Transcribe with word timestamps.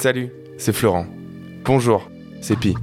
Salut, 0.00 0.30
c'est 0.56 0.72
Florent. 0.72 1.04
Bonjour, 1.66 2.08
c'est 2.40 2.56
Pi. 2.56 2.74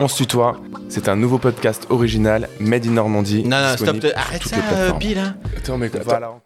On 0.00 0.08
se 0.08 0.16
tutoie, 0.16 0.58
c'est 0.88 1.06
un 1.06 1.16
nouveau 1.16 1.36
podcast 1.36 1.86
original 1.90 2.48
Made 2.60 2.86
in 2.86 2.92
Normandie. 2.92 3.44
Non, 3.44 3.60
non, 3.60 3.76
stop, 3.76 4.00
sur 4.00 4.16
arrête 4.16 4.42
ça, 4.42 4.56
euh, 4.72 4.92
Pi, 4.92 5.12
là. 5.12 5.34
Attends, 5.54 5.76
mec, 5.76 5.94
Attends. 5.94 6.08
va 6.08 6.16
à 6.16 6.20
la 6.20 6.26
rencontre. 6.28 6.44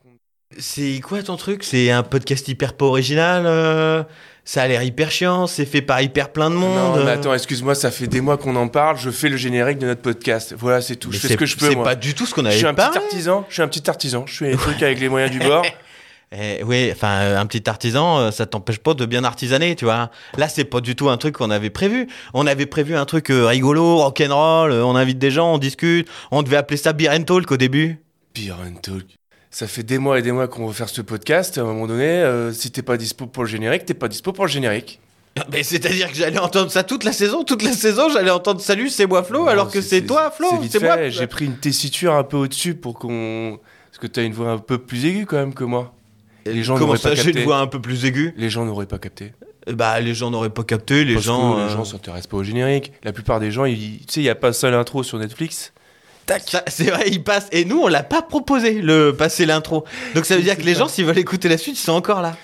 C'est 0.59 0.98
quoi 0.98 1.22
ton 1.22 1.36
truc? 1.36 1.62
C'est 1.62 1.93
un 1.93 2.03
podcast 2.03 2.48
hyper 2.48 2.75
pas 2.75 2.86
original 2.86 3.45
euh, 3.46 4.03
Ça 4.45 4.62
a 4.62 4.67
l'air 4.67 4.82
hyper 4.82 5.12
chiant, 5.12 5.46
c'est 5.46 5.64
fait 5.64 5.81
par 5.81 6.03
hyper 6.03 6.31
plein 6.32 6.50
de 6.50 6.57
monde. 6.57 6.75
Non, 6.96 7.04
mais 7.04 7.11
euh. 7.11 7.14
attends, 7.14 7.32
excuse-moi, 7.32 7.76
ça 7.76 7.93
fait 7.93 8.08
des 8.08 8.21
mois 8.21 8.39
qu'on 8.39 8.57
en 8.57 8.67
parle. 8.67 8.99
Je 8.99 9.11
fais 9.11 9.29
le 9.29 9.36
générique 9.36 9.79
de 9.79 9.86
notre 9.86 10.03
podcast. 10.03 10.57
Voilà, 10.58 10.81
c'est 10.81 10.96
tout. 10.96 11.11
Mais 11.11 11.18
je 11.18 11.21
fais 11.21 11.29
ce 11.35 11.39
que 11.39 11.46
je 11.46 11.57
peux, 11.57 11.68
C'est 11.68 11.76
pas 11.76 11.94
du 11.94 12.14
tout 12.14 12.26
ce 12.26 12.35
qu'on 12.35 12.43
Je 12.43 12.49
avait 12.49 12.57
suis 12.57 12.67
un 12.67 12.75
parlé. 12.75 12.99
petit 12.99 13.04
artisan. 13.04 13.46
Je 13.49 13.54
suis 13.54 13.63
un 13.63 13.68
petit 13.68 13.89
artisan. 13.89 14.25
Je 14.26 14.35
fais 14.39 14.50
les 14.50 14.57
trucs 14.57 14.82
avec 14.82 14.99
les 14.99 15.08
moyens 15.08 15.31
du 15.31 15.39
bord. 15.39 15.64
Eh, 16.35 16.63
oui, 16.64 16.89
enfin, 16.91 17.21
euh, 17.21 17.39
un 17.39 17.45
petit 17.45 17.68
artisan, 17.68 18.18
euh, 18.18 18.31
ça 18.31 18.46
t'empêche 18.46 18.79
pas 18.79 18.95
de 18.95 19.04
bien 19.04 19.23
artisaner, 19.23 19.77
tu 19.77 19.85
vois. 19.85 20.11
Là, 20.39 20.49
c'est 20.49 20.64
pas 20.64 20.81
du 20.81 20.96
tout 20.96 21.11
un 21.11 21.18
truc 21.18 21.36
qu'on 21.36 21.50
avait 21.50 21.68
prévu. 21.68 22.09
On 22.32 22.46
avait 22.46 22.64
prévu 22.64 22.96
un 22.96 23.04
truc 23.04 23.31
euh, 23.31 23.46
rigolo, 23.46 23.99
rock'n'roll, 23.99 24.73
on 24.73 24.96
invite 24.96 25.18
des 25.18 25.31
gens, 25.31 25.54
on 25.54 25.59
discute. 25.59 26.09
On 26.31 26.43
devait 26.43 26.57
appeler 26.57 26.79
ça 26.79 26.95
Beer 26.95 27.11
and 27.11 27.25
Talk 27.25 27.50
au 27.50 27.59
début. 27.59 28.00
Beer 28.35 28.54
and 28.67 28.81
Talk. 28.81 29.04
Ça 29.50 29.67
fait 29.67 29.82
des 29.82 29.99
mois 29.99 30.18
et 30.18 30.23
des 30.23 30.32
mois 30.32 30.49
qu'on 30.49 30.67
veut 30.67 30.73
faire 30.73 30.89
ce 30.89 31.03
podcast. 31.03 31.59
À 31.59 31.61
un 31.61 31.64
moment 31.64 31.87
donné, 31.87 32.06
euh, 32.06 32.53
si 32.53 32.70
t'es 32.70 32.81
pas 32.81 32.97
dispo 32.97 33.27
pour 33.27 33.42
le 33.42 33.51
générique, 33.51 33.84
t'es 33.84 33.92
pas 33.92 34.09
dispo 34.09 34.33
pour 34.33 34.47
le 34.47 34.51
générique. 34.51 34.98
Mais 35.53 35.62
c'est-à-dire 35.62 36.11
que 36.11 36.17
j'allais 36.17 36.39
entendre 36.39 36.70
ça 36.70 36.83
toute 36.83 37.05
la 37.05 37.12
saison, 37.12 37.45
toute 37.45 37.62
la 37.62 37.73
saison, 37.73 38.09
j'allais 38.11 38.31
entendre 38.31 38.61
Salut, 38.62 38.89
c'est 38.89 39.06
moi 39.06 39.23
Flo, 39.23 39.48
alors 39.48 39.70
que 39.70 39.83
c'est 39.83 40.03
toi 40.03 40.31
Flo, 40.31 40.48
C'est 40.70 40.83
moi. 40.83 41.11
J'ai 41.11 41.27
pris 41.27 41.45
une 41.45 41.56
tessiture 41.59 42.14
un 42.14 42.25
peu 42.25 42.39
au-dessus 42.39 42.75
pour 42.75 42.98
qu'on. 42.98 43.59
Parce 43.91 43.98
que 43.98 44.06
t'as 44.06 44.23
une 44.23 44.33
voix 44.33 44.51
un 44.51 44.59
peu 44.59 44.78
plus 44.78 45.05
aiguë 45.05 45.27
quand 45.27 45.37
même 45.37 45.53
que 45.53 45.65
moi. 45.65 45.95
Les 46.47 46.62
gens 46.62 46.75
Comment 46.75 46.87
n'auraient 46.89 46.98
ça, 46.98 47.11
pas 47.11 47.15
j'ai 47.15 47.25
capté. 47.25 47.39
une 47.41 47.45
voix 47.45 47.59
un 47.59 47.67
peu 47.67 47.81
plus 47.81 48.05
aiguë 48.05 48.35
Les 48.37 48.51
gens 48.51 48.65
n'auraient 48.65 48.87
pas 48.87 48.98
capté. 48.98 49.33
Euh, 49.69 49.73
Bah, 49.75 50.01
les 50.01 50.15
gens 50.15 50.31
n'auraient 50.31 50.51
pas 50.51 50.65
capté, 50.65 51.05
les 51.05 51.15
Parce 51.15 51.27
gens. 51.27 51.55
que 51.55 51.61
euh, 51.61 51.67
les 51.67 51.73
gens 51.73 51.84
s'intéressent 51.84 52.27
pas 52.29 52.37
au 52.39 52.43
générique. 52.43 52.93
La 53.05 53.12
plupart 53.12 53.39
des 53.41 53.51
gens, 53.51 53.65
ils... 53.65 53.99
tu 54.01 54.05
sais, 54.15 54.21
il 54.21 54.25
y 54.25 54.29
a 54.29 54.34
pas 54.34 54.53
seul 54.53 54.75
intro 54.75 55.03
sur 55.03 55.19
Netflix. 55.19 55.73
Tac. 56.27 56.43
ça, 56.47 56.62
C'est 56.67 56.91
vrai, 56.91 57.09
ils 57.11 57.23
passent. 57.23 57.49
Et 57.53 57.65
nous, 57.65 57.81
on 57.81 57.89
l'a 57.89 58.03
pas 58.03 58.23
proposé, 58.23 58.81
le 58.83 59.12
passer 59.12 59.45
l'intro. 59.47 59.84
Donc 60.15 60.25
ça 60.25 60.37
veut 60.37 60.43
dire 60.43 60.57
que 60.57 60.62
les 60.62 60.75
ça. 60.75 60.81
gens, 60.81 60.89
s'ils 60.89 61.05
veulent 61.05 61.19
écouter 61.19 61.49
la 61.49 61.59
suite, 61.59 61.77
ils 61.79 61.83
sont 61.83 61.93
encore 61.93 62.23
là. 62.23 62.37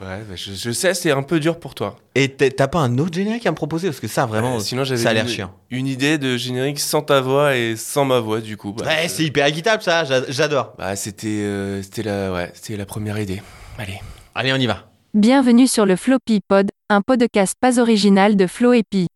Ouais, 0.00 0.22
bah, 0.28 0.36
je, 0.36 0.52
je 0.52 0.70
sais, 0.70 0.94
c'est 0.94 1.10
un 1.10 1.22
peu 1.22 1.40
dur 1.40 1.58
pour 1.58 1.74
toi. 1.74 1.96
Et 2.14 2.28
t'as 2.28 2.68
pas 2.68 2.78
un 2.78 2.96
autre 2.98 3.14
générique 3.14 3.46
à 3.46 3.50
me 3.50 3.56
proposer? 3.56 3.88
Parce 3.88 3.98
que 4.00 4.06
ça, 4.08 4.24
vraiment, 4.26 4.60
sinon, 4.60 4.84
j'avais 4.84 5.00
ça 5.02 5.10
a 5.10 5.12
l'air 5.14 5.24
une, 5.24 5.28
chiant. 5.30 5.52
une 5.70 5.86
idée 5.88 6.16
de 6.16 6.36
générique 6.36 6.78
sans 6.78 7.02
ta 7.02 7.20
voix 7.20 7.56
et 7.56 7.74
sans 7.76 8.04
ma 8.04 8.20
voix, 8.20 8.40
du 8.40 8.56
coup. 8.56 8.72
Bah, 8.72 8.84
Ouais, 8.86 9.08
c'est 9.08 9.24
hyper 9.24 9.46
équitable 9.46 9.82
ça, 9.82 10.04
j'a- 10.04 10.30
j'adore. 10.30 10.74
Bah, 10.78 10.94
c'était, 10.96 11.26
euh, 11.28 11.82
c'était 11.82 12.04
la, 12.04 12.32
ouais, 12.32 12.50
c'était 12.54 12.76
la 12.76 12.86
première 12.86 13.18
idée. 13.18 13.42
Allez. 13.78 13.98
Allez, 14.34 14.52
on 14.52 14.56
y 14.56 14.66
va. 14.66 14.90
Bienvenue 15.12 15.66
sur 15.66 15.86
le 15.86 15.96
Floppy 15.96 16.40
Pod, 16.46 16.70
un 16.88 17.00
podcast 17.02 17.54
pas 17.60 17.80
original 17.80 18.36
de 18.36 18.46
Flo 18.46 18.72
et 18.72 18.84
Pi. 18.88 19.08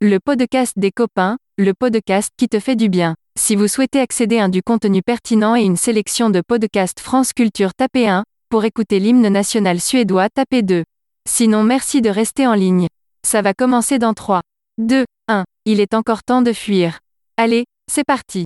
Le 0.00 0.18
podcast 0.20 0.74
des 0.76 0.92
copains, 0.92 1.38
le 1.58 1.72
podcast 1.74 2.30
qui 2.36 2.48
te 2.48 2.60
fait 2.60 2.76
du 2.76 2.88
bien. 2.88 3.16
Si 3.36 3.56
vous 3.56 3.66
souhaitez 3.66 3.98
accéder 3.98 4.38
à 4.38 4.46
du 4.48 4.62
contenu 4.62 5.02
pertinent 5.02 5.56
et 5.56 5.62
une 5.62 5.76
sélection 5.76 6.30
de 6.30 6.40
podcasts 6.40 7.00
France 7.00 7.32
Culture, 7.32 7.74
tapez 7.74 8.06
1. 8.08 8.22
Pour 8.54 8.64
écouter 8.64 9.00
l'hymne 9.00 9.26
national 9.26 9.80
suédois, 9.80 10.28
tapez 10.28 10.62
2. 10.62 10.84
Sinon, 11.28 11.64
merci 11.64 12.00
de 12.02 12.08
rester 12.08 12.46
en 12.46 12.54
ligne. 12.54 12.86
Ça 13.26 13.42
va 13.42 13.52
commencer 13.52 13.98
dans 13.98 14.14
3, 14.14 14.42
2, 14.78 15.04
1. 15.26 15.42
Il 15.64 15.80
est 15.80 15.92
encore 15.92 16.22
temps 16.22 16.40
de 16.40 16.52
fuir. 16.52 17.00
Allez, 17.36 17.64
c'est 17.90 18.04
parti. 18.04 18.44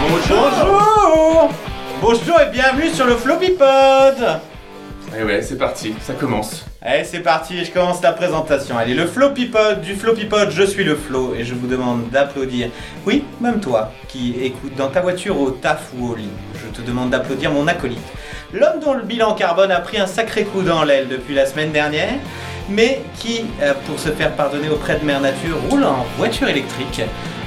Bonjour 0.00 1.50
Bonjour 2.00 2.40
et 2.40 2.50
bienvenue 2.50 2.90
sur 2.90 3.06
le 3.06 3.14
Floppy 3.14 3.52
Pod 3.52 4.40
Allez, 5.12 5.22
ouais, 5.24 5.42
c'est 5.42 5.58
parti. 5.58 5.94
Ça 6.00 6.14
commence. 6.14 6.64
Allez, 6.84 7.04
c'est 7.04 7.20
parti, 7.20 7.64
je 7.64 7.70
commence 7.70 8.02
la 8.02 8.10
présentation. 8.10 8.76
Allez, 8.76 8.94
le 8.94 9.06
Floppy 9.06 9.46
Pod, 9.46 9.82
du 9.82 9.94
Floppy 9.94 10.24
Pod, 10.24 10.50
je 10.50 10.64
suis 10.64 10.82
le 10.82 10.96
Flo 10.96 11.32
et 11.38 11.44
je 11.44 11.54
vous 11.54 11.68
demande 11.68 12.10
d'applaudir. 12.10 12.70
Oui, 13.06 13.22
même 13.40 13.60
toi, 13.60 13.92
qui 14.08 14.34
écoute 14.42 14.74
dans 14.74 14.88
ta 14.88 15.00
voiture 15.00 15.40
au 15.40 15.52
taf 15.52 15.90
ou 15.96 16.08
au 16.08 16.16
lit, 16.16 16.28
je 16.56 16.66
te 16.76 16.84
demande 16.84 17.10
d'applaudir 17.10 17.52
mon 17.52 17.68
acolyte. 17.68 18.02
L'homme 18.52 18.80
dont 18.80 18.94
le 18.94 19.04
bilan 19.04 19.34
carbone 19.34 19.70
a 19.70 19.78
pris 19.78 20.00
un 20.00 20.08
sacré 20.08 20.42
coup 20.42 20.62
dans 20.62 20.82
l'aile 20.82 21.06
depuis 21.06 21.36
la 21.36 21.46
semaine 21.46 21.70
dernière, 21.70 22.14
mais 22.68 23.00
qui, 23.16 23.44
euh, 23.62 23.74
pour 23.86 24.00
se 24.00 24.08
faire 24.08 24.32
pardonner 24.32 24.68
auprès 24.68 24.96
de 24.98 25.04
Mère 25.04 25.20
Nature, 25.20 25.58
roule 25.70 25.84
en 25.84 26.04
voiture 26.18 26.48
électrique. 26.48 27.00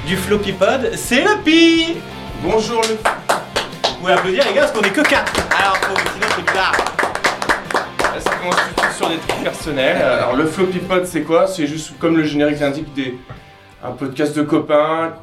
Du 0.06 0.16
Floppy 0.16 0.52
Pod, 0.52 0.92
c'est 0.94 1.22
le 1.22 1.42
Pi 1.44 1.98
Bonjour 2.42 2.80
le. 2.80 2.96
Vous 2.96 4.00
pouvez 4.00 4.14
applaudir 4.14 4.44
les 4.48 4.54
gars 4.54 4.62
parce 4.62 4.72
qu'on 4.72 4.82
est 4.82 4.92
que 4.92 5.02
4 5.02 5.32
Alors, 5.60 5.76
faut, 5.76 5.96
sinon 6.14 6.26
c'est 6.34 6.46
bizarre. 6.52 6.72
Ça 8.18 8.30
commence 8.30 8.56
tout 8.56 9.04
de 9.04 9.10
suite 9.10 9.35
trucs 9.50 9.64
personnels. 9.64 9.96
Alors, 10.02 10.36
le 10.36 10.46
Floppy 10.46 10.78
Pod, 10.78 11.04
c'est 11.06 11.22
quoi? 11.22 11.46
C'est 11.46 11.66
juste 11.66 11.92
comme 11.98 12.16
le 12.16 12.24
générique 12.24 12.60
l'indique, 12.60 12.92
des... 12.94 13.14
un 13.84 13.92
podcast 13.92 14.36
de 14.36 14.42
copains 14.42 15.14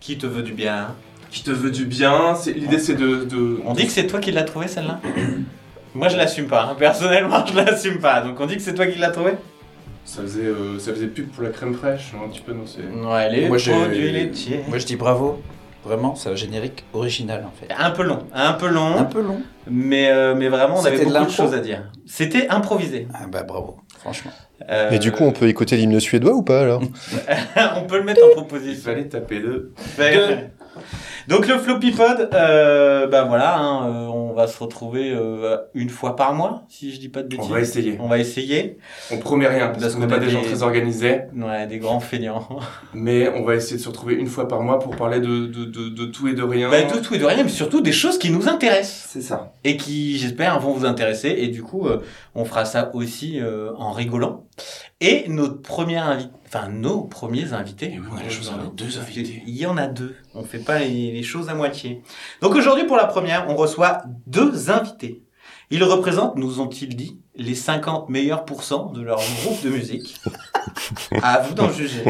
Qui 0.00 0.18
te 0.18 0.26
veut 0.26 0.42
du 0.42 0.52
bien 0.52 0.94
qui 1.28 1.42
te 1.42 1.50
veut 1.50 1.72
du 1.72 1.84
bien. 1.84 2.34
L'idée, 2.46 2.78
c'est 2.78 2.94
de, 2.94 3.24
de- 3.24 3.58
On 3.66 3.74
dit 3.74 3.84
que 3.84 3.92
c'est 3.92 4.06
toi 4.06 4.20
qui 4.20 4.30
l'as 4.32 4.44
trouvé 4.44 4.68
celle-là? 4.68 5.00
Moi 5.94 6.08
je 6.08 6.16
l'assume 6.16 6.46
pas, 6.46 6.62
hein. 6.70 6.76
personnellement 6.78 7.44
je 7.44 7.54
l'assume 7.56 7.98
pas. 7.98 8.20
Donc 8.22 8.40
on 8.40 8.46
dit 8.46 8.56
que 8.56 8.62
c'est 8.62 8.74
toi 8.74 8.86
qui 8.86 8.98
l'as 8.98 9.10
trouvé? 9.10 9.32
Ça 10.04 10.22
faisait, 10.22 10.44
euh, 10.44 10.78
ça 10.78 10.92
faisait 10.92 11.08
pub 11.08 11.28
pour 11.30 11.42
la 11.42 11.50
crème 11.50 11.74
fraîche, 11.74 12.12
un 12.24 12.28
petit 12.28 12.40
peu, 12.40 12.52
non 12.52 12.62
c'est... 12.64 12.80
Ouais, 13.06 13.28
les 13.30 13.48
Moi, 13.48 13.58
j'ai- 13.58 13.72
produits 13.72 14.12
laitiers. 14.12 14.60
Moi 14.68 14.78
je 14.78 14.86
dis 14.86 14.96
bravo, 14.96 15.42
vraiment, 15.86 16.14
c'est 16.14 16.28
un 16.28 16.34
générique 16.34 16.84
original 16.92 17.44
en 17.46 17.52
fait. 17.58 17.72
Un 17.78 17.90
peu 17.90 18.02
long, 18.02 18.26
un 18.34 18.52
peu 18.54 18.68
long, 18.68 18.96
Un 18.98 19.04
peu 19.04 19.20
long. 19.22 19.40
mais, 19.70 20.10
euh, 20.10 20.34
mais 20.34 20.48
vraiment 20.48 20.76
on 20.80 20.84
avait 20.84 20.98
de 20.98 21.04
beaucoup 21.04 21.24
de 21.26 21.30
choses 21.30 21.54
à 21.54 21.60
dire. 21.60 21.90
C'était 22.06 22.48
improvisé. 22.48 23.06
Ah 23.14 23.26
bah 23.30 23.42
bravo, 23.42 23.78
franchement. 23.98 24.32
Euh, 24.70 24.88
Mais 24.90 24.98
du 24.98 25.12
coup, 25.12 25.22
on 25.24 25.32
peut 25.32 25.48
écouter 25.48 25.76
l'hymne 25.76 26.00
suédois 26.00 26.32
ou 26.32 26.42
pas 26.42 26.62
alors? 26.62 26.80
On 27.76 27.82
peut 27.82 27.98
le 27.98 28.04
mettre 28.04 28.22
en 28.24 28.28
Il 28.30 28.32
proposition. 28.32 28.90
fallait 28.90 29.06
taper 29.06 29.40
deux. 29.40 29.72
Donc 31.28 31.48
le 31.48 31.58
Floppy 31.58 31.90
Pod, 31.90 32.28
euh, 32.34 33.06
bah 33.08 33.24
voilà, 33.24 33.58
hein, 33.58 33.88
euh, 33.88 34.06
on 34.06 34.32
va 34.32 34.46
se 34.46 34.62
retrouver 34.62 35.10
euh, 35.12 35.56
une 35.74 35.88
fois 35.88 36.14
par 36.14 36.34
mois, 36.34 36.62
si 36.68 36.92
je 36.92 37.00
dis 37.00 37.08
pas 37.08 37.22
de 37.22 37.26
On 37.34 37.38
bêtises. 37.38 37.50
va 37.52 37.60
essayer. 37.60 37.96
On 38.00 38.06
va 38.06 38.18
essayer. 38.18 38.78
On 39.10 39.18
promet 39.18 39.48
rien, 39.48 39.68
parce 39.68 39.80
Parce 39.80 39.94
qu'on 39.94 40.00
n'est 40.02 40.06
pas 40.06 40.18
des 40.20 40.30
gens 40.30 40.42
très 40.42 40.62
organisés. 40.62 41.22
Ouais, 41.34 41.66
des 41.66 41.78
grands 41.78 41.98
feignants. 42.00 42.48
Mais 42.94 43.28
on 43.28 43.44
va 43.44 43.56
essayer 43.56 43.76
de 43.76 43.82
se 43.82 43.88
retrouver 43.88 44.14
une 44.14 44.28
fois 44.28 44.46
par 44.46 44.62
mois 44.62 44.78
pour 44.78 44.94
parler 44.94 45.18
de, 45.20 45.46
de, 45.46 45.64
de, 45.64 45.88
de 45.88 46.04
tout 46.06 46.28
et 46.28 46.34
de 46.34 46.42
rien. 46.42 46.70
Bah, 46.70 46.82
de 46.82 46.98
tout 47.00 47.14
et 47.14 47.18
de 47.18 47.24
rien, 47.24 47.42
mais 47.42 47.48
surtout 47.48 47.80
des 47.80 47.92
choses 47.92 48.18
qui 48.18 48.30
nous 48.30 48.48
intéressent. 48.48 49.06
C'est 49.10 49.20
ça. 49.22 49.52
et 49.64 49.76
qui, 49.76 50.18
j'espère, 50.18 50.58
vont 50.60 50.72
vous 50.72 50.84
intéresser. 50.86 51.34
Et 51.38 51.48
du 51.48 51.62
coup, 51.62 51.86
euh, 51.88 52.02
on 52.34 52.44
fera 52.44 52.64
ça 52.64 52.90
aussi 52.94 53.40
euh, 53.40 53.72
en 53.76 53.90
rigolant. 53.90 54.44
Et 55.00 55.28
notre 55.28 55.60
première 55.60 56.06
invité, 56.06 56.30
enfin 56.46 56.68
nos 56.68 57.02
premiers 57.02 57.52
invités. 57.52 57.92
Et 57.92 57.98
oui, 57.98 58.06
on 58.10 58.16
a 58.16 58.22
la 58.22 58.30
chance 58.30 58.50
d'avoir 58.50 58.70
deux 58.70 58.98
invités. 58.98 59.42
Il 59.46 59.54
y 59.54 59.66
en 59.66 59.76
a 59.76 59.88
deux. 59.88 60.16
On 60.34 60.42
fait 60.42 60.58
pas 60.58 60.78
les, 60.78 61.12
les 61.12 61.22
choses 61.22 61.50
à 61.50 61.54
moitié. 61.54 62.02
Donc 62.40 62.54
aujourd'hui, 62.54 62.84
pour 62.84 62.96
la 62.96 63.06
première, 63.06 63.48
on 63.50 63.56
reçoit 63.56 64.02
deux 64.26 64.70
invités. 64.70 65.22
Ils 65.70 65.84
représentent, 65.84 66.36
nous 66.36 66.60
ont-ils 66.60 66.96
dit, 66.96 67.20
les 67.34 67.54
50 67.54 68.08
meilleurs 68.08 68.44
pourcents 68.44 68.86
de 68.92 69.02
leur 69.02 69.20
groupe 69.42 69.62
de 69.62 69.70
musique. 69.70 70.20
à 71.22 71.40
vous 71.40 71.54
d'en 71.54 71.70
juger. 71.70 72.04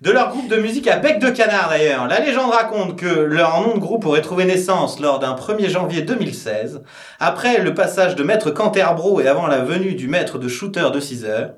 De 0.00 0.12
leur 0.12 0.30
groupe 0.30 0.46
de 0.46 0.58
musique 0.58 0.86
à 0.86 0.96
bec 0.96 1.18
de 1.18 1.28
canard 1.28 1.70
d'ailleurs. 1.70 2.06
La 2.06 2.20
légende 2.20 2.52
raconte 2.52 2.96
que 2.96 3.06
leur 3.06 3.60
nom 3.62 3.74
de 3.74 3.80
groupe 3.80 4.06
aurait 4.06 4.22
trouvé 4.22 4.44
naissance 4.44 5.00
lors 5.00 5.18
d'un 5.18 5.34
1er 5.34 5.68
janvier 5.68 6.02
2016, 6.02 6.82
après 7.18 7.58
le 7.58 7.74
passage 7.74 8.14
de 8.14 8.22
maître 8.22 8.52
Canterbro 8.52 9.20
et 9.20 9.26
avant 9.26 9.48
la 9.48 9.58
venue 9.58 9.94
du 9.94 10.06
maître 10.06 10.38
de 10.38 10.46
shooter 10.46 10.90
de 10.94 11.00
6 11.00 11.24
heures. 11.24 11.50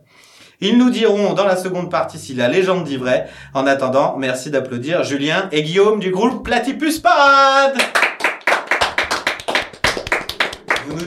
Ils 0.62 0.78
nous 0.78 0.88
diront 0.88 1.34
dans 1.34 1.44
la 1.44 1.56
seconde 1.56 1.90
partie 1.90 2.18
si 2.18 2.32
la 2.32 2.48
légende 2.48 2.84
dit 2.84 2.96
vrai. 2.96 3.28
En 3.52 3.66
attendant, 3.66 4.16
merci 4.16 4.50
d'applaudir 4.50 5.04
Julien 5.04 5.50
et 5.52 5.62
Guillaume 5.62 6.00
du 6.00 6.10
groupe 6.10 6.42
Platypus 6.42 6.98
Parade 6.98 7.76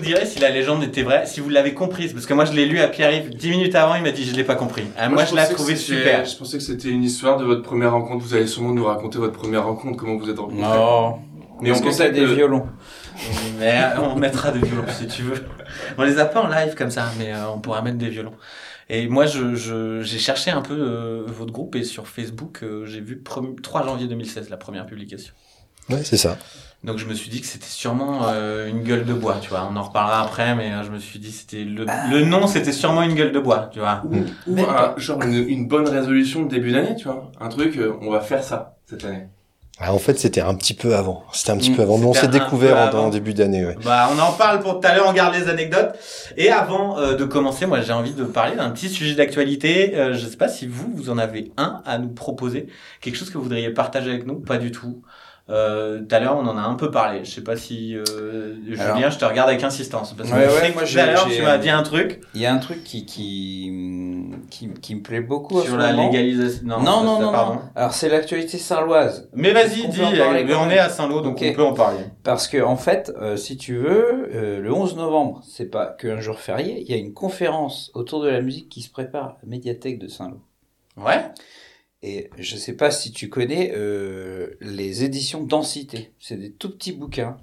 Direz 0.03 0.25
si 0.25 0.39
la 0.39 0.49
légende 0.49 0.83
était 0.83 1.03
vraie, 1.03 1.25
si 1.25 1.39
vous 1.39 1.49
l'avez 1.49 1.73
comprise, 1.73 2.13
parce 2.13 2.25
que 2.25 2.33
moi 2.33 2.45
je 2.45 2.53
l'ai 2.53 2.65
lu 2.65 2.79
à 2.79 2.87
Pierre-Yves 2.87 3.31
10 3.31 3.49
minutes 3.49 3.75
avant, 3.75 3.95
il 3.95 4.03
m'a 4.03 4.11
dit 4.11 4.25
je 4.25 4.35
l'ai 4.35 4.43
pas 4.43 4.55
compris. 4.55 4.83
Ah, 4.97 5.09
moi, 5.09 5.25
je 5.25 5.35
l'ai 5.35 5.53
trouvé 5.53 5.75
super. 5.75 6.25
Je 6.25 6.35
pensais 6.37 6.57
que 6.57 6.63
c'était 6.63 6.89
une 6.89 7.03
histoire 7.03 7.37
de 7.37 7.43
votre 7.45 7.61
première 7.63 7.91
rencontre. 7.91 8.23
Vous 8.23 8.33
allez 8.33 8.47
sûrement 8.47 8.73
nous 8.73 8.85
raconter 8.85 9.17
votre 9.17 9.33
première 9.33 9.65
rencontre, 9.65 9.97
comment 9.97 10.17
vous 10.17 10.29
êtes 10.29 10.39
rencontrés. 10.39 10.61
Non. 10.61 11.19
Mais 11.61 11.71
on 11.71 11.91
t'as 11.91 12.09
des 12.09 12.25
violons 12.25 12.67
Mais 13.59 13.79
euh, 13.81 14.01
on 14.01 14.15
mettra 14.15 14.51
des 14.51 14.59
violons 14.59 14.85
si 14.89 15.07
tu 15.07 15.21
veux. 15.21 15.45
On 15.97 16.03
les 16.03 16.19
a 16.19 16.25
pas 16.25 16.41
en 16.41 16.47
live 16.47 16.73
comme 16.75 16.89
ça, 16.91 17.05
mais 17.17 17.31
euh, 17.33 17.49
on 17.53 17.59
pourra 17.59 17.81
mettre 17.81 17.97
des 17.97 18.09
violons. 18.09 18.33
Et 18.89 19.07
moi, 19.07 19.25
je, 19.25 19.55
je, 19.55 20.01
j'ai 20.01 20.19
cherché 20.19 20.51
un 20.51 20.61
peu 20.61 20.73
euh, 20.77 21.23
votre 21.27 21.53
groupe 21.53 21.75
et 21.75 21.83
sur 21.83 22.07
Facebook, 22.07 22.59
euh, 22.63 22.85
j'ai 22.85 22.99
vu 22.99 23.15
premi- 23.23 23.55
3 23.61 23.85
janvier 23.85 24.07
2016 24.07 24.49
la 24.49 24.57
première 24.57 24.85
publication. 24.85 25.33
Ouais, 25.89 26.03
c'est 26.03 26.17
ça. 26.17 26.37
Donc 26.83 26.97
je 26.97 27.05
me 27.05 27.13
suis 27.13 27.29
dit 27.29 27.39
que 27.39 27.47
c'était 27.47 27.65
sûrement 27.65 28.27
euh, 28.27 28.67
une 28.67 28.83
gueule 28.83 29.05
de 29.05 29.13
bois, 29.13 29.37
tu 29.41 29.49
vois. 29.49 29.69
On 29.71 29.75
en 29.77 29.83
reparlera 29.83 30.21
après, 30.21 30.53
mais 30.53 30.71
euh, 30.73 30.83
je 30.83 30.91
me 30.91 30.99
suis 30.99 31.17
dit 31.19 31.31
c'était 31.31 31.63
le, 31.63 31.85
le 32.11 32.25
nom, 32.25 32.45
c'était 32.45 32.73
sûrement 32.73 33.03
une 33.03 33.15
gueule 33.15 33.31
de 33.31 33.39
bois, 33.39 33.69
tu 33.71 33.79
vois. 33.79 34.01
Ou, 34.05 34.17
ou 34.51 34.59
un- 34.61 34.93
genre 34.97 35.21
une, 35.23 35.47
une 35.47 35.67
bonne 35.67 35.87
résolution 35.87 36.43
de 36.43 36.49
début 36.49 36.71
d'année, 36.73 36.95
tu 36.97 37.05
vois. 37.05 37.31
Un 37.39 37.47
truc, 37.47 37.77
euh, 37.77 37.93
on 38.01 38.09
va 38.11 38.19
faire 38.19 38.43
ça 38.43 38.75
cette 38.85 39.05
année. 39.05 39.27
Ah, 39.79 39.91
en 39.91 39.97
fait, 39.97 40.19
c'était 40.19 40.39
un 40.41 40.53
petit 40.53 40.75
peu 40.75 40.95
avant. 40.95 41.23
C'était 41.33 41.51
un 41.51 41.57
petit 41.57 41.71
Mm, 41.71 41.75
peu 41.75 41.81
avant. 41.81 41.97
Nous, 41.97 42.07
on 42.07 42.13
s'est 42.13 42.27
découvert 42.27 42.93
en, 42.95 43.09
début 43.09 43.33
d'année. 43.33 43.65
Ouais. 43.65 43.75
Bah, 43.83 44.07
on 44.15 44.19
en 44.19 44.31
parle 44.33 44.59
pour 44.59 44.79
tout 44.79 44.87
à 44.87 44.93
l'heure, 44.95 45.07
on 45.09 45.13
garde 45.13 45.33
les 45.33 45.49
anecdotes. 45.49 45.95
Et 46.37 46.51
avant 46.51 46.99
euh, 46.99 47.15
de 47.15 47.23
commencer, 47.25 47.65
moi 47.65 47.81
j'ai 47.81 47.91
envie 47.91 48.13
de 48.13 48.23
parler 48.23 48.55
d'un 48.55 48.69
petit 48.69 48.87
sujet 48.89 49.15
d'actualité. 49.15 49.95
Euh, 49.95 50.13
je 50.13 50.27
sais 50.27 50.37
pas 50.37 50.47
si 50.47 50.67
vous, 50.67 50.91
vous 50.93 51.09
en 51.09 51.17
avez 51.17 51.51
un 51.57 51.81
à 51.85 51.97
nous 51.97 52.09
proposer, 52.09 52.67
quelque 53.01 53.15
chose 53.15 53.29
que 53.31 53.37
vous 53.37 53.45
voudriez 53.45 53.71
partager 53.71 54.11
avec 54.11 54.27
nous, 54.27 54.35
pas 54.39 54.57
du 54.57 54.71
tout. 54.71 55.01
Euh, 55.49 55.99
tout 55.99 56.15
à 56.15 56.19
l'heure, 56.21 56.37
on 56.37 56.47
en 56.47 56.57
a 56.57 56.61
un 56.61 56.75
peu 56.75 56.89
parlé. 56.89 57.25
Je 57.25 57.29
sais 57.31 57.43
pas 57.43 57.57
si 57.57 57.95
euh, 57.97 58.55
Alors- 58.79 58.95
Julien, 58.95 59.09
je 59.09 59.17
te 59.17 59.25
regarde 59.25 59.49
avec 59.49 59.61
insistance 59.61 60.13
parce 60.13 60.29
que 60.29 60.35
Ouais, 60.35 60.45
je 60.45 60.49
ouais, 60.53 60.59
sais 60.61 60.69
que 60.69 60.73
moi, 60.75 60.83
tout 60.85 60.97
à 60.97 61.05
l'heure 61.05 61.27
tu 61.27 61.41
m'as 61.41 61.57
dit 61.57 61.69
un 61.69 61.83
truc 61.83 62.21
Il 62.33 62.39
y 62.39 62.45
a 62.45 62.53
un 62.53 62.59
truc 62.59 62.81
qui, 62.85 63.05
qui, 63.05 63.69
qui, 64.49 64.69
qui 64.81 64.95
me 64.95 65.01
plaît 65.01 65.19
beaucoup. 65.19 65.61
sur 65.61 65.75
la 65.75 65.91
moment. 65.91 66.09
légalisation. 66.09 66.65
Non, 66.65 66.79
Non, 66.79 67.03
non, 67.03 67.19
non. 67.19 67.59
Alors, 67.75 67.93
c'est 67.93 68.07
l'actualité 68.07 68.57
sarloise. 68.57 69.29
Mais 69.33 69.51
vas-y, 69.51 69.87
dis. 69.89 69.99
mais 70.01 70.53
on 70.55 70.69
est 70.69 70.79
à 70.79 70.87
Saint-Lô, 70.87 71.19
donc 71.19 71.39
on 71.45 71.53
peut 71.53 71.63
en 71.63 71.73
parler. 71.73 72.03
Parce 72.23 72.47
que, 72.47 72.61
en 72.61 72.77
fait, 72.77 73.11
euh, 73.21 73.35
si 73.35 73.57
tu 73.57 73.75
veux, 73.75 74.29
euh, 74.33 74.59
le 74.61 74.73
11 74.73 74.95
novembre, 74.95 75.41
c'est 75.45 75.69
pas 75.69 75.87
qu'un 75.87 76.21
jour 76.21 76.39
férié, 76.39 76.79
il 76.81 76.89
y 76.89 76.93
a 76.93 76.97
une 76.97 77.13
conférence 77.13 77.91
autour 77.95 78.21
de 78.23 78.29
la 78.29 78.39
musique 78.41 78.69
qui 78.69 78.81
se 78.81 78.89
prépare 78.89 79.23
à 79.25 79.37
la 79.43 79.49
médiathèque 79.49 79.99
de 79.99 80.07
Saint-Lô. 80.07 80.37
Ouais. 80.95 81.25
Et 82.03 82.29
je 82.37 82.57
sais 82.57 82.73
pas 82.73 82.91
si 82.91 83.11
tu 83.11 83.29
connais 83.29 83.71
euh, 83.75 84.57
les 84.59 85.03
éditions 85.05 85.41
Densité. 85.41 86.11
C'est 86.19 86.37
des 86.37 86.51
tout 86.51 86.69
petits 86.69 86.91
bouquins 86.91 87.37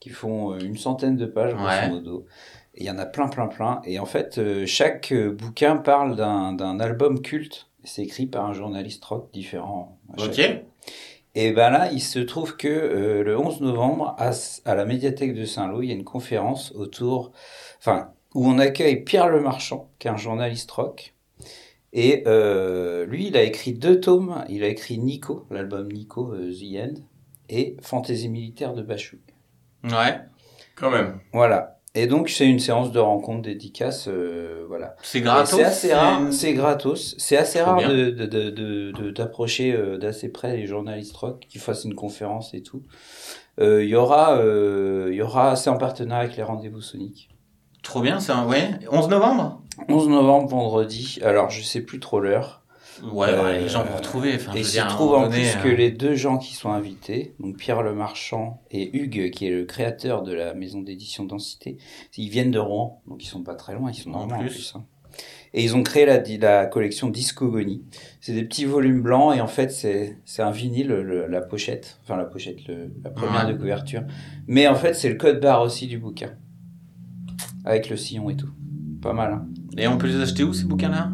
qui 0.00 0.08
font 0.08 0.52
euh, 0.54 0.58
une 0.58 0.78
centaine 0.78 1.16
de 1.16 1.26
pages, 1.26 1.54
grosso 1.54 1.88
modo. 1.90 2.26
Il 2.74 2.84
y 2.84 2.90
en 2.90 2.98
a 2.98 3.04
plein, 3.06 3.28
plein, 3.28 3.46
plein. 3.46 3.82
Et 3.84 3.98
en 3.98 4.06
fait, 4.06 4.38
euh, 4.38 4.64
chaque 4.66 5.12
bouquin 5.12 5.76
parle 5.76 6.16
d'un 6.16 6.80
album 6.80 7.20
culte. 7.20 7.66
C'est 7.84 8.02
écrit 8.02 8.26
par 8.26 8.46
un 8.46 8.52
journaliste 8.52 9.04
rock 9.04 9.28
différent. 9.32 9.98
chaque 10.18 10.30
Ok. 10.30 10.38
et 11.34 11.52
ben 11.52 11.70
là, 11.70 11.90
il 11.92 12.00
se 12.00 12.18
trouve 12.18 12.56
que 12.56 12.68
euh, 12.68 13.22
le 13.22 13.38
11 13.38 13.60
novembre, 13.60 14.16
à 14.18 14.74
la 14.74 14.84
médiathèque 14.84 15.34
de 15.34 15.44
Saint-Lô, 15.44 15.82
il 15.82 15.88
y 15.88 15.92
a 15.92 15.94
une 15.94 16.04
conférence 16.04 16.72
autour, 16.72 17.32
enfin, 17.78 18.12
où 18.34 18.46
on 18.46 18.58
accueille 18.58 19.02
Pierre 19.02 19.28
Le 19.28 19.40
Marchand, 19.40 19.90
qui 19.98 20.08
est 20.08 20.10
un 20.10 20.16
journaliste 20.16 20.70
rock. 20.70 21.14
Et 21.92 22.22
euh, 22.26 23.04
lui, 23.06 23.26
il 23.28 23.36
a 23.36 23.42
écrit 23.42 23.72
deux 23.72 24.00
tomes. 24.00 24.44
Il 24.48 24.62
a 24.62 24.68
écrit 24.68 24.98
Nico, 24.98 25.46
l'album 25.50 25.90
Nico, 25.90 26.32
euh, 26.32 26.52
The 26.52 26.76
End, 26.90 26.94
et 27.48 27.76
Fantaisie 27.82 28.28
militaire 28.28 28.74
de 28.74 28.82
Bachou. 28.82 29.16
Ouais. 29.84 30.20
Quand 30.76 30.90
même. 30.90 31.18
Voilà. 31.32 31.78
Et 31.96 32.06
donc, 32.06 32.28
c'est 32.28 32.46
une 32.46 32.60
séance 32.60 32.92
de 32.92 33.00
rencontre 33.00 33.42
dédicace, 33.42 34.06
euh, 34.06 34.64
voilà. 34.68 34.94
C'est 35.02 35.20
gratos. 35.20 35.58
C'est 35.58 35.64
assez 35.64 35.92
rare, 35.92 36.32
c'est 36.32 36.54
gratos. 36.54 37.16
C'est 37.18 37.36
assez 37.36 37.60
rare 37.60 37.78
bien. 37.78 37.88
de, 37.88 38.10
de, 38.10 38.26
de, 38.26 38.92
de, 38.92 39.10
d'approcher 39.10 39.72
euh, 39.72 39.98
d'assez 39.98 40.28
près 40.28 40.56
les 40.56 40.66
journalistes 40.68 41.16
rock 41.16 41.44
qui 41.48 41.58
fassent 41.58 41.84
une 41.84 41.96
conférence 41.96 42.54
et 42.54 42.62
tout. 42.62 42.84
Euh, 43.58 43.82
Il 43.82 43.90
y 43.90 43.96
aura, 43.96 44.36
euh, 44.38 45.08
il 45.10 45.16
y 45.16 45.22
aura, 45.22 45.56
c'est 45.56 45.68
en 45.68 45.78
partenariat 45.78 46.22
avec 46.26 46.36
les 46.36 46.44
rendez-vous 46.44 46.80
Sonic. 46.80 47.28
Trop 47.82 48.02
bien, 48.02 48.20
c'est 48.20 48.30
un. 48.30 48.46
Ouais. 48.46 48.70
11 48.92 49.08
novembre? 49.08 49.59
11 49.88 50.08
novembre, 50.08 50.48
vendredi. 50.48 51.18
Alors, 51.22 51.50
je 51.50 51.62
sais 51.62 51.80
plus 51.80 52.00
trop 52.00 52.20
l'heure. 52.20 52.58
Ouais, 53.12 53.28
Euh, 53.30 53.42
ouais, 53.44 53.60
les 53.60 53.68
gens 53.68 53.82
vont 53.84 53.96
retrouver. 53.96 54.34
Enfin, 54.34 54.52
et 54.52 54.56
je 54.56 54.60
il 54.62 54.64
se 54.66 54.80
trouve 54.88 55.14
en 55.14 55.22
donné, 55.22 55.36
plus 55.36 55.56
euh, 55.56 55.62
que 55.62 55.68
les 55.68 55.90
deux 55.90 56.14
gens 56.14 56.36
qui 56.36 56.54
sont 56.54 56.70
invités, 56.70 57.34
donc 57.40 57.56
Pierre 57.56 57.82
Le 57.82 57.94
Marchand 57.94 58.60
et 58.70 58.94
Hugues, 58.94 59.30
qui 59.30 59.46
est 59.46 59.50
le 59.50 59.64
créateur 59.64 60.22
de 60.22 60.34
la 60.34 60.52
maison 60.52 60.82
d'édition 60.82 61.24
Densité, 61.24 61.78
ils 62.18 62.28
viennent 62.28 62.50
de 62.50 62.58
Rouen, 62.58 63.00
donc 63.06 63.24
ils 63.24 63.28
sont 63.28 63.42
pas 63.42 63.54
très 63.54 63.74
loin, 63.74 63.90
ils 63.90 63.94
sont 63.94 64.12
En 64.12 64.28
plus. 64.28 64.48
plus. 64.48 64.72
hein. 64.76 64.84
Et 65.54 65.64
ils 65.64 65.74
ont 65.74 65.82
créé 65.82 66.04
la, 66.04 66.22
la 66.38 66.66
collection 66.66 67.08
Discogonie. 67.08 67.82
C'est 68.20 68.32
des 68.34 68.44
petits 68.44 68.66
volumes 68.66 69.00
blancs 69.00 69.34
et 69.34 69.40
en 69.40 69.48
fait 69.48 69.72
c'est 69.72 70.18
c'est 70.24 70.42
un 70.42 70.50
vinyle, 70.52 70.88
le- 70.88 71.26
la 71.26 71.40
pochette, 71.40 71.98
enfin 72.04 72.16
la 72.16 72.24
pochette, 72.26 72.68
le- 72.68 72.92
la 73.02 73.10
première 73.10 73.46
Ouais. 73.46 73.52
de 73.54 73.58
couverture. 73.58 74.02
Mais 74.46 74.68
en 74.68 74.76
fait 74.76 74.92
c'est 74.94 75.08
le 75.08 75.16
code 75.16 75.40
barre 75.40 75.62
aussi 75.62 75.86
du 75.88 75.98
bouquin, 75.98 76.30
avec 77.64 77.88
le 77.90 77.96
sillon 77.96 78.30
et 78.30 78.36
tout. 78.36 78.50
Pas 79.02 79.12
mal. 79.12 79.32
Hein. 79.32 79.46
Et 79.78 79.86
on 79.88 79.96
peut 79.98 80.06
les 80.06 80.20
acheter 80.20 80.42
où 80.44 80.52
ces 80.52 80.64
bouquins-là? 80.64 81.08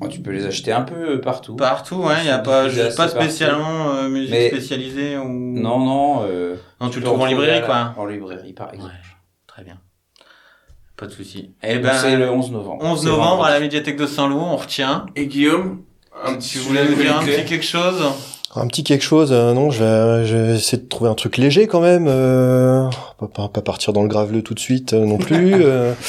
Oh, 0.00 0.06
tu 0.08 0.20
peux 0.20 0.30
les 0.30 0.46
acheter 0.46 0.72
un 0.72 0.82
peu 0.82 1.20
partout. 1.20 1.56
Partout, 1.56 1.96
ouais. 1.96 2.14
Il 2.22 2.26
y 2.26 2.30
a 2.30 2.38
pas, 2.38 2.68
je- 2.68 2.94
pas 2.96 3.08
spécialement 3.08 3.90
euh, 3.94 4.08
musique 4.08 4.30
Mais- 4.30 4.48
spécialisée 4.48 5.16
ou. 5.18 5.28
Non 5.28 5.78
non. 5.80 6.22
Euh, 6.22 6.54
Non, 6.80 6.88
tu 6.88 7.00
le 7.00 7.04
trouves 7.04 7.20
en 7.20 7.26
librairie, 7.26 7.64
quoi. 7.66 7.94
En 7.96 8.06
librairie 8.06 8.52
par 8.52 8.72
exemple. 8.72 8.92
Ouais. 8.92 9.00
Très 9.48 9.64
bien. 9.64 9.78
Pas 10.96 11.06
de 11.06 11.12
souci. 11.12 11.50
Eh 11.62 11.78
ben, 11.78 11.92
c'est 11.94 12.16
le 12.16 12.30
11 12.30 12.50
novembre. 12.52 12.84
11 12.84 13.00
C'est 13.02 13.06
novembre 13.08 13.44
à 13.44 13.50
la 13.50 13.60
médiathèque 13.60 13.96
de 13.96 14.06
Saint-Lô, 14.06 14.36
on 14.36 14.56
retient. 14.56 15.06
Et 15.16 15.26
Guillaume, 15.26 15.82
un 16.24 16.34
petit 16.34 16.50
Tu 16.50 16.58
voulais 16.58 16.88
nous 16.88 16.94
dire 16.94 17.16
un 17.16 17.24
petit 17.24 17.44
quelque 17.44 17.64
chose? 17.64 18.02
Un 18.54 18.66
petit 18.68 18.82
quelque 18.84 19.04
chose, 19.04 19.30
euh, 19.32 19.52
non, 19.52 19.70
je 19.70 19.82
vais, 19.84 20.26
je 20.26 20.36
vais 20.36 20.56
essayer 20.56 20.82
de 20.82 20.88
trouver 20.88 21.10
un 21.10 21.14
truc 21.14 21.36
léger 21.36 21.66
quand 21.66 21.80
même. 21.80 22.06
Euh, 22.08 22.88
pas, 23.18 23.26
pas, 23.28 23.48
pas 23.48 23.62
partir 23.62 23.92
dans 23.92 24.02
le 24.02 24.08
graveleux 24.08 24.42
tout 24.42 24.54
de 24.54 24.60
suite 24.60 24.92
euh, 24.92 25.04
non 25.04 25.18
plus. 25.18 25.54
euh, 25.64 25.92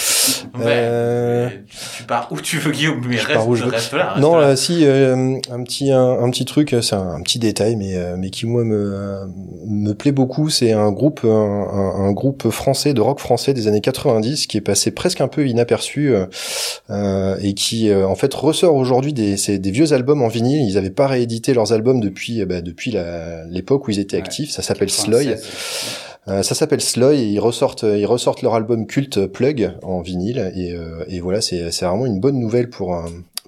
Ouais. 0.55 0.63
Euh, 0.67 1.49
Tu, 1.97 2.03
pars 2.03 2.27
où 2.31 2.39
tu 2.39 2.57
veux, 2.57 2.71
Guillaume, 2.71 3.01
mais 3.07 3.17
je 3.17 3.25
reste, 3.27 3.33
pars 3.39 3.47
où 3.47 3.55
je 3.55 3.63
veux. 3.65 3.69
reste 3.71 3.93
là. 3.93 4.11
reste 4.11 4.21
non, 4.21 4.35
là. 4.37 4.47
euh, 4.49 4.55
si 4.55 4.85
euh, 4.85 5.37
un 5.51 5.63
petit 5.63 5.91
un, 5.91 6.21
un 6.23 6.29
petit 6.29 6.45
truc, 6.45 6.75
c'est 6.81 6.95
un, 6.95 7.07
un 7.15 7.21
petit 7.21 7.39
détail, 7.39 7.75
mais 7.75 7.95
mais 8.17 8.29
qui 8.29 8.45
moi 8.45 8.63
me 8.63 9.27
me 9.65 9.93
plaît 9.93 10.11
beaucoup. 10.11 10.49
C'est 10.49 10.71
un 10.71 10.91
groupe 10.91 11.21
un, 11.23 12.11
groupe 12.11 12.49
français 12.49 12.93
de 12.93 13.01
rock 13.01 13.19
français 13.19 13.53
des 13.53 13.67
années 13.67 13.81
90 13.81 14.47
qui 14.47 14.57
est 14.57 14.61
passé 14.61 14.91
presque 14.91 15.21
un 15.21 15.27
peu 15.27 15.47
inaperçu 15.47 16.13
et 16.89 17.53
qui 17.53 17.89
euh, 17.89 18.07
en 18.07 18.15
fait 18.15 18.33
ressort 18.33 18.75
aujourd'hui 18.75 19.13
des 19.13 19.35
des 19.59 19.71
vieux 19.71 19.93
albums 19.93 20.21
en 20.21 20.27
vinyle. 20.29 20.61
Ils 20.67 20.77
avaient 20.77 20.89
pas 20.89 21.07
réédité 21.07 21.53
leurs 21.53 21.73
albums 21.73 21.99
depuis 21.99 22.43
bah, 22.45 22.61
depuis 22.61 22.95
l'époque 23.49 23.87
où 23.87 23.91
ils 23.91 23.99
étaient 23.99 24.17
Ouais. 24.17 24.23
actifs. 24.23 24.51
Ça 24.51 24.61
s'appelle 24.61 24.89
Sloy. 24.89 25.35
96. 26.29 26.39
Euh, 26.39 26.43
ça 26.43 26.55
s'appelle 26.55 26.81
Sloy 26.81 27.15
et 27.19 27.25
ils 27.27 27.39
ressortent, 27.39 27.83
ils 27.83 28.05
ressortent 28.05 28.41
leur 28.41 28.55
album 28.55 28.87
culte 28.87 29.25
Plug 29.27 29.73
en 29.83 30.01
vinyle 30.01 30.51
et, 30.55 30.73
euh, 30.73 31.03
et 31.07 31.19
voilà, 31.19 31.41
c'est 31.41 31.61
vraiment 31.81 32.05
une 32.05 32.19
bonne 32.19 32.39
nouvelle 32.39 32.69
pour 32.69 33.03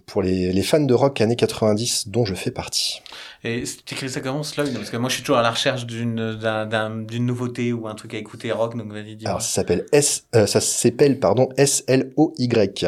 pour 0.08 0.22
les, 0.22 0.52
les 0.52 0.62
fans 0.62 0.82
de 0.82 0.94
rock 0.94 1.22
années 1.22 1.38
90 1.38 2.10
dont 2.10 2.26
je 2.26 2.34
fais 2.36 2.52
partie. 2.52 3.02
Et 3.46 3.64
t'écris 3.86 4.10
ça 4.10 4.20
comment, 4.20 4.44
Slug 4.44 4.74
Parce 4.74 4.90
que 4.90 4.98
moi, 4.98 5.08
je 5.10 5.14
suis 5.16 5.24
toujours 5.24 5.38
à 5.38 5.42
la 5.42 5.52
recherche 5.52 5.86
d'une 5.86 6.36
d'un- 6.38 6.66
d'un- 6.66 6.98
d'une 7.04 7.26
nouveauté 7.26 7.72
ou 7.72 7.88
un 7.88 7.96
truc 7.96 8.14
à 8.14 8.18
écouter 8.18 8.52
rock, 8.52 8.76
donc 8.76 8.92
vas-y, 8.92 9.16
dis-moi. 9.16 9.30
Alors 9.30 9.42
ça 9.42 9.48
s'appelle 9.56 9.86
S, 9.94 10.26
euh, 10.36 10.46
ça 10.48 10.60
s'appelle 10.60 11.18
pardon 11.20 11.48
S 11.58 11.84
L 11.88 12.12
O 12.18 12.34
Y. 12.38 12.86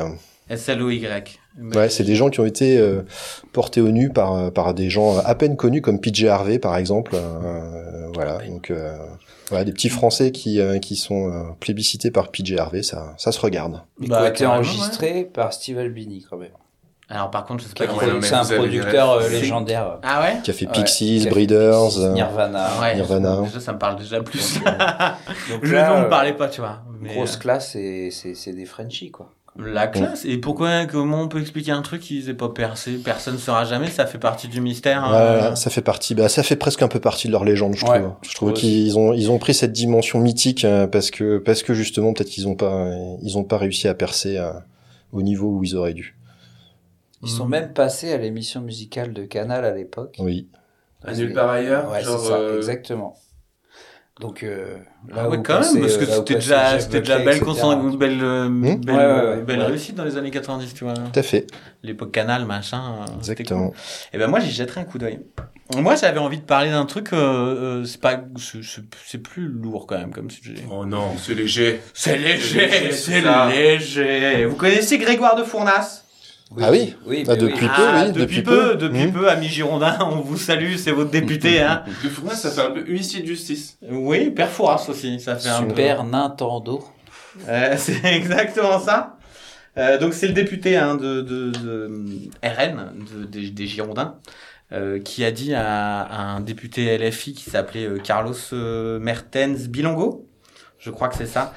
S-L-O-Y. 0.49 1.39
Ouais, 1.75 1.87
c'est 1.87 2.03
des 2.03 2.15
gens 2.15 2.29
qui 2.29 2.39
ont 2.41 2.45
été 2.45 2.77
euh, 2.77 3.03
portés 3.53 3.79
au 3.79 3.89
nu 3.89 4.09
par 4.09 4.33
euh, 4.33 4.49
par 4.51 4.73
des 4.73 4.89
gens 4.89 5.17
à 5.19 5.35
peine 5.35 5.55
connus 5.55 5.81
comme 5.81 6.01
PJ 6.01 6.25
Harvey 6.25 6.59
par 6.59 6.75
exemple. 6.75 7.13
Euh, 7.15 8.09
voilà, 8.13 8.39
donc 8.47 8.69
euh, 8.69 8.97
voilà 9.53 9.65
des 9.65 9.71
petits 9.71 9.89
Français 9.89 10.31
qui 10.31 10.59
euh, 10.59 10.79
qui 10.79 10.95
sont 10.95 11.31
euh, 11.31 11.43
plébiscités 11.59 12.11
par 12.11 12.29
PJ 12.29 12.55
Harvey, 12.57 12.83
ça 12.83 13.13
ça 13.17 13.31
se 13.31 13.39
regarde. 13.39 13.81
Mais 13.99 14.07
Bah, 14.07 14.17
qui 14.17 14.23
a 14.23 14.29
été 14.29 14.39
carrément, 14.39 14.55
enregistré 14.55 15.25
par 15.25 15.53
Steve 15.53 15.77
Albini 15.77 16.25
quand 16.29 16.37
même. 16.37 16.51
Alors, 17.09 17.29
par 17.29 17.45
contre, 17.45 17.63
je 17.63 17.67
sais 17.67 17.73
pas 17.75 17.85
qui 17.85 18.27
c'est 18.27 18.33
un 18.33 18.45
producteur 18.45 19.11
euh, 19.11 19.29
légendaire. 19.29 19.99
Ah 20.03 20.21
ouais 20.21 20.39
Qui 20.43 20.51
a 20.51 20.53
fait 20.53 20.65
Ouais, 20.65 20.71
Pixies, 20.71 21.19
qui 21.19 21.21
a 21.21 21.23
fait 21.25 21.29
Breeders. 21.29 21.85
Pixies, 21.85 22.01
euh, 22.01 22.13
Nirvana. 22.13 22.69
Ouais, 22.81 22.95
Nirvana. 22.95 23.41
Déjà, 23.41 23.59
ça 23.59 23.73
me 23.73 23.77
parle 23.77 23.97
déjà 23.97 24.21
plus. 24.23 24.55
Donc 24.55 24.65
le 25.61 25.71
là, 25.71 25.89
nom 25.89 25.95
euh, 25.95 26.03
me 26.05 26.09
parlait 26.09 26.33
pas, 26.33 26.47
tu 26.47 26.61
vois. 26.61 26.81
Mais, 26.99 27.13
Grosse 27.13 27.37
classe 27.37 27.75
et 27.75 28.09
c'est 28.11 28.33
c'est 28.33 28.53
des 28.53 28.65
Frenchies 28.65 29.11
quoi. 29.11 29.29
La 29.57 29.85
classe. 29.87 30.25
Et 30.25 30.37
pourquoi, 30.39 30.85
comment 30.87 31.21
on 31.21 31.27
peut 31.27 31.39
expliquer 31.39 31.71
un 31.71 31.83
truc 31.83 32.01
qui 32.01 32.23
n'est 32.25 32.33
pas 32.33 32.49
percé 32.49 32.93
Personne 32.97 33.35
ne 33.35 33.39
saura 33.39 33.65
jamais, 33.65 33.87
ça 33.89 34.07
fait 34.07 34.17
partie 34.17 34.47
du 34.47 34.61
mystère. 34.61 35.05
Voilà, 35.07 35.51
euh. 35.51 35.55
ça 35.55 35.69
fait 35.69 35.81
partie, 35.83 36.15
bah, 36.15 36.27
ça 36.27 36.41
fait 36.41 36.55
presque 36.55 36.81
un 36.81 36.87
peu 36.87 36.99
partie 36.99 37.27
de 37.27 37.31
leur 37.33 37.43
légende, 37.43 37.75
je 37.75 37.85
Ouais. 37.85 37.99
trouve. 37.99 38.13
Je 38.23 38.33
trouve 38.33 38.53
qu'ils 38.53 38.97
ont, 38.97 39.13
ils 39.13 39.29
ont 39.29 39.37
pris 39.37 39.53
cette 39.53 39.71
dimension 39.71 40.19
mythique 40.19 40.65
euh, 40.65 40.87
parce 40.87 41.11
que, 41.11 41.37
parce 41.37 41.61
que 41.61 41.75
justement, 41.75 42.13
peut-être 42.13 42.29
qu'ils 42.29 42.47
ont 42.47 42.55
pas, 42.55 42.89
ils 43.21 43.37
ont 43.37 43.43
pas 43.43 43.57
réussi 43.59 43.87
à 43.87 43.93
percer 43.93 44.37
euh, 44.37 44.51
au 45.11 45.21
niveau 45.21 45.49
où 45.49 45.63
ils 45.63 45.75
auraient 45.75 45.93
dû. 45.93 46.17
Ils 47.21 47.29
sont 47.29 47.45
même 47.45 47.73
passés 47.73 48.11
à 48.11 48.17
l'émission 48.17 48.59
musicale 48.59 49.13
de 49.13 49.23
Canal 49.23 49.63
à 49.65 49.71
l'époque. 49.73 50.15
Oui. 50.19 50.47
À 51.05 51.13
nulle 51.13 51.33
part 51.33 51.49
ailleurs. 51.49 51.91
Ouais, 51.91 52.03
genre, 52.03 52.19
ça, 52.19 52.33
euh, 52.33 52.57
exactement. 52.57 53.15
Donc 54.21 54.43
euh, 54.43 54.77
Ah 55.15 55.27
ouais, 55.27 55.37
où 55.37 55.41
quand 55.41 55.59
même, 55.59 55.81
parce 55.81 55.97
que 55.97 56.03
euh, 56.03 56.07
là 56.07 56.13
c'était 56.17 56.35
déjà, 56.35 56.79
c'était 56.79 56.99
déjà 56.99 57.17
belle, 57.17 57.39
belle, 57.97 58.19
euh, 58.21 58.47
belle, 58.47 58.79
Ouais, 58.87 58.93
ouais, 58.95 59.27
ouais. 59.37 59.41
belle 59.41 59.59
Ouais. 59.59 59.65
réussite 59.65 59.95
dans 59.95 60.03
les 60.05 60.17
années 60.17 60.29
90, 60.29 60.71
tu 60.75 60.83
vois. 60.83 60.93
Tout 60.93 61.19
à 61.19 61.23
fait. 61.23 61.47
L'époque 61.81 62.11
Canal, 62.11 62.45
machin. 62.45 62.81
euh, 63.09 63.17
Exactement. 63.17 63.69
cool. 63.69 63.77
Et 64.13 64.19
ben 64.19 64.27
moi, 64.27 64.39
j'y 64.39 64.51
jetterai 64.51 64.81
un 64.81 64.83
coup 64.83 64.99
d'œil. 64.99 65.19
Moi, 65.75 65.95
j'avais 65.95 66.19
envie 66.19 66.37
de 66.37 66.43
parler 66.43 66.69
d'un 66.69 66.85
truc, 66.85 67.11
euh, 67.13 67.17
euh, 67.81 67.85
c'est 67.85 67.99
pas, 67.99 68.21
c'est- 68.37 69.17
plus 69.17 69.47
lourd 69.47 69.87
quand 69.87 69.97
même 69.97 70.11
comme 70.11 70.29
sujet. 70.29 70.55
Oh 70.69 70.85
non, 70.85 71.13
c'est 71.17 71.33
léger. 71.33 71.81
C'est 71.95 72.17
léger, 72.17 72.67
léger, 72.67 72.91
c'est 72.91 73.21
ça. 73.23 73.49
léger. 73.49 74.45
Vous 74.45 74.55
connaissez 74.55 74.99
Grégoire 74.99 75.35
de 75.35 75.43
Fournas? 75.43 76.02
Ah 76.61 76.71
oui 76.71 76.95
Oui, 77.05 77.23
Ah, 77.27 77.31
mais 77.31 77.37
depuis 77.37 77.65
oui. 77.65 77.71
peu, 77.75 77.83
Ah, 77.87 78.03
oui, 78.05 78.11
depuis, 78.13 78.21
depuis 78.21 78.41
peu, 78.43 78.71
peu. 78.71 78.75
depuis 78.77 79.07
peu, 79.11 79.29
ami 79.29 79.47
Girondin, 79.47 79.97
on 80.01 80.21
vous 80.21 80.37
salue, 80.37 80.75
c'est 80.75 80.91
votre 80.91 81.11
député, 81.11 81.61
hein. 81.61 81.83
De 82.03 82.09
Fournas, 82.09 82.35
ça 82.35 82.51
fait 82.51 82.61
un 82.61 82.71
peu 82.71 82.81
huissier 82.85 83.21
de 83.21 83.27
justice. 83.27 83.77
Oui, 83.89 84.29
Père 84.31 84.49
Fouras 84.49 84.85
aussi, 84.89 85.19
ça 85.19 85.35
fait 85.35 85.49
un 85.49 85.63
peu. 85.63 85.69
Super 85.69 86.03
Nintendo. 86.03 86.83
Euh, 87.47 87.75
c'est 87.77 88.03
exactement 88.05 88.79
ça. 88.79 89.17
Euh, 89.77 89.97
donc 89.97 90.13
c'est 90.13 90.27
le 90.27 90.33
député 90.33 90.77
hein, 90.77 90.95
de, 90.95 91.21
de, 91.21 91.49
de 91.49 91.89
RN, 92.43 92.91
de- 93.11 93.25
des, 93.25 93.49
des 93.49 93.65
Girondins, 93.65 94.15
euh, 94.71 94.99
qui 94.99 95.25
a 95.25 95.31
dit 95.31 95.55
à, 95.55 96.01
à 96.01 96.21
un 96.35 96.41
député 96.41 96.95
LFI 96.97 97.33
qui 97.33 97.49
s'appelait 97.49 97.85
euh, 97.87 97.97
Carlos 97.97 98.35
euh, 98.53 98.99
Mertens 98.99 99.67
Bilongo, 99.69 100.27
je 100.83 100.91
crois 100.91 101.07
que 101.07 101.15
c'est 101.15 101.27
ça, 101.27 101.53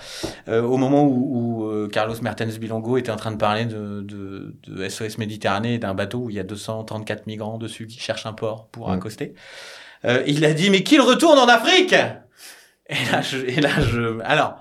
euh, 0.48 0.62
au 0.62 0.76
moment 0.76 1.04
où, 1.04 1.64
où, 1.64 1.68
euh, 1.68 1.88
Carlos 1.88 2.14
Mertens 2.22 2.58
Bilongo 2.58 2.96
était 2.96 3.10
en 3.10 3.16
train 3.16 3.32
de 3.32 3.36
parler 3.36 3.64
de, 3.64 4.02
de, 4.02 4.54
de 4.68 4.88
SOS 4.88 5.18
Méditerranée 5.18 5.74
et 5.74 5.78
d'un 5.78 5.94
bateau 5.94 6.18
où 6.18 6.30
il 6.30 6.36
y 6.36 6.40
a 6.40 6.44
234 6.44 7.26
migrants 7.26 7.58
dessus 7.58 7.88
qui 7.88 7.98
cherchent 7.98 8.26
un 8.26 8.32
port 8.32 8.68
pour 8.68 8.90
accoster. 8.90 9.34
Euh, 10.04 10.22
il 10.28 10.44
a 10.44 10.52
dit 10.52 10.70
mais 10.70 10.84
qu'il 10.84 11.00
retourne 11.00 11.38
en 11.38 11.48
Afrique! 11.48 11.94
Et 12.88 13.04
là 13.10 13.20
je, 13.20 13.38
et 13.38 13.60
là 13.60 13.80
je, 13.80 14.20
alors 14.20 14.60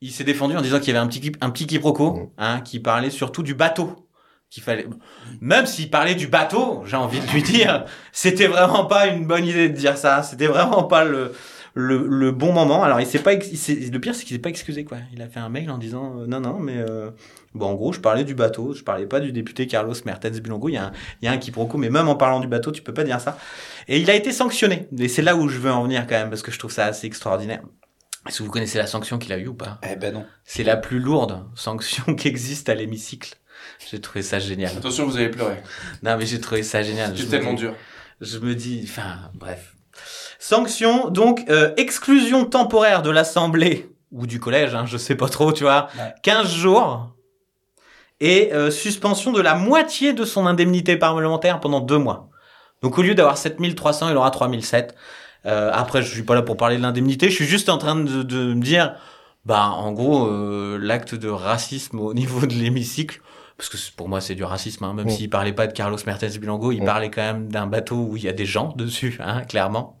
il 0.00 0.10
s'est 0.10 0.24
défendu 0.24 0.56
en 0.56 0.60
disant 0.60 0.80
qu'il 0.80 0.92
y 0.92 0.96
avait 0.96 1.04
un 1.04 1.06
petit 1.06 1.30
un 1.40 1.50
petit 1.50 1.68
quiproquo 1.68 2.32
hein, 2.36 2.60
qui 2.62 2.80
parlait 2.80 3.10
surtout 3.10 3.44
du 3.44 3.54
bateau 3.54 4.08
qu'il 4.50 4.64
fallait. 4.64 4.88
Même 5.40 5.66
s'il 5.66 5.88
parlait 5.88 6.16
du 6.16 6.26
bateau 6.26 6.82
j'ai 6.84 6.96
envie 6.96 7.20
de 7.20 7.26
lui 7.30 7.44
dire 7.44 7.84
c'était 8.10 8.48
vraiment 8.48 8.86
pas 8.86 9.06
une 9.06 9.24
bonne 9.24 9.44
idée 9.44 9.68
de 9.68 9.76
dire 9.76 9.96
ça 9.96 10.24
c'était 10.24 10.48
vraiment 10.48 10.82
pas 10.82 11.04
le 11.04 11.32
le, 11.76 12.06
le 12.06 12.30
bon 12.32 12.52
moment 12.52 12.82
alors 12.84 13.00
il 13.00 13.06
s'est 13.06 13.18
pas 13.18 13.32
il 13.34 13.90
le 13.92 13.98
pire 13.98 14.14
c'est 14.14 14.24
qu'il 14.24 14.34
s'est 14.36 14.40
pas 14.40 14.48
excusé 14.48 14.84
quoi 14.84 14.98
il 15.12 15.20
a 15.20 15.28
fait 15.28 15.40
un 15.40 15.48
mail 15.48 15.70
en 15.70 15.78
disant 15.78 16.20
euh, 16.20 16.26
non 16.26 16.40
non 16.40 16.58
mais 16.60 16.76
euh, 16.76 17.10
bon 17.54 17.66
en 17.66 17.74
gros 17.74 17.92
je 17.92 17.98
parlais 18.00 18.22
du 18.24 18.34
bateau 18.34 18.72
je 18.74 18.82
parlais 18.84 19.06
pas 19.06 19.18
du 19.20 19.32
député 19.32 19.66
Carlos 19.66 19.94
Mertens 20.06 20.40
Bilongo 20.40 20.68
il 20.68 20.74
y 20.74 20.76
a 20.76 20.84
un, 20.86 20.92
il 21.20 21.24
y 21.24 21.28
a 21.28 21.32
un 21.32 21.36
quiproquo 21.38 21.76
mais 21.76 21.90
même 21.90 22.08
en 22.08 22.14
parlant 22.14 22.38
du 22.40 22.46
bateau 22.46 22.70
tu 22.70 22.80
peux 22.82 22.94
pas 22.94 23.02
dire 23.04 23.20
ça 23.20 23.36
et 23.88 23.98
il 24.00 24.08
a 24.08 24.14
été 24.14 24.30
sanctionné 24.32 24.88
et 24.98 25.08
c'est 25.08 25.22
là 25.22 25.34
où 25.36 25.48
je 25.48 25.58
veux 25.58 25.70
en 25.72 25.82
venir 25.82 26.06
quand 26.06 26.14
même 26.14 26.30
parce 26.30 26.42
que 26.42 26.52
je 26.52 26.58
trouve 26.58 26.70
ça 26.72 26.86
assez 26.86 27.06
extraordinaire 27.08 27.62
est-ce 28.26 28.38
que 28.38 28.44
vous 28.44 28.50
connaissez 28.50 28.78
la 28.78 28.86
sanction 28.86 29.18
qu'il 29.18 29.34
a 29.34 29.36
eue 29.38 29.48
ou 29.48 29.54
pas? 29.54 29.78
Eh 29.86 29.96
ben 29.96 30.14
non. 30.14 30.24
c'est 30.44 30.62
la 30.64 30.78
plus 30.78 30.98
lourde 30.98 31.44
sanction 31.54 32.14
qui 32.16 32.26
existe 32.26 32.70
à 32.70 32.74
l'hémicycle. 32.74 33.34
J'ai 33.90 34.00
trouvé 34.00 34.22
ça 34.22 34.38
génial. 34.38 34.74
Attention, 34.78 35.04
vous 35.04 35.18
allez 35.18 35.28
pleurer. 35.28 35.58
Non, 36.02 36.16
mais 36.16 36.24
j'ai 36.24 36.40
trouvé 36.40 36.62
ça 36.62 36.82
génial. 36.82 37.12
C'est 37.18 37.24
me 37.24 37.28
tellement 37.28 37.52
dis- 37.52 37.64
dur. 37.64 37.74
Je 38.22 38.38
me 38.38 38.54
dis, 38.54 38.80
enfin, 38.84 39.30
bref. 39.34 39.76
Sanction, 40.38 41.08
donc, 41.08 41.44
euh, 41.48 41.72
exclusion 41.76 42.44
temporaire 42.44 43.02
de 43.02 43.10
l'Assemblée 43.10 43.88
ou 44.12 44.26
du 44.26 44.40
collège, 44.40 44.74
hein, 44.74 44.84
je 44.86 44.96
sais 44.96 45.16
pas 45.16 45.28
trop, 45.28 45.52
tu 45.52 45.64
vois. 45.64 45.88
Ouais. 45.98 46.14
15 46.22 46.48
jours. 46.48 47.10
Et 48.20 48.52
euh, 48.52 48.70
suspension 48.70 49.32
de 49.32 49.40
la 49.40 49.54
moitié 49.54 50.12
de 50.12 50.24
son 50.24 50.46
indemnité 50.46 50.96
parlementaire 50.96 51.60
pendant 51.60 51.80
deux 51.80 51.98
mois. 51.98 52.28
Donc, 52.82 52.98
au 52.98 53.02
lieu 53.02 53.14
d'avoir 53.14 53.36
7300, 53.36 54.10
il 54.10 54.16
aura 54.16 54.30
3007. 54.30 54.94
Euh, 55.46 55.70
après, 55.72 56.02
je 56.02 56.10
suis 56.10 56.22
pas 56.22 56.34
là 56.34 56.42
pour 56.42 56.56
parler 56.56 56.76
de 56.76 56.82
l'indemnité, 56.82 57.28
je 57.28 57.34
suis 57.34 57.44
juste 57.44 57.68
en 57.68 57.76
train 57.76 57.96
de, 57.96 58.22
de 58.22 58.54
me 58.54 58.62
dire, 58.62 58.94
bah, 59.44 59.68
en 59.68 59.92
gros, 59.92 60.26
euh, 60.26 60.78
l'acte 60.80 61.14
de 61.14 61.28
racisme 61.28 62.00
au 62.00 62.14
niveau 62.14 62.46
de 62.46 62.54
l'hémicycle, 62.54 63.20
parce 63.56 63.68
que 63.68 63.76
pour 63.96 64.08
moi 64.08 64.20
c'est 64.20 64.34
du 64.34 64.44
racisme, 64.44 64.84
hein, 64.84 64.94
même 64.94 65.06
Mm. 65.06 65.10
s'il 65.10 65.30
parlait 65.30 65.52
pas 65.52 65.66
de 65.66 65.72
Carlos 65.72 65.98
Mertens 66.06 66.38
Bilango, 66.38 66.72
il 66.72 66.82
Mm. 66.82 66.86
parlait 66.86 67.10
quand 67.10 67.22
même 67.22 67.48
d'un 67.48 67.66
bateau 67.66 67.96
où 68.10 68.16
il 68.16 68.24
y 68.24 68.28
a 68.28 68.32
des 68.32 68.46
gens 68.46 68.72
dessus, 68.76 69.18
hein, 69.22 69.42
clairement. 69.42 69.96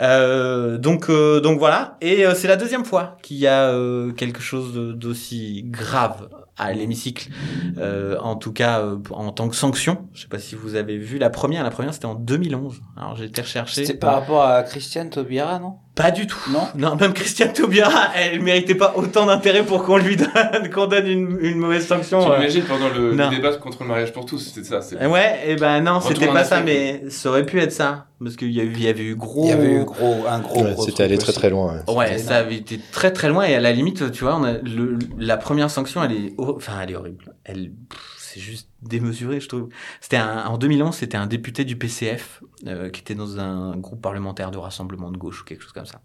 Euh, 0.00 0.76
donc, 0.76 1.08
euh, 1.08 1.40
donc 1.40 1.58
voilà. 1.60 1.96
Et 2.00 2.26
euh, 2.26 2.34
c'est 2.34 2.48
la 2.48 2.56
deuxième 2.56 2.84
fois 2.84 3.16
qu'il 3.22 3.36
y 3.36 3.46
a 3.46 3.68
euh, 3.68 4.12
quelque 4.12 4.40
chose 4.42 4.74
d'aussi 4.74 5.62
grave 5.66 6.28
à 6.56 6.72
l'hémicycle, 6.72 7.30
euh, 7.78 8.16
en 8.20 8.36
tout 8.36 8.52
cas 8.52 8.80
euh, 8.80 8.96
en 9.10 9.32
tant 9.32 9.48
que 9.48 9.56
sanction. 9.56 10.06
Je 10.14 10.22
sais 10.22 10.28
pas 10.28 10.38
si 10.38 10.54
vous 10.54 10.74
avez 10.76 10.96
vu 10.98 11.18
la 11.18 11.30
première. 11.30 11.64
La 11.64 11.70
première 11.70 11.92
c'était 11.94 12.06
en 12.06 12.14
2011. 12.14 12.80
Alors 12.96 13.16
j'ai 13.16 13.24
été 13.24 13.42
recherché. 13.42 13.84
C'était 13.84 13.98
par 13.98 14.14
rapport 14.14 14.42
à 14.44 14.62
Christiane 14.62 15.10
Taubira, 15.10 15.58
non? 15.58 15.74
Pas 15.96 16.10
du 16.10 16.26
tout. 16.26 16.38
Non? 16.50 16.66
Non, 16.74 16.96
même 16.96 17.12
Christiane 17.12 17.52
Taubira, 17.52 18.08
elle 18.16 18.40
méritait 18.42 18.74
pas 18.74 18.94
autant 18.96 19.26
d'intérêt 19.26 19.62
pour 19.64 19.84
qu'on 19.84 19.96
lui 19.96 20.16
donne, 20.16 20.68
qu'on 20.74 20.86
donne 20.86 21.06
une, 21.06 21.38
une 21.40 21.58
mauvaise 21.58 21.86
sanction. 21.86 22.18
euh. 22.20 22.34
J'imagine 22.36 22.62
pendant 22.64 22.88
le, 22.88 23.14
débat 23.30 23.56
contre 23.58 23.82
le 23.82 23.88
mariage 23.88 24.12
pour 24.12 24.26
tous, 24.26 24.38
c'était 24.38 24.66
ça. 24.66 24.80
c'est- 24.82 25.04
Ouais, 25.06 25.40
et 25.46 25.54
ben 25.54 25.80
non, 25.82 25.98
Retour 26.00 26.08
c'était 26.20 26.26
pas 26.32 26.42
ça, 26.42 26.62
mais 26.62 27.04
ça 27.10 27.28
aurait 27.30 27.46
pu 27.46 27.60
être 27.60 27.70
ça. 27.72 28.06
Parce 28.22 28.36
qu'il 28.36 28.52
y, 28.52 28.60
a 28.60 28.64
eu- 28.64 28.72
il 28.74 28.82
y 28.82 28.88
avait 28.88 29.04
eu 29.04 29.14
gros. 29.16 29.44
Il 29.44 29.50
y 29.50 29.52
avait 29.52 29.70
eu 29.70 29.84
gros, 29.84 30.24
un 30.28 30.38
gros. 30.40 30.62
Ouais, 30.64 30.72
gros 30.72 30.84
C'était 30.84 31.02
allé 31.04 31.18
très 31.18 31.32
très 31.32 31.50
loin. 31.50 31.74
ouais. 31.86 31.94
Ouais, 31.94 32.18
ça 32.18 32.36
avait 32.38 32.56
été 32.56 32.80
très 32.90 33.12
très 33.12 33.28
loin 33.28 33.44
et 33.44 33.54
à 33.54 33.60
la 33.60 33.70
limite, 33.72 34.10
tu 34.12 34.24
vois, 34.24 34.36
on 34.36 34.44
a 34.44 34.52
le, 34.54 34.98
la 35.18 35.36
première 35.36 35.70
sanction, 35.70 36.02
elle 36.02 36.12
est, 36.12 36.32
hor- 36.48 36.56
enfin, 36.56 36.80
elle 36.80 36.90
est 36.90 36.96
horrible. 36.96 37.34
Elle, 37.44 37.72
c'est 38.18 38.40
juste 38.40 38.68
démesuré, 38.82 39.40
je 39.40 39.48
trouve. 39.48 39.68
C'était 40.00 40.18
en 40.20 40.58
2011, 40.58 40.94
c'était 40.94 41.16
un 41.16 41.26
député 41.26 41.64
du 41.64 41.76
PCF 41.76 42.42
euh, 42.66 42.90
qui 42.90 43.00
était 43.00 43.14
dans 43.14 43.38
un 43.40 43.76
groupe 43.76 44.00
parlementaire 44.02 44.50
de 44.50 44.58
rassemblement 44.58 45.10
de 45.10 45.16
gauche 45.18 45.42
ou 45.42 45.44
quelque 45.44 45.62
chose 45.62 45.72
comme 45.72 45.86
ça. 45.86 46.00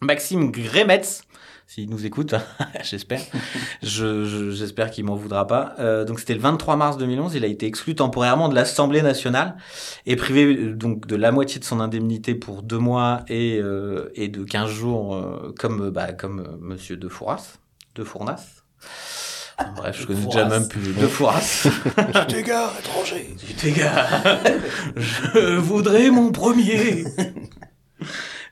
Maxime 0.00 0.52
Grémetz, 0.52 1.22
s'il 1.66 1.90
nous 1.90 2.06
écoute, 2.06 2.32
j'espère. 2.84 3.20
Je, 3.82 4.24
je- 4.24 4.52
j'espère 4.52 4.92
qu'il 4.92 5.04
m'en 5.04 5.16
voudra 5.16 5.44
pas. 5.48 5.74
Euh, 5.80 6.04
donc 6.04 6.20
c'était 6.20 6.34
le 6.34 6.40
23 6.40 6.76
mars 6.76 6.96
2011. 6.98 7.34
Il 7.34 7.42
a 7.44 7.48
été 7.48 7.66
exclu 7.66 7.96
temporairement 7.96 8.48
de 8.48 8.54
l'Assemblée 8.54 9.02
nationale 9.02 9.56
et 10.06 10.14
privé 10.14 10.44
euh, 10.56 10.72
donc 10.76 11.06
de 11.08 11.16
la 11.16 11.32
moitié 11.32 11.58
de 11.58 11.64
son 11.64 11.80
indemnité 11.80 12.36
pour 12.36 12.62
deux 12.62 12.78
mois 12.78 13.24
et 13.28 13.58
de 13.60 14.44
15 14.44 14.70
jours 14.70 15.20
comme 15.58 15.90
bah 15.90 16.06
Monsieur 16.60 16.96
de 16.96 17.08
Fourras, 17.08 17.58
de 17.96 18.04
Fournas. 18.04 18.62
Bref, 19.76 19.96
je 20.00 20.06
connais 20.06 20.24
déjà 20.24 20.44
même 20.44 20.68
plus 20.68 20.94
de 20.94 21.06
Fourras. 21.06 21.66
Des 22.28 22.42
gars, 22.42 22.70
étrangers. 22.78 23.34
Les 23.64 23.72
gars, 23.72 24.06
je 24.96 25.56
voudrais 25.56 26.10
mon 26.10 26.30
premier. 26.30 27.04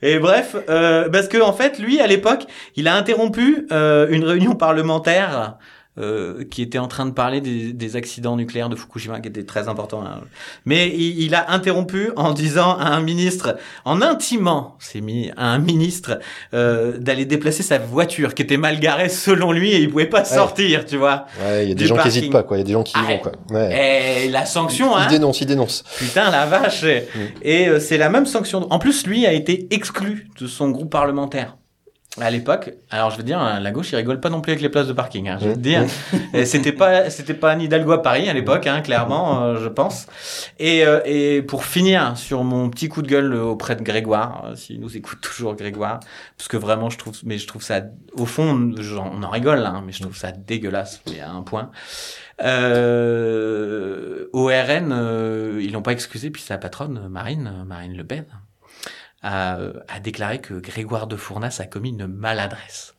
Et 0.02 0.18
bref, 0.18 0.56
euh, 0.68 1.08
parce 1.08 1.28
que 1.28 1.40
en 1.40 1.52
fait, 1.52 1.78
lui, 1.78 2.00
à 2.00 2.06
l'époque, 2.06 2.46
il 2.74 2.88
a 2.88 2.94
interrompu 2.96 3.66
euh, 3.72 4.08
une 4.10 4.24
réunion 4.24 4.54
parlementaire 4.54 5.56
euh, 5.98 6.44
qui 6.50 6.62
était 6.62 6.78
en 6.78 6.88
train 6.88 7.06
de 7.06 7.10
parler 7.12 7.40
des, 7.40 7.72
des 7.72 7.96
accidents 7.96 8.36
nucléaires 8.36 8.68
de 8.68 8.76
Fukushima, 8.76 9.20
qui 9.20 9.28
était 9.28 9.44
très 9.44 9.68
important. 9.68 10.02
hein. 10.04 10.20
Mais 10.64 10.88
il, 10.88 11.20
il 11.22 11.34
a 11.34 11.50
interrompu 11.52 12.10
en 12.16 12.32
disant 12.32 12.76
à 12.78 12.86
un 12.88 13.00
ministre, 13.00 13.56
en 13.84 14.02
intimant, 14.02 14.76
c'est 14.78 15.00
mis 15.00 15.30
à 15.36 15.46
un 15.46 15.58
ministre, 15.58 16.18
euh, 16.54 16.98
d'aller 16.98 17.24
déplacer 17.24 17.62
sa 17.62 17.78
voiture 17.78 18.34
qui 18.34 18.42
était 18.42 18.56
mal 18.56 18.78
garée 18.80 19.08
selon 19.08 19.52
lui 19.52 19.72
et 19.72 19.78
il 19.80 19.90
pouvait 19.90 20.06
pas 20.06 20.24
sortir, 20.24 20.84
tu 20.84 20.96
vois. 20.96 21.26
Ouais, 21.42 21.64
il 21.64 21.68
y 21.70 21.72
a 21.72 21.74
des 21.74 21.86
gens 21.86 21.96
qui 21.96 22.08
hésitent 22.08 22.32
pas, 22.32 22.42
quoi. 22.42 22.56
Il 22.56 22.60
y 22.60 22.62
a 22.62 22.66
des 22.66 22.72
gens 22.72 22.82
qui 22.82 22.92
y 22.92 23.00
Ah, 23.02 23.08
vont, 23.12 23.18
quoi. 23.18 23.32
Ouais. 23.50 24.24
Et 24.26 24.28
la 24.28 24.44
sanction, 24.46 24.94
hein. 24.96 25.06
Ils 25.08 25.12
dénoncent, 25.12 25.40
ils 25.40 25.46
dénoncent. 25.46 25.84
Putain, 25.98 26.30
la 26.30 26.46
vache 26.46 26.84
Et 27.42 27.68
euh, 27.68 27.80
c'est 27.80 27.98
la 27.98 28.08
même 28.10 28.26
sanction. 28.26 28.66
En 28.70 28.78
plus, 28.78 29.06
lui 29.06 29.26
a 29.26 29.32
été 29.32 29.66
exclu 29.70 30.28
de 30.40 30.46
son 30.46 30.70
groupe 30.70 30.90
parlementaire. 30.90 31.56
À 32.18 32.30
l'époque, 32.30 32.72
alors 32.90 33.10
je 33.10 33.18
veux 33.18 33.22
dire, 33.22 33.38
la 33.60 33.70
gauche, 33.72 33.92
il 33.92 33.96
rigole 33.96 34.20
pas 34.20 34.30
non 34.30 34.40
plus 34.40 34.52
avec 34.52 34.62
les 34.62 34.70
places 34.70 34.86
de 34.86 34.94
parking. 34.94 35.28
Hein, 35.28 35.38
je 35.40 35.48
veux 35.48 35.56
dire, 35.56 35.84
c'était 36.44 36.72
pas, 36.72 37.10
c'était 37.10 37.34
pas 37.34 37.52
Anne 37.52 37.60
Hidalgo 37.60 37.92
à 37.92 38.02
Paris 38.02 38.28
à 38.28 38.32
l'époque, 38.32 38.66
hein, 38.66 38.80
clairement, 38.80 39.42
euh, 39.42 39.58
je 39.62 39.68
pense. 39.68 40.06
Et, 40.58 40.84
euh, 40.86 41.00
et 41.04 41.42
pour 41.42 41.64
finir 41.64 42.16
sur 42.16 42.42
mon 42.42 42.70
petit 42.70 42.88
coup 42.88 43.02
de 43.02 43.08
gueule 43.08 43.34
euh, 43.34 43.42
auprès 43.42 43.76
de 43.76 43.82
Grégoire, 43.82 44.44
euh, 44.46 44.56
s'il 44.56 44.80
nous 44.80 44.96
écoute 44.96 45.20
toujours 45.20 45.54
Grégoire, 45.56 46.00
parce 46.38 46.48
que 46.48 46.56
vraiment, 46.56 46.88
je 46.88 46.96
trouve, 46.96 47.16
mais 47.24 47.36
je 47.36 47.46
trouve 47.46 47.62
ça, 47.62 47.82
au 48.14 48.24
fond, 48.24 48.72
on 48.78 49.22
en 49.22 49.30
rigole, 49.30 49.64
hein, 49.66 49.82
mais 49.84 49.92
je 49.92 50.00
trouve 50.00 50.16
ça 50.16 50.32
dégueulasse, 50.32 51.02
mais 51.10 51.20
à 51.20 51.30
un 51.30 51.42
point. 51.42 51.70
Euh, 52.42 54.26
au 54.32 54.46
RN, 54.46 54.92
euh, 54.92 55.60
ils 55.62 55.72
l'ont 55.72 55.82
pas 55.82 55.92
excusé, 55.92 56.30
puis 56.30 56.42
sa 56.42 56.58
patronne, 56.58 57.08
Marine, 57.08 57.64
Marine 57.66 57.96
Le 57.96 58.04
Pen, 58.04 58.24
a, 59.26 59.58
euh, 59.58 59.72
a 59.88 60.00
déclaré 60.00 60.40
que 60.40 60.54
Grégoire 60.54 61.06
de 61.06 61.16
Fournas 61.16 61.56
a 61.60 61.66
commis 61.66 61.90
une 61.90 62.06
maladresse. 62.06 62.92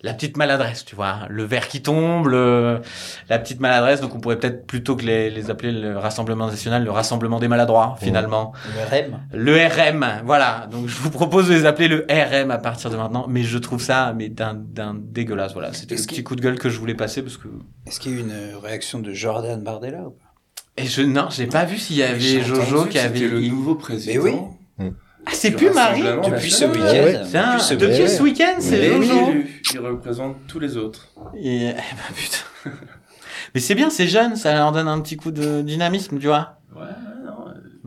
La 0.00 0.14
petite 0.14 0.36
maladresse, 0.36 0.84
tu 0.84 0.94
vois, 0.94 1.26
le 1.28 1.42
verre 1.42 1.66
qui 1.66 1.82
tombe, 1.82 2.28
le, 2.28 2.80
la 3.28 3.36
petite 3.40 3.58
maladresse, 3.58 4.00
donc 4.00 4.14
on 4.14 4.20
pourrait 4.20 4.38
peut-être 4.38 4.64
plutôt 4.64 4.94
que 4.94 5.02
les, 5.04 5.28
les 5.28 5.50
appeler 5.50 5.72
le 5.72 5.98
Rassemblement 5.98 6.46
National, 6.46 6.84
le 6.84 6.92
Rassemblement 6.92 7.40
des 7.40 7.48
Maladroits, 7.48 7.96
finalement. 8.00 8.52
Le 8.76 8.84
REM. 8.88 9.18
Le 9.32 9.56
RM, 9.66 10.22
voilà. 10.24 10.68
Donc 10.70 10.86
je 10.86 10.94
vous 10.98 11.10
propose 11.10 11.48
de 11.48 11.54
les 11.54 11.66
appeler 11.66 11.88
le 11.88 12.06
RM 12.08 12.52
à 12.52 12.58
partir 12.58 12.90
de 12.90 12.96
maintenant, 12.96 13.26
mais 13.28 13.42
je 13.42 13.58
trouve 13.58 13.82
ça 13.82 14.12
mais 14.16 14.28
d'un 14.28 14.54
d'un 14.54 14.94
dégueulasse. 14.94 15.52
Voilà, 15.54 15.72
c'était 15.72 15.96
le 15.96 16.00
petit 16.02 16.14
qu'il- 16.14 16.22
coup 16.24 16.36
de 16.36 16.42
gueule 16.42 16.60
que 16.60 16.68
je 16.70 16.78
voulais 16.78 16.94
passer 16.94 17.20
parce 17.22 17.36
que 17.36 17.48
Est-ce 17.84 17.98
qu'il 17.98 18.12
y 18.12 18.14
a 18.14 18.18
eu 18.18 18.20
une 18.20 18.30
euh, 18.30 18.58
réaction 18.62 19.00
de 19.00 19.12
Jordan 19.12 19.60
Bardella 19.64 20.02
ou 20.02 20.10
pas? 20.10 20.26
Et 20.76 20.86
je 20.86 21.02
non, 21.02 21.26
j'ai 21.28 21.48
pas 21.48 21.64
vu 21.64 21.76
s'il 21.76 21.96
y 21.96 22.04
avait 22.04 22.20
Jojo 22.40 22.84
qui 22.84 23.00
avait 23.00 23.18
c'était 23.18 23.28
le 23.34 23.40
nouveau 23.40 23.74
président. 23.74 24.22
Mais 24.22 24.30
oui. 24.78 24.92
Ah, 25.28 25.34
c'est 25.34 25.50
plus 25.50 25.70
Marie 25.70 26.02
Depuis 26.02 26.50
ce 26.50 26.64
week-end. 26.64 26.86
Depuis 26.88 27.60
ce 27.60 27.74
week-end. 27.74 28.08
ce 28.08 28.22
week-end, 28.22 28.54
c'est 28.60 29.74
il 29.74 29.80
représente 29.80 30.36
tous 30.46 30.58
les 30.58 30.76
autres. 30.76 31.08
Et, 31.36 31.68
eh 31.68 31.72
ben, 31.72 32.14
putain. 32.14 32.70
Mais 33.54 33.60
c'est 33.60 33.74
bien, 33.74 33.90
c'est 33.90 34.06
jeune, 34.08 34.36
ça 34.36 34.54
leur 34.54 34.72
donne 34.72 34.88
un 34.88 35.00
petit 35.00 35.16
coup 35.16 35.30
de 35.30 35.62
dynamisme, 35.62 36.18
tu 36.18 36.26
vois. 36.26 36.58
Ouais. 36.74 36.82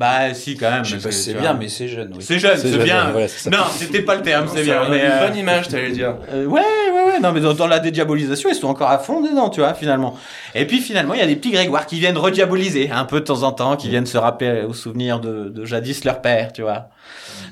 Bah 0.02 0.34
si 0.34 0.58
quand 0.58 0.72
même. 0.72 0.84
Je 0.84 0.98
sais 0.98 1.04
pas 1.04 1.12
si 1.12 1.22
c'est 1.22 1.34
bien, 1.36 1.54
mais 1.54 1.70
c'est 1.70 1.88
jeune, 1.88 2.12
oui. 2.16 2.24
C'est 2.24 2.40
jeune, 2.40 2.58
c'est 2.58 2.76
bien. 2.80 3.14
ouais. 3.14 3.28
Non, 3.52 3.60
c'était 3.70 4.02
pas 4.02 4.16
le 4.16 4.24
terme, 4.24 4.48
c'est 4.52 4.64
bien. 4.64 4.84
une 4.86 4.90
Mais, 4.90 5.04
euh, 5.04 5.28
bonne 5.28 5.38
image, 5.38 5.68
t'allais 5.68 5.92
dire. 5.92 6.16
euh, 6.34 6.46
ouais, 6.46 6.60
ouais, 6.60 7.04
ouais, 7.06 7.20
non, 7.20 7.32
mais 7.32 7.40
dans, 7.40 7.54
dans 7.54 7.68
la 7.68 7.78
dédiabolisation, 7.78 8.50
ils 8.50 8.56
sont 8.56 8.68
encore 8.68 8.90
à 8.90 8.98
fond 8.98 9.22
dedans, 9.22 9.52
tu 9.52 9.60
vois, 9.60 9.76
finalement. 9.76 10.18
Et 10.56 10.66
puis 10.66 10.80
finalement, 10.80 11.14
il 11.14 11.20
y 11.20 11.24
a 11.24 11.28
des 11.28 11.36
petits 11.36 11.52
Grégoire 11.52 11.86
qui 11.86 12.00
viennent 12.00 12.18
rediaboliser 12.18 12.90
un 12.90 13.06
peu 13.06 13.20
de 13.20 13.26
temps 13.26 13.44
en 13.44 13.52
temps, 13.52 13.76
qui 13.76 13.90
viennent 13.90 14.08
se 14.08 14.18
rappeler 14.18 14.64
au 14.68 14.74
souvenir 14.74 15.20
de, 15.20 15.50
de 15.50 15.66
jadis 15.66 16.04
leur 16.04 16.20
père, 16.22 16.52
tu 16.52 16.64
vois. 16.64 16.88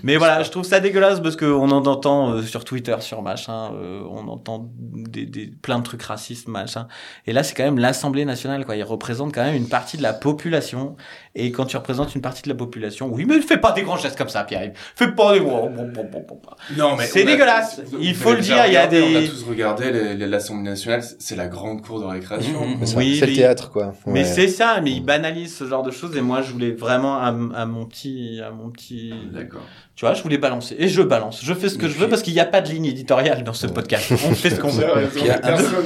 Mais 0.04 0.18
voilà, 0.18 0.44
je 0.44 0.50
trouve 0.52 0.64
ça 0.64 0.80
dégueulasse 0.80 1.20
parce 1.20 1.36
qu'on 1.36 1.70
en 1.72 1.86
entend 1.86 2.32
euh, 2.34 2.42
sur 2.42 2.64
Twitter, 2.66 2.96
sur 3.00 3.22
machin, 3.22 3.72
euh, 3.74 4.02
on 4.10 4.28
entend 4.28 4.70
des, 4.78 5.26
des, 5.26 5.48
plein 5.48 5.80
de 5.80 5.84
trucs 5.84 6.04
racistes, 6.04 6.48
machin. 6.48 6.88
Et 7.28 7.34
là, 7.34 7.44
c'est 7.44 7.54
quand 7.56 7.64
même 7.64 7.80
l'Assemblée 7.80 8.26
nationale, 8.26 8.66
quoi. 8.66 8.76
Ils 8.76 8.84
représentent 8.84 9.34
quand 9.34 9.44
même 9.44 9.56
une 9.56 9.68
partie 9.70 9.98
de 9.98 10.02
la 10.04 10.14
population. 10.14 10.96
Et 11.36 11.52
quand 11.52 11.66
tu 11.66 11.78
représentes 11.78 12.16
une 12.16 12.22
partie 12.22 12.42
de 12.44 12.50
la 12.50 12.56
population, 12.56 13.08
oui, 13.12 13.26
mais 13.26 13.40
fais 13.42 13.58
pas 13.58 13.72
des 13.72 13.84
grands 13.84 13.98
gestes 13.98 14.18
comme 14.18 14.30
ça, 14.30 14.44
Pierre. 14.44 14.72
Fais 14.96 15.12
pas 15.12 15.34
des 15.34 15.40
gros. 15.40 15.70
bon, 15.70 15.90
bon, 15.94 16.06
bon, 16.12 16.26
bon. 16.28 16.40
Non, 16.78 16.96
mais 16.98 17.06
C'est 17.06 17.22
a- 17.24 17.26
dégueulasse. 17.26 17.82
Il 18.00 18.16
faut 18.16 18.34
le 18.34 18.42
dire, 18.42 18.66
il 18.68 18.74
y 18.74 18.78
a 18.78 18.88
des- 18.88 19.02
On 19.02 19.16
a 19.24 19.28
tous 19.28 19.44
regardé 19.48 20.16
l'Assemblée 20.16 20.70
nationale, 20.70 21.04
c'est 21.20 21.36
la 21.36 21.48
grande 21.48 21.82
cour 21.82 22.00
de 22.00 22.06
récréation. 22.06 22.66
Mhm. 22.66 22.86
C'est 22.86 22.98
Oui, 22.98 23.18
c'est 23.20 23.28
le 23.28 23.34
théâtre, 23.36 23.72
quoi. 23.72 23.94
Mais 24.08 24.24
c'est 24.24 24.48
ça, 24.48 24.82
mais 24.82 24.92
ils 24.92 25.04
banalisent 25.04 25.56
ce 25.56 25.66
genre 25.68 25.84
de 25.84 25.92
choses. 25.92 26.16
Et 26.18 26.22
moi, 26.22 26.42
je 26.42 26.52
voulais 26.52 26.72
vraiment 26.72 27.18
à 27.18 27.32
mon 27.66 27.86
petit, 27.86 28.42
à 28.46 28.52
mon 28.52 28.70
petit, 28.70 29.14
D'accord. 29.32 29.62
Tu 30.00 30.06
vois, 30.06 30.14
je 30.14 30.24
voulais 30.24 30.38
balancer. 30.38 30.78
Et 30.80 30.88
je 30.88 31.02
balance. 31.02 31.44
Je 31.44 31.54
fais 31.54 31.68
ce 31.68 31.78
que 31.78 31.86
Et 31.86 31.90
je 31.90 31.94
puis- 31.94 32.02
veux 32.04 32.08
parce 32.08 32.22
qu'il 32.22 32.34
n'y 32.34 32.40
a 32.40 32.46
pas 32.46 32.62
de 32.62 32.70
ligne 32.70 32.86
éditoriale 32.86 33.44
dans 33.44 33.52
ce 33.52 33.68
podcast. 33.68 34.10
On 34.12 34.16
fait 34.34 34.50
ce 34.52 34.62
qu'on 34.62 34.70
veut. 34.70 34.86
avez 34.86 35.08
raison, 35.08 35.20
Puis, 35.20 35.30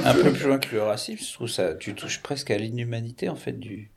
un, 0.04 0.14
peu 0.14 0.30
plus 0.32 0.46
loin 0.46 0.58
que 0.58 0.72
le 0.72 0.82
racisme, 0.84 1.24
je 1.28 1.32
trouve 1.34 1.48
ça, 1.48 1.74
tu 1.74 1.96
touches 1.96 2.20
presque 2.22 2.52
à 2.52 2.56
l'inhumanité 2.56 3.28
en 3.28 3.34
fait 3.34 3.58
du, 3.58 3.90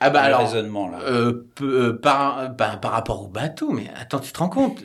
Ah 0.00 0.10
bah 0.10 0.22
du 0.22 0.26
alors, 0.26 0.40
raisonnement 0.40 0.88
là. 0.88 0.98
euh, 1.02 1.44
euh, 1.62 1.92
par, 1.96 2.50
bah, 2.50 2.78
par 2.82 2.90
rapport 2.90 3.22
au 3.22 3.28
bateau, 3.28 3.70
mais 3.70 3.88
attends, 3.96 4.18
tu 4.18 4.32
te 4.32 4.38
rends 4.40 4.48
compte, 4.48 4.82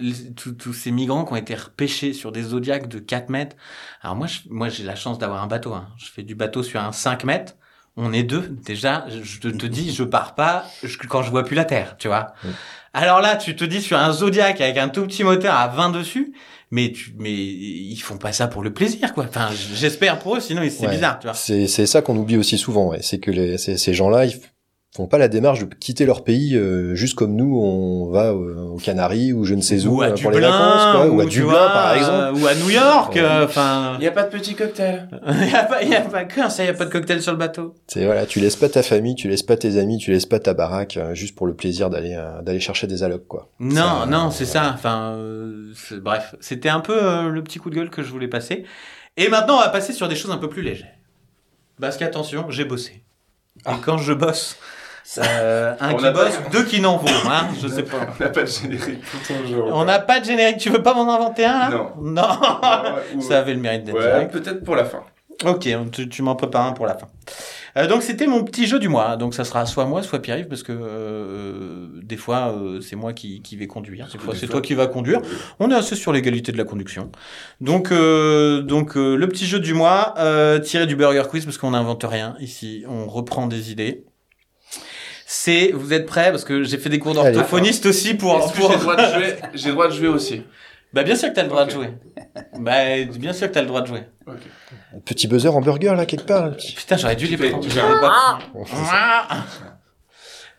tous 0.59 0.73
ces 0.73 0.91
migrants 0.91 1.25
qui 1.25 1.33
ont 1.33 1.37
été 1.37 1.55
repêchés 1.55 2.13
sur 2.13 2.31
des 2.31 2.43
zodiacs 2.43 2.87
de 2.87 2.99
4 2.99 3.29
mètres. 3.29 3.55
Alors 4.03 4.15
moi, 4.15 4.27
je- 4.27 4.41
moi 4.51 4.69
j'ai 4.69 4.83
la 4.83 4.95
chance 4.95 5.17
d'avoir 5.17 5.41
un 5.43 5.47
bateau. 5.47 5.73
Hein. 5.73 5.87
Je 5.97 6.05
fais 6.11 6.21
du 6.21 6.35
bateau 6.35 6.61
sur 6.61 6.79
un 6.79 6.91
5 6.91 7.23
mètres. 7.23 7.55
On 7.97 8.11
est 8.11 8.23
deux. 8.23 8.41
Déjà, 8.65 9.05
je 9.07 9.23
je 9.23 9.39
te, 9.39 9.47
te 9.47 9.65
dis, 9.65 9.93
je 9.95 10.03
pars 10.03 10.35
pas 10.35 10.65
je- 10.83 10.97
quand 11.07 11.23
je 11.23 11.31
vois 11.31 11.43
plus 11.45 11.55
la 11.55 11.63
terre, 11.63 11.95
tu 11.97 12.09
vois. 12.09 12.33
Ouais. 12.43 12.49
Alors 12.97 13.19
là, 13.19 13.35
tu 13.35 13.55
te 13.57 13.65
dis 13.65 13.81
sur 13.81 13.97
un 13.97 14.13
Zodiac 14.13 14.61
avec 14.61 14.77
un 14.77 14.87
tout 14.87 15.01
petit 15.05 15.25
moteur 15.25 15.53
à 15.53 15.67
20 15.67 15.89
dessus, 15.89 16.31
mais 16.71 16.93
tu, 16.93 17.13
mais 17.19 17.33
ils 17.33 17.99
font 17.99 18.17
pas 18.17 18.31
ça 18.31 18.47
pour 18.47 18.63
le 18.63 18.71
plaisir, 18.73 19.13
quoi. 19.13 19.25
Enfin, 19.27 19.49
j'espère 19.73 20.17
pour 20.17 20.37
eux, 20.37 20.39
sinon 20.39 20.61
c'est 20.69 20.85
Ouais. 20.87 20.93
bizarre, 20.95 21.19
tu 21.19 21.27
vois. 21.27 21.33
C'est 21.33 21.67
c'est 21.67 21.87
ça 21.87 22.01
qu'on 22.01 22.15
oublie 22.15 22.37
aussi 22.37 22.57
souvent, 22.57 22.87
ouais. 22.87 22.99
C'est 23.01 23.19
que 23.19 23.31
les, 23.31 23.57
ces, 23.57 23.77
ces 23.77 23.93
gens-là, 23.93 24.25
ils 24.25 24.39
font 24.95 25.07
pas 25.07 25.17
la 25.17 25.27
démarche 25.27 25.59
de 25.59 25.65
quitter 25.75 26.05
leur 26.05 26.23
pays 26.23 26.55
euh, 26.55 26.95
juste 26.95 27.15
comme 27.15 27.35
nous, 27.35 27.59
on 27.59 28.09
va 28.11 28.31
euh, 28.31 28.55
aux 28.73 28.77
Canaries 28.77 29.33
ou 29.33 29.43
je 29.43 29.53
ne 29.53 29.61
sais 29.61 29.85
où 29.85 29.97
ou 29.97 30.01
à 30.01 30.05
euh, 30.05 30.09
pour 30.11 30.31
Dublin, 30.31 30.39
les 30.39 30.47
vacances, 30.47 30.95
quoi, 30.95 31.07
ou 31.09 31.19
à 31.19 31.25
Dublin 31.25 31.49
vois, 31.49 31.67
par 31.67 31.95
exemple. 31.95 32.41
ou 32.41 32.47
à 32.47 32.55
New 32.55 32.69
York, 32.69 33.17
euh, 33.17 33.43
enfin. 33.43 33.95
Il 33.95 34.01
n'y 34.01 34.07
a 34.07 34.11
pas 34.11 34.23
de 34.23 34.29
petit 34.29 34.55
cocktail. 34.55 35.09
Il 35.27 35.49
y 35.51 35.55
a 35.55 35.63
pas, 35.63 35.83
il 35.83 35.89
y 35.89 35.95
a 35.95 36.01
pas 36.01 36.23
que 36.23 36.49
ça, 36.49 36.63
il 36.63 36.67
y 36.67 36.69
a 36.69 36.73
pas 36.73 36.85
de 36.85 36.91
cocktail 36.91 37.21
sur 37.21 37.33
le 37.33 37.37
bateau. 37.37 37.75
C'est 37.87 38.05
voilà, 38.05 38.25
tu 38.25 38.39
laisses 38.39 38.55
pas 38.55 38.69
ta 38.69 38.83
famille, 38.83 39.15
tu 39.15 39.27
laisses 39.27 39.43
pas 39.43 39.57
tes 39.57 39.77
amis, 39.77 39.97
tu 39.97 40.11
laisses 40.11 40.25
pas 40.25 40.39
ta 40.39 40.53
baraque 40.53 40.95
euh, 40.97 41.13
juste 41.13 41.35
pour 41.35 41.45
le 41.47 41.53
plaisir 41.55 41.89
d'aller 41.89 42.15
euh, 42.17 42.41
d'aller 42.41 42.59
chercher 42.61 42.87
des 42.87 43.03
allocs 43.03 43.27
quoi. 43.27 43.49
Non, 43.59 44.01
Ça, 44.01 44.05
non, 44.05 44.27
euh, 44.27 44.31
c'est 44.31 44.45
ça. 44.45 44.71
Enfin, 44.73 45.13
euh, 45.17 45.73
bref, 46.01 46.35
c'était 46.39 46.69
un 46.69 46.79
peu 46.79 46.97
euh, 47.03 47.29
le 47.29 47.43
petit 47.43 47.59
coup 47.59 47.69
de 47.69 47.75
gueule 47.75 47.89
que 47.89 48.01
je 48.01 48.09
voulais 48.11 48.27
passer. 48.29 48.63
Et 49.17 49.27
maintenant, 49.27 49.57
on 49.57 49.61
va 49.61 49.69
passer 49.69 49.91
sur 49.93 50.07
des 50.07 50.15
choses 50.15 50.31
un 50.31 50.37
peu 50.37 50.49
plus 50.49 50.61
légères. 50.61 50.87
Parce 51.81 51.97
qu'attention, 51.97 52.49
j'ai 52.49 52.63
bossé. 52.65 53.03
Et 53.67 53.79
quand 53.83 53.97
je 53.97 54.13
bosse, 54.13 54.57
euh, 55.19 55.73
un 55.79 55.91
On 55.93 55.95
qui 55.97 56.03
pas- 56.03 56.11
bosse, 56.11 56.39
deux 56.51 56.63
qui 56.63 56.81
n'en 56.81 56.97
vaut, 56.97 57.07
hein, 57.29 57.47
je 57.61 57.67
sais 57.67 57.83
pas. 57.83 57.97
On 58.19 58.23
n'a 58.23 58.29
pas 58.29 58.41
de 58.43 58.47
générique 58.47 59.01
pour 59.05 59.21
ton 59.27 59.45
jour. 59.47 59.69
On 59.71 59.85
n'a 59.85 59.99
pas 59.99 60.19
de 60.19 60.25
générique. 60.25 60.57
Tu 60.57 60.69
veux 60.69 60.81
pas 60.83 60.93
m'en 60.93 61.13
inventer 61.13 61.45
un 61.45 61.57
là 61.59 61.69
Non. 61.69 61.91
Non. 62.01 62.21
Ouais, 62.21 63.21
Ça 63.21 63.39
avait 63.39 63.53
le 63.53 63.59
mérite 63.59 63.83
d'être 63.83 63.95
Ouais, 63.97 64.27
peut-être 64.27 64.63
pour 64.63 64.75
la 64.75 64.85
fin. 64.85 65.01
Ok, 65.45 65.67
tu, 65.91 66.07
tu 66.09 66.21
m'en 66.21 66.35
prépares 66.35 66.65
un 66.65 66.71
pour 66.71 66.85
la 66.85 66.95
fin. 66.97 67.07
Euh, 67.77 67.87
donc 67.87 68.03
c'était 68.03 68.25
mon 68.25 68.45
petit 68.45 68.65
jeu 68.67 68.79
du 68.79 68.87
mois. 68.87 69.17
Donc 69.17 69.33
ça 69.35 69.43
sera 69.43 69.65
soit 69.65 69.83
moi, 69.85 70.01
soit 70.01 70.19
Pierre-Yves, 70.21 70.47
parce 70.47 70.63
que 70.63 70.71
euh, 70.71 71.87
des 72.01 72.15
fois 72.15 72.53
euh, 72.57 72.79
c'est 72.79 72.95
moi 72.95 73.11
qui, 73.11 73.41
qui 73.41 73.57
vais 73.57 73.67
conduire, 73.67 74.07
des 74.11 74.17
fois 74.17 74.33
c'est 74.33 74.47
toi 74.47 74.61
qui 74.61 74.73
vas 74.75 74.87
conduire. 74.87 75.19
On 75.59 75.69
est 75.69 75.75
assez 75.75 75.95
sur 75.97 76.13
l'égalité 76.13 76.53
de 76.53 76.57
la 76.57 76.63
conduction. 76.63 77.11
Donc 77.59 77.91
euh, 77.91 78.61
donc 78.61 78.95
euh, 78.95 79.17
le 79.17 79.27
petit 79.27 79.45
jeu 79.45 79.59
du 79.59 79.73
mois 79.73 80.13
euh, 80.17 80.59
tiré 80.59 80.85
du 80.87 80.95
Burger 80.95 81.23
Quiz 81.29 81.43
parce 81.43 81.57
qu'on 81.57 81.71
n'invente 81.71 82.05
rien 82.07 82.35
ici, 82.39 82.85
on 82.87 83.05
reprend 83.07 83.47
des 83.47 83.71
idées. 83.73 84.05
C'est, 85.27 85.71
vous 85.73 85.91
êtes 85.91 86.05
prêts? 86.05 86.29
Parce 86.31 86.43
que 86.45 86.63
j'ai 86.63 86.77
fait 86.77 86.89
des 86.89 86.99
cours 86.99 87.13
d'orthophoniste 87.15 87.85
aussi 87.87 88.13
pour. 88.13 88.37
Est-ce 88.37 88.53
que 88.53 88.57
pour... 88.59 88.69
j'ai 88.71 88.75
le 88.77 88.81
droit 88.81 88.95
de 88.95 89.13
jouer? 89.13 89.35
J'ai 89.55 89.67
le 89.69 89.73
droit 89.73 89.87
de 89.87 89.93
jouer 89.93 90.07
aussi. 90.07 90.43
Bah 90.93 91.03
bien 91.03 91.15
sûr 91.15 91.29
que 91.29 91.33
t'as 91.33 91.43
le 91.43 91.49
droit 91.49 91.65
de 91.65 91.71
jouer. 91.71 91.89
Bah 92.59 93.03
bien 93.17 93.33
sûr 93.33 93.47
que 93.49 93.53
t'as 93.53 93.61
le 93.61 93.67
droit 93.67 93.81
de 93.81 93.87
jouer. 93.87 94.03
Petit 95.03 95.27
buzzer 95.27 95.49
en 95.53 95.61
burger 95.61 95.93
là 95.97 96.05
quelque 96.05 96.25
part. 96.27 96.47
là, 96.47 96.55
Putain, 96.55 96.95
j'aurais 96.97 97.15
dû 97.15 97.25
les 97.25 97.37
prendre. 97.37 97.67
pas. 97.99 98.39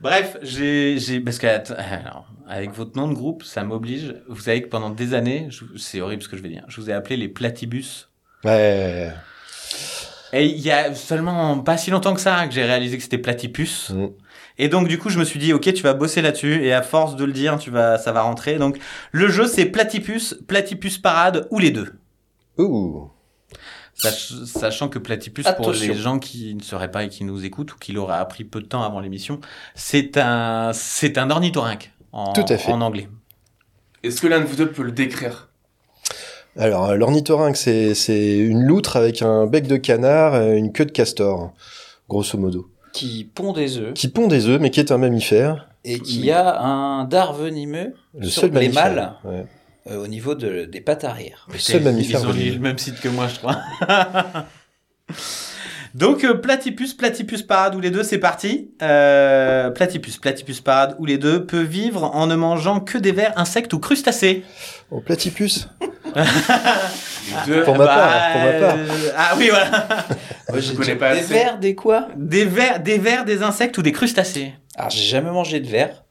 Bref, 0.00 0.37
j'ai, 0.42 0.98
j'ai, 0.98 1.20
parce 1.20 1.38
que, 1.38 1.46
alors, 1.46 2.26
avec 2.46 2.70
votre 2.72 2.96
nom 2.98 3.09
de 3.09 3.14
groupe, 3.14 3.44
ça 3.44 3.64
m'oblige. 3.64 4.14
Vous 4.29 4.40
savez 4.42 4.61
que 4.62 4.68
pendant 4.68 4.90
des 4.90 5.14
années, 5.14 5.46
je- 5.48 5.64
c'est 5.79 6.02
horrible 6.02 6.22
ce 6.22 6.29
que 6.29 6.37
je 6.37 6.42
vais 6.42 6.50
dire, 6.50 6.64
je 6.68 6.81
vous 6.81 6.90
ai 6.90 6.92
appelé 6.92 7.16
les 7.16 7.29
platibus. 7.29 8.11
Ouais. 8.44 9.11
Et 10.35 10.44
il 10.44 10.59
y 10.59 10.70
a 10.70 10.94
seulement 10.94 11.61
pas 11.61 11.79
si 11.79 11.90
longtemps 11.90 12.12
que 12.12 12.20
ça 12.20 12.46
que 12.46 12.52
j'ai 12.52 12.64
réalisé 12.64 12.98
que 12.98 13.02
c'était 13.02 13.16
platipus. 13.16 13.88
Mm. 13.90 14.07
Et 14.59 14.69
donc, 14.69 14.88
du 14.88 14.99
coup, 14.99 15.11
je 15.11 15.19
me 15.19 15.25
suis 15.25 15.38
dit, 15.38 15.53
ok, 15.53 15.73
tu 15.75 15.83
vas 15.83 15.92
bosser 15.95 16.23
là-dessus, 16.23 16.64
et 16.64 16.73
à 16.73 16.83
force 16.83 17.14
de 17.16 17.25
le 17.25 17.33
dire, 17.33 17.59
tu 17.59 17.71
vas, 17.71 17.99
ça 17.99 18.12
va 18.12 18.23
rentrer. 18.23 18.57
Donc, 18.57 18.79
le 19.12 19.29
jeu, 19.29 19.47
c'est 19.47 19.66
platipus, 19.66 20.35
platipus 20.47 20.97
parade, 20.99 21.47
ou 21.51 21.59
les 21.59 21.71
deux. 21.71 21.92
Ouh. 22.59 23.11
Sach- 23.95 24.33
Sachant 24.45 24.88
que 24.88 24.99
Platypus, 24.99 25.47
Attention. 25.47 25.73
pour 25.73 25.81
les 25.81 25.95
gens 25.95 26.19
qui 26.19 26.55
ne 26.55 26.62
seraient 26.62 26.90
pas 26.90 27.05
et 27.05 27.09
qui 27.09 27.25
nous 27.25 27.45
écoutent 27.47 27.73
ou 27.75 27.79
qui 27.79 27.92
l'auraient 27.92 28.16
appris 28.19 28.45
peu 28.45 28.61
de 28.61 28.66
temps 28.66 28.83
avant 28.83 29.01
l'émission, 29.01 29.40
c'est 29.75 30.19
un, 30.19 30.73
c'est 30.75 31.16
un 31.19 31.31
ornithorynque 31.31 31.92
en, 32.12 32.33
Tout 32.35 32.45
à 32.49 32.59
fait. 32.59 32.71
en 32.73 32.81
anglais. 32.83 33.09
Est-ce 34.03 34.21
que 34.21 34.27
l'un 34.27 34.40
de 34.40 34.45
vous 34.47 34.57
deux 34.57 34.71
peut 34.71 34.83
le 34.83 34.92
décrire? 34.92 35.49
Alors, 36.59 36.90
euh, 36.90 36.97
l'ornithorynque, 36.97 37.57
c'est, 37.57 37.95
c'est 37.95 38.37
une 38.38 38.62
loutre 38.64 38.97
avec 38.97 39.21
un 39.23 39.47
bec 39.47 39.66
de 39.66 39.77
canard, 39.77 40.35
euh, 40.35 40.55
une 40.55 40.73
queue 40.73 40.87
de 40.87 40.92
castor, 40.92 41.53
grosso 42.09 42.38
modo. 42.38 42.71
Qui 42.96 43.24
pond 43.24 43.52
des 43.52 43.76
œufs 43.78 43.92
Qui 43.94 44.09
pond 44.09 44.26
des 44.26 44.46
œufs, 44.48 44.59
mais 44.61 44.70
qui 44.70 44.80
est 44.80 44.90
un 44.90 44.96
mammifère. 44.98 45.68
et 45.85 46.00
qui 46.00 46.30
a 46.30 46.61
un 46.61 47.04
dard 47.04 47.35
venimeux 47.35 47.94
Le 48.18 48.26
sur 48.28 48.42
seul 48.42 48.52
les 48.52 48.70
mâles 48.70 49.12
Ouais. 49.24 49.44
euh, 49.90 50.02
au 50.02 50.06
niveau 50.06 50.35
de, 50.35 50.64
des 50.64 50.80
pattes 50.80 51.04
arrière. 51.04 51.46
Le 51.52 51.59
seul 51.59 51.82
mammifère 51.82 52.20
Ils 52.22 52.26
ont 52.26 52.54
le 52.54 52.59
même 52.59 52.78
site 52.78 52.98
que 53.00 53.09
moi, 53.09 53.28
je 53.28 53.37
crois. 53.38 53.59
Donc, 55.96 56.24
euh, 56.24 56.35
Platypus, 56.35 56.92
Platypus 56.92 57.40
parade 57.42 57.74
ou 57.74 57.80
les 57.80 57.90
deux, 57.90 58.02
c'est 58.02 58.18
parti. 58.18 58.70
Euh, 58.82 59.70
Platypus, 59.70 60.18
Platypus 60.18 60.61
parade 60.61 60.94
ou 60.98 61.06
les 61.06 61.16
deux 61.16 61.46
peut 61.46 61.62
vivre 61.62 62.04
en 62.04 62.26
ne 62.26 62.35
mangeant 62.35 62.80
que 62.80 62.98
des 62.98 63.12
vers, 63.12 63.32
insectes 63.38 63.72
ou 63.72 63.78
crustacés. 63.78 64.44
Oh, 64.90 65.00
platypus. 65.00 65.68
Deux. 67.46 67.62
Pour 67.64 67.76
ma 67.78 67.87
Bah, 67.87 67.94
part, 67.96 68.32
pour 68.32 68.40
ma 68.42 68.52
part. 68.61 68.76
euh, 68.76 69.11
ah 69.16 69.35
oui, 69.38 69.48
voilà. 69.48 69.70
Moi, 70.50 70.61
je 70.61 70.72
connais 70.74 70.96
pas 70.96 71.14
des 71.14 71.20
assez. 71.20 71.32
vers, 71.32 71.59
des 71.59 71.74
quoi? 71.74 72.09
Des 72.14 72.44
vers, 72.44 72.78
des 72.80 72.98
vers, 72.98 73.24
des 73.24 73.42
insectes 73.42 73.78
ou 73.78 73.82
des 73.82 73.92
crustacés. 73.92 74.52
Alors, 74.76 74.90
j'ai 74.90 75.02
jamais 75.02 75.30
mangé 75.30 75.61
de 75.61 75.66
vers. 75.66 76.04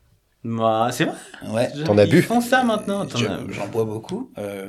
Bah, 0.43 0.89
c'est 0.91 1.06
vrai. 1.06 1.15
Ouais. 1.48 1.69
T'en 1.86 1.98
as 2.00 2.06
Ils 2.06 2.10
bu 2.10 2.21
font 2.24 2.41
ça 2.41 2.63
maintenant. 2.63 3.06
J'en 3.50 3.67
bois 3.67 3.86
beaucoup. 3.86 4.32
euh, 4.39 4.67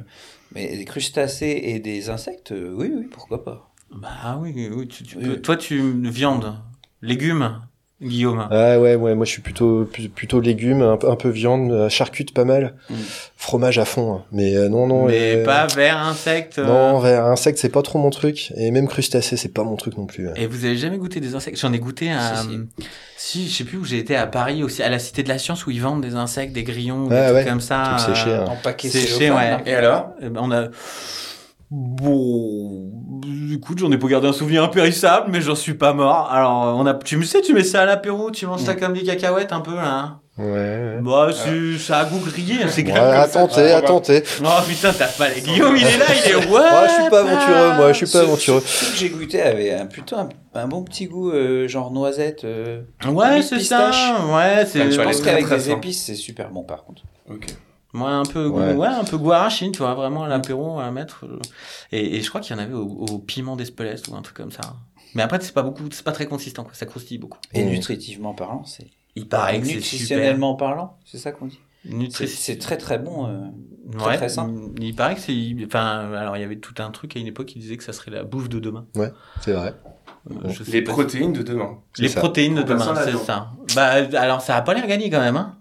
mais 0.55 0.77
des 0.77 0.85
crustacés 0.85 1.59
et 1.65 1.81
des 1.81 2.11
insectes, 2.11 2.53
euh, 2.53 2.73
oui, 2.77 2.93
oui, 2.95 3.05
pourquoi 3.11 3.43
pas. 3.43 3.71
Bah 3.91 4.39
oui, 4.41 4.69
oui, 4.73 4.89
tu, 4.89 5.05
tu 5.05 5.17
Oui, 5.17 5.25
peux- 5.25 5.31
oui. 5.33 5.43
Toi, 5.43 5.57
tu 5.57 5.81
viande, 6.09 6.55
légumes, 7.03 7.61
Guillaume. 8.03 8.47
Ah 8.51 8.79
ouais, 8.79 8.95
ouais, 8.95 9.15
moi 9.15 9.25
je 9.25 9.31
suis 9.31 9.41
plutôt 9.41 9.87
plutôt 10.15 10.39
légumes, 10.43 10.83
un, 10.83 10.99
peu- 10.99 11.09
un 11.09 11.17
peu 11.17 11.31
viande, 11.31 11.73
euh, 11.73 11.89
charcute 11.89 12.35
pas 12.35 12.45
mal, 12.45 12.75
Mm. 12.91 12.95
fromage 13.39 13.79
à 13.79 13.87
fond. 13.87 14.17
hein. 14.17 14.25
Mais 14.33 14.55
euh, 14.55 14.69
non, 14.69 14.87
non. 14.87 15.07
mais 15.07 15.37
euh, 15.37 15.45
pas 15.47 15.67
vers, 15.69 15.97
insectes. 15.99 16.59
euh, 16.59 16.67
Non, 16.67 16.99
vers 16.99 17.25
insectes 17.25 17.59
c'est 17.59 17.71
pas 17.71 17.81
trop 17.81 17.99
mon 17.99 18.11
truc, 18.11 18.53
et 18.55 18.71
même 18.71 18.87
crustacés 18.87 19.39
c'est 19.39 19.49
pas 19.55 19.65
mon 19.65 19.77
truc 19.77 19.97
non 19.97 20.05
plus. 20.05 20.29
Et 20.37 20.47
vous 20.47 20.67
avez 20.67 20.77
jamais 20.77 20.99
goûté 20.99 21.21
des 21.21 21.35
insectes? 21.37 21.59
J'en 21.59 21.73
ai 21.73 21.79
goûté 21.79 22.13
à. 22.13 22.43
Si, 22.43 22.49
si. 22.49 22.59
Si, 23.17 23.49
je 23.49 23.55
sais 23.57 23.65
plus 23.65 23.79
où 23.79 23.85
j'ai 23.87 23.97
été 23.99 24.15
à 24.15 24.27
Paris 24.27 24.63
aussi, 24.63 24.83
à 24.83 24.91
la 24.91 24.99
Cité 24.99 25.23
de 25.23 25.29
la 25.31 25.39
Science 25.39 25.65
où 25.67 25.71
ils 25.71 25.81
vendent 25.81 26.03
des 26.03 26.17
insectes, 26.17 26.53
des 26.53 26.65
grillons, 26.65 27.09
des 27.09 27.17
Ah 27.17 27.33
trucs 27.33 27.47
comme 27.47 27.61
ça. 27.63 27.97
trucs 27.97 28.15
séchés, 28.15 28.29
euh, 28.31 28.43
hein. 28.43 28.49
En 28.51 28.57
paquet 28.57 28.91
chez, 28.91 29.31
ouais. 29.31 29.57
Et 29.65 29.73
alors? 29.75 30.11
Eh 30.21 30.29
ben, 30.29 30.41
on 30.45 30.51
a. 30.53 30.69
Bon, 31.71 32.93
écoute, 33.53 33.79
j'en 33.79 33.91
ai 33.91 33.99
pas 33.99 34.07
gardé 34.07 34.29
un 34.29 34.33
souvenir 34.33 34.63
impérissable, 34.63 35.31
mais 35.33 35.41
j'en 35.41 35.55
suis 35.57 35.75
pas 35.75 35.93
mort. 35.93 36.31
Alors, 36.31 36.77
on 36.79 36.87
a, 36.87 36.95
tu 36.95 37.17
me 37.17 37.25
sais, 37.25 37.41
tu 37.41 37.55
mets 37.55 37.65
ça 37.65 37.83
à 37.83 37.85
l'apéro, 37.87 38.31
tu 38.31 38.47
manges 38.47 38.61
ça 38.63 38.75
Mm. 38.75 38.79
comme 38.81 38.93
des 38.95 39.03
cacahuètes 39.03 39.53
un 39.53 39.61
peu 39.61 39.75
là. 39.75 39.89
hein. 39.99 40.21
Ouais. 40.39 40.45
ouais. 40.45 40.99
Bah, 41.01 41.31
c'est- 41.33 41.79
ça 41.79 42.01
a 42.01 42.05
goût 42.05 42.19
grillé, 42.19 42.57
c'est 42.69 42.83
Ouais, 42.85 42.93
grave. 42.93 43.15
à 43.15 43.27
tenter, 43.27 43.73
à 43.73 43.81
tenter. 43.83 44.23
Oh 44.45 44.49
putain, 44.69 44.93
t'as 44.93 45.07
pas 45.09 45.31
les 45.31 45.41
Guillaume, 45.41 45.75
il 45.77 45.83
est 45.87 45.97
là, 45.99 46.05
il 46.15 46.31
est 46.31 46.37
ouais. 46.37 46.47
Moi, 46.47 46.87
je 46.87 46.93
suis 47.03 47.11
pas 47.11 47.21
aventureux, 47.21 47.73
moi, 47.77 47.93
je 47.93 47.97
suis 47.97 48.07
pas 48.07 48.13
Ce- 48.13 48.19
aventureux. 48.19 48.61
Ce, 48.65 48.85
ce 48.85 48.91
que 48.93 48.97
j'ai 48.99 49.09
goûté 49.09 49.41
avait 49.43 49.73
un, 49.73 49.87
plutôt 49.87 50.17
un, 50.17 50.29
un 50.55 50.69
bon 50.69 50.83
petit 50.85 51.07
goût, 51.07 51.31
euh, 51.31 51.67
genre 51.69 51.91
noisette. 51.91 52.45
euh, 52.45 52.83
Ouais, 53.09 53.41
c'est 53.43 53.61
ça. 53.61 53.89
Ouais, 53.89 54.67
c'est. 54.67 54.81
Ouais, 54.81 54.89
tu 54.89 54.93
Je 54.93 55.01
pense 55.01 55.21
qu'avec 55.23 55.49
des 55.49 55.71
épices, 55.71 56.05
c'est 56.05 56.15
super 56.15 56.51
bon 56.51 56.63
par 56.65 56.85
contre. 56.85 57.03
Ok. 57.31 57.47
Moi, 57.93 58.11
un 58.11 58.25
peu, 58.25 58.47
Ouais. 58.49 58.75
ouais. 58.75 58.89
un 58.89 59.05
peu 59.05 59.17
goût 59.17 59.33
arachide, 59.33 59.73
tu 59.73 59.79
vois, 59.79 59.95
vraiment 59.95 60.25
à 60.25 60.29
l'apéro 60.29 60.79
à 60.81 60.91
mettre. 60.91 61.25
Et, 61.93 62.17
et 62.17 62.23
je 62.23 62.29
crois 62.29 62.41
qu'il 62.41 62.55
y 62.55 62.59
en 62.59 62.63
avait 62.63 62.75
au, 62.75 62.85
au 62.87 63.19
piment 63.19 63.57
d'Espelette 63.57 64.09
ou 64.09 64.15
un 64.17 64.23
truc 64.23 64.37
comme 64.37 64.51
ça. 64.51 64.75
Mais 65.15 65.23
après, 65.23 65.39
c'est 65.41 65.53
pas 65.55 65.63
beaucoup, 65.63 65.85
c'est 65.91 66.05
pas 66.05 66.13
très 66.13 66.27
consistant, 66.27 66.65
quoi. 66.65 66.73
Ça 66.75 66.85
croustille 66.85 67.19
beaucoup. 67.19 67.39
Et 67.55 67.65
nutritivement 67.65 68.35
parlant, 68.35 68.65
c'est. 68.65 68.87
Il 69.15 69.29
paraît 69.29 69.61
que 69.61 69.67
c'est 69.67 69.73
super. 69.81 69.93
Nutritionnellement 69.93 70.55
parlant, 70.57 70.99
c'est 71.07 71.17
ça 71.19 71.33
qu'on 71.33 71.47
dit. 71.47 71.59
C'est 71.85 71.95
Nutri- 71.95 72.27
c'est 72.27 72.59
très 72.59 72.77
très 72.77 72.99
bon. 72.99 73.29
euh. 73.29 73.39
très, 73.97 74.07
ouais, 74.09 74.17
très. 74.29 74.35
Il, 74.81 74.95
paraît 74.95 75.15
que 75.15 75.21
c'est, 75.21 75.55
enfin, 75.65 76.11
alors 76.15 76.37
il 76.37 76.41
y 76.41 76.45
avait 76.45 76.59
tout 76.59 76.75
un 76.83 76.91
truc 76.91 77.17
à 77.17 77.21
une 77.21 77.29
époque 77.29 77.47
qui 77.47 77.61
disait 77.61 77.77
que 77.77 77.85
ça 77.85 77.93
serait 77.95 78.11
la 78.11 78.25
bouffe 78.25 78.49
de 78.51 78.59
demain. 78.59 78.85
C'est 79.41 79.53
vrai. 79.53 79.73
Euh, 79.73 79.95
Ouais. 80.29 80.53
Les 80.67 80.83
protéines 80.83 81.33
de 81.33 81.43
demain. 81.45 81.79
Les 81.99 82.09
ça. 82.09 82.19
protéines 82.19 82.57
de 82.57 82.63
demain, 82.65 82.95
c'est 82.97 83.17
ça. 83.17 83.53
Bah, 83.77 83.93
alors 84.19 84.41
ça 84.43 84.57
a 84.57 84.63
pas 84.63 84.75
l'air 84.75 84.89
gagné 84.89 85.09
quand 85.09 85.21
même, 85.21 85.37
hein. 85.37 85.57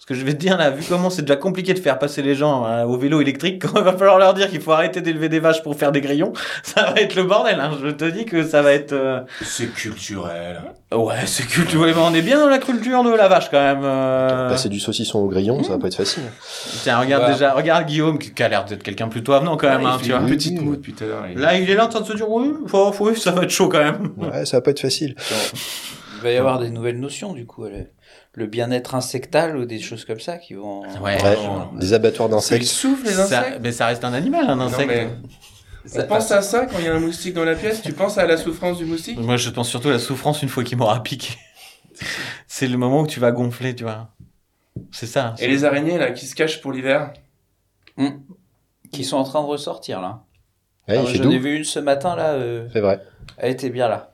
Parce 0.00 0.06
que 0.08 0.14
je 0.14 0.24
vais 0.24 0.32
te 0.32 0.38
dire 0.38 0.56
là, 0.56 0.70
vu 0.70 0.82
comment 0.88 1.10
c'est 1.10 1.20
déjà 1.20 1.36
compliqué 1.36 1.74
de 1.74 1.78
faire 1.78 1.98
passer 1.98 2.22
les 2.22 2.34
gens 2.34 2.64
euh, 2.66 2.84
au 2.84 2.96
vélo 2.96 3.20
électrique, 3.20 3.60
quand 3.66 3.78
il 3.78 3.84
va 3.84 3.92
falloir 3.92 4.18
leur 4.18 4.32
dire 4.32 4.48
qu'il 4.48 4.62
faut 4.62 4.72
arrêter 4.72 5.02
d'élever 5.02 5.28
des 5.28 5.40
vaches 5.40 5.62
pour 5.62 5.76
faire 5.76 5.92
des 5.92 6.00
grillons, 6.00 6.32
ça 6.62 6.90
va 6.90 7.00
être 7.02 7.14
le 7.16 7.24
bordel. 7.24 7.60
Hein. 7.60 7.72
Je 7.84 7.90
te 7.90 8.06
dis 8.06 8.24
que 8.24 8.42
ça 8.42 8.62
va 8.62 8.72
être. 8.72 8.92
euh, 8.94 9.20
C'est 9.42 9.66
culturel. 9.72 10.62
Ouais, 10.90 11.26
c'est 11.26 11.46
culturel. 11.46 11.94
On 11.98 12.14
est 12.14 12.22
bien 12.22 12.40
dans 12.40 12.48
la 12.48 12.58
culture 12.58 13.04
de 13.04 13.10
la 13.14 13.28
vache 13.28 13.50
quand 13.50 13.60
même. 13.60 13.82
euh. 13.84 14.48
Passer 14.48 14.70
du 14.70 14.80
saucisson 14.80 15.18
au 15.18 15.28
grillon, 15.28 15.62
ça 15.62 15.74
va 15.74 15.78
pas 15.78 15.88
être 15.88 15.96
facile. 15.96 16.22
Tiens, 16.82 16.98
regarde 16.98 17.30
déjà, 17.30 17.52
regarde 17.52 17.84
Guillaume 17.86 18.18
qui 18.18 18.42
a 18.42 18.48
l'air 18.48 18.64
d'être 18.64 18.82
quelqu'un 18.82 19.08
plutôt 19.08 19.34
avenant 19.34 19.58
quand 19.58 19.68
même, 19.68 19.82
Ouais, 19.82 19.86
hein, 19.86 19.96
il 19.98 20.02
tu 20.06 20.06
fait 20.10 20.16
vois. 20.18 20.26
une 20.26 20.34
petite 20.34 20.58
oui. 20.58 20.64
moue 20.64 20.76
depuis 20.76 20.94
tout 20.94 21.04
à 21.04 21.08
l'heure. 21.08 21.24
Là, 21.36 21.58
il 21.58 21.68
est 21.68 21.74
là 21.74 21.84
en 21.84 21.88
train 21.88 22.00
de 22.00 22.06
se 22.06 22.14
dire 22.14 22.28
oui, 22.30 22.50
faut- 22.66 22.90
faut- 22.92 23.10
oui, 23.10 23.16
ça 23.20 23.32
va 23.32 23.42
être 23.42 23.50
chaud 23.50 23.68
quand 23.68 23.78
même. 23.84 24.08
Ouais, 24.16 24.46
ça 24.46 24.56
va 24.56 24.60
pas 24.62 24.70
être 24.70 24.80
facile. 24.80 25.14
Il 26.16 26.24
va 26.24 26.32
y 26.32 26.36
avoir 26.36 26.58
des 26.58 26.68
nouvelles 26.70 26.98
notions 27.00 27.32
du 27.32 27.46
coup. 27.46 27.64
Le, 27.64 27.86
le 28.34 28.46
bien-être 28.46 28.94
insectal 28.94 29.56
ou 29.56 29.64
des 29.64 29.80
choses 29.80 30.04
comme 30.04 30.20
ça 30.20 30.38
qui 30.38 30.54
vont. 30.54 30.82
Ouais. 31.02 31.18
Des 31.78 31.92
abattoirs 31.94 32.28
Ils 32.28 32.32
d'insectes. 32.32 32.64
soufflent 32.64 33.04
les 33.06 33.12
Ça, 33.12 33.22
insectes. 33.40 33.58
mais 33.62 33.72
ça 33.72 33.86
reste 33.86 34.04
un 34.04 34.12
animal, 34.12 34.48
un 34.48 34.56
Non, 34.56 34.66
insecte. 34.66 34.86
mais 34.88 35.08
Ça- 35.84 36.04
on 36.04 36.06
pense 36.06 36.30
à 36.30 36.42
ça 36.42 36.66
quand 36.66 36.78
il 36.78 36.84
y 36.84 36.88
a 36.88 36.94
un 36.94 37.00
moustique 37.00 37.34
dans 37.34 37.44
la 37.44 37.54
pièce. 37.56 37.82
Tu 37.82 37.92
penses 37.92 38.18
à 38.18 38.26
la 38.26 38.36
souffrance 38.36 38.78
du 38.78 38.84
moustique 38.84 39.18
Moi, 39.18 39.36
je 39.36 39.50
pense 39.50 39.68
surtout 39.68 39.88
à 39.88 39.92
la 39.92 39.98
souffrance 39.98 40.42
une 40.42 40.48
fois 40.48 40.62
qu'il 40.62 40.78
m'aura 40.78 41.02
piqué. 41.02 41.34
c'est 42.46 42.68
le 42.68 42.76
moment 42.78 43.00
où 43.02 43.06
tu 43.06 43.18
vas 43.20 43.32
gonfler, 43.32 43.74
tu 43.74 43.82
vois. 43.84 44.08
C'est 44.92 45.06
ça. 45.06 45.34
Et 45.40 45.48
les 45.48 45.64
araignées 45.64 45.98
là 45.98 46.12
qui 46.12 46.26
se 46.26 46.34
cachent 46.34 46.60
pour 46.60 46.72
l'hiver 46.72 47.12
Qui 48.92 49.04
sont 49.04 49.16
en 49.16 49.24
train 49.24 49.40
de 49.42 49.46
ressortir 49.46 50.00
là. 50.00 50.22
Ouais, 50.88 50.94
Alors, 50.96 51.06
J'en 51.08 51.30
ai 51.30 51.38
vu 51.38 51.56
une 51.56 51.64
ce 51.64 51.78
matin 51.78 52.16
là. 52.16 52.30
euh, 52.32 52.68
C'est 52.72 52.80
vrai. 52.80 53.00
elle 53.36 53.52
était 53.52 53.70
bien 53.70 53.88
là. 53.88 54.09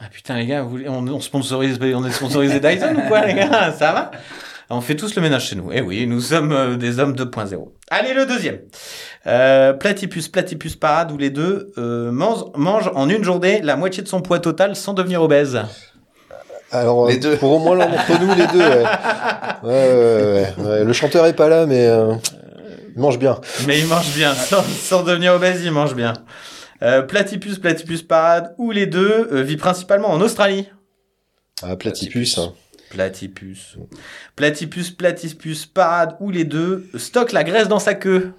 Ah 0.00 0.04
putain, 0.12 0.36
les 0.36 0.46
gars, 0.46 0.62
vous 0.62 0.70
voulez- 0.70 0.88
on, 0.88 1.06
on 1.08 1.20
sponsorise, 1.20 1.78
on 1.82 2.04
est 2.04 2.10
sponsorisé 2.12 2.60
Dyson 2.60 2.94
ou 2.96 3.08
quoi, 3.08 3.24
les 3.26 3.34
gars? 3.34 3.72
Ça 3.78 3.92
va? 3.92 4.10
On 4.70 4.80
fait 4.82 4.96
tous 4.96 5.14
le 5.16 5.22
ménage 5.22 5.46
chez 5.48 5.56
nous. 5.56 5.70
Eh 5.72 5.80
oui, 5.80 6.06
nous 6.06 6.20
sommes 6.20 6.52
euh, 6.52 6.76
des 6.76 6.98
hommes 7.00 7.14
2.0. 7.14 7.68
Allez, 7.90 8.12
le 8.12 8.26
deuxième. 8.26 8.58
Euh, 9.26 9.72
platypus, 9.72 10.28
platypus 10.28 10.76
parade, 10.76 11.10
où 11.10 11.16
les 11.16 11.30
deux 11.30 11.72
euh, 11.78 12.12
mangent, 12.12 12.44
mangent 12.54 12.90
en 12.94 13.08
une 13.08 13.24
journée 13.24 13.60
la 13.62 13.76
moitié 13.76 14.02
de 14.02 14.08
son 14.08 14.20
poids 14.20 14.38
total 14.40 14.76
sans 14.76 14.92
devenir 14.92 15.22
obèse. 15.22 15.58
Alors, 16.70 17.08
Les 17.08 17.16
deux. 17.16 17.36
pour 17.36 17.52
au 17.52 17.58
moins 17.58 17.74
l'un 17.76 17.86
d'entre 17.86 18.20
nous, 18.20 18.34
les 18.34 18.46
deux. 18.48 18.60
Ouais. 19.62 19.70
Ouais, 19.70 19.72
ouais, 19.72 20.54
ouais, 20.58 20.64
ouais. 20.70 20.84
Le 20.84 20.92
chanteur 20.92 21.26
est 21.26 21.32
pas 21.32 21.48
là, 21.48 21.66
mais 21.66 21.86
euh, 21.86 22.12
il 22.94 23.00
mange 23.00 23.18
bien. 23.18 23.40
Mais 23.66 23.80
il 23.80 23.86
mange 23.86 24.14
bien, 24.14 24.34
sans, 24.34 24.62
sans 24.62 25.02
devenir 25.02 25.32
obèse, 25.34 25.62
il 25.64 25.72
mange 25.72 25.94
bien. 25.96 26.12
Euh, 26.82 27.02
platypus, 27.02 27.58
platypus 27.58 28.02
parade, 28.02 28.54
où 28.58 28.70
les 28.70 28.86
deux 28.86 29.28
euh, 29.32 29.42
vit 29.42 29.56
principalement 29.56 30.10
en 30.10 30.20
Australie. 30.20 30.68
Ah, 31.62 31.76
platypus. 31.76 32.38
hein. 32.38 32.54
Platypus. 32.90 33.76
Platypus, 34.36 34.90
platypus 34.90 35.66
parade, 35.66 36.16
où 36.20 36.30
les 36.30 36.44
deux 36.44 36.88
stockent 36.96 37.32
la 37.32 37.44
graisse 37.44 37.68
dans 37.68 37.80
sa 37.80 37.94
queue. 37.94 38.32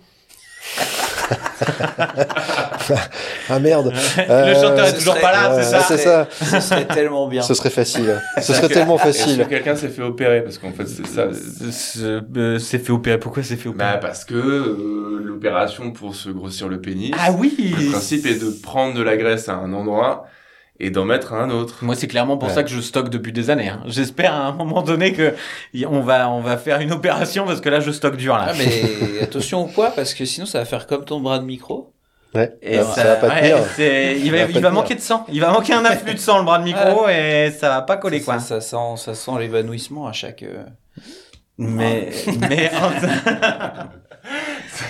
Ah 3.49 3.59
merde. 3.59 3.91
le 4.17 4.21
Euh, 4.31 4.53
chanteur 4.55 4.85
est 4.85 4.91
ce 4.91 4.95
toujours 4.97 5.13
serait- 5.13 5.21
pas 5.21 5.31
là, 5.31 5.51
c'est 5.55 5.63
ça 5.63 5.81
c'est 5.87 5.97
ça. 5.97 6.27
Ce 6.31 6.59
serait 6.59 6.85
tellement 6.87 7.27
bien. 7.27 7.41
Ce 7.41 7.53
serait 7.53 7.69
facile. 7.69 8.21
Ce 8.41 8.53
serait 8.53 8.69
tellement 8.69 8.97
facile. 8.97 9.43
que 9.43 9.49
quelqu'un 9.49 9.75
s'est 9.75 9.89
fait 9.89 10.01
opérer 10.01 10.41
Parce 10.41 10.57
qu'en 10.57 10.71
fait, 10.71 10.87
c'est 10.87 11.05
ça. 11.07 11.27
Euh, 12.01 12.59
c'est 12.59 12.79
fait 12.79 12.91
opérer. 12.91 13.17
Pourquoi 13.19 13.43
c'est 13.43 13.55
fait 13.55 13.69
opérer 13.69 13.91
Bah, 13.93 13.97
parce 13.97 14.25
que 14.25 14.33
euh, 14.35 15.21
l'opération 15.23 15.91
pour 15.91 16.15
se 16.15 16.29
grossir 16.29 16.67
le 16.67 16.79
pénis, 16.81 17.11
Ah 17.19 17.31
oui 17.31 17.75
le 17.79 17.91
principe 17.91 18.25
est 18.25 18.41
de 18.41 18.49
prendre 18.61 18.93
de 18.95 19.03
la 19.03 19.17
graisse 19.17 19.49
à 19.49 19.53
un 19.55 19.73
endroit 19.73 20.27
et 20.79 20.89
d'en 20.91 21.05
mettre 21.05 21.33
à 21.33 21.41
un 21.43 21.49
autre. 21.49 21.79
Moi, 21.81 21.95
c'est 21.95 22.07
clairement 22.07 22.37
pour 22.37 22.47
Ouais. 22.49 22.53
ça 22.55 22.63
que 22.63 22.69
je 22.69 22.79
stocke 22.81 23.09
depuis 23.09 23.31
des 23.33 23.49
années. 23.49 23.69
hein. 23.69 23.81
J'espère 23.87 24.33
à 24.33 24.45
un 24.47 24.51
moment 24.53 24.81
donné 24.81 25.13
que 25.13 25.33
on 25.87 25.99
va 26.01 26.29
on 26.29 26.41
va 26.41 26.57
faire 26.57 26.79
une 26.79 26.91
opération 26.91 27.45
parce 27.45 27.61
que 27.61 27.69
là, 27.69 27.79
je 27.79 27.91
stocke 27.91 28.15
dur 28.17 28.35
là. 28.37 28.47
Ah, 28.49 28.53
mais 28.57 29.21
attention 29.23 29.61
au 29.63 29.67
poids 29.67 29.91
parce 29.95 30.13
que 30.13 30.25
sinon 30.25 30.45
ça 30.45 30.59
va 30.59 30.65
faire 30.65 30.87
comme 30.87 31.03
ton 31.05 31.19
bras 31.19 31.39
de 31.39 31.45
micro. 31.45 31.93
Ouais. 32.35 32.53
Et 32.61 32.77
ça, 32.77 32.83
ça 32.93 33.03
va 33.05 33.15
pas 33.15 33.27
ouais, 33.29 33.41
tenir. 33.41 33.57
il 34.23 34.31
va, 34.31 34.45
va 34.45 34.51
il 34.51 34.59
va 34.59 34.69
manquer 34.69 34.93
de 34.93 34.99
sang. 35.01 35.25
Il 35.31 35.41
va 35.41 35.49
manquer 35.51 35.73
un 35.73 35.83
afflux 35.83 36.13
de 36.13 36.19
sang, 36.19 36.37
le 36.37 36.43
bras 36.45 36.59
de 36.59 36.63
micro, 36.63 37.09
et 37.09 37.51
ça 37.59 37.69
va 37.69 37.81
pas 37.81 37.97
coller, 37.97 38.19
ça, 38.19 38.25
quoi. 38.25 38.39
Ça, 38.39 38.61
ça 38.61 38.77
sent, 38.77 38.97
ça 39.03 39.15
sent 39.15 39.31
l'évanouissement 39.39 40.05
à 40.07 40.11
chaque. 40.11 40.43
euh, 40.43 40.63
Mais, 41.57 42.09
mais, 42.47 42.69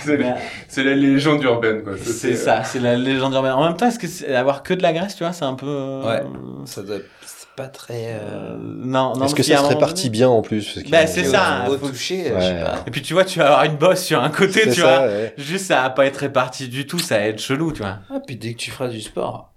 C'est 0.68 0.84
la, 0.84 0.94
légende 0.94 1.42
urbaine, 1.42 1.82
quoi. 1.82 1.92
C'est 2.02 2.34
ça, 2.36 2.62
c'est 2.64 2.78
la 2.80 2.96
légende 2.96 3.34
urbaine. 3.34 3.52
En 3.52 3.64
même 3.64 3.76
temps, 3.76 3.86
est-ce 3.86 3.98
que 3.98 4.06
c'est- 4.06 4.34
avoir 4.34 4.62
que 4.62 4.74
de 4.74 4.82
la 4.82 4.92
graisse, 4.92 5.16
tu 5.16 5.24
vois, 5.24 5.32
c'est 5.32 5.44
un 5.44 5.54
peu. 5.54 5.66
euh, 5.66 6.02
Ouais. 6.06 6.22
Ça 6.66 6.82
doit. 6.82 6.96
C'est 7.26 7.48
pas 7.56 7.68
très. 7.68 8.14
euh, 8.14 8.18
Euh... 8.20 8.56
non, 8.60 9.14
non. 9.16 9.26
Est-ce 9.26 9.34
que 9.34 9.42
ça 9.42 9.56
se 9.58 9.62
répartit 9.64 10.04
donné- 10.04 10.10
bien 10.10 10.28
en 10.28 10.42
plus 10.42 10.72
parce 10.74 10.88
Bah, 10.88 11.06
c'est 11.06 11.24
ça. 11.24 11.64
Au 11.68 11.76
faut- 11.76 11.88
toucher, 11.88 12.32
Ouais. 12.32 12.40
je 12.40 12.46
sais 12.46 12.64
pas. 12.64 12.84
Et 12.86 12.90
puis 12.90 13.02
tu 13.02 13.12
vois, 13.14 13.24
tu 13.24 13.38
vas 13.38 13.46
avoir 13.46 13.64
une 13.64 13.76
bosse 13.76 14.02
sur 14.04 14.22
un 14.22 14.30
côté, 14.30 14.62
C'est 14.64 14.70
tu 14.72 14.80
ça, 14.80 14.98
vois. 14.98 15.06
ouais. 15.08 15.34
Juste, 15.36 15.66
ça 15.66 15.82
va 15.82 15.90
pas 15.90 16.06
être 16.06 16.18
réparti 16.18 16.68
du 16.68 16.86
tout, 16.86 16.98
ça 16.98 17.18
va 17.18 17.24
être 17.26 17.40
chelou, 17.40 17.72
tu 17.72 17.82
vois. 17.82 17.98
Ah, 18.10 18.20
puis 18.26 18.36
dès 18.36 18.52
que 18.54 18.58
tu 18.58 18.70
feras 18.70 18.88
du 18.88 19.00
sport, 19.00 19.49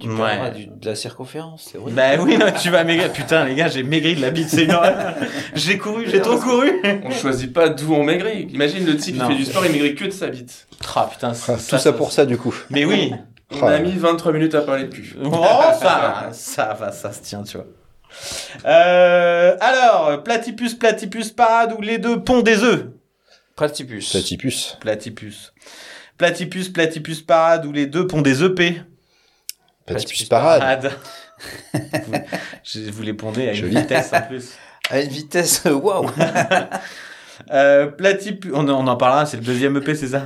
tu 0.00 0.08
Ouais. 0.08 0.50
du, 0.52 0.66
de 0.66 0.86
la 0.86 0.94
circonférence, 0.94 1.68
c'est 1.70 1.78
vrai. 1.78 1.92
Bah 1.92 2.16
oui, 2.18 2.36
non, 2.38 2.46
tu 2.60 2.70
vas 2.70 2.84
maigrir. 2.84 3.12
Putain, 3.12 3.44
les 3.44 3.54
gars, 3.54 3.68
j'ai 3.68 3.82
maigri 3.82 4.14
de 4.16 4.20
la 4.22 4.30
bite, 4.30 4.48
c'est 4.48 4.72
horreur. 4.72 5.14
J'ai 5.54 5.78
couru, 5.78 6.04
j'ai 6.10 6.20
trop 6.20 6.38
couru. 6.38 6.70
On 7.04 7.10
choisit 7.10 7.52
pas 7.52 7.68
d'où 7.68 7.94
on 7.94 8.02
maigrit. 8.04 8.48
Imagine 8.52 8.86
le 8.86 8.96
type, 8.96 9.16
Non. 9.16 9.26
il 9.28 9.32
fait 9.32 9.38
du 9.38 9.44
sport, 9.44 9.64
il 9.66 9.72
maigrit 9.72 9.94
que 9.94 10.04
de 10.06 10.10
sa 10.10 10.28
bite. 10.28 10.66
Ah 10.96 11.08
putain, 11.10 11.32
Ah, 11.48 11.52
tout 11.54 11.78
ça 11.78 11.92
pour 11.92 12.12
ça 12.12 12.24
du 12.26 12.36
coup. 12.36 12.54
Mais 12.70 12.84
oui. 12.84 13.12
On 13.52 13.66
a 13.66 13.78
mis 13.80 13.96
23 13.96 14.32
minutes 14.32 14.54
à 14.54 14.60
parler 14.62 14.84
de 14.84 14.94
cul. 14.94 15.16
Oh, 15.24 15.30
ça, 15.32 15.78
va, 15.80 16.28
ça 16.32 16.76
va, 16.78 16.92
ça 16.92 17.12
se 17.12 17.20
tient, 17.20 17.42
tu 17.42 17.56
vois. 17.56 17.66
Euh, 18.66 19.56
alors, 19.60 20.22
platypus, 20.22 20.74
platypus 20.74 21.30
parade, 21.30 21.74
où 21.76 21.80
les 21.80 21.98
deux 21.98 22.22
pondent 22.22 22.44
des 22.44 22.62
œufs? 22.62 22.86
Platypus. 23.56 24.10
Platypus. 24.10 24.76
Platypus. 24.80 25.52
Platypus, 26.18 26.68
platypus 26.68 27.20
parade, 27.22 27.66
où 27.66 27.72
les 27.72 27.86
deux 27.86 28.06
pondent 28.06 28.22
des 28.24 28.44
EP. 28.44 28.82
Platypus 29.90 30.24
parade. 30.28 30.60
Parade. 30.60 30.92
vous, 32.06 32.12
je 32.64 32.90
vous 32.90 33.02
les 33.02 33.14
pondez 33.14 33.48
à 33.48 33.52
une 33.52 33.56
Joli. 33.56 33.76
vitesse 33.76 34.12
en 34.12 34.22
plus. 34.22 34.50
À 34.90 35.00
une 35.00 35.08
vitesse, 35.08 35.62
waouh! 35.66 36.10
Euh, 37.50 37.86
platypus, 37.86 38.52
on, 38.54 38.68
on 38.68 38.86
en 38.86 38.96
parlera, 38.96 39.24
c'est 39.24 39.38
le 39.38 39.42
deuxième 39.42 39.74
EP, 39.78 39.94
c'est 39.94 40.08
ça? 40.08 40.24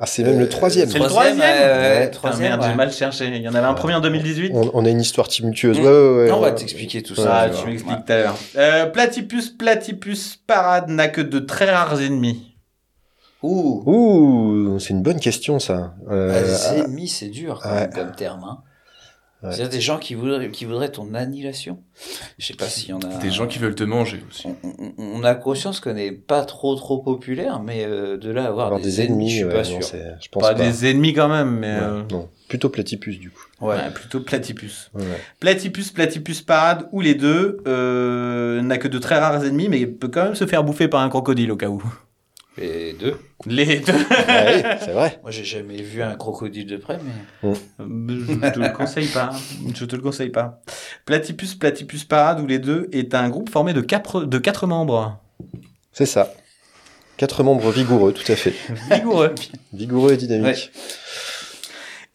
Ah, 0.00 0.06
c'est 0.06 0.24
même 0.24 0.38
le 0.40 0.48
troisième. 0.48 0.88
C'est 0.88 0.98
le 0.98 1.04
Troisième, 1.06 1.36
troisième? 1.38 1.68
ouais, 1.70 1.76
ouais, 1.78 2.00
Putain, 2.06 2.10
troisième, 2.18 2.48
merde, 2.48 2.60
ouais. 2.62 2.68
j'ai 2.70 2.74
mal 2.74 2.92
cherché. 2.92 3.26
Il 3.28 3.36
y 3.42 3.48
en 3.48 3.54
avait 3.54 3.66
un 3.66 3.74
premier 3.74 3.94
en 3.94 4.00
2018. 4.00 4.50
On, 4.54 4.70
on 4.74 4.84
a 4.84 4.88
une 4.90 5.00
histoire 5.00 5.28
tumultueuse. 5.28 5.78
Mm. 5.78 5.82
Ouais, 5.82 5.88
ouais, 5.88 6.16
ouais. 6.24 6.30
on 6.32 6.40
va 6.40 6.48
ouais. 6.48 6.54
t'expliquer 6.56 7.02
tout 7.04 7.14
Ouais, 7.16 7.22
ça. 7.24 7.36
Ah, 7.36 7.50
tu 7.50 7.66
m'expliques 7.66 8.04
tout 8.04 8.12
à 8.12 8.16
l'heure. 8.16 8.36
Euh, 8.56 8.86
platypus, 8.86 9.50
platypus 9.50 10.36
parade 10.46 10.88
n'a 10.88 11.06
que 11.08 11.20
de 11.20 11.38
très 11.38 11.70
rares 11.70 12.00
ennemis. 12.00 12.47
Ouh! 13.42 13.82
Ouh, 13.86 14.78
c'est 14.80 14.90
une 14.90 15.02
bonne 15.02 15.20
question 15.20 15.58
ça. 15.58 15.94
Ah, 16.08 16.12
Euh, 16.12 16.54
c'est 16.56 16.78
ennemi, 16.80 17.08
c'est 17.08 17.28
dur 17.28 17.60
quand 17.62 17.70
ouais. 17.70 17.80
même 17.82 17.92
comme 17.92 18.12
terme. 18.12 18.44
Hein. 18.44 18.58
Ouais. 19.44 19.50
Il 19.54 19.60
y 19.60 19.62
a 19.62 19.68
des 19.68 19.80
gens 19.80 19.98
qui 19.98 20.14
voudraient, 20.14 20.50
qui 20.50 20.64
voudraient 20.64 20.90
ton 20.90 21.14
annihilation. 21.14 21.78
Je 22.40 22.46
sais 22.46 22.54
pas 22.54 22.64
s'il 22.66 22.88
y 22.88 22.92
en 22.92 22.98
a. 22.98 23.18
Des 23.18 23.30
gens 23.30 23.46
qui 23.46 23.60
veulent 23.60 23.76
te 23.76 23.84
manger 23.84 24.20
aussi. 24.28 24.48
On, 24.64 24.68
on- 24.80 24.92
on 24.98 25.22
a 25.22 25.36
conscience 25.36 25.78
qu'on 25.78 25.92
n'est 25.94 26.10
pas 26.10 26.44
trop 26.44 26.74
trop 26.74 26.98
populaire, 26.98 27.60
mais 27.62 27.84
euh, 27.84 28.16
de 28.16 28.32
là 28.32 28.46
à 28.46 28.48
avoir, 28.48 28.66
avoir 28.66 28.80
des, 28.80 28.86
des 28.86 29.00
ennemis, 29.02 29.12
ennemis, 29.14 29.30
je 29.30 29.34
suis 29.36 29.44
ouais, 29.44 29.50
pas 29.52 29.58
non, 29.58 29.64
sûr. 29.64 29.84
c'est- 29.84 30.14
je 30.20 30.28
pense 30.28 30.42
Pas, 30.42 30.54
pas. 30.56 30.60
des 30.64 30.86
ennemis 30.90 31.12
quand 31.14 31.28
même, 31.28 31.50
mais 31.60 31.72
Ouais, 31.72 31.80
euh, 31.82 32.02
Non, 32.10 32.28
plutôt 32.48 32.68
platypus 32.68 33.20
du 33.20 33.30
coup. 33.30 33.44
Ouais. 33.60 33.76
ouais, 33.76 33.90
plutôt 33.94 34.18
platypus. 34.18 34.90
Ouais. 34.94 35.04
Platypus, 35.38 35.92
platypus 35.92 36.42
parade, 36.42 36.88
ou 36.90 37.00
les 37.00 37.14
deux, 37.14 37.58
euh, 37.68 38.60
n'a 38.62 38.76
que 38.78 38.88
de 38.88 38.98
très 38.98 39.20
rares 39.20 39.44
ennemis, 39.44 39.68
mais 39.68 39.86
peut 39.86 40.08
quand 40.08 40.24
même 40.24 40.34
se 40.34 40.46
faire 40.48 40.64
bouffer 40.64 40.88
par 40.88 41.00
un 41.02 41.08
crocodile 41.08 41.52
au 41.52 41.56
cas 41.56 41.68
où. 41.68 41.80
Et 42.60 42.94
deux. 42.98 43.16
Les 43.46 43.80
deux. 43.80 43.92
Ah 44.10 44.46
oui, 44.46 44.62
c'est 44.80 44.92
vrai. 44.92 45.20
Moi, 45.22 45.30
j'ai 45.30 45.44
jamais 45.44 45.80
vu 45.80 46.02
un 46.02 46.16
crocodile 46.16 46.66
de 46.66 46.76
près, 46.76 46.98
mais. 47.04 47.54
Je 47.78 48.50
te 48.50 48.58
le 48.58 48.70
conseille 48.70 49.06
pas. 49.06 49.30
Je 49.74 49.84
te 49.84 49.94
le 49.94 50.02
conseille 50.02 50.30
pas. 50.30 50.60
Platypus, 51.04 51.54
platypus 51.54 52.04
parade, 52.04 52.40
ou 52.40 52.46
les 52.46 52.58
deux, 52.58 52.88
est 52.92 53.14
un 53.14 53.28
groupe 53.28 53.48
formé 53.48 53.74
de 53.74 53.80
quatre, 53.80 54.24
de 54.24 54.38
quatre 54.38 54.66
membres. 54.66 55.20
C'est 55.92 56.06
ça. 56.06 56.32
Quatre 57.16 57.42
membres 57.42 57.70
vigoureux, 57.70 58.12
tout 58.12 58.30
à 58.30 58.36
fait. 58.36 58.54
Vigoureux. 58.90 59.34
Vigoureux 59.72 60.12
et 60.12 60.16
dynamiques. 60.16 60.72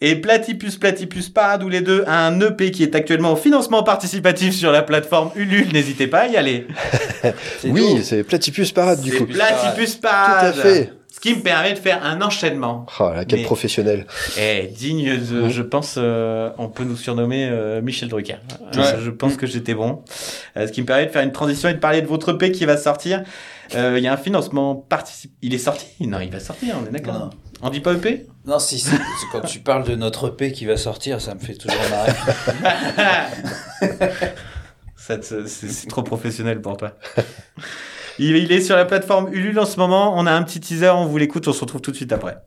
Et 0.06 0.16
Platypus 0.18 0.76
Platypus 0.76 1.30
Parade, 1.30 1.64
ou 1.64 1.70
les 1.70 1.80
deux, 1.80 2.04
a 2.08 2.28
un 2.28 2.38
EP 2.42 2.72
qui 2.72 2.84
est 2.84 2.94
actuellement 2.94 3.32
au 3.32 3.36
financement 3.38 3.84
participatif 3.84 4.54
sur 4.54 4.72
la 4.74 4.82
plateforme 4.82 5.32
Ulule. 5.36 5.72
N'hésitez 5.72 6.08
pas 6.08 6.20
à 6.24 6.28
y 6.28 6.36
aller. 6.36 6.68
Oui, 7.64 8.02
c'est 8.04 8.24
Platypus 8.24 8.72
Parade 8.74 9.00
du 9.02 9.14
coup. 9.14 9.26
Platypus 9.26 10.00
Tout 10.02 10.08
à 10.08 10.10
Parade. 10.10 10.56
fait. 10.56 10.92
Ce 11.14 11.20
qui 11.20 11.36
me 11.36 11.42
permet 11.42 11.72
de 11.74 11.78
faire 11.80 12.04
un 12.04 12.22
enchaînement. 12.22 12.86
Oh 13.00 13.12
là, 13.16 13.24
quel 13.24 13.40
Mais- 13.40 13.46
professionnel. 13.46 14.06
Eh, 14.38 14.68
digne 14.76 15.16
de, 15.18 15.42
Mhm. 15.44 15.50
je 15.50 15.62
pense, 15.62 15.96
euh, 15.98 16.50
on 16.58 16.68
peut 16.68 16.84
nous 16.84 16.98
surnommer 16.98 17.48
euh, 17.50 17.82
Michel 17.82 18.10
Drucker. 18.10 18.38
Euh, 18.76 18.78
Ouais. 18.82 18.96
Je 19.02 19.10
pense 19.12 19.38
que 19.38 19.46
j'étais 19.48 19.74
bon. 19.76 20.02
Euh, 20.58 20.68
ce 20.68 20.72
qui 20.74 20.82
me 20.82 20.86
permet 20.86 21.06
de 21.06 21.12
faire 21.12 21.24
une 21.24 21.32
transition 21.32 21.70
et 21.70 21.76
de 21.76 21.80
parler 21.80 22.02
de 22.02 22.08
votre 22.08 22.34
EP 22.34 22.52
qui 22.52 22.66
va 22.66 22.76
sortir. 22.76 23.24
Euh, 23.76 23.96
Il 23.98 24.04
y 24.04 24.08
a 24.08 24.14
un 24.14 24.18
financement 24.18 24.76
participe. 24.76 25.32
Il 25.42 25.54
est 25.54 25.60
sorti? 25.60 25.86
Non, 26.02 26.20
il 26.20 26.30
va 26.32 26.42
sortir, 26.42 26.76
on 26.84 26.86
est 26.88 26.92
d'accord. 26.92 27.30
On 27.62 27.70
dit 27.70 27.80
pas 27.80 27.94
EP 27.94 28.26
Non, 28.46 28.60
si, 28.60 28.84
quand 29.32 29.42
tu 29.42 29.60
parles 29.60 29.86
de 29.86 29.96
notre 29.96 30.30
EP 30.30 30.52
qui 30.52 30.66
va 30.66 30.76
sortir, 30.76 31.22
ça 31.22 31.34
me 31.34 31.40
fait 31.40 31.56
toujours 31.56 31.80
marrer. 31.90 32.12
C'est 35.48 35.88
trop 35.88 36.04
professionnel 36.04 36.62
pour 36.62 36.78
toi. 36.78 36.98
Il, 38.20 38.36
il 38.36 38.52
est 38.52 38.62
sur 38.62 38.76
la 38.76 38.86
plateforme 38.86 39.34
Ulule 39.34 39.60
en 39.60 39.66
ce 39.66 39.78
moment. 39.78 40.14
On 40.18 40.26
a 40.26 40.32
un 40.32 40.44
petit 40.44 40.60
teaser, 40.60 40.90
on 40.90 41.06
vous 41.06 41.18
l'écoute, 41.18 41.48
on 41.48 41.54
se 41.54 41.62
retrouve 41.62 41.82
tout 41.82 41.92
de 41.92 41.96
suite 41.96 42.12
après. 42.12 42.38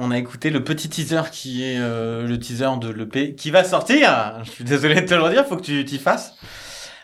Euh, 0.00 0.04
on 0.04 0.10
a 0.10 0.18
écouté 0.18 0.50
le 0.50 0.62
petit 0.64 0.88
teaser 0.88 1.22
qui 1.30 1.64
est 1.64 1.78
euh, 1.78 2.26
le 2.26 2.38
teaser 2.38 2.78
de 2.80 2.88
l'EP 2.88 3.34
qui 3.34 3.50
va 3.50 3.64
sortir. 3.64 4.40
Je 4.44 4.50
suis 4.50 4.64
désolé 4.64 5.00
de 5.00 5.06
te 5.06 5.14
le 5.14 5.30
dire, 5.30 5.46
faut 5.46 5.56
que 5.56 5.62
tu 5.62 5.84
t'y 5.84 5.98
fasses. 5.98 6.34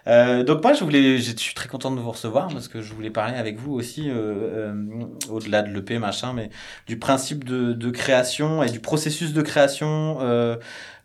Euh, 0.07 0.43
donc 0.43 0.63
moi, 0.63 0.73
je 0.73 0.83
voulais, 0.83 1.19
je 1.19 1.37
suis 1.37 1.55
très 1.55 1.69
content 1.69 1.91
de 1.91 2.01
vous 2.01 2.11
recevoir 2.11 2.49
parce 2.49 2.69
que 2.69 2.81
je 2.81 2.93
voulais 2.95 3.11
parler 3.11 3.37
avec 3.37 3.59
vous 3.59 3.75
aussi, 3.75 4.09
euh, 4.09 4.73
euh, 4.73 5.05
au-delà 5.29 5.63
de 5.63 5.73
l'EP 5.73 5.99
machin, 5.99 6.33
mais 6.33 6.51
du 6.87 6.99
principe 6.99 7.45
de, 7.45 7.73
de 7.73 7.91
création 7.91 8.63
et 8.63 8.71
du 8.71 8.81
processus 8.81 9.33
de 9.33 9.43
création. 9.43 10.19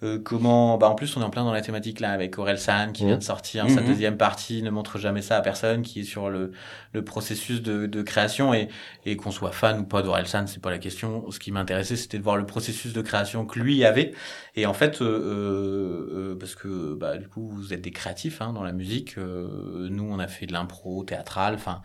Euh, 0.03 0.19
comment, 0.19 0.77
bah 0.77 0.89
en 0.89 0.95
plus, 0.95 1.15
on 1.17 1.21
est 1.21 1.23
en 1.23 1.29
plein 1.29 1.43
dans 1.43 1.53
la 1.53 1.61
thématique 1.61 1.99
là 1.99 2.11
avec 2.11 2.37
Aurel 2.37 2.59
San 2.59 2.91
qui 2.93 3.05
vient 3.05 3.17
de 3.17 3.23
sortir 3.23 3.69
sa 3.69 3.81
Mhm. 3.81 3.87
deuxième 3.87 4.17
partie, 4.17 4.61
ne 4.61 4.69
montre 4.69 4.97
jamais 4.99 5.21
ça 5.21 5.37
à 5.37 5.41
personne, 5.41 5.81
qui 5.83 6.01
est 6.01 6.03
sur 6.03 6.29
le, 6.29 6.51
le 6.93 7.03
processus 7.03 7.61
de, 7.61 7.85
de 7.85 8.01
création 8.01 8.53
et 8.53 8.67
et 9.05 9.15
qu'on 9.17 9.31
soit 9.31 9.51
fan 9.51 9.79
ou 9.79 9.83
pas 9.85 10.01
d'Orelsan, 10.01 10.47
c'est 10.47 10.61
pas 10.61 10.71
la 10.71 10.79
question. 10.79 11.29
Ce 11.31 11.39
qui 11.39 11.51
m'intéressait, 11.51 11.95
c'était 11.95 12.17
de 12.17 12.23
voir 12.23 12.37
le 12.37 12.45
processus 12.45 12.93
de 12.93 13.01
création 13.01 13.45
que 13.45 13.59
lui 13.59 13.85
avait. 13.85 14.13
Et 14.55 14.65
en 14.65 14.73
fait, 14.73 15.01
euh, 15.01 15.05
euh, 15.05 16.31
euh, 16.33 16.35
parce 16.39 16.55
que 16.55 16.93
bah, 16.95 17.17
du 17.17 17.27
coup, 17.27 17.47
vous 17.47 17.73
êtes 17.73 17.81
des 17.81 17.91
créatifs 17.91 18.41
hein, 18.41 18.53
dans 18.53 18.63
la 18.63 18.71
musique. 18.73 19.17
euh, 19.17 19.87
nous, 19.89 20.03
on 20.09 20.19
a 20.19 20.27
fait 20.27 20.45
de 20.45 20.53
l'impro 20.53 21.03
théâtral. 21.03 21.55
Enfin, 21.55 21.81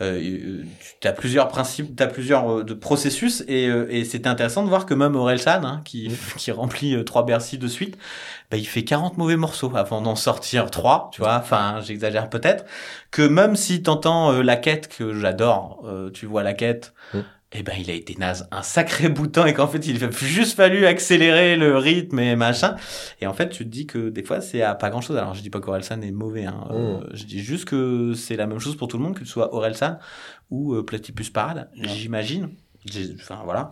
euh, 0.00 0.62
tu 1.00 1.08
as 1.08 1.12
plusieurs 1.12 1.48
principes, 1.48 1.96
tu 1.96 2.02
as 2.02 2.06
plusieurs 2.06 2.58
euh, 2.58 2.64
de 2.64 2.74
processus. 2.74 3.44
Et, 3.46 3.68
euh, 3.68 3.86
et 3.90 4.04
c'était 4.04 4.28
intéressant 4.28 4.62
de 4.64 4.68
voir 4.68 4.86
que 4.86 4.94
même 4.94 5.14
Orelsan, 5.14 5.64
hein, 5.64 5.82
qui, 5.84 6.10
qui 6.36 6.50
remplit 6.50 6.94
euh, 6.94 7.04
trois 7.04 7.24
Bercy 7.24 7.58
de 7.58 7.68
suite, 7.68 7.96
bah, 8.50 8.56
il 8.56 8.66
fait 8.66 8.84
40 8.84 9.18
mauvais 9.18 9.36
morceaux 9.36 9.72
avant 9.76 10.00
d'en 10.00 10.16
sortir 10.16 10.70
trois, 10.70 11.10
tu 11.12 11.20
vois. 11.20 11.36
Enfin, 11.36 11.80
j'exagère 11.80 12.28
peut-être. 12.28 12.64
Que 13.10 13.22
même 13.22 13.56
si 13.56 13.82
t'entends 13.82 14.32
euh, 14.32 14.42
la 14.42 14.56
quête 14.56 14.88
que 14.88 15.14
j'adore, 15.14 15.82
euh, 15.84 16.10
tu 16.10 16.26
vois 16.26 16.42
la 16.42 16.54
quête. 16.54 16.92
Eh 17.56 17.62
ben 17.62 17.74
il 17.78 17.88
a 17.88 17.94
été 17.94 18.16
naze 18.18 18.48
un 18.50 18.62
sacré 18.62 19.08
bout 19.08 19.28
de 19.28 19.32
temps 19.32 19.46
et 19.46 19.54
qu'en 19.54 19.68
fait 19.68 19.86
il 19.86 20.02
a 20.02 20.10
juste 20.10 20.56
fallu 20.56 20.86
accélérer 20.86 21.56
le 21.56 21.76
rythme 21.78 22.18
et 22.18 22.34
machin. 22.34 22.74
Et 23.20 23.26
en 23.26 23.32
fait 23.32 23.48
tu 23.48 23.64
te 23.64 23.68
dis 23.68 23.86
que 23.86 24.08
des 24.08 24.24
fois 24.24 24.40
c'est 24.40 24.60
à 24.62 24.74
pas 24.74 24.90
grand 24.90 25.00
chose. 25.00 25.16
Alors 25.16 25.34
je 25.34 25.40
dis 25.40 25.50
pas 25.50 25.60
qu'Orelsan 25.60 26.02
est 26.02 26.10
mauvais, 26.10 26.44
hein. 26.44 26.66
Euh, 26.72 27.00
je 27.12 27.24
dis 27.24 27.40
juste 27.40 27.64
que 27.64 28.12
c'est 28.14 28.36
la 28.36 28.46
même 28.46 28.58
chose 28.58 28.76
pour 28.76 28.88
tout 28.88 28.98
le 28.98 29.04
monde, 29.04 29.14
que 29.14 29.24
ce 29.24 29.30
soit 29.30 29.54
Orelsan 29.54 29.98
ou 30.50 30.74
euh, 30.74 30.82
Platypus 30.82 31.30
Parade, 31.30 31.70
j'imagine. 31.74 32.50
Enfin 33.14 33.40
voilà. 33.44 33.70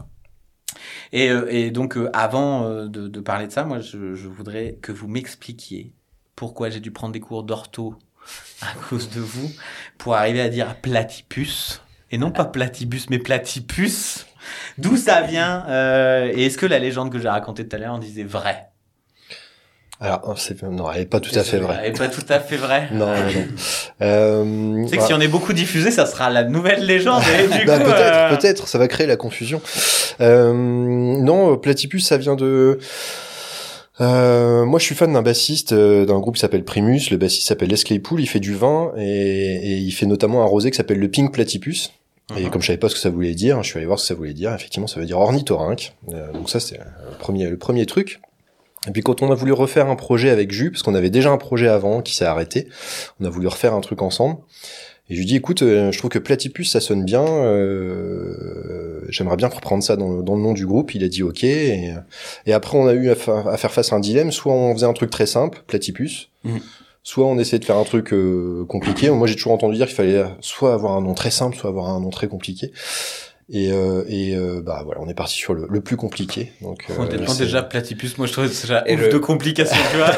Et, 1.13 1.29
euh, 1.29 1.47
et 1.51 1.71
donc 1.71 1.99
avant 2.13 2.87
de, 2.87 3.09
de 3.09 3.21
parler 3.21 3.49
de 3.49 3.53
ça, 3.53 3.65
moi 3.65 3.81
je, 3.81 4.15
je 4.15 4.29
voudrais 4.29 4.79
que 4.81 4.93
vous 4.93 5.09
m'expliquiez 5.09 5.93
pourquoi 6.37 6.71
j'ai 6.71 6.81
dû 6.81 6.93
prendre 6.93 7.13
des 7.13 7.21
cours 7.21 7.43
d'ortho 7.43 7.97
à 8.61 8.73
cause 8.89 9.11
de 9.11 9.21
vous 9.21 9.51
pour 9.99 10.15
arriver 10.15 10.41
à 10.41 10.49
dire 10.49 10.77
platypus 10.81 11.83
et 12.13 12.19
non 12.19 12.31
pas 12.31 12.45
platybus 12.45 13.07
mais 13.11 13.19
platypus. 13.19 14.27
D'où 14.79 14.97
ça 14.97 15.23
vient 15.23 15.65
euh, 15.69 16.31
et 16.35 16.47
est-ce 16.47 16.59
que 16.59 16.67
la 16.67 16.79
légende 16.79 17.13
que 17.13 17.19
j'ai 17.19 17.29
racontée 17.29 17.67
tout 17.67 17.77
à 17.77 17.79
l'heure 17.79 17.95
en 17.95 17.99
disait 17.99 18.25
vrai? 18.25 18.69
Alors, 20.03 20.35
c'est, 20.37 20.61
non, 20.65 20.91
elle 20.91 21.03
est 21.03 21.07
pas 21.07 21.21
tout 21.21 21.31
à 21.39 21.45
fait 21.45 21.59
vraie. 21.59 21.79
Elle 21.81 21.91
est 21.91 21.99
pas 21.99 22.09
tout 22.09 22.25
à 22.29 22.41
fait 22.41 22.57
vrai. 22.57 22.89
Non, 22.93 23.07
non, 23.07 23.15
non. 23.15 23.47
Euh, 24.03 24.87
sais 24.89 24.97
que 24.97 25.05
si 25.05 25.15
on 25.15 25.21
est 25.21 25.29
beaucoup 25.29 25.53
diffusé, 25.53 25.93
ça 25.93 26.07
sera 26.07 26.29
la 26.29 26.43
nouvelle 26.43 26.85
légende. 26.85 27.23
Et 27.39 27.59
du 27.59 27.65
bah, 27.67 27.79
coup, 27.79 27.85
peut-être, 27.85 28.17
euh, 28.17 28.37
peut-être, 28.37 28.67
ça 28.67 28.79
va 28.79 28.89
créer 28.89 29.07
la 29.07 29.15
confusion. 29.15 29.63
Euh, 30.21 30.53
non, 30.53 31.57
Platypus, 31.57 32.05
ça 32.05 32.17
vient 32.17 32.35
de. 32.35 32.81
Euh, 34.01 34.65
moi, 34.65 34.81
je 34.81 34.87
suis 34.87 34.97
fan 34.97 35.13
d'un 35.13 35.23
bassiste 35.23 35.73
euh, 35.73 36.05
d'un 36.05 36.19
groupe 36.19 36.35
qui 36.35 36.41
s'appelle 36.41 36.65
Primus. 36.65 37.11
Le 37.13 37.17
bassiste 37.17 37.47
s'appelle 37.47 37.69
Les 37.69 37.77
Claypool. 37.77 38.21
Il 38.21 38.27
fait 38.27 38.41
du 38.41 38.55
vin 38.55 38.93
et, 38.97 39.05
et 39.05 39.77
il 39.77 39.93
fait 39.93 40.07
notamment 40.07 40.43
un 40.43 40.47
rosé 40.47 40.73
qui 40.73 40.77
s'appelle 40.77 40.99
le 40.99 41.09
Pink 41.09 41.33
Platypus. 41.33 41.93
Et 42.37 42.45
Mhm. 42.45 42.51
comme 42.51 42.63
je 42.63 42.67
savais 42.69 42.79
pas 42.79 42.89
ce 42.89 42.95
que 42.95 43.01
ça 43.01 43.11
voulait 43.11 43.35
dire, 43.35 43.63
je 43.63 43.69
suis 43.69 43.77
allé 43.79 43.87
voir 43.87 43.99
ce 43.99 44.05
que 44.05 44.09
ça 44.09 44.15
voulait 44.15 44.33
dire. 44.35 44.53
Effectivement, 44.55 44.87
ça 44.87 44.99
veut 45.01 45.07
dire 45.07 45.19
ornithorynque. 45.19 45.95
Euh, 46.13 46.33
donc 46.33 46.49
ça, 46.51 46.61
c'est 46.61 46.79
le 46.79 47.17
premier, 47.19 47.49
le 47.49 47.57
premier 47.59 47.87
truc. 47.87 48.21
Et 48.89 48.91
puis 48.91 49.03
quand 49.03 49.23
on 49.23 49.31
a 49.31 49.35
voulu 49.35 49.53
refaire 49.53 49.89
un 49.89 49.95
projet 49.97 50.31
avec 50.31 50.51
Jus, 50.51 50.71
parce 50.73 50.83
qu'on 50.83 50.95
avait 50.95 51.11
déjà 51.11 51.31
un 51.31 51.37
projet 51.39 51.69
avant 51.69 52.03
qui 52.03 52.15
s'est 52.17 52.25
arrêté, 52.25 52.69
on 53.21 53.25
a 53.27 53.31
voulu 53.31 53.47
refaire 53.47 53.75
un 53.75 53.81
truc 53.81 54.03
ensemble. 54.03 54.39
Et 55.11 55.15
je 55.15 55.19
lui 55.21 55.27
dis, 55.27 55.37
écoute, 55.37 55.63
euh, 55.63 55.93
je 55.93 55.99
trouve 55.99 56.11
que 56.11 56.19
Platypus, 56.19 56.71
ça 56.71 56.81
sonne 56.81 57.05
bien. 57.05 57.25
euh, 57.27 59.01
J'aimerais 59.09 59.37
bien 59.37 59.49
reprendre 59.49 59.83
ça 59.83 59.97
dans 59.97 60.11
le, 60.11 60.23
dans 60.23 60.37
le 60.37 60.43
nom 60.43 60.53
du 60.53 60.67
groupe. 60.67 60.95
Il 60.95 61.05
a 61.05 61.09
dit 61.09 61.23
OK. 61.23 61.45
Et, 61.45 61.93
et 62.47 62.53
après, 62.53 62.79
on 62.79 62.87
a 62.87 62.95
eu 62.95 63.11
à, 63.11 63.15
fa- 63.15 63.45
à 63.51 63.57
faire 63.57 63.73
face 63.73 63.93
à 63.93 63.97
un 63.97 64.01
dilemme. 64.01 64.33
Soit 64.33 64.53
on 64.53 64.73
faisait 64.75 64.87
un 64.87 64.93
truc 64.93 65.11
très 65.11 65.27
simple, 65.27 65.63
Platypus. 65.67 66.31
Mhm. 66.45 66.61
Soit 67.05 67.27
on 67.27 67.39
essayait 67.39 67.59
de 67.59 67.65
faire 67.65 67.77
un 67.79 67.85
truc 67.85 68.13
euh, 68.13 68.65
compliqué. 68.69 69.11
Moi, 69.11 69.27
j'ai 69.27 69.35
toujours 69.35 69.53
entendu 69.53 69.75
dire 69.77 69.87
qu'il 69.87 69.97
fallait 69.97 70.25
soit 70.41 70.73
avoir 70.73 70.93
un 70.97 71.01
nom 71.01 71.15
très 71.15 71.31
simple, 71.33 71.57
soit 71.57 71.69
avoir 71.71 71.89
un 71.89 72.01
nom 72.01 72.11
très 72.11 72.29
compliqué. 72.29 72.73
Et, 73.51 73.73
euh, 73.73 74.05
et 74.07 74.37
euh, 74.37 74.63
bah 74.65 74.83
voilà, 74.85 75.01
on 75.03 75.09
est 75.09 75.15
parti 75.15 75.35
sur 75.35 75.53
le, 75.53 75.67
le 75.69 75.81
plus 75.81 75.97
compliqué. 75.97 76.53
Donc, 76.63 76.85
euh, 76.89 76.97
Honnêtement, 76.97 77.27
c'est- 77.27 77.43
déjà, 77.43 77.61
platypus, 77.63 78.17
moi 78.17 78.27
je 78.29 78.33
trouve 78.33 78.47
déjà 78.49 78.85
Et 78.87 78.95
ouf 78.95 79.01
le- 79.01 79.09
de 79.11 79.19
complications, 79.19 79.77
tu 79.91 79.97
vois. 79.97 80.13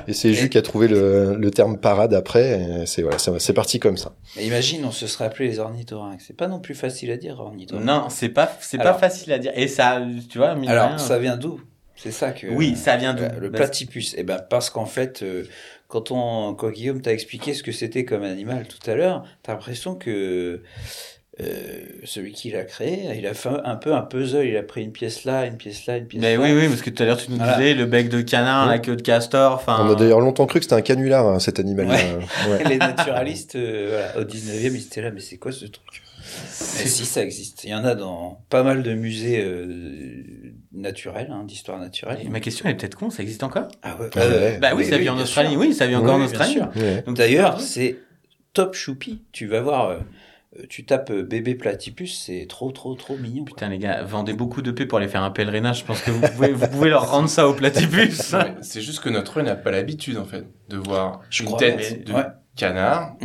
Et 0.08 0.14
c'est 0.14 0.32
Jules 0.32 0.48
qui 0.48 0.56
a 0.56 0.62
trouvé 0.62 0.88
le, 0.88 1.36
le 1.36 1.50
terme 1.50 1.76
parade 1.78 2.14
après. 2.14 2.84
C'est 2.86 3.02
voilà, 3.02 3.18
c'est 3.18 3.52
parti 3.52 3.78
comme 3.78 3.98
ça. 3.98 4.14
Mais 4.36 4.46
imagine, 4.46 4.84
on 4.86 4.90
se 4.90 5.06
serait 5.06 5.26
appelé 5.26 5.48
les 5.48 5.58
ornithorynques. 5.58 6.22
C'est 6.26 6.36
pas 6.36 6.48
non 6.48 6.60
plus 6.60 6.74
facile 6.74 7.10
à 7.12 7.18
dire, 7.18 7.38
ornithorynque. 7.40 7.84
non, 7.84 8.06
c'est 8.08 8.30
pas, 8.30 8.50
c'est 8.60 8.78
pas 8.78 8.94
facile 8.94 9.32
à 9.34 9.38
dire. 9.38 9.52
Et 9.54 9.68
ça, 9.68 10.00
tu 10.30 10.38
vois, 10.38 10.54
mine 10.54 10.70
Alors, 10.70 10.88
rien, 10.88 10.98
ça 10.98 11.18
vient 11.18 11.36
d'où? 11.36 11.60
C'est 11.94 12.10
ça 12.10 12.32
que. 12.32 12.48
Oui, 12.48 12.74
ça 12.74 12.96
vient 12.96 13.14
d'où? 13.14 13.22
Euh, 13.22 13.38
Le 13.38 13.52
platypus. 13.52 14.14
Eh 14.18 14.24
ben, 14.24 14.40
parce 14.50 14.70
qu'en 14.70 14.86
fait, 14.86 15.22
euh, 15.22 15.44
quand 15.92 16.10
on, 16.10 16.54
quand 16.54 16.70
Guillaume 16.70 17.02
t'a 17.02 17.12
expliqué 17.12 17.52
ce 17.52 17.62
que 17.62 17.70
c'était 17.70 18.06
comme 18.06 18.22
animal 18.22 18.66
tout 18.66 18.90
à 18.90 18.94
l'heure, 18.94 19.24
t'as 19.42 19.52
l'impression 19.52 19.94
que 19.94 20.62
euh, 21.40 21.80
celui 22.04 22.32
qui 22.32 22.50
l'a 22.50 22.64
créé, 22.64 23.10
il 23.14 23.26
a 23.26 23.34
fait 23.34 23.50
un 23.62 23.76
peu 23.76 23.92
un 23.94 24.00
puzzle. 24.00 24.46
Il 24.46 24.56
a 24.56 24.62
pris 24.62 24.82
une 24.82 24.92
pièce 24.92 25.24
là, 25.26 25.44
une 25.44 25.58
pièce 25.58 25.84
là, 25.84 25.98
une 25.98 26.06
pièce 26.06 26.22
Mais 26.22 26.36
là. 26.38 26.42
oui, 26.42 26.52
oui, 26.54 26.66
parce 26.68 26.80
que 26.80 26.88
tout 26.88 27.02
à 27.02 27.06
l'heure 27.06 27.18
tu 27.18 27.30
nous 27.30 27.36
Voilà. 27.36 27.58
disais 27.58 27.74
le 27.74 27.84
bec 27.84 28.08
de 28.08 28.22
canard, 28.22 28.66
la 28.66 28.78
queue 28.78 28.96
de 28.96 29.02
castor, 29.02 29.52
enfin. 29.52 29.86
On 29.86 29.92
a 29.92 29.94
d'ailleurs 29.94 30.20
longtemps 30.20 30.46
cru 30.46 30.60
que 30.60 30.64
c'était 30.64 30.76
un 30.76 30.80
canular, 30.80 31.26
hein, 31.26 31.38
cet 31.38 31.60
animal-là. 31.60 31.94
Ouais. 32.48 32.64
Les 32.70 32.78
naturalistes, 32.78 33.56
euh, 33.56 33.88
voilà, 34.14 34.24
au 34.26 34.28
19e, 34.30 34.74
ils 34.74 34.86
étaient 34.86 35.02
là, 35.02 35.10
mais 35.10 35.20
c'est 35.20 35.36
quoi 35.36 35.52
ce 35.52 35.66
truc? 35.66 36.02
Si, 36.48 37.04
ça 37.04 37.22
existe. 37.22 37.64
Il 37.64 37.70
y 37.70 37.74
en 37.74 37.84
a 37.84 37.94
dans 37.94 38.44
pas 38.48 38.62
mal 38.62 38.82
de 38.82 38.94
musées 38.94 39.42
euh, 39.42 40.22
naturels, 40.72 41.28
hein, 41.30 41.44
d'histoire 41.44 41.78
naturelle. 41.78 42.18
Et 42.24 42.28
ma 42.28 42.40
question 42.40 42.68
est 42.68 42.74
peut-être 42.74 42.96
con, 42.96 43.10
ça 43.10 43.22
existe 43.22 43.42
encore? 43.42 43.68
Ah 43.82 43.96
ouais, 44.00 44.10
Ah 44.16 44.28
ouais. 44.28 44.58
Bah 44.60 44.72
oui, 44.76 44.84
ça 44.84 44.98
vit 44.98 45.08
en 45.08 45.18
Australie, 45.18 45.56
oui, 45.56 45.72
ça 45.74 45.86
vit 45.86 45.96
encore 45.96 46.16
Oui, 46.16 46.22
en 46.22 46.24
Australie. 46.24 46.58
Donc, 47.06 47.16
D'ailleurs, 47.16 47.60
c'est 47.60 47.96
top 48.52 48.74
choupi. 48.74 49.22
Tu 49.32 49.46
vas 49.46 49.60
voir, 49.60 49.88
euh, 49.90 49.98
euh, 50.58 50.64
tu 50.68 50.84
tapes 50.84 51.10
euh, 51.10 51.22
bébé 51.22 51.54
platypus, 51.54 52.20
c'est 52.26 52.46
trop, 52.48 52.70
trop, 52.72 52.94
trop 52.94 53.16
mignon. 53.16 53.44
quoi. 53.44 53.54
Putain 53.54 53.68
les 53.68 53.78
gars, 53.78 54.02
vendez 54.02 54.32
beaucoup 54.34 54.60
de 54.62 54.70
paix 54.70 54.86
pour 54.86 54.98
aller 54.98 55.08
faire 55.08 55.22
un 55.22 55.30
pèlerinage. 55.30 55.80
Je 55.80 55.84
pense 55.84 56.00
que 56.02 56.10
vous 56.10 56.20
pouvez, 56.28 56.52
vous 56.52 56.68
pouvez 56.68 56.90
leur 56.90 57.10
rendre 57.10 57.28
ça 57.28 57.48
au 57.48 57.54
platypus. 57.54 58.34
C'est 58.60 58.80
juste 58.82 59.00
que 59.00 59.08
notre 59.08 59.38
œil 59.38 59.44
n'a 59.44 59.56
pas 59.56 59.70
l'habitude, 59.70 60.18
en 60.18 60.24
fait, 60.26 60.44
de 60.68 60.76
voir 60.76 61.20
Je 61.30 61.42
une 61.42 61.46
crois, 61.48 61.58
tête 61.58 61.76
mais- 61.98 62.04
de 62.04 62.12
ouais. 62.12 62.24
canard. 62.56 63.16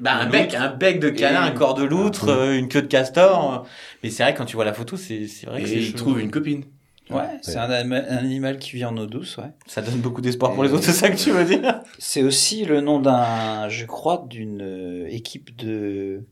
Bah, 0.00 0.14
un 0.16 0.26
bec, 0.26 0.54
un 0.54 0.68
bec 0.68 1.00
de 1.00 1.08
canard, 1.08 1.46
Et- 1.46 1.50
un 1.50 1.52
corps 1.52 1.74
de 1.74 1.82
loutre, 1.84 2.28
euh, 2.28 2.56
une 2.58 2.68
queue 2.68 2.82
de 2.82 2.86
castor. 2.86 3.54
euh. 3.64 3.68
Mais 4.02 4.10
c'est 4.10 4.22
vrai, 4.22 4.34
quand 4.34 4.44
tu 4.44 4.56
vois 4.56 4.64
la 4.66 4.74
photo, 4.74 4.96
c'est, 4.96 5.26
c'est 5.26 5.46
vrai 5.46 5.62
que 5.62 5.66
Et 5.66 5.70
c'est 5.70 5.76
il 5.76 5.84
chelou. 5.86 5.96
trouve 5.98 6.20
une 6.20 6.30
copine. 6.30 6.64
Ouais, 7.08 7.38
c'est 7.40 7.56
un, 7.56 7.70
un 7.70 7.92
animal 8.16 8.58
qui 8.58 8.72
vit 8.76 8.84
en 8.84 8.96
eau 8.96 9.06
douce, 9.06 9.36
ouais. 9.36 9.52
Ça 9.66 9.80
donne 9.80 10.00
beaucoup 10.00 10.20
d'espoir 10.20 10.52
pour 10.54 10.64
les 10.64 10.72
autres, 10.72 10.82
c'est 10.84 10.92
ça 10.92 11.08
que 11.08 11.16
tu 11.16 11.30
veux 11.30 11.44
dire? 11.44 11.80
C'est 11.98 12.24
aussi 12.24 12.64
le 12.64 12.80
nom 12.80 12.98
d'un, 12.98 13.68
je 13.68 13.86
crois, 13.86 14.26
d'une 14.28 14.60
euh, 14.60 15.06
équipe 15.08 15.56
de, 15.56 16.24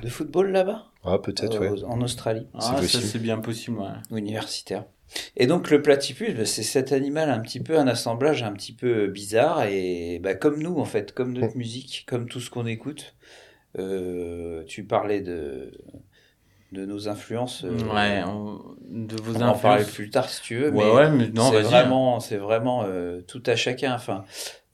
de 0.00 0.08
football 0.08 0.52
là-bas, 0.52 0.84
Ah, 1.04 1.18
peut-être, 1.18 1.60
euh, 1.60 1.70
ouais. 1.72 1.84
en 1.84 2.00
Australie, 2.02 2.46
Ah, 2.54 2.60
ça 2.60 2.72
possible. 2.74 3.02
c'est 3.02 3.18
bien 3.18 3.38
possible, 3.38 3.78
ouais. 3.80 4.18
universitaire. 4.18 4.84
Et 5.36 5.46
donc 5.46 5.70
le 5.70 5.82
platypus, 5.82 6.34
bah, 6.34 6.44
c'est 6.46 6.62
cet 6.62 6.92
animal 6.92 7.30
un 7.30 7.40
petit 7.40 7.60
peu, 7.60 7.78
un 7.78 7.86
assemblage 7.88 8.42
un 8.42 8.52
petit 8.52 8.72
peu 8.72 9.06
bizarre, 9.08 9.64
et 9.64 10.18
bah, 10.22 10.34
comme 10.34 10.62
nous 10.62 10.78
en 10.78 10.84
fait, 10.84 11.12
comme 11.12 11.32
notre 11.32 11.56
musique, 11.56 12.04
comme 12.08 12.28
tout 12.28 12.40
ce 12.40 12.50
qu'on 12.50 12.66
écoute. 12.66 13.14
Euh, 13.78 14.64
tu 14.66 14.84
parlais 14.84 15.20
de, 15.22 15.72
de 16.72 16.86
nos 16.86 17.08
influences. 17.08 17.64
euh, 17.64 17.70
ouais, 17.94 18.22
on- 18.26 18.60
de 18.80 19.16
vos 19.16 19.36
on 19.36 19.38
va 19.40 19.48
en 19.50 19.58
parler 19.58 19.82
influences. 19.82 19.94
plus 19.94 20.10
tard 20.10 20.28
si 20.28 20.42
tu 20.42 20.56
veux, 20.56 20.70
Ouais, 20.70 20.84
mais 20.84 20.94
ouais, 20.94 21.10
mais 21.10 21.28
non, 21.28 21.50
c'est 21.50 21.62
vraiment, 21.62 22.20
c'est 22.20 22.36
vraiment 22.36 22.84
euh, 22.84 23.20
tout 23.22 23.42
à 23.46 23.56
chacun. 23.56 23.94
Enfin, 23.94 24.24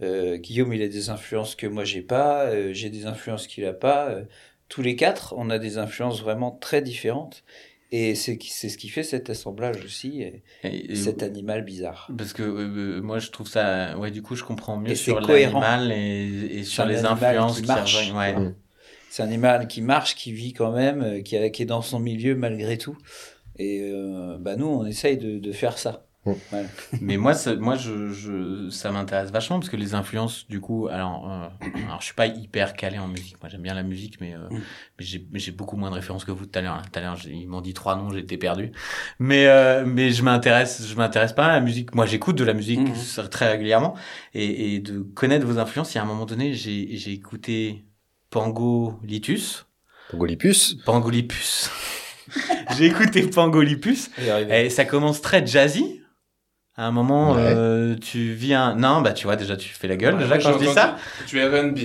euh, 0.03 0.37
Guillaume, 0.37 0.73
il 0.73 0.83
a 0.83 0.89
des 0.89 1.11
influences 1.11 1.55
que 1.55 1.67
moi 1.67 1.85
j'ai 1.85 2.03
pas, 2.03 2.47
euh, 2.47 2.73
j'ai 2.73 2.91
des 2.91 3.07
influences 3.07 3.47
qu'il 3.47 3.65
a 3.67 3.73
pas. 3.73 4.11
euh, 4.11 4.25
tous 4.69 4.83
les 4.83 4.97
quatre, 4.97 5.35
on 5.37 5.49
a 5.51 5.59
des 5.59 5.79
influences 5.79 6.21
vraiment 6.23 6.51
très 6.51 6.83
différentes. 6.83 7.43
Et 7.91 8.15
c'est 8.15 8.39
ce 8.43 8.77
qui 8.77 8.89
fait 8.91 9.03
cet 9.03 9.31
assemblage 9.31 9.83
aussi, 9.85 10.21
et 10.23 10.43
Et- 10.63 10.93
et- 10.93 10.97
cet 10.97 11.23
animal 11.23 11.65
bizarre. 11.65 12.11
Parce 12.19 12.35
que 12.35 12.43
euh, 12.43 12.99
euh, 12.99 13.01
moi 13.01 13.19
je 13.19 13.31
trouve 13.31 13.49
ça, 13.49 13.97
ouais, 13.99 14.11
du 14.11 14.21
coup 14.21 14.37
je 14.37 14.45
comprends 14.45 14.77
mieux 14.77 14.91
Et 14.91 14.95
sur 14.95 15.17
c'est 15.21 15.27
cohérent. 15.27 15.61
l'animal 15.61 15.93
et, 15.93 16.59
et 16.59 16.65
sur 16.65 16.85
les 16.85 16.97
animal 17.05 17.13
influences 17.37 17.57
qui 17.57 17.63
qui, 17.63 17.69
marche. 17.69 17.97
rejoignent. 17.97 18.37
Ouais. 18.37 18.45
Mm. 18.51 18.55
C'est 19.11 19.23
un 19.23 19.27
animal 19.27 19.69
qui 19.69 19.81
marche, 19.81 20.17
qui 20.17 20.33
vit 20.33 20.53
quand 20.53 20.71
même, 20.73 21.01
euh, 21.03 21.21
qui, 21.23 21.37
a- 21.39 21.49
qui 21.49 21.63
est 21.63 21.67
dans 21.67 21.81
son 21.81 21.99
milieu 21.99 22.35
malgré 22.37 22.77
tout. 22.77 22.97
Et 23.59 23.81
euh, 23.83 24.37
bah 24.39 24.57
nous, 24.57 24.67
on 24.67 24.85
essaye 24.85 25.17
de, 25.17 25.39
de 25.39 25.53
faire 25.53 25.79
ça. 25.79 26.05
Mais 27.01 27.17
moi, 27.17 27.33
ça, 27.35 27.55
moi, 27.57 27.77
je, 27.77 28.11
je, 28.13 28.69
ça 28.71 28.91
m'intéresse 28.93 29.31
vachement 29.31 29.59
parce 29.59 29.71
que 29.71 29.77
les 29.77 29.95
influences, 29.95 30.47
du 30.49 30.61
coup, 30.61 30.89
alors, 30.89 31.31
euh, 31.31 31.49
alors, 31.87 32.01
je 32.01 32.07
suis 32.07 32.15
pas 32.15 32.27
hyper 32.27 32.75
calé 32.75 32.99
en 32.99 33.09
musique. 33.09 33.37
Moi, 33.41 33.49
j'aime 33.49 33.63
bien 33.63 33.75
la 33.75 33.83
musique, 33.83 34.21
mais, 34.21 34.35
euh, 34.35 34.49
Mm. 34.51 34.61
mais 35.33 35.39
j'ai, 35.39 35.53
beaucoup 35.53 35.77
moins 35.77 35.91
de 35.91 35.95
références 35.95 36.25
que 36.25 36.31
vous 36.33 36.45
tout 36.47 36.59
à 36.59 36.63
l'heure. 36.63 36.83
Tout 36.83 36.99
à 36.99 37.03
l'heure, 37.03 37.17
ils 37.27 37.47
m'ont 37.49 37.61
dit 37.61 37.73
trois 37.73 37.97
noms, 37.97 38.11
j'étais 38.11 38.37
perdu. 38.37 38.73
Mais, 39.19 39.47
euh, 39.47 39.85
mais 39.87 40.11
je 40.11 40.23
m'intéresse, 40.23 40.87
je 40.87 40.95
m'intéresse 40.97 41.33
pas 41.33 41.47
à 41.47 41.53
la 41.53 41.61
musique. 41.61 41.95
Moi, 41.95 42.05
j'écoute 42.07 42.37
de 42.37 42.45
la 42.45 42.53
musique 42.55 42.81
Mhm. 42.81 42.95
ça, 42.95 43.27
très 43.29 43.51
régulièrement 43.51 43.95
et, 44.35 44.75
et 44.75 44.81
de 44.81 45.01
connaître 45.01 45.47
vos 45.47 45.59
influences. 45.59 45.95
Il 45.95 45.97
y 45.97 46.01
a 46.01 46.03
un 46.03 46.07
moment 46.07 46.27
donné, 46.27 46.53
j'ai, 46.53 46.97
j'ai 46.97 47.13
écouté 47.13 47.85
Pangolitus, 48.31 49.67
Pangolipus. 50.11 50.75
Pangolipus. 50.85 51.71
j'ai 52.77 52.87
écouté 52.87 53.23
Pangolipus. 53.29 54.11
Et 54.65 54.71
ça 54.71 54.85
commence 54.85 55.21
très 55.23 55.47
jazzy. 55.47 56.01
À 56.79 56.87
un 56.87 56.91
moment, 56.93 57.33
Ouais. 57.33 57.43
euh, 57.45 57.97
tu 58.01 58.33
viens. 58.35 58.75
Non, 58.77 59.01
bah 59.03 59.13
tu 59.13 59.27
vois, 59.27 59.35
déjà 59.37 59.57
tu 59.57 59.69
fais 59.69 59.89
la 59.89 59.97
gueule 59.97 60.17
déjà 60.17 60.37
Ouais, 60.37 60.41
quand 60.43 60.53
je 60.55 60.59
dis 60.59 60.69
ça. 60.73 60.97
Tu 61.27 61.41
es 61.41 61.45
R&B, 61.49 61.79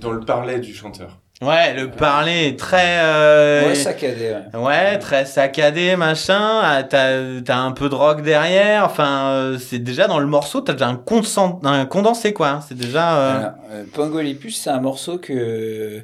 dans 0.00 0.10
le 0.10 0.20
parler 0.20 0.58
du 0.58 0.74
chanteur. 0.74 1.18
Ouais, 1.40 1.74
le 1.74 1.90
parler 1.90 2.48
est 2.48 2.58
très. 2.58 2.98
euh, 3.02 3.66
Ouais, 3.68 3.74
saccadé, 3.76 4.32
ouais. 4.52 4.58
Ouais, 4.60 4.98
très 4.98 5.24
saccadé, 5.26 5.94
machin. 5.96 6.60
Ah, 6.62 6.82
T'as 6.82 7.40
t'as 7.40 7.56
un 7.58 7.70
peu 7.72 7.88
de 7.88 7.94
rock 7.94 8.22
derrière. 8.22 8.84
Enfin, 8.84 9.28
euh, 9.30 9.58
c'est 9.58 9.78
déjà 9.80 10.06
dans 10.08 10.18
le 10.20 10.26
morceau, 10.26 10.60
t'as 10.60 10.72
déjà 10.72 10.88
un, 10.88 10.96
consent- 10.96 11.60
un 11.64 11.86
condensé, 11.86 12.32
quoi. 12.32 12.60
C'est 12.68 12.76
déjà. 12.76 13.16
euh, 13.18 13.50
euh, 13.70 13.84
Pangolipus, 13.92 14.56
c'est 14.60 14.70
un 14.70 14.80
morceau 14.80 15.18
que 15.18 16.02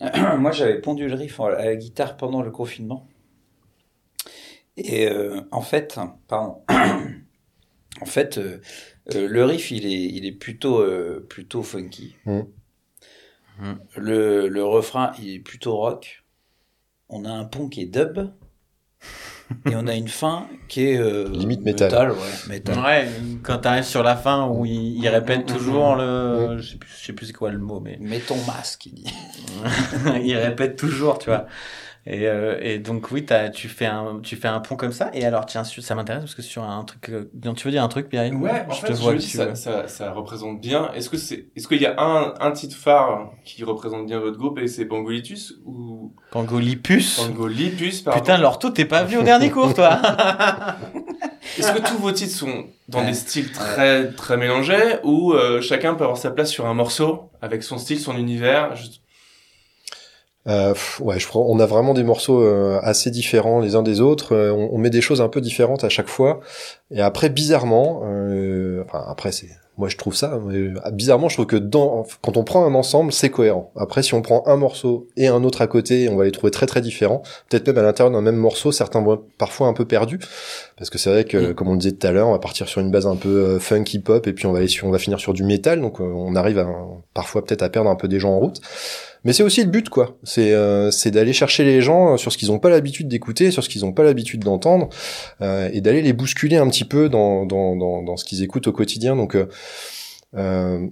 moi 0.38 0.52
j'avais 0.52 0.78
pondu 0.80 1.06
le 1.08 1.14
riff 1.14 1.38
à 1.40 1.50
la 1.64 1.76
guitare 1.76 2.16
pendant 2.18 2.40
le 2.42 2.50
confinement. 2.50 3.06
Et 4.76 5.08
euh, 5.08 5.40
en 5.50 5.60
fait, 5.62 5.98
pardon, 6.28 6.62
en 8.00 8.06
fait, 8.06 8.38
euh, 8.38 8.60
euh, 9.14 9.26
le 9.28 9.44
riff 9.44 9.70
il 9.70 9.86
est, 9.86 9.90
il 10.04 10.26
est 10.26 10.32
plutôt, 10.32 10.80
euh, 10.80 11.26
plutôt 11.28 11.62
funky. 11.62 12.14
Mhm. 12.26 12.46
Mhm. 13.60 13.78
Le, 13.96 14.48
le 14.48 14.64
refrain 14.64 15.12
il 15.20 15.30
est 15.34 15.38
plutôt 15.40 15.76
rock. 15.76 16.24
On 17.08 17.24
a 17.24 17.30
un 17.30 17.44
pont 17.44 17.68
qui 17.68 17.82
est 17.82 17.86
dub. 17.86 18.18
Et 19.64 19.74
on 19.76 19.86
a 19.86 19.94
une 19.94 20.08
fin 20.08 20.46
qui 20.68 20.88
est 20.88 20.98
euh, 20.98 21.26
Limite 21.30 21.62
métal. 21.62 22.10
ouais, 22.12 22.18
métal. 22.48 22.78
Ouais, 22.84 23.08
quand 23.42 23.58
t'arrives 23.58 23.84
sur 23.84 24.02
la 24.02 24.14
fin 24.14 24.46
où 24.46 24.66
il, 24.66 24.98
il 24.98 25.08
répète 25.08 25.48
Mhm, 25.48 25.56
toujours 25.56 25.96
le. 25.96 26.58
Je 26.58 26.72
sais 26.72 26.76
plus, 26.76 26.90
je 26.90 27.06
sais 27.06 27.12
plus 27.14 27.26
c'est 27.26 27.32
quoi 27.32 27.50
le 27.50 27.58
mot, 27.58 27.80
mais. 27.80 27.96
Mets 27.98 28.20
ton 28.20 28.36
masque, 28.44 28.84
il 28.86 28.94
dit. 28.94 29.06
il 30.22 30.36
répète 30.36 30.76
toujours, 30.76 31.18
tu 31.18 31.30
vois. 31.30 31.46
Et, 32.06 32.26
euh, 32.26 32.56
et 32.62 32.78
donc 32.78 33.10
oui, 33.10 33.26
t'as- 33.26 33.50
tu 33.50 33.68
fais 33.68 33.84
un 33.84 34.20
tu 34.22 34.36
fais 34.36 34.48
un 34.48 34.60
pont 34.60 34.76
comme 34.76 34.92
ça. 34.92 35.10
Et 35.12 35.26
alors 35.26 35.44
tiens, 35.44 35.62
ça 35.64 35.94
m'intéresse 35.94 36.22
parce 36.22 36.34
que 36.34 36.40
sur 36.40 36.62
un 36.62 36.82
truc, 36.84 37.10
euh, 37.10 37.30
non, 37.44 37.52
tu 37.52 37.66
veux 37.66 37.70
dire 37.70 37.82
un 37.82 37.88
truc, 37.88 38.08
Pierre 38.08 38.32
Ouais, 38.32 38.64
en 38.66 38.72
je 38.72 38.80
fait, 38.80 38.86
te 38.88 38.92
je 38.94 39.02
vois 39.02 39.12
me 39.12 39.18
dis, 39.18 39.28
ça, 39.28 39.54
ça, 39.54 39.88
ça 39.88 40.12
représente 40.12 40.58
bien. 40.60 40.90
Est-ce 40.94 41.10
que 41.10 41.18
c'est, 41.18 41.48
est-ce 41.54 41.68
qu'il 41.68 41.82
y 41.82 41.86
a 41.86 42.00
un, 42.00 42.32
un 42.40 42.50
titre 42.52 42.76
phare 42.76 43.30
qui 43.44 43.62
représente 43.62 44.06
bien 44.06 44.20
votre 44.20 44.38
groupe 44.38 44.58
et 44.58 44.68
c'est 44.68 44.86
Pangolitus 44.86 45.54
ou 45.66 46.14
Pangolipus. 46.30 47.16
Pangolipus, 47.20 48.00
pardon 48.00 48.20
Putain, 48.20 48.38
l'ortho, 48.38 48.70
t'es 48.70 48.86
pas 48.86 49.04
venu 49.04 49.18
au 49.18 49.22
dernier 49.22 49.50
cours, 49.50 49.74
toi. 49.74 50.00
Est-ce 51.58 51.72
que 51.72 51.80
tous 51.86 51.98
vos 51.98 52.12
titres 52.12 52.34
sont 52.34 52.66
dans 52.88 53.00
Ouais. 53.00 53.06
des 53.06 53.14
styles 53.14 53.50
très, 53.52 54.10
très 54.12 54.36
mélangés 54.36 54.96
ou 55.02 55.32
euh, 55.32 55.60
chacun 55.60 55.94
peut 55.94 56.04
avoir 56.04 56.18
sa 56.18 56.30
place 56.30 56.50
sur 56.50 56.66
un 56.66 56.74
morceau 56.74 57.30
avec 57.42 57.62
son 57.62 57.78
style, 57.78 57.98
son 58.00 58.16
univers 58.16 58.74
juste- 58.76 59.02
Euh, 60.48 60.74
ouais, 61.00 61.18
je 61.18 61.26
crois. 61.26 61.42
On 61.46 61.60
a 61.60 61.66
vraiment 61.66 61.94
des 61.94 62.04
morceaux 62.04 62.40
euh, 62.42 62.78
assez 62.82 63.10
différents 63.10 63.60
les 63.60 63.74
uns 63.74 63.82
des 63.82 64.00
autres. 64.00 64.34
Euh, 64.34 64.50
on, 64.50 64.70
on 64.72 64.78
met 64.78 64.90
des 64.90 65.00
choses 65.00 65.20
un 65.20 65.28
peu 65.28 65.40
différentes 65.40 65.84
à 65.84 65.88
chaque 65.88 66.08
fois. 66.08 66.40
Et 66.90 67.00
après, 67.00 67.28
bizarrement, 67.28 68.02
euh, 68.04 68.82
enfin 68.86 69.04
après 69.06 69.30
c'est, 69.30 69.48
moi 69.76 69.88
je 69.88 69.98
trouve 69.98 70.14
ça. 70.14 70.40
mais, 70.46 70.70
ah, 70.84 70.90
bizarrement, 70.90 71.28
je 71.28 71.36
trouve 71.36 71.46
que 71.46 71.56
dans, 71.56 72.06
quand 72.22 72.38
on 72.38 72.44
prend 72.44 72.64
un 72.64 72.74
ensemble, 72.74 73.12
c'est 73.12 73.28
cohérent. 73.28 73.70
Après, 73.76 74.02
si 74.02 74.14
on 74.14 74.22
prend 74.22 74.42
un 74.46 74.56
morceau 74.56 75.06
et 75.18 75.28
un 75.28 75.44
autre 75.44 75.60
à 75.60 75.66
côté, 75.66 76.08
on 76.08 76.16
va 76.16 76.24
les 76.24 76.32
trouver 76.32 76.50
très 76.50 76.64
très 76.66 76.80
différents. 76.80 77.22
Peut-être 77.50 77.66
même 77.66 77.78
à 77.78 77.82
l'intérieur 77.82 78.10
d'un 78.12 78.22
même 78.22 78.36
morceau, 78.36 78.72
certains 78.72 79.02
vont 79.02 79.20
parfois 79.36 79.66
un 79.68 79.74
peu 79.74 79.84
perdus, 79.84 80.18
parce 80.78 80.88
que 80.88 80.96
c'est 80.96 81.10
vrai 81.10 81.24
que, 81.24 81.50
Mm. 81.50 81.54
comme 81.54 81.68
on 81.68 81.72
le 81.72 81.78
disait 81.78 81.92
tout 81.92 82.06
à 82.06 82.10
l'heure, 82.10 82.28
on 82.28 82.32
va 82.32 82.38
partir 82.38 82.68
sur 82.68 82.80
une 82.80 82.90
base 82.90 83.06
un 83.06 83.16
peu 83.16 83.28
euh, 83.28 83.58
funk 83.58 83.84
hip 83.92 84.04
hop 84.08 84.26
et 84.26 84.32
puis 84.32 84.46
on 84.46 84.52
va 84.52 84.58
aller 84.58 84.68
sur, 84.68 84.86
on 84.86 84.90
va 84.90 84.98
finir 84.98 85.20
sur 85.20 85.34
du 85.34 85.44
métal. 85.44 85.80
Donc 85.82 86.00
euh, 86.00 86.04
on 86.04 86.34
arrive 86.34 86.58
à 86.58 86.66
parfois 87.12 87.44
peut-être 87.44 87.62
à 87.62 87.68
perdre 87.68 87.90
un 87.90 87.96
peu 87.96 88.08
des 88.08 88.18
gens 88.18 88.30
en 88.30 88.38
route. 88.38 88.60
Mais 89.24 89.32
c'est 89.32 89.42
aussi 89.42 89.62
le 89.62 89.70
but, 89.70 89.88
quoi. 89.88 90.16
C'est 90.22 90.52
euh, 90.52 90.90
c'est 90.90 91.10
d'aller 91.10 91.32
chercher 91.32 91.64
les 91.64 91.80
gens 91.80 92.16
sur 92.16 92.32
ce 92.32 92.38
qu'ils 92.38 92.48
n'ont 92.48 92.58
pas 92.58 92.70
l'habitude 92.70 93.08
d'écouter, 93.08 93.50
sur 93.50 93.62
ce 93.62 93.68
qu'ils 93.68 93.82
n'ont 93.82 93.92
pas 93.92 94.04
l'habitude 94.04 94.44
d'entendre, 94.44 94.88
euh, 95.40 95.68
et 95.72 95.80
d'aller 95.80 96.02
les 96.02 96.12
bousculer 96.12 96.56
un 96.56 96.68
petit 96.68 96.84
peu 96.84 97.08
dans 97.08 97.46
dans 97.46 97.76
dans, 97.76 98.02
dans 98.02 98.16
ce 98.16 98.24
qu'ils 98.24 98.42
écoutent 98.42 98.68
au 98.68 98.72
quotidien. 98.72 99.16
Donc 99.16 99.34
euh, 99.34 99.48
euh, 100.36 100.86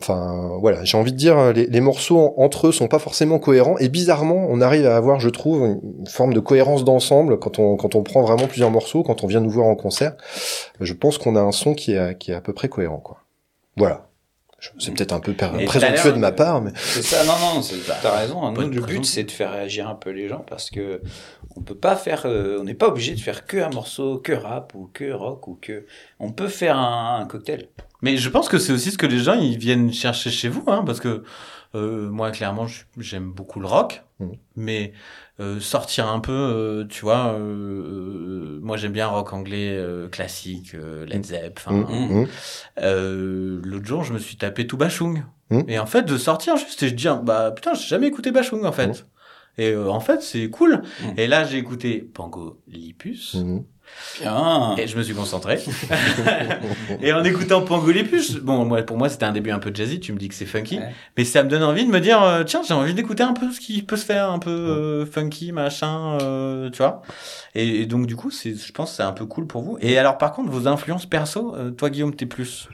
enfin 0.00 0.56
voilà, 0.60 0.84
j'ai 0.84 0.96
envie 0.96 1.12
de 1.12 1.16
dire 1.16 1.52
les, 1.52 1.66
les 1.66 1.80
morceaux 1.80 2.34
entre 2.36 2.68
eux 2.68 2.72
sont 2.72 2.88
pas 2.88 2.98
forcément 2.98 3.38
cohérents 3.38 3.76
et 3.78 3.88
bizarrement 3.88 4.46
on 4.48 4.60
arrive 4.60 4.86
à 4.86 4.96
avoir, 4.96 5.20
je 5.20 5.28
trouve, 5.28 5.62
une 5.82 6.06
forme 6.06 6.32
de 6.32 6.40
cohérence 6.40 6.84
d'ensemble 6.84 7.38
quand 7.38 7.58
on 7.58 7.76
quand 7.76 7.94
on 7.94 8.02
prend 8.02 8.22
vraiment 8.22 8.46
plusieurs 8.46 8.70
morceaux, 8.70 9.02
quand 9.02 9.24
on 9.24 9.26
vient 9.26 9.40
nous 9.40 9.50
voir 9.50 9.66
en 9.66 9.74
concert. 9.76 10.16
Je 10.80 10.92
pense 10.94 11.18
qu'on 11.18 11.36
a 11.36 11.40
un 11.40 11.52
son 11.52 11.74
qui 11.74 11.92
est 11.92 12.18
qui 12.18 12.30
est 12.30 12.34
à 12.34 12.40
peu 12.40 12.52
près 12.52 12.68
cohérent 12.68 13.00
quoi. 13.00 13.18
Voilà. 13.76 14.08
Je- 14.58 14.70
C'est 14.78 14.94
peut-être 14.94 15.12
un 15.12 15.20
peu 15.20 15.34
présomptueux 15.34 16.12
de 16.12 16.18
ma 16.18 16.32
part, 16.32 16.62
mais 16.62 16.72
C'est 16.76 17.02
ça, 17.02 17.24
non, 17.24 17.32
non, 17.56 17.62
c'est- 17.62 17.76
t'as 18.02 18.16
raison. 18.18 18.42
hein. 18.42 18.52
Nous, 18.56 18.68
le 18.70 18.80
but, 18.80 19.04
c'est 19.04 19.24
de 19.24 19.30
faire 19.30 19.52
réagir 19.52 19.86
un 19.88 19.94
peu 19.94 20.10
les 20.10 20.28
gens 20.28 20.44
parce 20.48 20.70
que 20.70 21.02
on 21.56 21.60
peut 21.60 21.74
pas 21.74 21.94
faire, 21.94 22.22
euh, 22.24 22.58
on 22.60 22.64
n'est 22.64 22.74
pas 22.74 22.88
obligé 22.88 23.14
de 23.14 23.20
faire 23.20 23.46
que 23.46 23.58
un 23.58 23.68
morceau, 23.70 24.18
que 24.18 24.32
rap 24.32 24.74
ou 24.74 24.90
que 24.92 25.10
rock 25.12 25.46
ou 25.48 25.58
que. 25.60 25.84
On 26.20 26.32
peut 26.32 26.48
faire 26.48 26.78
un, 26.78 27.20
un 27.20 27.26
cocktail. 27.26 27.68
Mais 28.02 28.16
je 28.16 28.28
pense 28.30 28.48
que 28.48 28.58
c'est 28.58 28.72
aussi 28.72 28.90
ce 28.90 28.98
que 28.98 29.06
les 29.06 29.18
gens 29.18 29.34
ils 29.34 29.58
viennent 29.58 29.92
chercher 29.92 30.30
chez 30.30 30.48
vous, 30.48 30.64
hein, 30.68 30.82
parce 30.86 31.00
que 31.00 31.22
euh, 31.74 32.08
moi 32.10 32.30
clairement 32.30 32.66
j'aime 32.98 33.30
beaucoup 33.32 33.60
le 33.60 33.66
rock, 33.66 34.02
Mhm. 34.20 34.32
mais 34.56 34.92
euh, 35.38 35.60
sortir 35.60 36.08
un 36.08 36.20
peu, 36.20 36.32
euh, 36.32 36.84
tu 36.88 37.02
vois, 37.02 37.34
euh, 37.34 37.38
euh, 37.38 38.58
moi 38.62 38.76
j'aime 38.76 38.92
bien 38.92 39.06
rock 39.06 39.32
anglais 39.32 39.70
euh, 39.76 40.08
classique, 40.08 40.74
euh, 40.74 41.04
Led 41.06 41.24
Zepp. 41.26 41.58
enfin, 41.58 41.76
Hum, 41.76 42.10
hum. 42.20 42.26
euh, 42.78 43.60
L'autre 43.64 43.86
jour 43.86 44.02
je 44.04 44.12
me 44.12 44.18
suis 44.18 44.36
tapé 44.36 44.66
tout 44.66 44.76
Bachung, 44.76 45.24
Mhm. 45.50 45.64
et 45.68 45.78
en 45.78 45.86
fait 45.86 46.02
de 46.02 46.16
sortir 46.16 46.56
juste 46.56 46.82
et 46.82 46.88
je 46.88 46.94
dis 46.94 47.06
bah 47.22 47.52
putain 47.52 47.74
j'ai 47.74 47.86
jamais 47.86 48.06
écouté 48.08 48.30
Bachung 48.32 48.64
en 48.64 48.72
fait. 48.72 48.86
Mhm. 48.88 48.94
Et 49.58 49.74
en 49.74 50.00
fait, 50.00 50.20
c'est 50.20 50.50
cool. 50.50 50.82
Et 51.16 51.26
là, 51.26 51.44
j'ai 51.44 51.56
écouté 51.56 52.00
Pango 52.02 52.60
Lipus. 52.68 53.36
Bien. 54.20 54.74
Et 54.78 54.86
je 54.86 54.96
me 54.96 55.02
suis 55.02 55.14
concentré. 55.14 55.58
et 57.02 57.12
en 57.12 57.22
écoutant 57.24 57.62
Pangolipus, 57.62 58.36
bon, 58.36 58.64
moi, 58.64 58.82
pour 58.82 58.96
moi, 58.96 59.08
c'était 59.08 59.24
un 59.24 59.32
début 59.32 59.50
un 59.50 59.58
peu 59.58 59.70
jazzy, 59.74 60.00
tu 60.00 60.12
me 60.12 60.18
dis 60.18 60.28
que 60.28 60.34
c'est 60.34 60.46
funky. 60.46 60.78
Ouais. 60.78 60.94
Mais 61.16 61.24
ça 61.24 61.42
me 61.42 61.48
donne 61.48 61.62
envie 61.62 61.84
de 61.84 61.90
me 61.90 62.00
dire, 62.00 62.22
euh, 62.22 62.44
tiens, 62.44 62.62
j'ai 62.66 62.74
envie 62.74 62.94
d'écouter 62.94 63.22
un 63.22 63.34
peu 63.34 63.50
ce 63.50 63.60
qui 63.60 63.82
peut 63.82 63.96
se 63.96 64.04
faire, 64.04 64.30
un 64.30 64.38
peu 64.38 64.50
euh, 64.50 65.06
funky, 65.06 65.52
machin, 65.52 66.18
euh, 66.22 66.70
tu 66.70 66.78
vois. 66.78 67.02
Et, 67.54 67.82
et 67.82 67.86
donc, 67.86 68.06
du 68.06 68.16
coup, 68.16 68.30
c'est, 68.30 68.54
je 68.54 68.72
pense 68.72 68.90
que 68.90 68.96
c'est 68.96 69.02
un 69.02 69.12
peu 69.12 69.26
cool 69.26 69.46
pour 69.46 69.62
vous. 69.62 69.78
Et 69.80 69.98
alors, 69.98 70.18
par 70.18 70.32
contre, 70.32 70.50
vos 70.50 70.66
influences 70.68 71.06
perso, 71.06 71.54
euh, 71.56 71.70
toi, 71.70 71.90
Guillaume, 71.90 72.14
t'es 72.14 72.26
plus. 72.26 72.68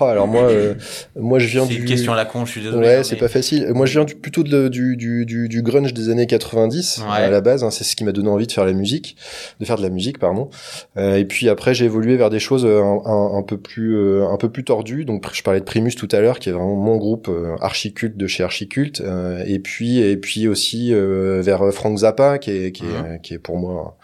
Oh, 0.00 0.04
alors 0.04 0.26
moi, 0.26 0.42
euh, 0.50 0.74
moi 1.14 1.38
je 1.38 1.46
viens 1.46 1.62
C'est 1.66 1.74
du. 1.74 1.80
une 1.80 1.84
question 1.84 2.12
à 2.12 2.16
la 2.16 2.24
con, 2.24 2.44
je 2.44 2.50
suis 2.50 2.60
désolé. 2.62 2.86
Ouais, 2.86 2.94
hein, 2.96 3.02
c'est 3.04 3.14
mais- 3.14 3.20
pas 3.20 3.28
facile. 3.28 3.68
Moi, 3.74 3.86
je 3.86 3.92
viens 3.92 4.04
du, 4.04 4.14
plutôt 4.16 4.42
de, 4.42 4.68
du, 4.68 4.96
du, 4.96 5.24
du, 5.24 5.48
du 5.48 5.62
grunge 5.62 5.94
des 5.94 6.08
années 6.10 6.26
90 6.26 7.02
Ouais. 7.04 7.16
à 7.24 7.30
la 7.30 7.40
base. 7.40 7.62
hein, 7.62 7.70
c'est 7.70 7.84
ce 7.84 7.94
qui 7.94 8.02
m'a 8.04 8.12
donné 8.12 8.28
envie 8.28 8.46
de 8.46 8.52
faire 8.52 8.64
la 8.64 8.72
musique, 8.72 9.16
de 9.60 9.64
faire 9.64 9.76
de 9.76 9.82
la 9.82 9.90
musique, 9.90 10.18
pardon. 10.18 10.50
Euh, 10.96 11.16
et 11.16 11.24
puis 11.24 11.48
après, 11.48 11.74
j'ai 11.74 11.84
évolué 11.84 12.16
vers 12.16 12.30
des 12.30 12.40
choses 12.40 12.64
euh, 12.64 12.82
un, 12.82 13.02
un, 13.04 13.38
un 13.38 13.42
peu 13.42 13.56
plus, 13.56 13.96
euh, 13.96 14.26
un 14.28 14.36
peu 14.36 14.48
plus 14.50 14.64
tordues. 14.64 15.04
Donc, 15.04 15.24
je 15.32 15.42
parlais 15.42 15.60
de 15.60 15.64
Primus 15.64 15.94
tout 15.94 16.08
à 16.10 16.20
l'heure, 16.20 16.38
qui 16.40 16.48
est 16.48 16.52
vraiment 16.52 16.74
mon 16.76 16.96
groupe 16.96 17.28
euh, 17.28 17.54
archiculte 17.60 18.16
de 18.16 18.26
chez 18.26 18.42
Archiculte. 18.42 19.00
Euh, 19.00 19.44
et 19.46 19.58
puis, 19.60 19.98
et 19.98 20.16
puis 20.16 20.48
aussi 20.48 20.92
euh, 20.92 21.40
vers 21.42 21.72
Frank 21.72 21.98
Zappa, 21.98 22.38
qui 22.38 22.50
est, 22.50 22.72
qui 22.72 22.82
est, 22.84 22.86
Mhm. 23.12 23.20
qui 23.22 23.34
est 23.34 23.38
pour 23.38 23.58
moi 23.58 23.96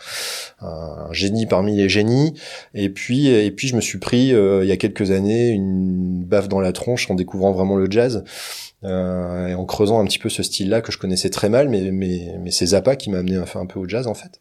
un, 0.60 0.66
un 1.08 1.12
génie 1.12 1.46
parmi 1.46 1.76
les 1.76 1.88
génies. 1.88 2.34
Et 2.74 2.90
puis, 2.90 3.26
et 3.28 3.50
puis, 3.50 3.66
je 3.68 3.74
me 3.76 3.80
suis 3.80 3.98
pris 3.98 4.32
euh, 4.32 4.60
il 4.62 4.68
y 4.68 4.72
a 4.72 4.76
quelques 4.76 5.10
années 5.10 5.48
une 5.48 5.79
baffe 6.24 6.48
dans 6.48 6.60
la 6.60 6.72
tronche 6.72 7.10
en 7.10 7.14
découvrant 7.14 7.52
vraiment 7.52 7.76
le 7.76 7.90
jazz 7.90 8.24
euh, 8.84 9.48
et 9.48 9.54
en 9.54 9.64
creusant 9.64 10.00
un 10.00 10.04
petit 10.04 10.18
peu 10.18 10.28
ce 10.28 10.42
style-là 10.42 10.80
que 10.80 10.92
je 10.92 10.98
connaissais 10.98 11.30
très 11.30 11.48
mal, 11.48 11.68
mais 11.68 11.90
mais 11.90 12.34
mais 12.40 12.50
c'est 12.50 12.66
Zappa 12.66 12.96
qui 12.96 13.10
m'a 13.10 13.18
amené 13.18 13.36
un, 13.36 13.44
un 13.54 13.66
peu 13.66 13.78
au 13.78 13.88
jazz 13.88 14.06
en 14.06 14.14
fait. 14.14 14.40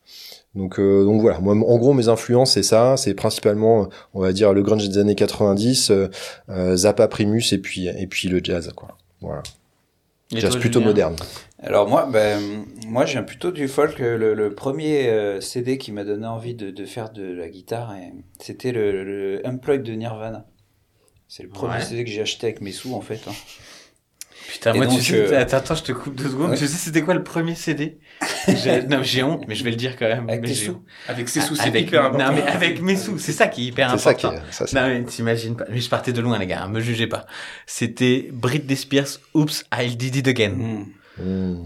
Donc 0.55 0.79
euh, 0.79 1.03
donc 1.03 1.21
voilà, 1.21 1.39
moi 1.39 1.53
en 1.53 1.77
gros 1.77 1.93
mes 1.93 2.07
influences 2.07 2.53
c'est 2.53 2.63
ça, 2.63 2.97
c'est 2.97 3.13
principalement 3.13 3.89
on 4.13 4.21
va 4.21 4.31
dire 4.31 4.53
le 4.53 4.63
grunge 4.63 4.87
des 4.87 4.97
années 4.97 5.15
90, 5.15 5.91
euh, 5.91 6.75
Zappa, 6.75 7.07
Primus 7.07 7.43
et 7.51 7.57
puis 7.57 7.87
et 7.87 8.07
puis 8.07 8.29
le 8.29 8.39
jazz 8.43 8.71
quoi. 8.75 8.97
Voilà, 9.21 9.43
Et 10.31 10.39
jazz 10.39 10.51
toi, 10.51 10.59
plutôt 10.59 10.79
Julien 10.79 10.91
moderne. 10.91 11.15
Alors 11.61 11.89
moi, 11.89 12.07
ben, 12.11 12.39
moi, 12.87 13.05
je 13.05 13.13
viens 13.13 13.23
plutôt 13.23 13.51
du 13.51 13.67
folk. 13.67 13.99
Le, 13.99 14.33
le 14.33 14.55
premier 14.55 15.09
euh, 15.09 15.41
CD 15.41 15.77
qui 15.77 15.91
m'a 15.91 16.05
donné 16.05 16.25
envie 16.25 16.55
de, 16.55 16.71
de 16.71 16.85
faire 16.85 17.11
de 17.11 17.23
la 17.33 17.49
guitare, 17.49 17.93
c'était 18.39 18.71
le, 18.71 19.03
le 19.03 19.45
Unplugged 19.45 19.83
de 19.83 19.93
Nirvana. 19.93 20.45
C'est 21.29 21.43
le 21.43 21.49
premier 21.49 21.75
Ouais. 21.75 21.81
CD 21.81 22.03
que 22.03 22.09
j'ai 22.09 22.21
acheté 22.21 22.47
avec 22.47 22.59
mes 22.59 22.71
sous, 22.71 22.93
en 22.95 23.01
fait. 23.01 23.21
hein. 23.29 23.33
Putain, 24.51 24.73
Et 24.73 24.77
moi, 24.77 24.87
donc, 24.87 24.97
tu 24.97 25.03
sais, 25.05 25.31
euh, 25.31 25.39
attends, 25.39 25.57
attends, 25.57 25.75
je 25.75 25.83
te 25.83 25.91
coupe 25.91 26.15
deux 26.15 26.27
secondes. 26.29 26.49
Ouais. 26.49 26.57
Tu 26.57 26.65
sais, 26.67 26.75
c'était 26.75 27.03
quoi 27.03 27.13
le 27.13 27.23
premier 27.23 27.53
CD 27.53 27.99
J'ai- 28.47 28.81
Non, 28.87 29.03
j'ai 29.03 29.21
honte, 29.21 29.43
mais 29.47 29.53
je 29.53 29.63
vais 29.63 29.69
le 29.69 29.75
dire 29.75 29.95
quand 29.95 30.07
même. 30.07 30.27
Avec 30.27 30.43
tes 30.45 30.55
sous? 30.55 30.71
honte. 30.71 30.81
Avec 31.07 31.29
ses 31.29 31.41
sous, 31.41 31.55
c'est 31.55 31.69
hyper 31.69 32.05
important. 32.05 32.31
Non, 32.31 32.33
mais 32.35 32.41
avec 32.51 32.81
mes 32.81 32.95
sous, 32.97 33.19
c'est 33.19 33.31
ça 33.31 33.47
qui 33.47 33.65
est 33.65 33.67
hyper 33.67 33.91
C'est 33.91 33.97
ça 33.99 34.09
important. 34.09 34.31
qui 34.31 34.35
est 34.37 34.67
ça, 34.67 34.81
Non, 34.81 34.87
mais 34.87 35.03
t'imagines 35.03 35.55
pas. 35.55 35.65
Mais 35.69 35.79
je 35.79 35.87
partais 35.89 36.13
de 36.13 36.21
loin, 36.21 36.39
les 36.39 36.47
gars. 36.47 36.63
hein, 36.63 36.67
Me 36.69 36.79
jugez 36.81 37.05
pas. 37.05 37.27
C'était 37.67 38.27
Britney 38.31 38.75
Spears, 38.75 39.19
Oops, 39.35 39.63
I 39.77 39.95
Did 39.95 40.15
It 40.15 40.27
Again. 40.27 40.49
Hmm. 40.55 40.85
Hmm. 41.23 41.63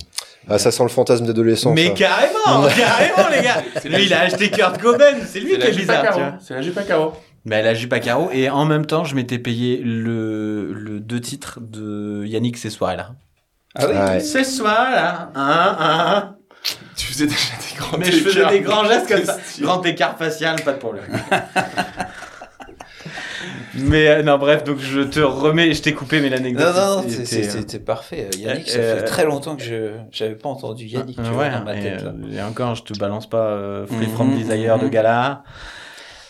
Ah 0.50 0.58
ça 0.58 0.72
sent 0.72 0.84
le 0.84 0.90
fantasme 0.90 1.26
d'adolescence. 1.26 1.74
Mais 1.74 1.88
ça. 1.88 1.94
carrément, 1.94 2.68
carrément, 2.76 3.30
les 3.30 3.44
gars. 3.44 3.64
Lui, 3.86 4.06
il 4.08 4.14
a 4.14 4.22
acheté 4.24 4.50
Kurt 4.52 4.82
Cobain. 4.82 5.16
C'est 5.26 5.40
lui 5.40 5.58
qui 5.58 5.66
est 5.68 5.72
bizarre. 5.72 6.38
C'est 6.42 6.54
la 6.56 6.62
jupe 6.62 6.78
à 6.78 6.84
carreaux. 6.84 7.14
Mais 7.46 7.62
la 7.62 7.74
jupe 7.74 7.92
à 7.94 8.00
carreaux. 8.00 8.30
Et 8.32 8.50
en 8.50 8.66
même 8.66 8.86
temps, 8.86 9.04
je 9.04 9.16
m'étais 9.16 9.38
payé 9.40 9.78
le, 9.84 10.72
le 10.74 11.00
deux 11.00 11.20
titres 11.20 11.60
de 11.62 12.24
Yannick 12.26 12.58
ces 12.58 12.70
soirées-là. 12.70 13.16
Ah 13.76 13.86
oui? 13.90 13.96
Ouais. 13.98 14.20
Ces 14.20 14.44
soirs-là, 14.44 15.32
hein, 15.36 15.76
hein. 15.80 16.36
Tu 16.96 17.08
faisais 17.08 17.26
déjà 17.26 17.36
des 17.60 17.78
grands 17.78 17.98
Mais 17.98 18.06
je 18.12 18.20
faisais 18.24 18.46
des 18.48 18.62
grands 18.62 18.86
gestes 18.86 19.08
comme 19.10 19.26
ça. 19.26 19.38
Grand 19.60 19.82
écart 19.86 20.18
facial, 20.18 20.62
pas 20.64 20.72
de 20.74 20.78
problème. 20.78 21.04
mais 23.76 24.08
euh, 24.08 24.24
non, 24.24 24.38
bref, 24.38 24.64
donc 24.64 24.78
je 24.80 25.02
te 25.02 25.20
remets, 25.20 25.74
je 25.74 25.82
t'ai 25.82 25.94
coupé, 25.94 26.22
mais 26.22 26.30
l'anecdote. 26.30 26.74
Non, 26.76 26.82
non, 26.82 26.96
non, 26.98 27.02
était, 27.02 27.12
c'est- 27.12 27.26
c'est- 27.26 27.48
euh, 27.50 27.52
c'était 27.52 27.80
parfait. 27.80 28.30
Yannick, 28.38 28.70
ça 28.70 28.78
euh, 28.78 29.00
fait 29.00 29.04
très 29.06 29.26
longtemps 29.26 29.56
que 29.56 29.64
je 29.64 29.92
j'avais 30.12 30.36
pas 30.36 30.50
entendu 30.50 30.86
Yannick 30.86 31.16
tu 31.18 31.22
euh, 31.22 31.32
vois, 31.32 31.44
ouais, 31.46 31.52
dans 31.52 31.64
ma 31.64 31.76
et, 31.76 31.82
tête. 31.82 32.04
là. 32.04 32.10
euh, 32.12 32.38
et 32.38 32.42
encore, 32.42 32.76
je 32.76 32.84
te 32.84 32.98
balance 32.98 33.28
pas 33.30 33.38
euh, 33.48 33.86
Free 33.88 34.08
Mhm, 34.08 34.14
From 34.14 34.36
Desire 34.36 34.78
de 34.80 34.86
mhm. 34.86 34.90
Gala 34.92 35.44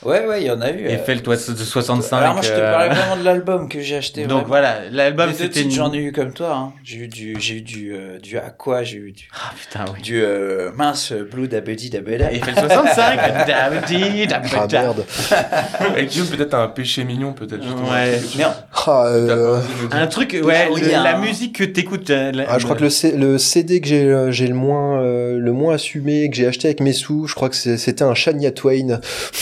Ouais, 0.05 0.25
ouais, 0.25 0.41
il 0.41 0.47
y 0.47 0.51
en 0.51 0.61
a 0.61 0.69
eu. 0.71 0.85
et 0.87 0.95
euh, 0.95 1.03
Fell 1.03 1.21
toi 1.21 1.35
de 1.35 1.39
65. 1.41 2.17
Alors 2.17 2.33
moi, 2.33 2.41
je 2.41 2.49
te 2.49 2.53
euh, 2.53 2.71
parlais 2.71 2.89
vraiment 2.93 3.15
de 3.17 3.23
l'album 3.25 3.69
que 3.69 3.79
j'ai 3.81 3.97
acheté. 3.97 4.21
Donc 4.23 4.29
vraiment. 4.31 4.47
voilà, 4.47 4.75
l'album 4.91 5.31
c'était 5.33 5.61
une... 5.61 5.71
j'en 5.71 5.93
ai 5.93 5.97
eu 5.97 6.11
comme 6.11 6.33
toi. 6.33 6.53
Hein. 6.55 6.73
J'ai 6.83 6.97
eu 6.97 7.07
du, 7.07 7.35
j'ai 7.39 7.55
eu 7.55 7.61
du, 7.61 7.93
euh, 7.95 8.19
du 8.19 8.37
Aqua, 8.37 8.83
j'ai 8.83 8.97
eu 8.97 9.11
du, 9.11 9.27
Ah 9.33 9.51
putain, 9.59 9.85
oui. 9.93 10.01
du 10.01 10.21
euh, 10.21 10.71
mince 10.75 11.13
Blue 11.13 11.47
Dabedi 11.47 11.89
Dabeda. 11.89 12.31
Et 12.31 12.39
Fell 12.39 12.55
65. 12.55 13.47
Dabidi, 13.47 14.23
Ah 14.33 14.39
dabida. 14.39 14.81
merde. 14.81 15.05
Avec 15.79 16.09
Guillaume, 16.09 16.27
peut-être 16.27 16.53
un 16.53 16.67
péché 16.67 17.03
mignon, 17.03 17.33
peut-être. 17.33 17.63
justement. 17.63 17.89
Ouais. 17.91 18.19
Mais 18.37 18.43
Ah, 18.85 19.05
euh, 19.07 19.59
Un 19.91 20.07
truc, 20.07 20.37
ouais, 20.43 20.65
Ah 20.67 20.71
oui, 20.73 20.81
le- 20.81 20.95
un- 20.95 21.03
la 21.03 21.17
musique 21.17 21.55
que 21.57 21.63
t'écoutes. 21.63 22.09
euh, 22.09 22.31
la- 22.31 22.45
Ah, 22.49 22.57
je 22.59 22.63
crois 22.65 22.75
que 22.75 22.83
le, 22.83 22.89
C- 22.89 23.13
le 23.15 23.37
CD 23.37 23.79
que 23.81 23.87
j'ai 23.87 24.03
euh, 24.03 24.31
j'ai 24.31 24.47
le 24.47 24.53
moins 24.55 25.01
euh, 25.01 25.37
le 25.39 25.51
moins 25.53 25.75
assumé 25.75 26.29
que 26.29 26.35
j'ai 26.35 26.47
acheté 26.47 26.67
avec 26.67 26.79
mes 26.81 26.93
sous, 26.93 27.27
je 27.27 27.35
crois 27.35 27.49
que 27.49 27.55
c'était 27.55 28.03
un 28.03 28.13
Shania 28.13 28.51
Twain. 28.51 28.99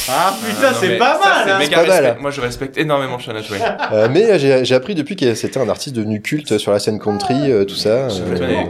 Ah 0.09 0.34
putain, 0.43 0.51
Non, 0.62 0.68
c'est 0.80 0.88
mais 0.89 0.97
pas 0.97 1.20
ça, 1.22 1.30
mal. 1.30 1.43
c'est 1.45 1.52
hein. 1.52 1.58
méga 1.60 1.76
pas 1.78 1.88
mal. 1.88 2.04
respect. 2.06 2.22
Moi, 2.22 2.32
je 2.32 2.41
respecte 2.41 2.78
énormément 2.78 3.20
Shania 3.20 3.41
Twain. 3.41 3.58
Euh, 3.93 4.08
mais 4.12 4.39
j'ai 4.39 4.64
j'ai 4.66 4.76
appris 4.76 4.95
depuis 4.95 5.16
que 5.16 5.34
c'était 5.36 5.60
un 5.60 5.70
artiste 5.70 5.95
devenu 5.95 6.22
culte 6.22 6.58
sur 6.58 6.72
la 6.72 6.80
scène 6.80 6.99
country, 6.99 7.52
euh, 7.52 7.66
tout 7.66 7.76
ça. 7.76 7.89
Euh, 7.89 8.08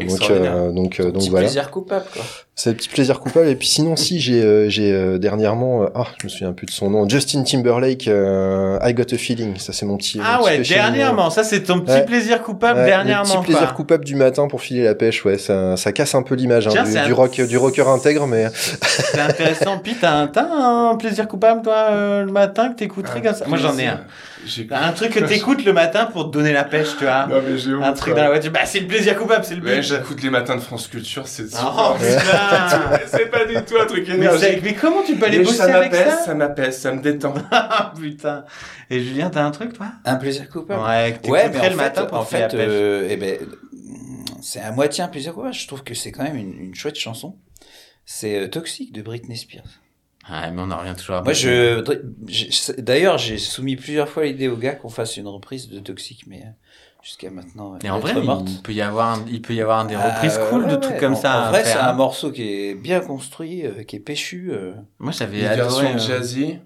donc 0.08 0.30
euh, 0.30 0.72
donc 0.72 1.00
euh, 1.00 1.04
donc 1.06 1.14
Petit 1.22 1.30
voilà. 1.30 1.46
plaisir 1.48 1.72
coupable, 1.72 2.06
quoi. 2.14 2.24
C'est 2.54 2.70
un 2.70 2.74
petit 2.74 2.90
plaisir 2.90 3.20
coupable. 3.20 3.48
Et 3.48 3.56
puis 3.56 3.68
sinon, 3.68 3.96
si 3.96 4.20
j'ai 4.20 4.42
euh, 4.44 4.70
j'ai 4.70 4.92
euh, 4.92 5.18
dernièrement, 5.18 5.84
euh, 5.84 5.88
ah, 5.96 6.06
je 6.20 6.26
me 6.28 6.30
souviens 6.30 6.52
plus 6.54 6.66
de 6.68 6.72
son 6.72 6.90
nom, 6.92 7.08
Justin 7.10 7.44
Timberlake, 7.44 8.08
euh, 8.08 8.78
I 8.84 8.94
Got 8.94 9.14
a 9.14 9.18
Feeling. 9.18 9.58
Ça 9.58 9.74
c'est 9.74 9.86
mon 9.86 9.98
petit. 9.98 10.20
Ah 10.24 10.38
mon 10.40 10.46
petit 10.48 10.72
ouais, 10.74 10.78
dernièrement, 10.78 11.30
ça 11.30 11.44
c'est 11.44 11.64
ton 11.64 11.80
petit 11.80 11.92
Ouais. 11.94 12.06
plaisir 12.06 12.42
coupable 12.44 12.80
Ouais, 12.80 12.86
dernièrement. 12.86 13.24
Le 13.36 13.40
petit 13.40 13.46
plaisir 13.52 13.68
quoi. 13.68 13.76
coupable 13.76 14.06
du 14.06 14.16
matin 14.16 14.48
pour 14.48 14.62
filer 14.62 14.84
la 14.84 14.96
pêche, 14.96 15.26
ouais, 15.26 15.38
ça, 15.38 15.76
ça 15.78 15.92
casse 15.92 16.14
un 16.16 16.22
peu 16.22 16.36
l'image 16.36 16.68
hein, 16.68 16.84
du, 16.84 16.92
c'est 16.92 17.04
du 17.06 17.12
un- 17.12 17.16
rock, 17.16 17.32
du 17.42 17.58
rocker 17.58 17.88
intègre, 17.88 18.28
mais 18.28 18.48
C'est 18.54 19.20
intéressant. 19.20 19.80
Puis 19.80 19.96
t'as 20.00 20.12
un, 20.14 20.28
t'as 20.28 20.46
un 20.46 20.96
plaisir 20.98 21.28
coupable 21.28 21.62
toi 21.64 21.71
euh, 21.74 22.26
le 22.26 22.32
matin 22.32 22.70
que 22.70 22.76
t'écouterais 22.78 23.22
comme 23.22 23.34
ça? 23.36 23.46
Moi 23.48 23.58
j'en 23.58 23.78
ai 23.78 23.88
un. 23.88 24.02
J'ai 24.46 24.68
un 24.72 24.92
truc 24.94 25.12
que 25.14 25.20
t'écoutes 25.28 25.64
le 25.66 25.74
matin 25.74 26.06
pour 26.06 26.26
te 26.26 26.38
donner 26.38 26.52
la 26.54 26.64
pêche, 26.64 26.90
tu 26.98 27.04
vois. 27.06 27.28
Non, 27.28 27.42
mais 27.48 27.58
j'ai 27.58 27.74
honte, 27.74 27.84
Un 27.84 27.94
truc 27.94 28.16
dans 28.16 28.22
la 28.24 28.30
voiture. 28.30 28.52
Bah 28.52 28.62
c'est 28.66 28.80
le 28.80 28.88
plaisir 28.88 29.16
coupable, 29.18 29.44
c'est 29.46 29.56
le 29.56 29.64
Ouais, 29.64 29.76
but. 29.78 29.84
j'écoute 29.84 30.22
les 30.24 30.30
matins 30.30 30.56
de 30.56 30.62
France 30.62 30.88
Culture, 30.88 31.28
c'est 31.28 31.44
Oh 31.54 31.96
super. 31.98 31.98
putain. 31.98 33.00
C'est 33.08 33.30
pas 33.30 33.46
du 33.46 33.54
tout 33.66 33.76
un 33.80 33.86
truc 33.86 34.06
mais, 34.08 34.16
énergique. 34.16 34.62
mais 34.64 34.74
comment 34.74 35.04
tu 35.06 35.16
peux 35.16 35.26
aller 35.26 35.40
Mais 35.40 35.44
bosser 35.44 35.58
ça 35.58 35.76
avec 35.78 35.94
ça? 35.94 36.18
ça 36.18 36.34
m'apaise, 36.34 36.78
ça 36.80 36.92
me 36.92 37.02
détend. 37.02 37.34
Ah 37.52 37.94
putain. 38.00 38.46
Et 38.90 39.00
Julien, 39.02 39.30
t'as 39.30 39.44
un 39.44 39.52
truc 39.52 39.74
toi? 39.74 39.88
Un 40.06 40.16
plaisir 40.16 40.50
coupable. 40.50 40.82
Ouais, 40.84 41.20
que 41.22 41.30
Ouais, 41.30 41.50
mais 41.50 41.60
en 41.60 41.64
le 41.64 41.70
fait, 41.70 41.76
matin 41.76 42.06
pour 42.06 42.18
en 42.20 42.26
faire 42.26 42.42
la 42.42 42.50
fait, 42.50 42.58
pêche. 42.58 42.68
euh, 42.70 43.08
eh 43.10 43.18
ben, 43.18 43.38
c'est 44.42 44.60
à 44.62 44.72
moitié 44.72 45.04
un 45.04 45.08
plaisir 45.08 45.34
coupable. 45.34 45.54
Je 45.54 45.68
trouve 45.68 45.84
que 45.84 45.94
c'est 45.94 46.12
quand 46.12 46.24
même 46.24 46.36
une, 46.38 46.58
une 46.60 46.76
chouette 46.76 46.98
chanson. 46.98 47.38
C'est 48.06 48.40
euh, 48.40 48.48
Toxique 48.48 48.92
de 48.94 49.02
Britney 49.02 49.38
Spears. 49.38 49.64
Ouais, 50.32 50.50
mais 50.52 50.62
on 50.62 50.72
en 50.72 50.78
revient 50.78 50.96
toujours 50.98 51.18
à 51.18 51.22
Moi, 51.24 51.34
je, 51.34 51.82
d'ailleurs, 52.80 53.18
j'ai 53.18 53.38
soumis 53.38 53.76
plusieurs 53.76 54.08
fois 54.08 54.24
l'idée 54.26 54.48
aux 54.48 54.56
gars 54.58 54.76
qu'on 54.76 54.90
fasse 54.90 55.18
une 55.18 55.28
reprise 55.28 55.68
de 55.70 55.80
Toxique, 55.80 56.24
mais 56.28 56.38
euh, 56.42 56.50
jusqu'à 57.04 57.30
maintenant, 57.32 57.78
Et 57.84 57.90
en 57.90 58.00
vrai, 58.00 58.14
morte. 58.22 58.48
il 58.50 58.62
peut 58.62 58.72
y 58.74 58.82
avoir, 58.82 59.20
un- 59.20 59.26
il 59.30 59.42
peut 59.42 59.54
y 59.54 59.62
avoir 59.62 59.86
des 59.86 59.96
reprises 59.98 60.38
Euh, 60.40 60.50
cool 60.50 60.68
de 60.68 60.72
ouais, 60.76 60.80
trucs 60.80 60.94
ouais. 60.94 61.00
comme 61.00 61.14
En- 61.14 61.16
ça. 61.16 61.48
En 61.48 61.50
vrai, 61.50 61.64
c'est 61.66 61.74
faire. 61.74 61.84
un 61.90 61.94
morceau 61.94 62.32
qui 62.32 62.44
est 62.44 62.76
bien 62.76 63.02
construit, 63.02 63.66
euh, 63.66 63.84
qui 63.84 63.98
est 63.98 64.00
péchu. 64.00 64.52
euh. 64.52 64.72
Moi, 65.00 65.12
j'avais 65.12 65.40
Une 65.42 65.48
adoré. 65.48 65.84
version 65.88 65.96
euh, 65.96 65.98
jazzy. 66.18 66.60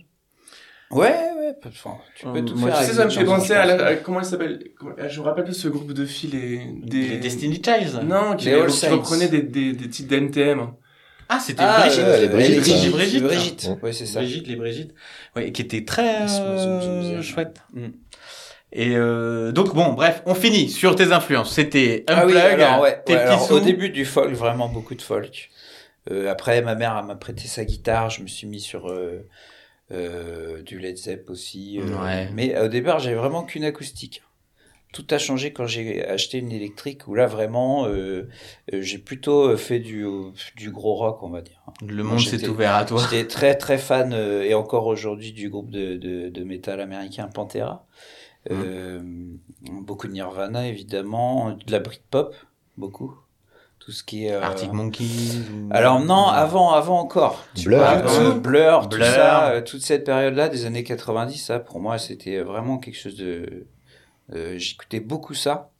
Ouais, 0.91 1.07
ouais, 1.09 1.55
enfin, 1.65 1.95
tu 2.15 2.25
peux 2.27 2.37
Euh, 2.37 2.41
tout 2.43 2.55
moi, 2.55 2.69
faire. 2.69 2.79
Tu 2.81 2.85
sais, 2.85 2.93
ça 2.93 3.05
me 3.05 3.09
fait 3.09 3.25
penser 3.25 3.53
à, 3.53 3.65
la, 3.65 3.85
à- 3.87 3.95
comment 3.95 4.19
elle 4.19 4.25
s'appelle 4.25 4.63
ah, 4.99 5.07
Je 5.07 5.19
me 5.19 5.25
rappelle 5.25 5.45
plus 5.45 5.53
ce 5.55 5.67
groupe 5.67 5.91
de 5.93 6.05
filles, 6.05 6.29
les, 6.31 6.65
des... 6.83 7.07
Les 7.09 7.17
Destiny 7.17 7.55
Childs 7.55 8.01
Non, 8.03 8.35
qui, 8.35 8.45
Les 8.45 8.55
reprenaient 8.61 9.27
des, 9.27 9.41
des, 9.41 9.73
des 9.73 9.89
titres 9.89 10.15
d'NTM. 10.15 10.67
Ah, 11.29 11.39
c'était 11.39 11.63
Ah, 11.63 11.81
Brigitte. 11.81 12.03
euh, 12.03 12.19
les 12.21 12.27
Brigitte, 12.27 12.59
Brigitte, 12.59 12.91
ça. 12.91 12.97
Brigitte. 12.97 13.23
Brigitte. 13.23 13.69
Ouais, 13.81 13.93
c'est 13.93 14.05
ça. 14.05 14.19
Brigitte, 14.19 14.47
les 14.47 14.55
Brigitte. 14.55 14.93
Oui, 15.35 15.51
qui 15.51 15.61
était 15.61 15.83
très 15.85 16.21
euh, 16.29 17.21
chouette. 17.21 17.57
Mm. 17.73 17.87
Et 18.77 18.95
euh, 18.95 19.51
donc 19.51 19.73
bon, 19.73 19.93
bref, 19.93 20.21
on 20.25 20.35
finit 20.35 20.69
sur 20.69 20.95
tes 20.95 21.11
influences. 21.13 21.53
C'était 21.53 22.03
Ah 22.07 22.25
oui, 22.25 22.37
alors, 22.37 22.81
ouais, 22.81 23.01
tes 23.05 23.13
ouais, 23.13 23.19
alors, 23.19 23.51
au 23.51 23.59
début 23.59 23.89
du 23.89 24.05
folk, 24.05 24.33
vraiment 24.33 24.67
beaucoup 24.67 24.95
de 24.95 25.01
folk. 25.01 25.49
Euh, 26.11 26.29
après, 26.29 26.61
ma 26.61 26.75
mère 26.75 27.01
m'a 27.03 27.15
prêté 27.15 27.47
sa 27.47 27.63
guitare, 27.65 28.09
je 28.09 28.21
me 28.21 28.27
suis 28.27 28.45
mis 28.47 28.59
sur 28.59 28.89
euh, 28.91 29.25
euh, 29.91 30.61
du 30.61 30.77
Led 30.77 30.97
Zepp 30.97 31.29
aussi. 31.29 31.79
Ouais. 31.81 32.29
Mais 32.33 32.59
au 32.59 32.67
départ, 32.67 32.99
j'avais 32.99 33.15
vraiment 33.15 33.43
qu'une 33.43 33.63
acoustique. 33.63 34.21
Tout 34.95 35.05
a 35.11 35.17
changé 35.17 35.51
quand 35.51 35.67
j'ai 35.67 36.07
acheté 36.07 36.37
une 36.37 36.53
électrique, 36.53 37.05
où 37.09 37.15
là 37.15 37.25
vraiment, 37.27 37.85
euh, 37.85 38.29
euh, 38.73 38.81
j'ai 38.81 38.97
plutôt 38.97 39.57
fait 39.57 39.79
du, 39.79 40.05
du 40.55 40.71
gros 40.71 40.95
rock, 40.95 41.21
on 41.21 41.27
va 41.29 41.41
dire. 41.41 41.61
Le 41.85 42.01
monde 42.01 42.21
s'est 42.21 42.47
ouvert 42.47 42.73
à 42.75 42.85
toi. 42.85 43.01
J'étais 43.11 43.27
très 43.27 43.55
très 43.55 43.77
fan 43.77 44.13
euh, 44.13 44.43
et 44.43 44.53
encore 44.53 44.85
aujourd'hui 44.87 45.33
du 45.33 45.49
groupe 45.49 45.69
de, 45.69 45.97
de, 45.97 46.29
de 46.29 46.43
métal 46.45 46.79
américain 46.79 47.27
Pantera. 47.27 47.85
Euh, 48.51 49.01
Beaucoup 49.81 50.07
de 50.07 50.13
Nirvana 50.13 50.67
évidemment, 50.67 51.51
de 51.51 51.71
la 51.71 51.79
Britpop, 51.79 52.33
beaucoup. 52.77 53.15
Tout 53.79 53.91
ce 53.91 54.03
qui 54.03 54.25
est. 54.27 54.31
euh, 54.31 54.41
Arctic 54.41 54.71
Monkeys. 54.71 55.41
ou- 55.53 55.67
Alors 55.71 55.99
non, 55.99 56.27
avant, 56.27 56.71
avant 56.71 56.99
encore. 56.99 57.43
Tu 57.55 57.65
Blur. 57.65 57.79
vois, 57.79 57.87
Ah, 57.89 58.07
euh, 58.07 58.33
ouais. 58.33 58.39
Blur, 58.39 58.83
tout 58.83 58.95
Blur. 58.95 59.05
ça, 59.05 59.49
euh, 59.49 59.61
toute 59.61 59.81
cette 59.81 60.05
période-là 60.05 60.47
des 60.49 60.65
années 60.65 60.83
90, 60.83 61.37
ça 61.37 61.59
pour 61.59 61.79
moi 61.81 61.97
c'était 61.97 62.39
vraiment 62.39 62.77
quelque 62.77 62.97
chose 62.97 63.17
de. 63.17 63.67
Euh, 64.33 64.57
J'écoutais 64.57 64.99
beaucoup 64.99 65.33
ça. 65.33 65.71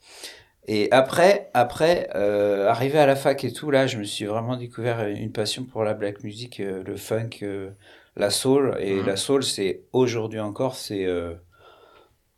Et 0.68 0.92
après, 0.92 1.52
après, 1.54 2.10
euh, 2.16 2.68
arrivé 2.68 2.98
à 2.98 3.06
la 3.06 3.16
fac 3.16 3.44
et 3.44 3.54
tout, 3.54 3.70
là, 3.70 3.86
je 3.86 3.98
me 3.98 4.04
suis 4.04 4.26
vraiment 4.26 4.58
découvert 4.58 5.06
une 5.08 5.32
passion 5.32 5.64
pour 5.64 5.84
la 5.84 5.94
black 5.94 6.24
music, 6.24 6.60
euh, 6.60 6.84
le 6.84 6.98
funk, 6.98 7.30
euh, 7.44 7.70
la 8.16 8.32
soul. 8.32 8.76
Et 8.80 8.96
Mhm. 9.02 9.06
la 9.06 9.16
soul, 9.16 9.44
c'est 9.44 9.82
aujourd'hui 9.94 10.40
encore, 10.40 10.76
c'est 10.76 11.08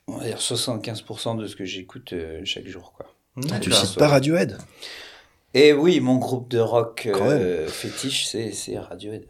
on 0.09 0.17
va 0.17 0.23
dire 0.25 0.39
75% 0.41 1.35
de 1.35 1.47
ce 1.47 1.55
que 1.55 1.65
j'écoute 1.65 2.13
chaque 2.43 2.67
jour, 2.67 2.93
quoi. 2.93 3.13
Ah, 3.51 3.59
tu 3.59 3.71
cites 3.71 3.95
pas 3.97 4.07
Radiohead? 4.07 4.57
Et 5.53 5.73
oui, 5.73 5.99
mon 5.99 6.17
groupe 6.17 6.49
de 6.49 6.59
rock 6.59 7.07
fétiche, 7.69 8.25
c'est 8.27 8.77
Radiohead. 8.79 9.25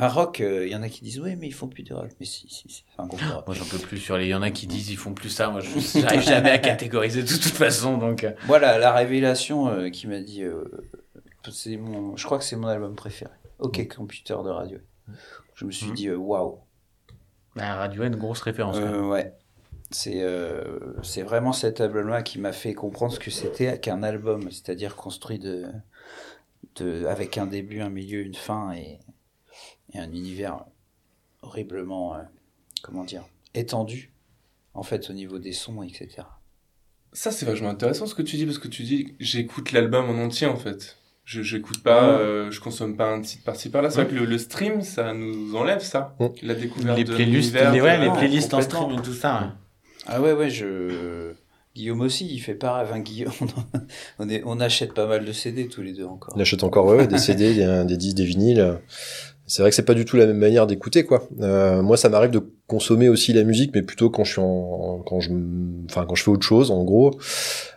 Un 0.00 0.08
rock, 0.08 0.38
il 0.40 0.68
y 0.68 0.74
en 0.76 0.82
a 0.82 0.88
qui 0.88 1.02
disent 1.04 1.20
oui, 1.20 1.36
mais 1.36 1.46
ils 1.46 1.52
font 1.54 1.68
plus 1.68 1.82
de 1.82 1.94
rock. 1.94 2.10
Mais 2.18 2.26
si, 2.26 2.48
si, 2.48 2.68
si, 2.68 2.84
c'est 2.88 3.02
un 3.02 3.06
groupe 3.06 3.20
de 3.20 3.32
rock. 3.32 3.46
Moi, 3.46 3.54
j'en 3.54 3.64
peux 3.66 3.78
plus 3.78 3.98
sur 3.98 4.16
les. 4.16 4.26
Il 4.26 4.30
y 4.30 4.34
en 4.34 4.42
a 4.42 4.50
qui 4.50 4.66
disent 4.66 4.90
ils 4.90 4.96
font 4.96 5.12
plus 5.14 5.28
ça. 5.30 5.48
Moi, 5.50 5.60
je 5.60 5.68
j'arrive 6.00 6.22
jamais 6.22 6.50
à 6.50 6.58
catégoriser 6.58 7.22
de 7.22 7.28
toute 7.28 7.42
façon. 7.44 7.98
Donc, 7.98 8.24
euh, 8.24 8.32
Voilà, 8.46 8.78
la 8.78 8.92
révélation 8.92 9.68
euh, 9.68 9.90
qui 9.90 10.06
m'a 10.06 10.20
dit, 10.20 10.42
euh, 10.42 10.64
c'est 11.50 11.76
mon, 11.76 12.16
je 12.16 12.24
crois 12.24 12.38
que 12.38 12.44
c'est 12.44 12.56
mon 12.56 12.68
album 12.68 12.94
préféré. 12.96 13.30
Ok, 13.58 13.86
Computer 13.94 14.36
de 14.44 14.48
Radiohead. 14.50 14.84
Je 15.54 15.64
me 15.66 15.70
suis 15.70 15.86
Mhm. 15.88 15.94
dit 15.94 16.08
euh, 16.08 16.16
waouh. 16.16 16.60
bah, 17.56 17.74
Radiohead, 17.74 18.16
grosse 18.16 18.40
référence. 18.40 18.78
quand 18.78 18.84
même. 18.86 18.94
Euh, 18.94 19.08
ouais. 19.08 19.34
C'est 19.90 20.22
euh, 20.22 20.78
c'est 21.02 21.22
vraiment 21.22 21.52
cet 21.52 21.80
album-là 21.80 22.22
qui 22.22 22.38
m'a 22.38 22.52
fait 22.52 22.74
comprendre 22.74 23.12
ce 23.12 23.18
que 23.18 23.30
c'était 23.32 23.78
qu'un 23.80 24.02
album, 24.04 24.50
c'est-à-dire 24.52 24.94
construit 24.94 25.40
de, 25.40 25.66
de, 26.76 27.06
avec 27.06 27.36
un 27.38 27.46
début, 27.46 27.80
un 27.80 27.90
milieu, 27.90 28.20
une 28.20 28.34
fin 28.36 28.72
et, 28.72 29.00
et 29.92 29.98
un 29.98 30.10
univers 30.12 30.64
horriblement, 31.42 32.14
euh, 32.14 32.18
comment 32.82 33.04
dire, 33.04 33.24
étendu, 33.54 34.12
en 34.74 34.82
fait, 34.82 35.10
au 35.10 35.12
niveau 35.12 35.38
des 35.38 35.52
sons, 35.52 35.82
etc. 35.82 36.08
Ça, 37.12 37.30
c'est 37.32 37.46
vachement 37.46 37.70
intéressant 37.70 38.06
ce 38.06 38.14
que 38.14 38.22
tu 38.22 38.36
dis, 38.36 38.46
parce 38.46 38.58
que 38.58 38.68
tu 38.68 38.82
dis 38.84 39.14
j'écoute 39.18 39.72
l'album 39.72 40.08
en 40.10 40.22
entier 40.22 40.46
en 40.46 40.56
fait. 40.56 40.96
Je 41.24 41.42
j'écoute 41.42 41.82
pas, 41.82 42.06
Ouais. 42.16 42.22
euh, 42.22 42.50
je 42.50 42.60
consomme 42.60 42.96
pas 42.96 43.06
un 43.12 43.20
titre 43.20 43.44
par-ci 43.44 43.68
par-là. 43.68 43.90
C'est 43.90 43.98
Ouais. 43.98 44.04
vrai 44.04 44.14
que 44.14 44.18
le, 44.20 44.26
le 44.26 44.38
stream, 44.38 44.82
ça 44.82 45.12
nous 45.12 45.54
enlève 45.56 45.80
ça. 45.82 46.16
La 46.42 46.54
découverte 46.54 46.96
les 46.98 47.04
de 47.04 47.14
playlists, 47.14 47.52
l'univers, 47.54 47.72
les, 47.72 47.80
ouais, 47.80 47.98
de- 47.98 48.04
les 48.04 48.10
playlists 48.12 48.54
en 48.54 48.60
stream 48.62 48.92
et 48.98 49.02
tout 49.02 49.12
ça. 49.12 49.54
Ah 50.06 50.20
ouais, 50.20 50.32
ouais, 50.32 50.50
je... 50.50 51.32
Guillaume 51.76 52.00
aussi, 52.00 52.26
il 52.26 52.40
fait 52.40 52.54
pareil. 52.54 52.86
Enfin, 52.88 52.98
Guillaume, 53.00 53.32
on, 54.18 54.28
est, 54.28 54.42
on 54.44 54.58
achète 54.58 54.92
pas 54.92 55.06
mal 55.06 55.24
de 55.24 55.32
CD 55.32 55.68
tous 55.68 55.82
les 55.82 55.92
deux 55.92 56.04
encore. 56.04 56.34
Il 56.36 56.42
achète 56.42 56.64
encore 56.64 56.86
ouais, 56.86 57.06
des 57.06 57.18
CD, 57.18 57.54
des, 57.54 57.84
des 57.84 57.96
disques, 57.96 58.16
des 58.16 58.24
vinyles. 58.24 58.78
C'est 59.50 59.62
vrai 59.62 59.70
que 59.70 59.74
c'est 59.74 59.82
pas 59.84 59.94
du 59.94 60.04
tout 60.04 60.16
la 60.16 60.26
même 60.26 60.38
manière 60.38 60.66
d'écouter 60.68 61.04
quoi. 61.04 61.28
Euh, 61.40 61.82
moi, 61.82 61.96
ça 61.96 62.08
m'arrive 62.08 62.30
de 62.30 62.40
consommer 62.68 63.08
aussi 63.08 63.32
la 63.32 63.42
musique, 63.42 63.72
mais 63.74 63.82
plutôt 63.82 64.08
quand 64.08 64.22
je 64.22 64.30
suis 64.32 64.40
en, 64.40 65.02
quand 65.04 65.18
je, 65.18 65.30
enfin 65.90 66.06
quand 66.08 66.14
je 66.14 66.22
fais 66.22 66.30
autre 66.30 66.46
chose, 66.46 66.70
en 66.70 66.84
gros. 66.84 67.18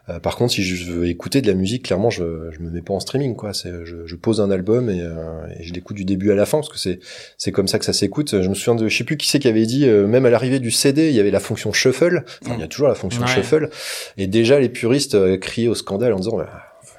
Euh, 0.10 0.20
par 0.20 0.36
contre, 0.36 0.54
si 0.54 0.62
je 0.62 0.92
veux 0.92 1.08
écouter 1.08 1.42
de 1.42 1.48
la 1.48 1.56
musique, 1.56 1.86
clairement, 1.86 2.12
je, 2.12 2.52
je 2.52 2.60
me 2.60 2.70
mets 2.70 2.82
pas 2.84 2.94
en 2.94 3.00
streaming 3.00 3.36
quoi. 3.36 3.54
C'est, 3.54 3.72
je, 3.86 4.06
je 4.06 4.16
pose 4.16 4.40
un 4.40 4.52
album 4.52 4.90
et, 4.92 5.02
euh, 5.02 5.48
et 5.60 5.64
je 5.64 5.74
l'écoute 5.74 5.96
du 5.98 6.06
début 6.06 6.32
à 6.32 6.36
la 6.36 6.46
fin 6.46 6.60
parce 6.60 6.70
que 6.70 6.78
c'est, 6.78 7.00
c'est 7.40 7.52
comme 7.52 7.68
ça 7.68 7.80
que 7.80 7.86
ça 7.86 7.94
s'écoute. 7.94 8.40
Je 8.42 8.48
me 8.50 8.54
souviens 8.54 8.76
de, 8.76 8.88
je 8.88 8.96
sais 8.96 9.04
plus 9.04 9.18
qui 9.18 9.28
c'est 9.28 9.40
qui 9.40 9.48
avait 9.48 9.66
dit, 9.66 9.88
euh, 9.88 10.06
même 10.06 10.28
à 10.28 10.30
l'arrivée 10.30 10.60
du 10.60 10.70
CD, 10.70 11.10
il 11.10 11.16
y 11.16 11.20
avait 11.20 11.32
la 11.32 11.40
fonction 11.40 11.74
shuffle. 11.74 12.24
Enfin, 12.44 12.54
il 12.56 12.62
y 12.62 12.64
a 12.64 12.68
toujours 12.68 12.88
la 12.88 12.96
fonction 12.96 13.22
Ouais. 13.22 13.28
shuffle. 13.28 13.70
Et 14.18 14.28
déjà, 14.28 14.60
les 14.60 14.70
puristes 14.70 15.16
euh, 15.16 15.38
criaient 15.38 15.70
au 15.70 15.76
scandale 15.76 16.14
en 16.14 16.18
disant. 16.20 16.38
bah, 16.38 16.50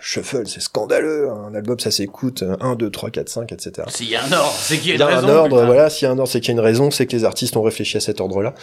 Shuffle, 0.07 0.47
c'est 0.47 0.61
scandaleux, 0.61 1.31
un 1.31 1.55
album 1.55 1.79
ça 1.81 1.91
s'écoute 1.91 2.45
1, 2.61 2.75
2, 2.77 2.91
3, 2.91 3.09
4, 3.11 3.29
5, 3.29 3.53
etc. 3.53 3.87
S'il 3.89 4.11
y 4.11 4.17
a 4.17 4.23
un 4.23 4.33
ordre, 4.33 4.53
c'est 4.55 4.77
qu'il 4.77 4.89
y 4.89 4.93
a 4.93 4.95
une 4.97 5.01
y 5.01 5.03
a 5.03 5.07
raison. 5.07 5.29
un 5.29 5.31
ordre, 5.35 5.57
putain. 5.57 5.67
voilà, 5.67 5.89
s'il 5.89 6.05
y 6.07 6.09
a 6.09 6.13
un 6.13 6.19
ordre, 6.19 6.31
c'est 6.31 6.41
qu'il 6.41 6.49
y 6.49 6.51
a 6.53 6.61
une 6.61 6.65
raison, 6.65 6.91
c'est 6.91 7.07
que 7.07 7.17
les 7.17 7.25
artistes 7.25 7.57
ont 7.57 7.63
réfléchi 7.63 7.97
à 7.97 8.01
cet 8.01 8.21
ordre-là. 8.21 8.55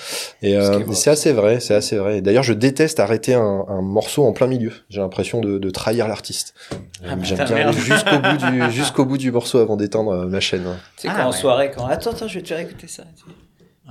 Et 0.43 0.55
euh, 0.55 0.79
c'est 0.93 1.09
assez 1.09 1.31
vrai, 1.33 1.59
c'est 1.59 1.73
assez 1.73 1.97
vrai. 1.97 2.21
D'ailleurs, 2.21 2.43
je 2.43 2.53
déteste 2.53 2.99
arrêter 2.99 3.33
un, 3.33 3.65
un 3.67 3.81
morceau 3.81 4.23
en 4.23 4.33
plein 4.33 4.45
milieu. 4.45 4.71
J'ai 4.89 4.99
l'impression 5.01 5.41
de, 5.41 5.57
de 5.57 5.69
trahir 5.71 6.07
l'artiste. 6.07 6.53
Ah, 7.03 7.15
J'aime 7.23 7.39
putain, 7.39 7.55
bien 7.55 7.67
aller 7.69 7.77
jusqu'au 7.79 8.19
bout 8.19 8.37
du 8.37 8.71
jusqu'au 8.75 9.05
bout 9.05 9.17
du 9.17 9.31
morceau 9.31 9.57
avant 9.57 9.77
d'éteindre 9.77 10.11
euh, 10.11 10.25
ma 10.27 10.39
chaîne. 10.41 10.63
C'est 10.97 11.07
Ah, 11.07 11.15
quand 11.17 11.27
en 11.29 11.31
soirée, 11.31 11.71
quand 11.75 11.87
attends, 11.87 12.11
attends, 12.11 12.27
je 12.27 12.35
vais 12.35 12.43
te 12.43 12.49
faire 12.49 12.59
écouter 12.59 12.87
ça. 12.87 13.03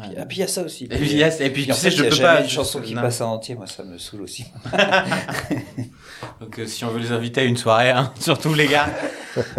Puis, 0.02 0.10
ah, 0.18 0.26
puis 0.26 0.36
il 0.38 0.40
y 0.40 0.42
a 0.42 0.48
ça 0.48 0.62
aussi. 0.62 0.84
Et 0.84 0.88
puis, 0.88 1.12
yes, 1.12 1.40
et 1.40 1.50
puis 1.50 1.64
Puis 1.64 1.72
tu 1.72 1.78
sais, 1.78 1.90
fait, 1.90 1.96
je 1.96 1.96
il 1.96 2.04
y 2.04 2.06
a 2.06 2.10
peux 2.10 2.16
jamais 2.16 2.36
pas. 2.38 2.42
une 2.44 2.48
chanson 2.48 2.80
qui 2.80 2.94
non. 2.94 3.02
passe 3.02 3.20
en 3.20 3.32
entier, 3.32 3.54
moi 3.54 3.66
ça 3.66 3.82
me 3.84 3.98
saoule 3.98 4.22
aussi. 4.22 4.44
Donc, 6.40 6.58
euh, 6.58 6.66
si 6.66 6.84
on 6.84 6.88
veut 6.88 7.00
les 7.00 7.12
inviter 7.12 7.42
à 7.42 7.44
une 7.44 7.56
soirée, 7.56 7.90
hein, 7.90 8.12
surtout 8.20 8.54
les 8.54 8.66
gars, 8.66 8.88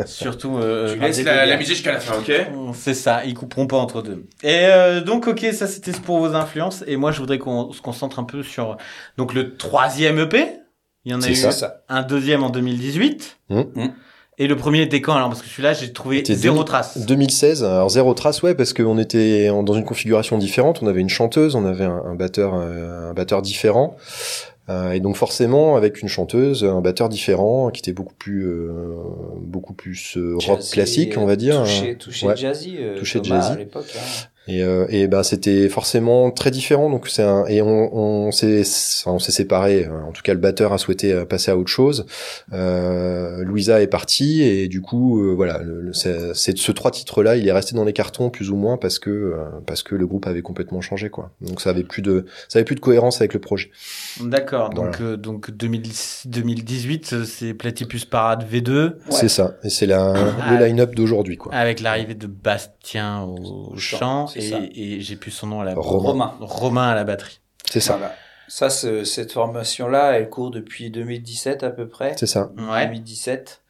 surtout. 0.05 0.57
euh, 0.57 0.93
Tu 0.93 0.99
laisses 0.99 1.23
la, 1.23 1.57
musique 1.57 1.75
jusqu'à 1.75 1.93
la 1.93 1.99
fin, 1.99 2.17
ok 2.19 2.31
C'est 2.73 2.93
ça, 2.93 3.23
ils 3.25 3.33
couperont 3.33 3.67
pas 3.67 3.77
entre 3.77 4.01
deux. 4.01 4.25
Et 4.43 4.65
euh, 4.65 5.01
donc, 5.01 5.27
ok, 5.27 5.45
ça 5.53 5.67
c'était 5.67 5.91
pour 5.91 6.19
vos 6.19 6.35
influences. 6.35 6.83
Et 6.87 6.97
moi, 6.97 7.11
je 7.11 7.19
voudrais 7.19 7.39
qu'on 7.39 7.71
se 7.71 7.81
concentre 7.81 8.19
un 8.19 8.23
peu 8.23 8.43
sur 8.43 8.77
donc 9.17 9.33
le 9.33 9.55
troisième 9.55 10.19
EP. 10.19 10.45
Il 11.05 11.11
y 11.11 11.15
en 11.15 11.21
a 11.21 11.29
eu 11.29 11.35
ça. 11.35 11.81
un 11.89 12.03
deuxième 12.03 12.43
en 12.43 12.51
2018. 12.51 13.37
Mmh. 13.49 13.59
Mmh. 13.75 13.87
Et 14.43 14.47
le 14.47 14.55
premier 14.55 14.81
était 14.81 15.01
quand 15.01 15.13
alors? 15.13 15.29
Parce 15.29 15.41
que 15.41 15.47
celui-là, 15.47 15.73
j'ai 15.73 15.93
trouvé 15.93 16.17
C'était 16.17 16.33
zéro 16.35 16.55
2000 16.55 16.65
trace. 16.65 16.97
2016, 17.05 17.63
alors 17.63 17.89
zéro 17.89 18.13
trace, 18.15 18.41
ouais, 18.41 18.55
parce 18.55 18.73
qu'on 18.73 18.97
était 18.97 19.49
en- 19.49 19.61
dans 19.61 19.73
une 19.75 19.83
configuration 19.85 20.37
différente. 20.39 20.79
On 20.81 20.87
avait 20.87 21.01
une 21.01 21.09
chanteuse, 21.09 21.53
on 21.55 21.65
avait 21.65 21.85
un, 21.85 22.01
un 22.05 22.15
batteur, 22.15 22.53
euh, 22.55 23.11
un 23.11 23.13
batteur 23.13 23.41
différent. 23.43 23.95
Euh, 24.69 24.91
et 24.93 24.99
donc 24.99 25.15
forcément, 25.15 25.75
avec 25.75 26.01
une 26.01 26.07
chanteuse, 26.07 26.63
un 26.63 26.81
batteur 26.81 27.09
différent, 27.09 27.69
qui 27.71 27.79
était 27.81 27.93
beaucoup 27.93 28.13
plus, 28.15 28.45
euh, 28.47 28.69
beaucoup 29.41 29.73
plus 29.73 30.17
euh, 30.17 30.35
rock 30.37 30.57
Jazzy, 30.59 30.71
classique, 30.71 31.13
on 31.17 31.25
va 31.25 31.35
dire. 31.35 31.61
Touché, 31.63 31.95
touché 31.95 32.27
Ouais. 32.27 32.35
jazzy. 32.37 32.77
euh, 32.79 32.97
Touché 32.97 33.21
Thomas, 33.21 33.41
jazzy. 33.41 33.51
à 33.53 33.55
l'époque. 33.57 33.85
hein. 33.95 34.27
Et, 34.47 34.63
euh, 34.63 34.85
et 34.89 35.07
ben 35.07 35.21
c'était 35.21 35.69
forcément 35.69 36.31
très 36.31 36.49
différent. 36.49 36.89
Donc 36.89 37.07
c'est 37.07 37.21
un, 37.23 37.45
et 37.45 37.61
on, 37.61 37.95
on 37.95 38.31
s'est 38.31 38.63
on 39.05 39.19
s'est 39.19 39.31
séparés. 39.31 39.87
En 39.87 40.11
tout 40.11 40.23
cas, 40.23 40.33
le 40.33 40.39
batteur 40.39 40.73
a 40.73 40.77
souhaité 40.79 41.13
euh, 41.13 41.25
passer 41.25 41.51
à 41.51 41.57
autre 41.57 41.69
chose. 41.69 42.05
Euh, 42.51 43.43
Louisa 43.43 43.81
est 43.81 43.87
partie 43.87 44.41
et 44.43 44.67
du 44.67 44.81
coup 44.81 45.21
euh, 45.23 45.33
voilà, 45.33 45.61
c'est 45.93 46.33
c'est- 46.35 46.57
ce 46.57 46.71
trois 46.71 46.91
titres 46.91 47.23
là, 47.23 47.37
il 47.37 47.47
est 47.47 47.51
resté 47.51 47.75
dans 47.75 47.83
les 47.85 47.93
cartons 47.93 48.29
plus 48.29 48.49
ou 48.49 48.55
moins 48.55 48.77
parce 48.77 48.99
que 48.99 49.09
euh, 49.09 49.45
parce 49.65 49.83
que 49.83 49.95
le 49.95 50.05
groupe 50.07 50.27
avait 50.27 50.41
complètement 50.41 50.81
changé 50.81 51.09
quoi. 51.09 51.31
Donc 51.41 51.61
ça 51.61 51.69
avait 51.69 51.83
plus 51.83 52.01
de 52.01 52.25
ça 52.49 52.59
avait 52.59 52.65
plus 52.65 52.75
de 52.75 52.79
cohérence 52.81 53.21
avec 53.21 53.33
le 53.33 53.39
projet. 53.39 53.69
D'accord. 54.21 54.69
Donc, 54.71 54.97
Voilà. 54.97 55.13
euh, 55.13 55.17
donc 55.17 55.51
2010 55.51 56.23
2018, 56.27 57.13
euh, 57.13 57.23
c'est 57.25 57.53
Platypus 57.53 58.05
Parade 58.05 58.45
V2 58.51 58.93
C'est 59.09 59.29
ça. 59.29 59.55
Et 59.63 59.69
c'est 59.69 59.85
la 59.85 60.13
Ah. 60.15 60.51
le 60.57 60.65
line-up 60.65 60.93
d'aujourd'hui 60.95 61.37
quoi. 61.37 61.53
avec 61.53 61.79
l'arrivée 61.79 62.15
de 62.15 62.27
Bastien 62.27 63.21
au 63.23 63.71
Au 63.73 63.77
chant, 63.77 64.27
et, 64.37 64.41
ça. 64.49 64.59
et 64.73 65.01
j'ai 65.01 65.15
plus 65.15 65.31
son 65.31 65.47
nom 65.47 65.61
à 65.61 65.65
la 65.65 65.73
Romain. 65.75 66.07
Romain. 66.09 66.33
Romain 66.39 66.89
à 66.89 66.95
la 66.95 67.03
batterie. 67.03 67.39
C'est 67.69 67.79
ça. 67.79 67.97
Voilà. 67.97 68.15
Ça, 68.47 68.69
ce- 68.69 69.03
cette 69.05 69.31
formation-là, 69.31 70.11
elle 70.13 70.29
court 70.29 70.51
depuis 70.51 70.89
2017 70.91 71.63
à 71.63 71.69
peu 71.69 71.87
près. 71.87 72.15
C'est 72.17 72.25
ça. 72.27 72.51
Ouais. 72.57 72.85
2017. 72.87 73.61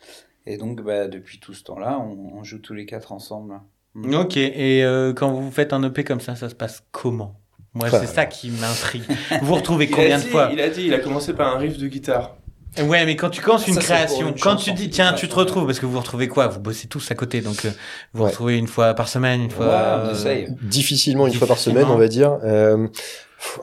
Et 0.48 0.58
donc, 0.58 0.82
bah, 0.82 1.08
depuis 1.08 1.40
tout 1.40 1.54
ce 1.54 1.64
temps-là, 1.64 2.00
on, 2.00 2.38
on 2.40 2.44
joue 2.44 2.58
tous 2.58 2.74
les 2.74 2.86
quatre 2.88 3.12
ensemble. 3.12 3.60
Mm. 3.94 4.14
Ok. 4.16 4.38
Et 4.38 4.84
euh, 4.84 5.14
quand 5.14 5.32
vous 5.32 5.52
faites 5.52 5.72
un 5.74 5.84
EP 5.84 6.04
comme 6.04 6.20
ça, 6.22 6.36
ça 6.36 6.50
se 6.50 6.56
passe 6.56 6.82
comment? 6.92 7.36
Moi, 7.74 7.90
c'est 7.90 8.06
ça 8.08 8.26
qui 8.26 8.50
m'intrigue. 8.50 9.04
Vous 9.40 9.48
vous 9.48 9.56
retrouvez 9.56 9.88
combien 9.92 10.18
de 10.18 10.24
fois? 10.24 10.50
Il 10.52 10.60
a 10.60 10.70
dit, 10.70 10.84
il 10.88 10.94
a 10.94 11.00
commencé 11.00 11.34
par 11.34 11.56
un 11.56 11.60
riff 11.60 11.78
de 11.78 11.88
guitare. 11.88 12.36
Ouais, 12.80 13.06
mais 13.06 13.16
quand 13.18 13.30
tu 13.30 13.42
commences 13.42 13.68
une 13.68 13.74
Ça, 13.74 13.82
création, 13.82 14.30
une 14.30 14.34
quand 14.40 14.52
chanson. 14.52 14.64
tu 14.64 14.72
dis, 14.74 14.90
tiens, 14.90 15.12
tu 15.14 15.28
te 15.28 15.36
retrouves, 15.36 15.66
parce 15.66 15.80
que 15.80 15.86
vous 15.86 15.92
vous 15.92 16.00
retrouvez 16.00 16.30
quoi? 16.30 16.48
Vous 16.48 16.60
bossez 16.62 16.88
tous 16.88 17.12
à 17.12 17.16
côté, 17.16 17.42
donc 17.42 17.66
euh, 17.66 17.70
vous 17.70 18.20
vous 18.20 18.24
Ouais. 18.24 18.30
retrouvez 18.30 18.58
une 18.58 18.68
fois 18.68 18.94
par 18.94 19.10
semaine, 19.10 19.42
une 19.42 19.52
fois. 19.52 19.66
Ouais, 19.66 19.72
on 19.74 20.08
euh, 20.08 20.14
essaye. 20.14 20.48
Difficilement 20.62 21.28
une 21.28 21.34
fois 21.34 21.48
par 21.48 21.58
semaine, 21.58 21.86
on 21.90 21.98
va 21.98 22.08
dire. 22.08 22.38
Euh, 22.46 22.88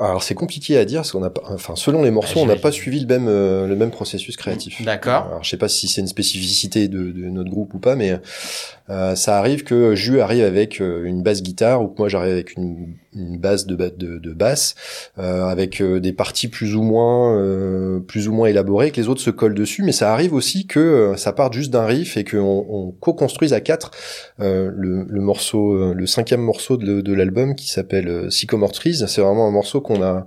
alors 0.00 0.22
c'est 0.22 0.34
compliqué 0.34 0.76
à 0.76 0.84
dire 0.84 1.00
parce 1.00 1.12
qu'on 1.12 1.22
a 1.22 1.30
pas, 1.30 1.42
enfin 1.52 1.74
selon 1.76 2.02
les 2.02 2.10
morceaux, 2.10 2.40
Ah, 2.40 2.42
on 2.42 2.46
n'a 2.46 2.56
pas 2.56 2.72
suivi 2.72 3.00
le 3.00 3.06
même 3.06 3.28
euh, 3.28 3.66
le 3.66 3.76
même 3.76 3.90
processus 3.90 4.36
créatif. 4.36 4.82
D'accord. 4.84 5.26
Alors 5.28 5.44
je 5.44 5.50
sais 5.50 5.56
pas 5.56 5.68
si 5.68 5.88
c'est 5.88 6.00
une 6.00 6.08
spécificité 6.08 6.88
de, 6.88 7.10
de 7.12 7.28
notre 7.28 7.50
groupe 7.50 7.74
ou 7.74 7.78
pas, 7.78 7.94
mais 7.94 8.18
euh, 8.90 9.14
ça 9.14 9.38
arrive 9.38 9.64
que 9.64 9.94
Jus 9.94 10.20
arrive 10.20 10.44
avec 10.44 10.80
euh, 10.80 11.04
une 11.04 11.22
basse 11.22 11.42
guitare 11.42 11.82
ou 11.82 11.88
que 11.88 11.98
moi 11.98 12.08
j'arrive 12.08 12.32
avec 12.32 12.54
une, 12.56 12.94
une 13.14 13.38
base 13.38 13.66
de, 13.66 13.76
de, 13.76 14.18
de 14.18 14.32
basse 14.32 14.74
euh, 15.18 15.44
avec 15.44 15.80
euh, 15.80 16.00
des 16.00 16.12
parties 16.12 16.48
plus 16.48 16.74
ou 16.74 16.82
moins 16.82 17.36
euh, 17.38 18.00
plus 18.00 18.28
ou 18.28 18.32
moins 18.32 18.48
élaborées 18.48 18.90
que 18.90 19.00
les 19.00 19.08
autres 19.08 19.20
se 19.20 19.30
collent 19.30 19.54
dessus. 19.54 19.82
Mais 19.82 19.92
ça 19.92 20.12
arrive 20.12 20.32
aussi 20.34 20.66
que 20.66 21.12
ça 21.16 21.32
parte 21.32 21.52
juste 21.52 21.70
d'un 21.70 21.84
riff 21.84 22.16
et 22.16 22.24
qu'on 22.24 22.66
on 22.68 22.90
co-construise 22.98 23.52
à 23.52 23.60
quatre 23.60 23.90
euh, 24.40 24.70
le, 24.74 25.04
le 25.08 25.20
morceau, 25.20 25.92
le 25.92 26.06
cinquième 26.06 26.40
morceau 26.40 26.76
de, 26.78 27.00
de 27.02 27.12
l'album 27.12 27.54
qui 27.54 27.68
s'appelle 27.68 28.32
Sycomore 28.32 28.72
Trees. 28.72 29.04
C'est 29.06 29.20
vraiment 29.20 29.46
un 29.46 29.50
morceau 29.50 29.67
qu'on 29.76 30.02
a 30.02 30.26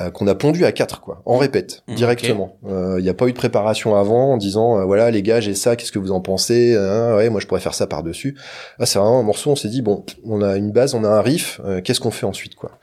euh, 0.00 0.10
qu'on 0.10 0.28
a 0.28 0.36
pondu 0.36 0.64
à 0.64 0.70
quatre 0.70 1.00
quoi, 1.00 1.20
en 1.24 1.36
répète 1.36 1.82
Mm, 1.88 1.94
directement. 1.96 2.56
Il 2.68 3.02
n'y 3.02 3.08
a 3.08 3.14
pas 3.14 3.26
eu 3.26 3.32
de 3.32 3.36
préparation 3.36 3.96
avant 3.96 4.34
en 4.34 4.36
disant 4.36 4.78
euh, 4.78 4.84
voilà 4.84 5.10
les 5.10 5.20
gars 5.22 5.40
j'ai 5.40 5.54
ça, 5.56 5.74
qu'est-ce 5.74 5.90
que 5.90 5.98
vous 5.98 6.12
en 6.12 6.20
pensez 6.20 6.76
Hein, 6.76 7.16
Ouais 7.16 7.28
moi 7.28 7.40
je 7.40 7.46
pourrais 7.48 7.60
faire 7.60 7.74
ça 7.74 7.88
par 7.88 8.04
dessus. 8.04 8.36
Là 8.78 8.86
c'est 8.86 9.00
vraiment 9.00 9.18
un 9.18 9.24
morceau 9.24 9.50
on 9.50 9.56
s'est 9.56 9.68
dit 9.68 9.82
bon 9.82 10.04
on 10.24 10.42
a 10.42 10.56
une 10.56 10.70
base, 10.70 10.94
on 10.94 11.02
a 11.02 11.08
un 11.08 11.20
riff, 11.22 11.60
euh, 11.64 11.80
qu'est-ce 11.80 11.98
qu'on 12.00 12.12
fait 12.12 12.26
ensuite 12.26 12.54
quoi 12.54 12.78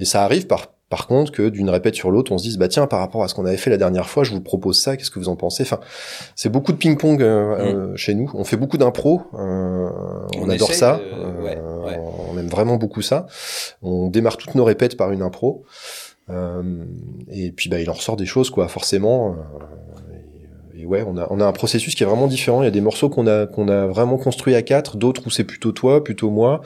Et 0.00 0.04
ça 0.04 0.24
arrive 0.24 0.48
par 0.48 0.72
par 0.90 1.06
contre 1.06 1.32
que 1.32 1.48
d'une 1.48 1.70
répète 1.70 1.94
sur 1.94 2.10
l'autre 2.10 2.30
on 2.32 2.36
se 2.38 2.42
dise 2.42 2.58
bah 2.58 2.68
tiens 2.68 2.86
par 2.86 2.98
rapport 2.98 3.22
à 3.22 3.28
ce 3.28 3.34
qu'on 3.34 3.46
avait 3.46 3.56
fait 3.56 3.70
la 3.70 3.78
dernière 3.78 4.08
fois 4.10 4.22
je 4.24 4.32
vous 4.32 4.42
propose 4.42 4.78
ça, 4.78 4.96
qu'est-ce 4.98 5.10
que 5.10 5.18
vous 5.18 5.28
en 5.30 5.36
pensez? 5.36 5.62
Enfin 5.62 5.80
c'est 6.36 6.50
beaucoup 6.50 6.72
de 6.72 6.76
ping 6.76 6.98
pong 6.98 7.22
euh, 7.22 7.96
chez 7.96 8.12
nous. 8.14 8.30
On 8.34 8.44
fait 8.44 8.56
beaucoup 8.58 8.76
d'impro, 8.76 9.22
euh, 9.34 9.88
on, 10.36 10.42
On 10.42 10.48
adore 10.50 10.74
ça, 10.74 10.98
de- 10.98 11.02
euh, 11.14 11.42
ouais, 11.42 11.58
ouais. 11.86 12.00
on 12.32 12.36
aime 12.38 12.48
vraiment 12.48 12.76
beaucoup 12.76 13.00
ça. 13.02 13.26
On 13.82 14.08
démarre 14.08 14.36
toutes 14.36 14.54
nos 14.54 14.64
répètes 14.64 14.96
par 14.98 15.10
une 15.12 15.22
impro. 15.22 15.64
Euh, 16.28 16.62
et 17.30 17.50
puis 17.50 17.68
bah 17.70 17.80
il 17.80 17.88
en 17.90 17.94
ressort 17.94 18.16
des 18.16 18.26
choses 18.26 18.50
quoi 18.50 18.68
forcément. 18.68 19.34
Et, 20.80 20.86
ouais 20.86 21.04
on 21.06 21.16
a 21.16 21.26
on 21.30 21.40
a 21.40 21.44
un 21.46 21.52
processus 21.52 21.94
qui 21.94 22.02
est 22.02 22.06
vraiment 22.06 22.26
différent. 22.26 22.62
Il 22.62 22.64
y 22.64 22.68
a 22.68 22.72
des 22.72 22.80
morceaux 22.80 23.08
qu'on 23.08 23.26
a 23.26 23.46
qu'on 23.46 23.68
a 23.68 23.86
vraiment 23.86 24.18
construits 24.18 24.54
à 24.54 24.62
quatre, 24.62 24.96
d'autres 24.96 25.26
où 25.26 25.30
c'est 25.30 25.44
plutôt 25.44 25.72
toi, 25.72 26.02
plutôt 26.02 26.30
moi, 26.30 26.60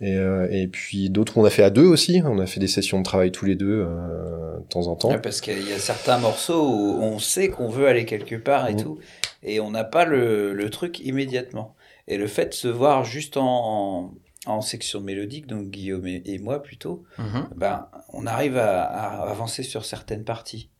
et, 0.00 0.14
euh, 0.16 0.48
et 0.50 0.66
puis 0.66 1.10
d'autres 1.10 1.36
où 1.36 1.40
on 1.40 1.44
a 1.44 1.50
fait 1.50 1.62
à 1.62 1.70
deux 1.70 1.86
aussi. 1.86 2.22
On 2.24 2.38
a 2.38 2.46
fait 2.46 2.60
des 2.60 2.68
sessions 2.68 2.98
de 2.98 3.04
travail 3.04 3.32
tous 3.32 3.44
les 3.44 3.54
deux 3.56 3.86
euh, 3.86 4.58
de 4.58 4.64
temps 4.68 4.86
en 4.86 4.96
temps. 4.96 5.10
Ouais, 5.10 5.20
parce 5.20 5.40
qu'il 5.40 5.68
y 5.68 5.72
a 5.72 5.78
certains 5.78 6.18
morceaux 6.18 6.62
où 6.68 6.98
on 7.02 7.18
sait 7.18 7.48
qu'on 7.48 7.68
veut 7.68 7.86
aller 7.86 8.04
quelque 8.04 8.36
part 8.36 8.68
et 8.68 8.74
Mm. 8.74 8.82
tout, 8.82 8.98
et 9.42 9.60
on 9.60 9.70
n'a 9.70 9.84
pas 9.84 10.04
le, 10.04 10.54
le 10.54 10.70
truc 10.70 11.00
immédiatement. 11.00 11.74
Et 12.08 12.16
le 12.16 12.26
fait 12.26 12.46
de 12.46 12.54
se 12.54 12.68
voir 12.68 13.04
juste 13.04 13.36
en, 13.36 14.10
en, 14.46 14.52
en 14.52 14.60
section 14.62 15.00
mélodique, 15.00 15.46
donc 15.46 15.68
Guillaume 15.70 16.06
et, 16.06 16.22
et 16.24 16.38
moi 16.38 16.62
plutôt, 16.62 17.04
mhm. 17.18 17.48
ben, 17.56 17.86
on 18.12 18.26
arrive 18.26 18.56
à, 18.56 18.82
à 18.82 19.30
avancer 19.30 19.62
sur 19.62 19.84
certaines 19.84 20.24
parties. 20.24 20.70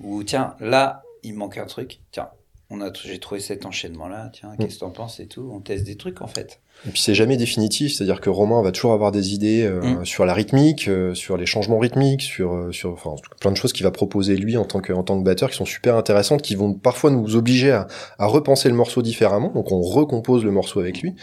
Ou 0.00 0.24
tiens, 0.24 0.56
là, 0.60 1.02
il 1.22 1.34
manque 1.34 1.58
un 1.58 1.66
truc. 1.66 2.00
Tiens, 2.10 2.30
on 2.70 2.80
a, 2.80 2.92
j'ai 2.92 3.20
trouvé 3.20 3.40
cet 3.40 3.66
enchaînement-là. 3.66 4.30
Tiens, 4.32 4.56
qu'est-ce 4.56 4.76
que 4.76 4.80
t'en 4.80 4.90
penses 4.90 5.20
et 5.20 5.28
tout? 5.28 5.50
On 5.52 5.60
teste 5.60 5.84
des 5.84 5.96
trucs 5.96 6.22
en 6.22 6.26
fait. 6.26 6.61
Et 6.86 6.90
puis 6.90 7.00
c'est 7.00 7.14
jamais 7.14 7.36
définitif, 7.36 7.94
c'est-à-dire 7.94 8.20
que 8.20 8.30
Romain 8.30 8.60
va 8.62 8.72
toujours 8.72 8.92
avoir 8.92 9.12
des 9.12 9.34
idées 9.34 9.62
euh, 9.62 9.82
Mm. 9.82 10.04
sur 10.04 10.24
la 10.24 10.34
rythmique, 10.34 10.88
euh, 10.88 11.14
sur 11.14 11.36
les 11.36 11.46
changements 11.46 11.78
rythmiques, 11.78 12.22
sur 12.22 12.54
euh, 12.54 12.72
sur 12.72 12.92
enfin 12.92 13.14
plein 13.40 13.50
de 13.50 13.56
choses 13.56 13.72
qu'il 13.72 13.84
va 13.84 13.90
proposer 13.90 14.36
lui 14.36 14.56
en 14.56 14.64
tant 14.64 14.80
que 14.80 14.92
en 14.92 15.02
tant 15.02 15.18
que 15.18 15.24
batteur 15.24 15.50
qui 15.50 15.56
sont 15.56 15.64
super 15.64 15.96
intéressantes, 15.96 16.42
qui 16.42 16.54
vont 16.54 16.72
parfois 16.74 17.10
nous 17.10 17.36
obliger 17.36 17.72
à, 17.72 17.86
à 18.18 18.26
repenser 18.26 18.68
le 18.68 18.74
morceau 18.74 19.02
différemment. 19.02 19.50
Donc 19.54 19.72
on 19.72 19.80
recompose 19.80 20.44
le 20.44 20.50
morceau 20.50 20.80
avec 20.80 21.02
lui. 21.02 21.14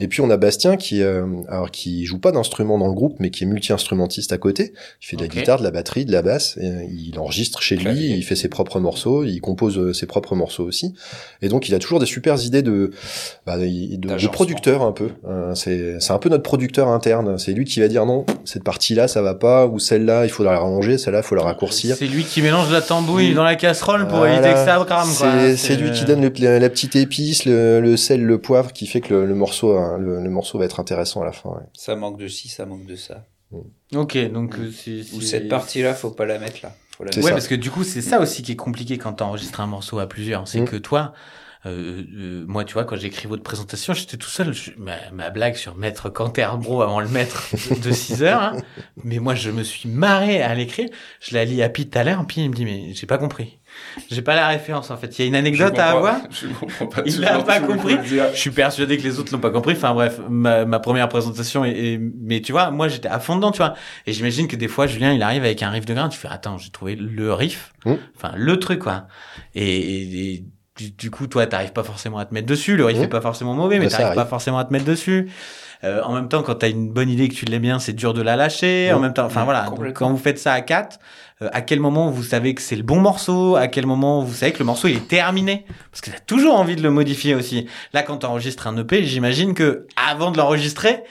Et 0.00 0.08
puis 0.08 0.20
on 0.20 0.30
a 0.30 0.36
Bastien 0.36 0.76
qui 0.76 1.02
euh, 1.02 1.26
alors 1.48 1.70
qui 1.70 2.04
joue 2.04 2.18
pas 2.18 2.32
d'instrument 2.32 2.78
dans 2.78 2.88
le 2.88 2.94
groupe, 2.94 3.16
mais 3.18 3.30
qui 3.30 3.44
est 3.44 3.46
multi-instrumentiste 3.46 4.32
à 4.32 4.38
côté. 4.38 4.72
Il 5.02 5.06
fait 5.06 5.16
de 5.16 5.22
la 5.22 5.28
guitare, 5.28 5.58
de 5.58 5.64
la 5.64 5.70
batterie, 5.70 6.04
de 6.04 6.12
la 6.12 6.22
basse. 6.22 6.56
Et, 6.60 6.88
il 6.90 7.18
enregistre 7.18 7.62
chez 7.62 7.76
lui, 7.76 8.10
il 8.10 8.22
fait 8.22 8.36
ses 8.36 8.48
propres 8.48 8.80
morceaux, 8.80 9.24
il 9.24 9.40
compose 9.40 9.78
euh, 9.78 9.92
ses 9.92 10.06
propres 10.06 10.34
morceaux 10.34 10.64
aussi. 10.64 10.94
Et 11.42 11.48
donc 11.48 11.68
il 11.68 11.74
a 11.74 11.78
toujours 11.78 12.00
des 12.00 12.06
super 12.06 12.42
idées 12.44 12.62
de 12.62 12.90
bah, 13.46 13.58
de, 13.58 13.96
de 13.96 14.28
producteur 14.28 14.82
un 14.82 14.92
peu. 14.92 15.07
Euh, 15.26 15.54
c'est 15.54 16.00
c'est 16.00 16.12
un 16.12 16.18
peu 16.18 16.28
notre 16.28 16.42
producteur 16.42 16.88
interne. 16.88 17.38
C'est 17.38 17.52
lui 17.52 17.64
qui 17.64 17.80
va 17.80 17.88
dire 17.88 18.06
non, 18.06 18.24
cette 18.44 18.64
partie-là 18.64 19.08
ça 19.08 19.22
va 19.22 19.34
pas, 19.34 19.66
ou 19.66 19.78
celle-là 19.78 20.24
il 20.24 20.30
faut 20.30 20.44
la 20.44 20.58
rallonger, 20.58 20.98
celle-là 20.98 21.20
il 21.20 21.24
faut 21.24 21.34
la 21.34 21.42
raccourcir. 21.42 21.96
C'est 21.96 22.06
lui 22.06 22.24
qui 22.24 22.42
mélange 22.42 22.70
la 22.72 22.80
tambouille 22.82 23.32
Mm. 23.32 23.34
dans 23.34 23.44
la 23.44 23.56
casserole 23.56 24.06
pour 24.08 24.18
Voilà. 24.18 24.34
éviter 24.34 24.50
que 24.50 24.64
ça 24.64 24.84
crame, 24.86 25.08
quoi. 25.08 25.30
C'est 25.40 25.56
c'est 25.56 25.76
lui 25.76 25.90
qui 25.92 26.04
donne 26.04 26.22
le- 26.22 26.32
la, 26.38 26.58
la 26.58 26.68
petite 26.70 26.96
épice, 26.96 27.44
le, 27.44 27.80
le 27.80 27.96
sel, 27.96 28.22
le 28.24 28.38
poivre, 28.40 28.72
qui 28.72 28.86
fait 28.86 29.00
que 29.00 29.12
le, 29.14 29.26
le 29.26 29.34
morceau, 29.34 29.76
hein, 29.76 29.98
le, 29.98 30.22
le 30.22 30.30
morceau 30.30 30.58
va 30.58 30.64
être 30.64 30.80
intéressant 30.80 31.22
à 31.22 31.24
la 31.24 31.32
fin. 31.32 31.50
ouais. 31.50 31.62
Ça 31.74 31.94
manque 31.96 32.18
de 32.18 32.28
ci, 32.28 32.48
ça 32.48 32.66
manque 32.66 32.86
de 32.86 32.96
ça. 32.96 33.24
Ok, 33.94 34.16
donc 34.32 34.56
euh, 34.58 34.70
c'est. 34.70 35.00
Ou 35.16 35.20
cette 35.20 35.48
partie-là, 35.48 35.94
faut 35.94 36.10
pas 36.10 36.26
la 36.26 36.38
mettre 36.38 36.58
là. 36.62 36.72
Faut 36.96 37.04
la 37.04 37.12
C'est 37.12 37.20
Ouais, 37.20 37.28
ça. 37.28 37.32
parce 37.32 37.48
que 37.48 37.54
du 37.54 37.70
coup, 37.70 37.84
c'est 37.84 38.02
ça 38.02 38.20
aussi 38.20 38.42
qui 38.42 38.52
est 38.52 38.56
compliqué 38.56 38.98
quand 38.98 39.14
t'enregistres 39.14 39.60
un 39.60 39.66
morceau 39.66 39.98
à 39.98 40.06
plusieurs. 40.06 40.46
C'est 40.46 40.60
Mm. 40.60 40.64
que 40.66 40.76
toi, 40.76 41.12
euh, 41.66 42.02
euh, 42.16 42.44
moi, 42.46 42.64
tu 42.64 42.74
vois, 42.74 42.84
quand 42.84 42.96
j'écris 42.96 43.26
votre 43.28 43.42
présentation, 43.42 43.92
j'étais 43.94 44.16
tout 44.16 44.28
seul. 44.28 44.52
Je- 44.54 44.70
ma, 44.78 44.96
ma 45.12 45.30
blague 45.30 45.56
sur 45.56 45.76
mettre 45.76 46.08
Canterbro 46.08 46.82
avant 46.82 47.00
le 47.00 47.08
maître 47.08 47.48
de 47.82 47.90
6 47.90 48.22
heures, 48.22 48.40
hein. 48.42 48.56
mais 49.04 49.18
moi, 49.18 49.34
je 49.34 49.50
me 49.50 49.62
suis 49.64 49.88
marré 49.88 50.40
à 50.42 50.54
l'écrire. 50.54 50.88
Je 51.20 51.34
la 51.34 51.44
lis 51.44 51.62
à 51.62 51.68
Pete 51.68 51.90
tout 51.90 51.98
à 51.98 52.04
l'heure, 52.04 52.24
puis 52.26 52.42
il 52.42 52.50
me 52.50 52.54
dit, 52.54 52.64
mais 52.64 52.92
j'ai 52.94 53.06
pas 53.06 53.18
compris. 53.18 53.58
J'ai 54.10 54.22
pas 54.22 54.34
la 54.34 54.48
référence, 54.48 54.90
en 54.90 54.96
fait. 54.96 55.18
Il 55.18 55.22
y 55.22 55.24
a 55.24 55.28
une 55.28 55.34
anecdote 55.34 55.78
à 55.78 55.90
avoir. 55.90 56.16
Je 56.30 56.46
comprends 56.48 56.86
pas. 56.86 57.02
Il 57.04 57.20
l'a 57.20 57.38
pas 57.42 57.60
compris. 57.60 57.96
Je 58.04 58.34
suis 58.34 58.50
persuadé 58.50 58.96
que 58.96 59.02
les 59.02 59.18
autres 59.18 59.32
l'ont 59.32 59.40
pas 59.40 59.50
compris. 59.50 59.74
Enfin 59.74 59.92
bref, 59.94 60.20
ma, 60.28 60.64
ma 60.64 60.78
première 60.80 61.08
présentation 61.08 61.64
est, 61.64 61.72
est- 61.94 62.00
mais 62.00 62.40
tu 62.40 62.52
vois, 62.52 62.70
moi 62.70 62.88
j'étais 62.88 63.08
à 63.08 63.18
fond 63.20 63.36
dedans, 63.36 63.50
tu 63.52 63.58
vois. 63.58 63.74
Et 64.06 64.12
j'imagine 64.12 64.48
que 64.48 64.56
des 64.56 64.68
fois 64.68 64.86
Julien, 64.86 65.12
il 65.12 65.22
arrive 65.22 65.44
avec 65.44 65.62
un 65.62 65.70
riff 65.70 65.84
de 65.84 65.92
grain, 65.94 66.08
tu 66.08 66.18
fais 66.18 66.28
attends, 66.28 66.56
j'ai 66.56 66.70
trouvé 66.70 66.96
le 66.96 67.32
riff, 67.34 67.72
Mm. 67.84 67.94
enfin 68.16 68.32
le 68.36 68.58
truc 68.58 68.80
quoi. 68.80 69.06
Et, 69.54 69.64
et- 69.76 70.32
et 70.34 70.44
du, 70.78 70.90
du 70.92 71.10
coup, 71.10 71.26
toi, 71.26 71.46
t'arrives 71.46 71.72
pas 71.72 71.82
forcément 71.82 72.18
à 72.18 72.24
te 72.24 72.32
mettre 72.32 72.46
dessus. 72.46 72.76
Le 72.76 72.84
riff 72.86 72.98
Mm. 72.98 73.02
est 73.02 73.08
pas 73.08 73.20
forcément 73.20 73.52
mauvais, 73.54 73.78
mais 73.78 73.86
Bah, 73.86 73.90
t'arrives 73.90 74.14
pas 74.14 74.24
forcément 74.26 74.58
à 74.58 74.64
te 74.64 74.72
mettre 74.72 74.84
dessus. 74.86 75.30
Euh, 75.84 76.02
en 76.02 76.14
même 76.14 76.28
temps, 76.28 76.42
quand 76.42 76.54
t'as 76.56 76.70
une 76.70 76.90
bonne 76.90 77.08
idée 77.08 77.24
et 77.24 77.28
que 77.28 77.34
tu 77.34 77.44
l'aimes 77.44 77.62
bien, 77.62 77.78
c'est 77.78 77.92
dur 77.92 78.14
de 78.14 78.22
la 78.22 78.34
lâcher. 78.36 78.92
En 78.92 78.98
même 79.00 79.12
temps, 79.12 79.26
enfin 79.26 79.42
Mm, 79.42 79.44
voilà. 79.44 79.64
Donc, 79.70 79.92
quand 79.92 80.10
vous 80.10 80.16
faites 80.16 80.38
ça 80.38 80.52
à 80.52 80.60
quatre, 80.60 80.98
euh, 81.42 81.48
à 81.52 81.60
quel 81.60 81.78
moment 81.80 82.10
vous 82.10 82.22
savez 82.24 82.54
que 82.54 82.62
c'est 82.62 82.74
le 82.76 82.82
bon 82.82 82.98
morceau? 83.00 83.54
À 83.56 83.68
quel 83.68 83.86
moment 83.86 84.22
vous 84.22 84.34
savez 84.34 84.52
que 84.52 84.58
le 84.58 84.64
morceau 84.64 84.88
il 84.88 84.96
est 84.96 85.06
terminé? 85.08 85.66
Parce 85.92 86.00
que 86.00 86.10
t'as 86.10 86.18
toujours 86.18 86.54
envie 86.56 86.74
de 86.76 86.82
le 86.82 86.90
modifier 86.90 87.34
aussi. 87.36 87.68
Là, 87.92 88.02
quand 88.02 88.16
t'enregistres 88.18 88.66
un 88.66 88.76
EP, 88.76 89.04
j'imagine 89.04 89.54
que 89.54 89.86
avant 90.10 90.30
de 90.32 90.38
l'enregistrer, 90.38 91.02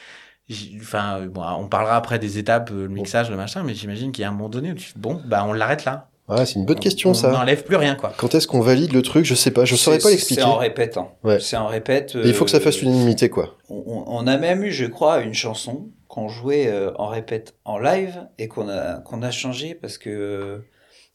enfin, 0.82 1.20
euh, 1.22 1.28
bon, 1.28 1.44
on 1.60 1.68
parlera 1.68 1.96
après 1.96 2.20
des 2.20 2.38
étapes, 2.38 2.70
euh, 2.74 2.84
le 2.84 2.90
mixage, 2.90 3.30
le 3.30 3.38
machin, 3.38 3.64
mais 3.66 3.74
j'imagine 3.74 4.12
qu'il 4.12 4.22
y 4.24 4.26
a 4.26 4.30
un 4.30 4.32
moment 4.34 4.50
donné 4.50 4.72
où 4.72 4.76
tu 4.76 4.86
fais, 4.88 4.94
bon, 5.00 5.22
bah 5.26 5.46
on 5.48 5.54
l'arrête 5.54 5.86
là. 5.86 6.10
Ouais, 6.30 6.46
c'est 6.46 6.56
une 6.56 6.66
bonne 6.66 6.80
question 6.80 7.12
on 7.12 7.14
ça. 7.14 7.32
n'enlève 7.32 7.64
plus 7.64 7.78
rien 7.78 7.96
quoi. 7.96 8.14
Quand 8.18 8.36
est-ce 8.36 8.48
qu'on 8.48 8.60
valide 8.60 8.92
le 8.92 9.02
truc? 9.02 9.24
Je 9.26 9.34
sais 9.34 9.52
pas, 9.52 9.64
je 9.66 9.76
saurais 9.76 9.98
C'est- 10.00 10.04
pas 10.04 10.10
l'expliquer. 10.10 10.42
C'est 10.42 10.48
en 10.48 10.58
répétant. 10.58 11.18
Ouais. 11.24 11.40
C'est 11.40 11.56
en 11.56 11.68
répète. 11.68 12.18
Il 12.22 12.34
faut 12.34 12.44
que 12.44 12.52
ça 12.52 12.58
euh, 12.58 12.62
fasse 12.62 12.82
l'unanimité 12.82 13.30
quoi. 13.30 13.56
On, 13.70 13.76
on- 13.88 14.04
on 14.08 14.28
a 14.28 14.38
même 14.38 14.64
eu, 14.64 14.72
je 14.72 14.86
crois, 14.86 15.22
une 15.22 15.34
chanson 15.34 15.90
qu'on 16.10 16.28
jouait 16.28 16.68
euh, 16.68 16.92
en 16.98 17.08
répète 17.08 17.56
en 17.64 17.78
live 17.80 18.28
et 18.38 18.48
qu'on 18.50 18.68
a 18.68 19.00
qu'on 19.00 19.22
a 19.22 19.32
changé 19.32 19.74
parce 19.74 19.98
que 19.98 20.10
euh, 20.10 20.58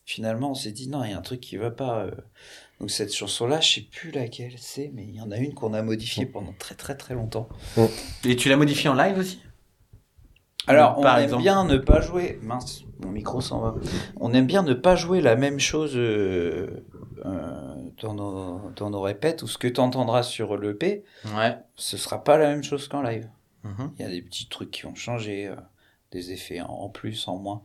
finalement 0.06 0.52
on 0.52 0.54
s'est 0.54 0.72
dit 0.72 0.88
non, 0.88 1.04
il 1.04 1.10
y 1.10 1.14
a 1.14 1.18
un 1.18 1.22
truc 1.22 1.40
qui 1.40 1.56
va 1.58 1.70
pas. 1.70 2.04
euh. 2.06 2.10
Donc 2.80 2.90
cette 2.90 3.14
chanson-là, 3.14 3.60
je 3.60 3.74
sais 3.74 3.80
plus 3.82 4.10
laquelle 4.12 4.54
c'est, 4.56 4.90
mais 4.94 5.04
il 5.04 5.14
y 5.14 5.20
en 5.20 5.30
a 5.30 5.36
une 5.36 5.52
qu'on 5.54 5.72
a 5.74 5.82
modifiée 5.82 6.24
pendant 6.26 6.52
très 6.58 6.74
très 6.74 6.96
très 6.96 7.12
longtemps. 7.14 7.48
Et 8.24 8.34
tu 8.34 8.48
l'as 8.48 8.56
modifié 8.56 8.88
en 8.88 8.94
live 8.94 9.18
aussi? 9.18 9.40
Alors, 10.66 10.96
on 10.98 11.02
Par 11.02 11.18
aime 11.18 11.24
exemple. 11.24 11.42
bien 11.42 11.64
ne 11.64 11.76
pas 11.76 12.00
jouer. 12.00 12.38
Mince, 12.42 12.82
mon 13.04 13.10
micro 13.10 13.40
s'en 13.40 13.60
va. 13.60 13.74
On 14.20 14.32
aime 14.32 14.46
bien 14.46 14.62
ne 14.62 14.74
pas 14.74 14.96
jouer 14.96 15.20
la 15.20 15.36
même 15.36 15.58
chose 15.60 15.92
euh, 15.96 16.84
euh, 17.24 17.74
dans, 18.00 18.14
nos, 18.14 18.60
dans 18.76 18.90
nos 18.90 19.00
répètes 19.00 19.42
ou 19.42 19.46
ce 19.46 19.58
que 19.58 19.68
tu 19.68 19.80
entendras 19.80 20.22
sur 20.22 20.56
l'EP, 20.56 21.04
Ouais. 21.36 21.56
ce 21.76 21.96
sera 21.96 22.22
pas 22.24 22.38
la 22.38 22.48
même 22.48 22.62
chose 22.62 22.88
qu'en 22.88 23.02
live. 23.02 23.28
Mhm. 23.64 23.92
Il 23.98 24.02
y 24.02 24.04
a 24.06 24.10
des 24.10 24.22
petits 24.22 24.48
trucs 24.48 24.70
qui 24.70 24.86
ont 24.86 24.94
changé, 24.94 25.46
euh, 25.46 25.54
des 26.10 26.32
effets 26.32 26.60
en 26.60 26.88
plus, 26.88 27.28
en 27.28 27.36
moins. 27.36 27.62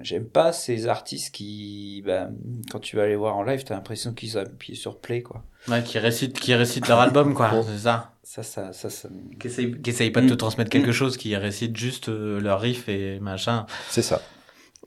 J'aime 0.00 0.24
pas 0.26 0.52
ces 0.52 0.86
artistes 0.86 1.34
qui, 1.34 2.02
bah, 2.06 2.28
quand 2.70 2.78
tu 2.78 2.96
vas 2.96 3.06
les 3.06 3.16
voir 3.16 3.36
en 3.36 3.42
live, 3.42 3.64
t'as 3.64 3.74
l'impression 3.74 4.14
qu'ils 4.14 4.38
appuient 4.38 4.76
sur 4.76 4.98
play, 4.98 5.22
quoi. 5.22 5.44
Ouais, 5.68 5.82
qui 5.82 5.98
récitent, 5.98 6.38
qui 6.38 6.54
récitent 6.54 6.88
leur 6.88 7.00
album 7.00 7.34
quoi. 7.34 7.50
Bon. 7.50 7.62
C'est 7.62 7.78
ça. 7.78 8.14
Ça, 8.22 8.42
ça, 8.42 8.72
ça, 8.72 8.88
ça. 8.88 9.08
Qui 9.38 9.48
essayent, 9.48 10.10
pas 10.10 10.22
de 10.22 10.28
te 10.28 10.32
Mm. 10.34 10.36
transmettre 10.38 10.70
quelque 10.70 10.92
chose, 10.92 11.16
qui 11.16 11.36
récitent 11.36 11.76
juste 11.76 12.08
euh, 12.08 12.40
leur 12.40 12.60
riff 12.60 12.88
et 12.88 13.18
machin. 13.20 13.66
C'est 13.90 14.00
ça. 14.02 14.22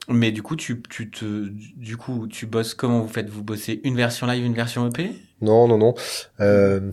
Mais 0.08 0.32
du 0.32 0.42
coup, 0.42 0.56
tu, 0.56 0.82
tu 0.90 1.12
te, 1.12 1.48
du 1.50 1.96
coup, 1.98 2.28
tu 2.28 2.46
bosses 2.48 2.74
comment 2.74 3.02
vous 3.02 3.08
faites? 3.08 3.30
Vous 3.30 3.44
bossez 3.44 3.82
une 3.84 3.96
version 3.96 4.26
live, 4.26 4.44
une 4.44 4.56
version 4.56 4.88
EP 4.90 5.12
Non, 5.42 5.68
non, 5.68 5.78
non. 5.78 5.94
Euh, 6.40 6.92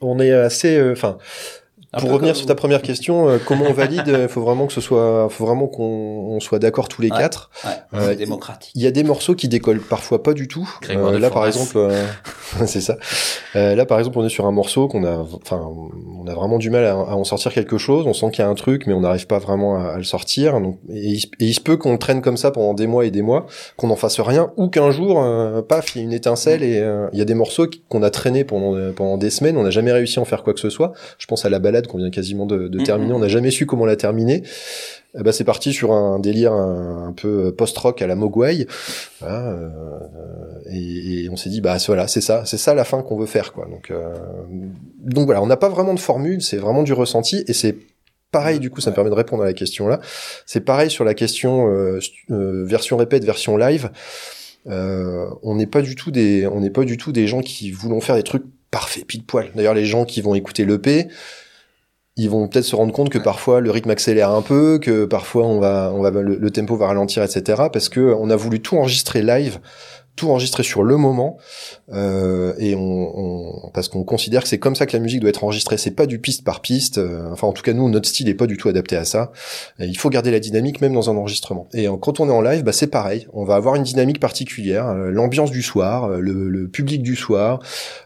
on 0.00 0.18
est 0.18 0.32
assez, 0.32 0.76
euh, 0.78 0.92
enfin, 0.92 1.18
Un 1.94 2.00
Pour 2.00 2.10
revenir 2.10 2.32
comme 2.34 2.38
sur 2.40 2.46
ta 2.46 2.54
première 2.54 2.82
question, 2.82 3.28
euh, 3.30 3.38
comment 3.44 3.64
on 3.66 3.72
valide 3.72 4.02
Il 4.22 4.28
faut 4.28 4.42
vraiment 4.42 4.66
que 4.66 4.74
ce 4.74 4.80
soit, 4.82 5.26
faut 5.30 5.46
vraiment 5.46 5.68
qu'on 5.68 5.82
on 5.84 6.38
soit 6.40 6.58
d'accord 6.58 6.86
tous 6.88 7.00
les 7.00 7.10
Ouais. 7.10 7.16
quatre. 7.18 7.50
Ouais, 7.64 7.70
Euh, 7.98 8.14
démocratique. 8.14 8.70
Il 8.74 8.82
y 8.82 8.86
a 8.86 8.90
des 8.90 9.02
morceaux 9.04 9.34
qui 9.34 9.48
décollent 9.48 9.80
parfois 9.80 10.22
pas 10.22 10.34
du 10.34 10.48
tout. 10.48 10.68
Euh, 10.90 11.18
là, 11.18 11.30
par 11.30 11.46
exemple, 11.46 11.78
euh, 11.78 12.04
c'est 12.66 12.82
ça. 12.82 12.98
Euh, 13.56 13.74
là, 13.74 13.86
par 13.86 13.98
exemple, 13.98 14.18
on 14.18 14.26
est 14.26 14.28
sur 14.28 14.44
un 14.44 14.52
morceau 14.52 14.86
qu'on 14.86 15.02
a, 15.04 15.16
enfin, 15.42 15.66
on 15.66 16.26
a 16.26 16.34
vraiment 16.34 16.58
du 16.58 16.68
mal 16.68 16.84
à, 16.84 16.90
à 16.92 17.14
en 17.14 17.24
sortir 17.24 17.54
quelque 17.54 17.78
chose. 17.78 18.06
On 18.06 18.12
sent 18.12 18.32
qu'il 18.32 18.44
y 18.44 18.46
a 18.46 18.50
un 18.50 18.54
truc, 18.54 18.86
mais 18.86 18.92
on 18.92 19.00
n'arrive 19.00 19.26
pas 19.26 19.38
vraiment 19.38 19.78
à, 19.78 19.92
à 19.92 19.96
le 19.96 20.04
sortir. 20.04 20.60
Donc, 20.60 20.78
et, 20.90 20.98
il, 20.98 21.20
se- 21.20 21.26
et 21.40 21.46
il 21.46 21.54
se 21.54 21.60
peut 21.60 21.78
qu'on 21.78 21.92
le 21.92 21.98
traîne 21.98 22.20
comme 22.20 22.36
ça 22.36 22.50
pendant 22.50 22.74
des 22.74 22.86
mois 22.86 23.06
et 23.06 23.10
des 23.10 23.22
mois, 23.22 23.46
qu'on 23.78 23.86
n'en 23.86 23.96
fasse 23.96 24.20
rien, 24.20 24.52
ou 24.58 24.68
qu'un 24.68 24.90
jour, 24.90 25.22
euh, 25.24 25.62
paf, 25.62 25.94
il 25.96 25.98
y 25.98 26.00
a 26.02 26.04
une 26.04 26.12
étincelle 26.12 26.62
et 26.62 26.80
euh, 26.80 27.08
il 27.14 27.18
y 27.18 27.22
a 27.22 27.24
des 27.24 27.32
morceaux 27.34 27.66
qu'on 27.88 28.02
a 28.02 28.10
traînés 28.10 28.44
pendant 28.44 28.76
pendant 28.92 29.16
des 29.16 29.30
semaines. 29.30 29.56
On 29.56 29.62
n'a 29.62 29.70
jamais 29.70 29.92
réussi 29.92 30.18
à 30.18 30.22
en 30.22 30.26
faire 30.26 30.42
quoi 30.42 30.52
que 30.52 30.60
ce 30.60 30.68
soit. 30.68 30.92
Je 31.18 31.24
pense 31.26 31.46
à 31.46 31.48
la 31.48 31.58
balade 31.58 31.77
qu'on 31.86 31.98
vient 31.98 32.10
quasiment 32.10 32.46
de, 32.46 32.68
de 32.68 32.78
Mhm. 32.78 32.84
terminer. 32.84 33.12
On 33.12 33.18
n'a 33.20 33.28
jamais 33.28 33.50
su 33.50 33.64
comment 33.66 33.86
la 33.86 33.96
terminer. 33.96 34.42
Eh 35.18 35.22
ben, 35.22 35.32
c'est 35.32 35.44
parti 35.44 35.72
sur 35.72 35.92
un 35.92 36.18
délire 36.18 36.52
un, 36.52 37.08
un 37.08 37.12
peu 37.12 37.52
post-rock 37.54 38.02
à 38.02 38.06
la 38.06 38.14
Mogwai. 38.14 38.66
Voilà, 39.20 39.48
euh, 39.52 39.98
et, 40.70 41.24
et 41.24 41.30
on 41.30 41.36
s'est 41.36 41.48
dit 41.48 41.60
bah 41.62 41.76
voilà 41.86 42.06
c'est 42.08 42.20
ça 42.20 42.44
c'est 42.44 42.58
ça 42.58 42.74
la 42.74 42.84
fin 42.84 43.00
qu'on 43.02 43.16
veut 43.16 43.26
faire 43.26 43.52
quoi 43.54 43.66
donc 43.70 43.90
euh, 43.90 44.12
donc 45.02 45.24
voilà 45.24 45.42
on 45.42 45.46
n'a 45.46 45.56
pas 45.56 45.70
vraiment 45.70 45.94
de 45.94 45.98
formule 45.98 46.42
c'est 46.42 46.58
vraiment 46.58 46.82
du 46.82 46.92
ressenti 46.92 47.42
et 47.48 47.54
c'est 47.54 47.76
pareil 48.32 48.58
du 48.58 48.68
coup 48.68 48.82
ça 48.82 48.90
me 48.90 48.94
permet 48.94 49.08
de 49.08 49.14
répondre 49.14 49.42
à 49.42 49.46
la 49.46 49.54
question 49.54 49.88
là 49.88 49.98
c'est 50.44 50.60
pareil 50.60 50.90
sur 50.90 51.04
la 51.04 51.14
question 51.14 51.72
euh, 51.72 52.00
euh, 52.30 52.64
version 52.66 52.98
répète 52.98 53.24
version 53.24 53.56
live 53.56 53.90
euh, 54.66 55.26
on 55.42 55.54
n'est 55.54 55.66
pas 55.66 55.80
du 55.80 55.94
tout 55.94 56.10
des 56.10 56.46
on 56.46 56.60
n'est 56.60 56.70
pas 56.70 56.84
du 56.84 56.98
tout 56.98 57.12
des 57.12 57.26
gens 57.26 57.40
qui 57.40 57.70
voulons 57.70 58.00
faire 58.02 58.16
des 58.16 58.22
trucs 58.22 58.44
parfaits 58.70 59.06
pile 59.06 59.24
poil 59.24 59.48
d'ailleurs 59.54 59.74
les 59.74 59.86
gens 59.86 60.04
qui 60.04 60.20
vont 60.20 60.34
écouter 60.34 60.66
l'EP 60.66 61.08
ils 62.18 62.28
vont 62.28 62.48
peut-être 62.48 62.64
se 62.64 62.76
rendre 62.76 62.92
compte 62.92 63.10
que 63.10 63.18
parfois 63.18 63.60
le 63.60 63.70
rythme 63.70 63.90
accélère 63.90 64.30
un 64.30 64.42
peu, 64.42 64.78
que 64.78 65.04
parfois 65.04 65.46
on 65.46 65.60
va, 65.60 65.92
on 65.94 66.02
va 66.02 66.10
le, 66.10 66.36
le 66.36 66.50
tempo 66.50 66.76
va 66.76 66.88
ralentir, 66.88 67.22
etc. 67.22 67.62
Parce 67.72 67.88
que 67.88 68.00
on 68.18 68.28
a 68.28 68.36
voulu 68.36 68.60
tout 68.60 68.76
enregistrer 68.76 69.22
live, 69.22 69.60
tout 70.18 70.28
enregistrer 70.30 70.62
sur 70.62 70.82
le 70.82 70.96
moment, 70.96 71.38
euh, 71.92 72.52
et 72.58 72.74
on, 72.74 72.80
on- 73.18 73.70
parce 73.72 73.88
qu'on 73.88 74.04
considère 74.04 74.42
que 74.42 74.48
c'est 74.48 74.58
comme 74.58 74.74
ça 74.74 74.84
que 74.86 74.92
la 74.94 74.98
musique 74.98 75.20
doit 75.20 75.30
être 75.30 75.44
enregistrée. 75.44 75.78
C'est 75.78 75.92
pas 75.92 76.06
du 76.06 76.18
piste 76.18 76.44
par 76.44 76.60
piste. 76.60 76.98
euh, 76.98 77.32
enfin, 77.32 77.46
en 77.46 77.52
tout 77.52 77.62
cas, 77.62 77.72
nous, 77.72 77.88
notre 77.88 78.08
style 78.08 78.28
est 78.28 78.34
pas 78.34 78.46
du 78.46 78.56
tout 78.56 78.68
adapté 78.68 78.96
à 78.96 79.04
ça. 79.04 79.32
Il 79.78 79.96
faut 79.96 80.10
garder 80.10 80.30
la 80.30 80.40
dynamique 80.40 80.80
même 80.80 80.92
dans 80.94 81.08
un 81.10 81.16
enregistrement. 81.16 81.66
Et 81.72 81.86
quand 82.00 82.20
on 82.20 82.28
est 82.28 82.32
en 82.32 82.42
live, 82.42 82.62
bah, 82.64 82.72
c'est 82.72 82.86
pareil. 82.88 83.26
On 83.32 83.44
va 83.44 83.54
avoir 83.54 83.74
une 83.76 83.84
dynamique 83.84 84.20
particulière, 84.20 84.88
euh, 84.88 85.10
l'ambiance 85.10 85.50
du 85.50 85.62
soir, 85.62 86.08
le, 86.08 86.48
le 86.48 86.68
public 86.68 87.02
du 87.02 87.16
soir. 87.16 87.60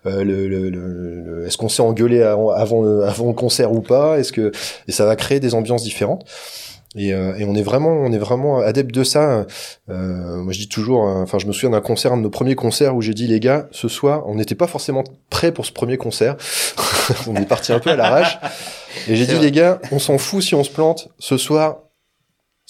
le, 0.04 0.22
le- 0.48 0.70
le- 0.70 1.46
est-ce 1.46 1.56
qu'on 1.56 1.68
s'est 1.68 1.82
engueulé 1.82 2.22
avant, 2.22 2.50
avant 2.50 2.82
le 2.82 3.32
concert 3.32 3.72
ou 3.72 3.80
pas? 3.80 4.18
Est-ce 4.18 4.32
que 4.32 4.52
et 4.88 4.92
ça 4.92 5.04
va 5.06 5.16
créer 5.16 5.40
des 5.40 5.54
ambiances 5.54 5.82
différentes. 5.82 6.24
Et, 6.96 7.14
euh, 7.14 7.34
et 7.36 7.44
on 7.44 7.54
est 7.54 7.62
vraiment, 7.62 7.90
on 7.90 8.12
est 8.12 8.18
vraiment 8.18 8.58
adepte 8.58 8.94
de 8.94 9.04
ça. 9.04 9.46
Euh, 9.88 10.42
moi, 10.42 10.52
je 10.52 10.58
dis 10.58 10.68
toujours, 10.68 11.08
euh, 11.08 11.22
enfin, 11.22 11.38
je 11.38 11.46
me 11.46 11.52
souviens 11.52 11.70
d'un 11.70 11.80
concert, 11.80 12.12
un 12.12 12.18
de 12.18 12.22
nos 12.22 12.30
premiers 12.30 12.54
concerts 12.54 12.94
où 12.94 13.00
j'ai 13.00 13.14
dit 13.14 13.26
les 13.26 13.40
gars, 13.40 13.68
ce 13.70 13.88
soir, 13.88 14.24
on 14.26 14.34
n'était 14.34 14.54
pas 14.54 14.66
forcément 14.66 15.04
prêts 15.30 15.52
pour 15.52 15.64
ce 15.64 15.72
premier 15.72 15.96
concert. 15.96 16.36
on 17.26 17.34
est 17.36 17.46
parti 17.46 17.72
un 17.72 17.78
peu 17.78 17.90
à 17.90 17.96
l'arrache. 17.96 18.38
Et 19.08 19.16
j'ai 19.16 19.26
dit 19.26 19.34
vrai. 19.34 19.44
les 19.44 19.52
gars, 19.52 19.80
on 19.90 19.98
s'en 19.98 20.18
fout 20.18 20.42
si 20.42 20.54
on 20.54 20.64
se 20.64 20.70
plante. 20.70 21.08
Ce 21.18 21.38
soir, 21.38 21.78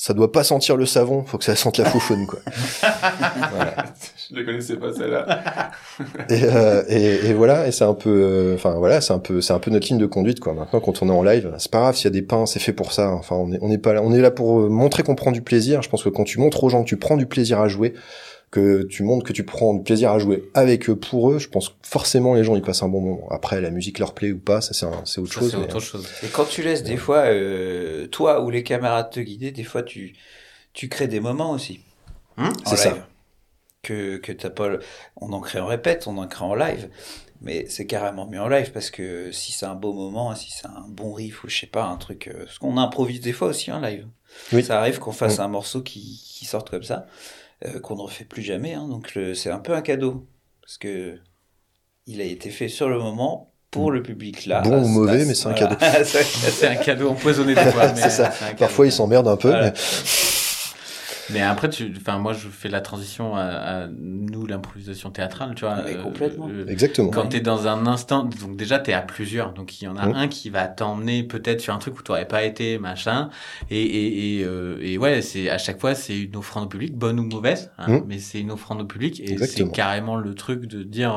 ça 0.02 0.14
doit 0.14 0.32
pas 0.32 0.42
sentir 0.42 0.76
le 0.76 0.84
savon, 0.84 1.22
faut 1.24 1.38
que 1.38 1.44
ça 1.44 1.54
sente 1.54 1.78
la 1.78 1.84
foufoune, 1.84 2.26
quoi. 2.26 2.40
voilà. 2.82 3.84
Je 4.28 4.34
ne 4.34 4.42
connaissais 4.42 4.74
pas 4.74 4.92
celle-là. 4.92 5.70
Et, 6.28 6.42
euh, 6.42 6.82
et, 6.88 7.26
et 7.28 7.32
voilà, 7.34 7.68
et 7.68 7.70
c'est 7.70 7.84
un 7.84 7.94
peu, 7.94 8.10
euh, 8.10 8.54
enfin 8.56 8.72
voilà, 8.72 9.00
c'est 9.00 9.12
un 9.12 9.20
peu, 9.20 9.40
c'est 9.40 9.52
un 9.52 9.60
peu 9.60 9.70
notre 9.70 9.86
ligne 9.86 9.98
de 9.98 10.06
conduite 10.06 10.40
quoi. 10.40 10.54
Maintenant, 10.54 10.80
quand 10.80 11.02
on 11.02 11.08
est 11.08 11.12
en 11.12 11.22
live, 11.22 11.54
c'est 11.58 11.70
pas 11.70 11.82
grave 11.82 11.94
s'il 11.94 12.06
y 12.06 12.08
a 12.08 12.10
des 12.10 12.22
pains, 12.22 12.46
c'est 12.46 12.58
fait 12.58 12.72
pour 12.72 12.92
ça. 12.92 13.12
Enfin, 13.12 13.36
on 13.36 13.52
est, 13.52 13.58
on 13.62 13.70
est 13.70 13.78
pas 13.78 13.92
là, 13.92 14.02
on 14.02 14.12
est 14.12 14.20
là 14.20 14.32
pour 14.32 14.58
euh, 14.58 14.68
montrer 14.68 15.04
qu'on 15.04 15.14
prend 15.14 15.30
du 15.30 15.40
plaisir. 15.40 15.82
Je 15.82 15.88
pense 15.88 16.02
que 16.02 16.08
quand 16.08 16.24
tu 16.24 16.40
montres 16.40 16.64
aux 16.64 16.68
gens 16.68 16.82
que 16.82 16.88
tu 16.88 16.96
prends 16.96 17.16
du 17.16 17.26
plaisir 17.26 17.60
à 17.60 17.68
jouer, 17.68 17.94
que 18.52 18.82
tu 18.84 19.02
montres 19.02 19.26
que 19.26 19.32
tu 19.32 19.44
prends 19.44 19.74
du 19.74 19.82
plaisir 19.82 20.12
à 20.12 20.18
jouer 20.20 20.48
avec 20.54 20.88
eux 20.88 20.94
pour 20.94 21.30
eux, 21.32 21.38
je 21.40 21.48
pense 21.48 21.70
que 21.70 21.74
forcément 21.82 22.34
les 22.34 22.44
gens 22.44 22.54
ils 22.54 22.62
passent 22.62 22.82
un 22.84 22.88
bon 22.88 23.00
moment. 23.00 23.26
Après, 23.30 23.60
la 23.60 23.70
musique 23.70 23.98
leur 23.98 24.14
plaît 24.14 24.30
ou 24.30 24.38
pas, 24.38 24.60
ça 24.60 24.74
c'est, 24.74 24.86
autre 25.20 25.32
Ça, 25.32 25.40
chose. 25.40 25.56
mais, 25.56 25.62
autre 25.64 25.80
chose. 25.80 26.06
Et 26.22 26.28
quand 26.28 26.44
tu 26.44 26.62
laisses 26.62 26.84
des 26.84 26.98
fois, 26.98 27.24
euh, 27.24 28.06
toi 28.08 28.42
ou 28.44 28.50
les 28.50 28.62
camarades 28.62 29.10
te 29.10 29.20
guider, 29.20 29.50
des 29.50 29.64
fois 29.64 29.82
tu, 29.82 30.14
tu 30.74 30.88
crées 30.88 31.08
des 31.08 31.18
moments 31.20 31.50
aussi. 31.50 31.80
Hum 32.36 32.52
en 32.64 32.70
C'est 32.70 32.76
ça. 32.76 33.08
Que, 33.82 34.18
que 34.18 34.30
t'as 34.30 34.50
pas, 34.50 34.68
on 35.16 35.32
en 35.32 35.40
crée 35.40 35.58
en 35.58 35.66
répète, 35.66 36.06
on 36.06 36.16
en 36.18 36.28
crée 36.28 36.44
en 36.44 36.54
live. 36.54 36.88
Mais 37.40 37.66
c'est 37.68 37.86
carrément 37.86 38.28
mieux 38.28 38.40
en 38.40 38.46
live 38.48 38.70
parce 38.70 38.90
que 38.90 39.32
si 39.32 39.50
c'est 39.50 39.66
un 39.66 39.74
beau 39.74 39.92
moment, 39.92 40.32
si 40.36 40.52
c'est 40.52 40.68
un 40.68 40.84
bon 40.88 41.12
riff 41.14 41.42
ou 41.42 41.48
je 41.48 41.58
sais 41.58 41.66
pas, 41.66 41.84
un 41.86 41.96
truc, 41.96 42.28
euh, 42.28 42.44
parce 42.44 42.58
qu'on 42.58 42.76
improvise 42.76 43.20
des 43.20 43.32
fois 43.32 43.48
aussi 43.48 43.72
en 43.72 43.80
live. 43.80 44.06
Oui. 44.52 44.62
Ça 44.62 44.78
arrive 44.78 44.98
qu'on 45.00 45.10
fasse 45.10 45.38
Mm. 45.38 45.42
un 45.42 45.48
morceau 45.48 45.82
qui, 45.82 46.22
qui 46.24 46.44
sorte 46.44 46.70
comme 46.70 46.84
ça, 46.84 47.06
euh, 47.66 47.80
qu'on 47.80 47.96
ne 47.96 48.02
refait 48.02 48.24
plus 48.24 48.42
jamais, 48.42 48.74
hein, 48.74 48.86
donc 48.88 49.16
c'est 49.34 49.50
un 49.50 49.58
peu 49.58 49.74
un 49.74 49.82
cadeau. 49.82 50.26
Parce 50.62 50.78
que 50.78 51.18
il 52.06 52.20
a 52.20 52.24
été 52.24 52.50
fait 52.50 52.68
sur 52.68 52.88
le 52.88 52.98
moment 52.98 53.52
pour 53.70 53.90
le 53.90 54.02
public 54.02 54.46
là. 54.46 54.60
Bon 54.62 54.82
ou 54.82 54.84
Ah, 54.84 54.88
mauvais, 54.88 55.24
mais 55.24 55.34
c'est 55.34 55.46
un 55.48 55.52
voilà. 55.52 55.76
cadeau. 55.76 56.04
C'est 56.04 56.66
un 56.66 56.76
cadeau 56.76 57.08
empoisonné 57.10 57.54
mais 57.56 57.64
C'est 57.96 58.10
ça. 58.10 58.30
Parfois 58.58 58.86
ils 58.86 58.92
s'emmerdent 58.92 59.28
un 59.28 59.36
peu. 59.36 59.48
Voilà. 59.48 59.70
mais- 59.70 60.31
Mais 61.32 61.40
après, 61.42 61.68
tu, 61.70 61.92
enfin, 61.96 62.18
moi, 62.18 62.32
je 62.32 62.48
fais 62.48 62.68
la 62.68 62.80
transition 62.80 63.34
à, 63.36 63.42
à 63.42 63.86
nous, 63.88 64.46
l'improvisation 64.46 65.10
théâtrale, 65.10 65.54
tu 65.54 65.64
vois. 65.64 65.82
Mais 65.84 65.96
complètement. 65.96 66.48
Exactement. 66.68 67.10
Quand 67.10 67.26
t'es 67.28 67.40
dans 67.40 67.66
un 67.66 67.86
instant, 67.86 68.24
donc 68.24 68.56
déjà 68.56 68.78
t'es 68.78 68.92
à 68.92 69.02
plusieurs, 69.02 69.52
donc 69.52 69.80
il 69.80 69.84
y 69.84 69.88
en 69.88 69.96
a 69.96 70.06
Mhm. 70.06 70.14
un 70.14 70.28
qui 70.28 70.50
va 70.50 70.66
t'emmener 70.68 71.22
peut-être 71.22 71.60
sur 71.60 71.74
un 71.74 71.78
truc 71.78 71.98
où 71.98 72.02
t'aurais 72.02 72.26
pas 72.28 72.44
été, 72.44 72.78
machin. 72.78 73.30
Et 73.70 73.80
et 73.82 74.38
et, 74.40 74.44
euh, 74.44 74.78
et 74.80 74.98
ouais, 74.98 75.22
c'est 75.22 75.48
à 75.50 75.58
chaque 75.58 75.80
fois 75.80 75.94
c'est 75.94 76.18
une 76.18 76.36
offrande 76.36 76.64
au 76.64 76.68
public, 76.68 76.94
bonne 76.96 77.18
ou 77.20 77.24
mauvaise, 77.24 77.70
hein, 77.78 77.88
Mhm. 77.98 78.04
mais 78.06 78.18
c'est 78.18 78.40
une 78.40 78.50
offrande 78.50 78.82
au 78.82 78.84
public 78.86 79.20
et 79.20 79.36
c'est 79.38 79.70
carrément 79.72 80.16
le 80.16 80.34
truc 80.34 80.66
de 80.66 80.82
dire. 80.82 81.16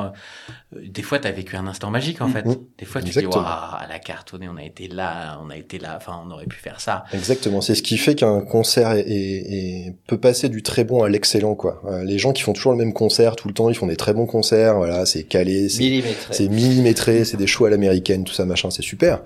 euh, 0.76 0.80
des 0.88 1.02
fois 1.02 1.20
t'as 1.20 1.32
vécu 1.32 1.56
un 1.56 1.68
instant 1.68 1.90
magique 1.90 2.22
en 2.22 2.28
Mhm. 2.28 2.34
fait. 2.34 2.46
Des 2.78 2.86
fois 2.86 3.02
tu 3.02 3.08
Exactement. 3.08 3.32
te 3.34 3.38
dis 3.40 3.44
waouh, 3.46 3.78
elle 3.86 3.92
a 3.96 4.00
cartonné, 4.00 4.50
on 4.50 4.58
a 4.58 4.64
été 4.64 4.88
là, 4.88 5.40
on 5.44 5.50
a 5.50 5.56
été 5.58 5.80
là, 5.80 5.94
enfin 5.98 6.22
on 6.26 6.30
aurait 6.32 6.46
pu 6.48 6.58
faire 6.58 6.82
ça. 6.82 7.04
Exactement, 7.14 7.62
c'est 7.62 7.76
ce 7.76 7.84
qui 7.84 7.98
fait 7.98 8.16
qu'un 8.16 8.42
concert 8.42 8.92
est, 8.92 9.02
est- 9.02 9.88
est- 9.88 9.96
peut 10.08 10.18
passer 10.20 10.50
du 10.50 10.62
très 10.64 10.84
bon 10.84 11.04
à 11.04 11.10
l'excellent 11.10 11.56
quoi. 11.56 11.82
Euh, 11.88 12.04
les 12.04 12.18
gens 12.20 12.32
qui 12.32 12.44
font 12.44 12.54
toujours 12.54 12.72
le 12.74 12.78
même 12.78 12.94
concert 12.94 13.36
tout 13.36 13.48
le 13.48 13.54
temps, 13.54 13.70
ils 13.70 13.76
font 13.76 13.88
des 13.88 13.96
très 13.96 14.14
bons 14.14 14.26
concerts, 14.28 14.76
voilà, 14.78 15.06
c'est 15.06 15.24
calé, 15.24 15.68
c'est 15.70 15.80
Millimétré. 15.84 16.34
c'est 16.34 16.48
millimétré, 16.48 17.26
c'est 17.26 17.38
des 17.38 17.48
shows 17.48 17.66
à 17.66 17.70
l'américaine, 17.70 18.24
tout 18.24 18.34
ça 18.34 18.46
machin, 18.46 18.70
c'est 18.70 18.84
super. 18.84 19.22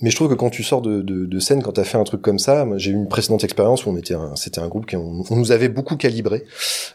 Mais 0.00 0.10
je 0.10 0.16
trouve 0.16 0.28
que 0.28 0.34
quand 0.34 0.50
tu 0.50 0.64
sors 0.64 0.82
de, 0.82 1.00
de, 1.00 1.26
de 1.26 1.38
scène, 1.38 1.62
quand 1.62 1.72
t'as 1.72 1.84
fait 1.84 1.96
un 1.96 2.02
truc 2.02 2.20
comme 2.22 2.40
ça, 2.40 2.66
j'ai 2.76 2.90
eu 2.90 2.94
une 2.94 3.08
précédente 3.08 3.44
expérience 3.44 3.86
où 3.86 3.90
on 3.90 3.96
était, 3.96 4.14
c'était 4.34 4.58
un 4.60 4.66
groupe 4.66 4.84
qui 4.84 4.96
on, 4.96 5.22
on 5.30 5.36
nous 5.36 5.52
avait 5.52 5.68
beaucoup 5.68 5.96
calibré 5.96 6.44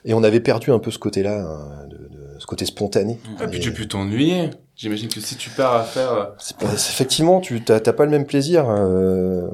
et 0.03 0.13
on 0.13 0.23
avait 0.23 0.41
perdu 0.41 0.71
un 0.71 0.79
peu 0.79 0.91
ce 0.91 0.99
côté-là, 0.99 1.39
hein, 1.39 1.87
de, 1.89 1.95
de- 1.95 2.39
ce 2.39 2.45
côté 2.45 2.65
spontané. 2.65 3.17
Ah, 3.39 3.47
puis 3.47 3.57
Et- 3.57 3.61
tu 3.61 3.73
peux 3.73 3.85
t'ennuyer. 3.85 4.49
J'imagine 4.75 5.07
que 5.07 5.19
si 5.21 5.35
tu 5.37 5.49
pars 5.49 5.73
à 5.73 5.83
faire. 5.83 6.11
euh, 6.11 6.23
pas- 6.59 6.73
effectivement, 6.73 7.39
tu 7.39 7.63
t'as 7.63 7.79
t'as 7.79 7.93
pas 7.93 8.03
le 8.05 8.11
même 8.11 8.25
plaisir. 8.25 8.69
euh, 8.69 9.47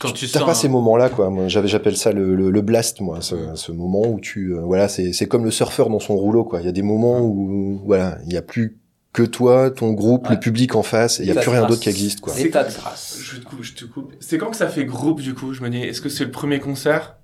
Quand 0.00 0.12
tu 0.12 0.28
T'as 0.28 0.44
pas 0.44 0.50
un- 0.50 0.54
ces 0.54 0.68
moments-là, 0.68 1.08
quoi. 1.08 1.30
Moi, 1.30 1.48
j'avais, 1.48 1.66
j'appelle 1.68 1.96
ça 1.96 2.12
le, 2.12 2.36
le, 2.36 2.50
le 2.50 2.60
blast, 2.60 3.00
moi. 3.00 3.20
Ce, 3.22 3.34
ce 3.54 3.72
moment 3.72 4.02
où 4.06 4.20
tu, 4.20 4.54
euh, 4.54 4.60
voilà, 4.60 4.86
c'est, 4.88 5.12
c'est 5.12 5.26
comme 5.26 5.44
le 5.44 5.50
surfeur 5.50 5.88
dans 5.88 5.98
son 5.98 6.14
rouleau, 6.16 6.44
quoi. 6.44 6.60
Il 6.60 6.66
y 6.66 6.68
a 6.68 6.72
des 6.72 6.82
moments 6.82 7.20
où, 7.20 7.80
voilà, 7.86 8.18
il 8.26 8.32
y 8.32 8.36
a 8.36 8.42
plus 8.42 8.78
que 9.14 9.22
toi, 9.22 9.70
ton 9.70 9.92
groupe, 9.92 10.28
Ouais. 10.28 10.34
le 10.34 10.40
public 10.40 10.74
en 10.76 10.82
face, 10.82 11.18
et 11.20 11.22
il 11.24 11.28
y 11.28 11.32
a 11.36 11.40
plus 11.40 11.50
rien 11.50 11.66
d'autre 11.66 11.80
qui 11.80 11.88
existe, 11.88 12.20
quoi. 12.20 12.34
C'est- 12.34 12.44
L'état 12.44 12.64
de 12.64 12.72
grâce. 12.72 13.18
Je 13.20 13.38
te 13.38 13.44
coupe, 13.46 13.62
je 13.62 13.74
te 13.74 13.84
coupe. 13.86 14.12
C'est 14.20 14.36
quand 14.38 14.50
que 14.50 14.56
ça 14.56 14.68
fait 14.68 14.84
groupe 14.84 15.20
du 15.22 15.34
coup? 15.34 15.54
Je 15.54 15.62
me 15.62 15.70
dis, 15.70 15.78
est-ce 15.78 16.00
que 16.02 16.10
c'est 16.10 16.24
le 16.26 16.30
premier 16.30 16.60
concert? 16.60 17.16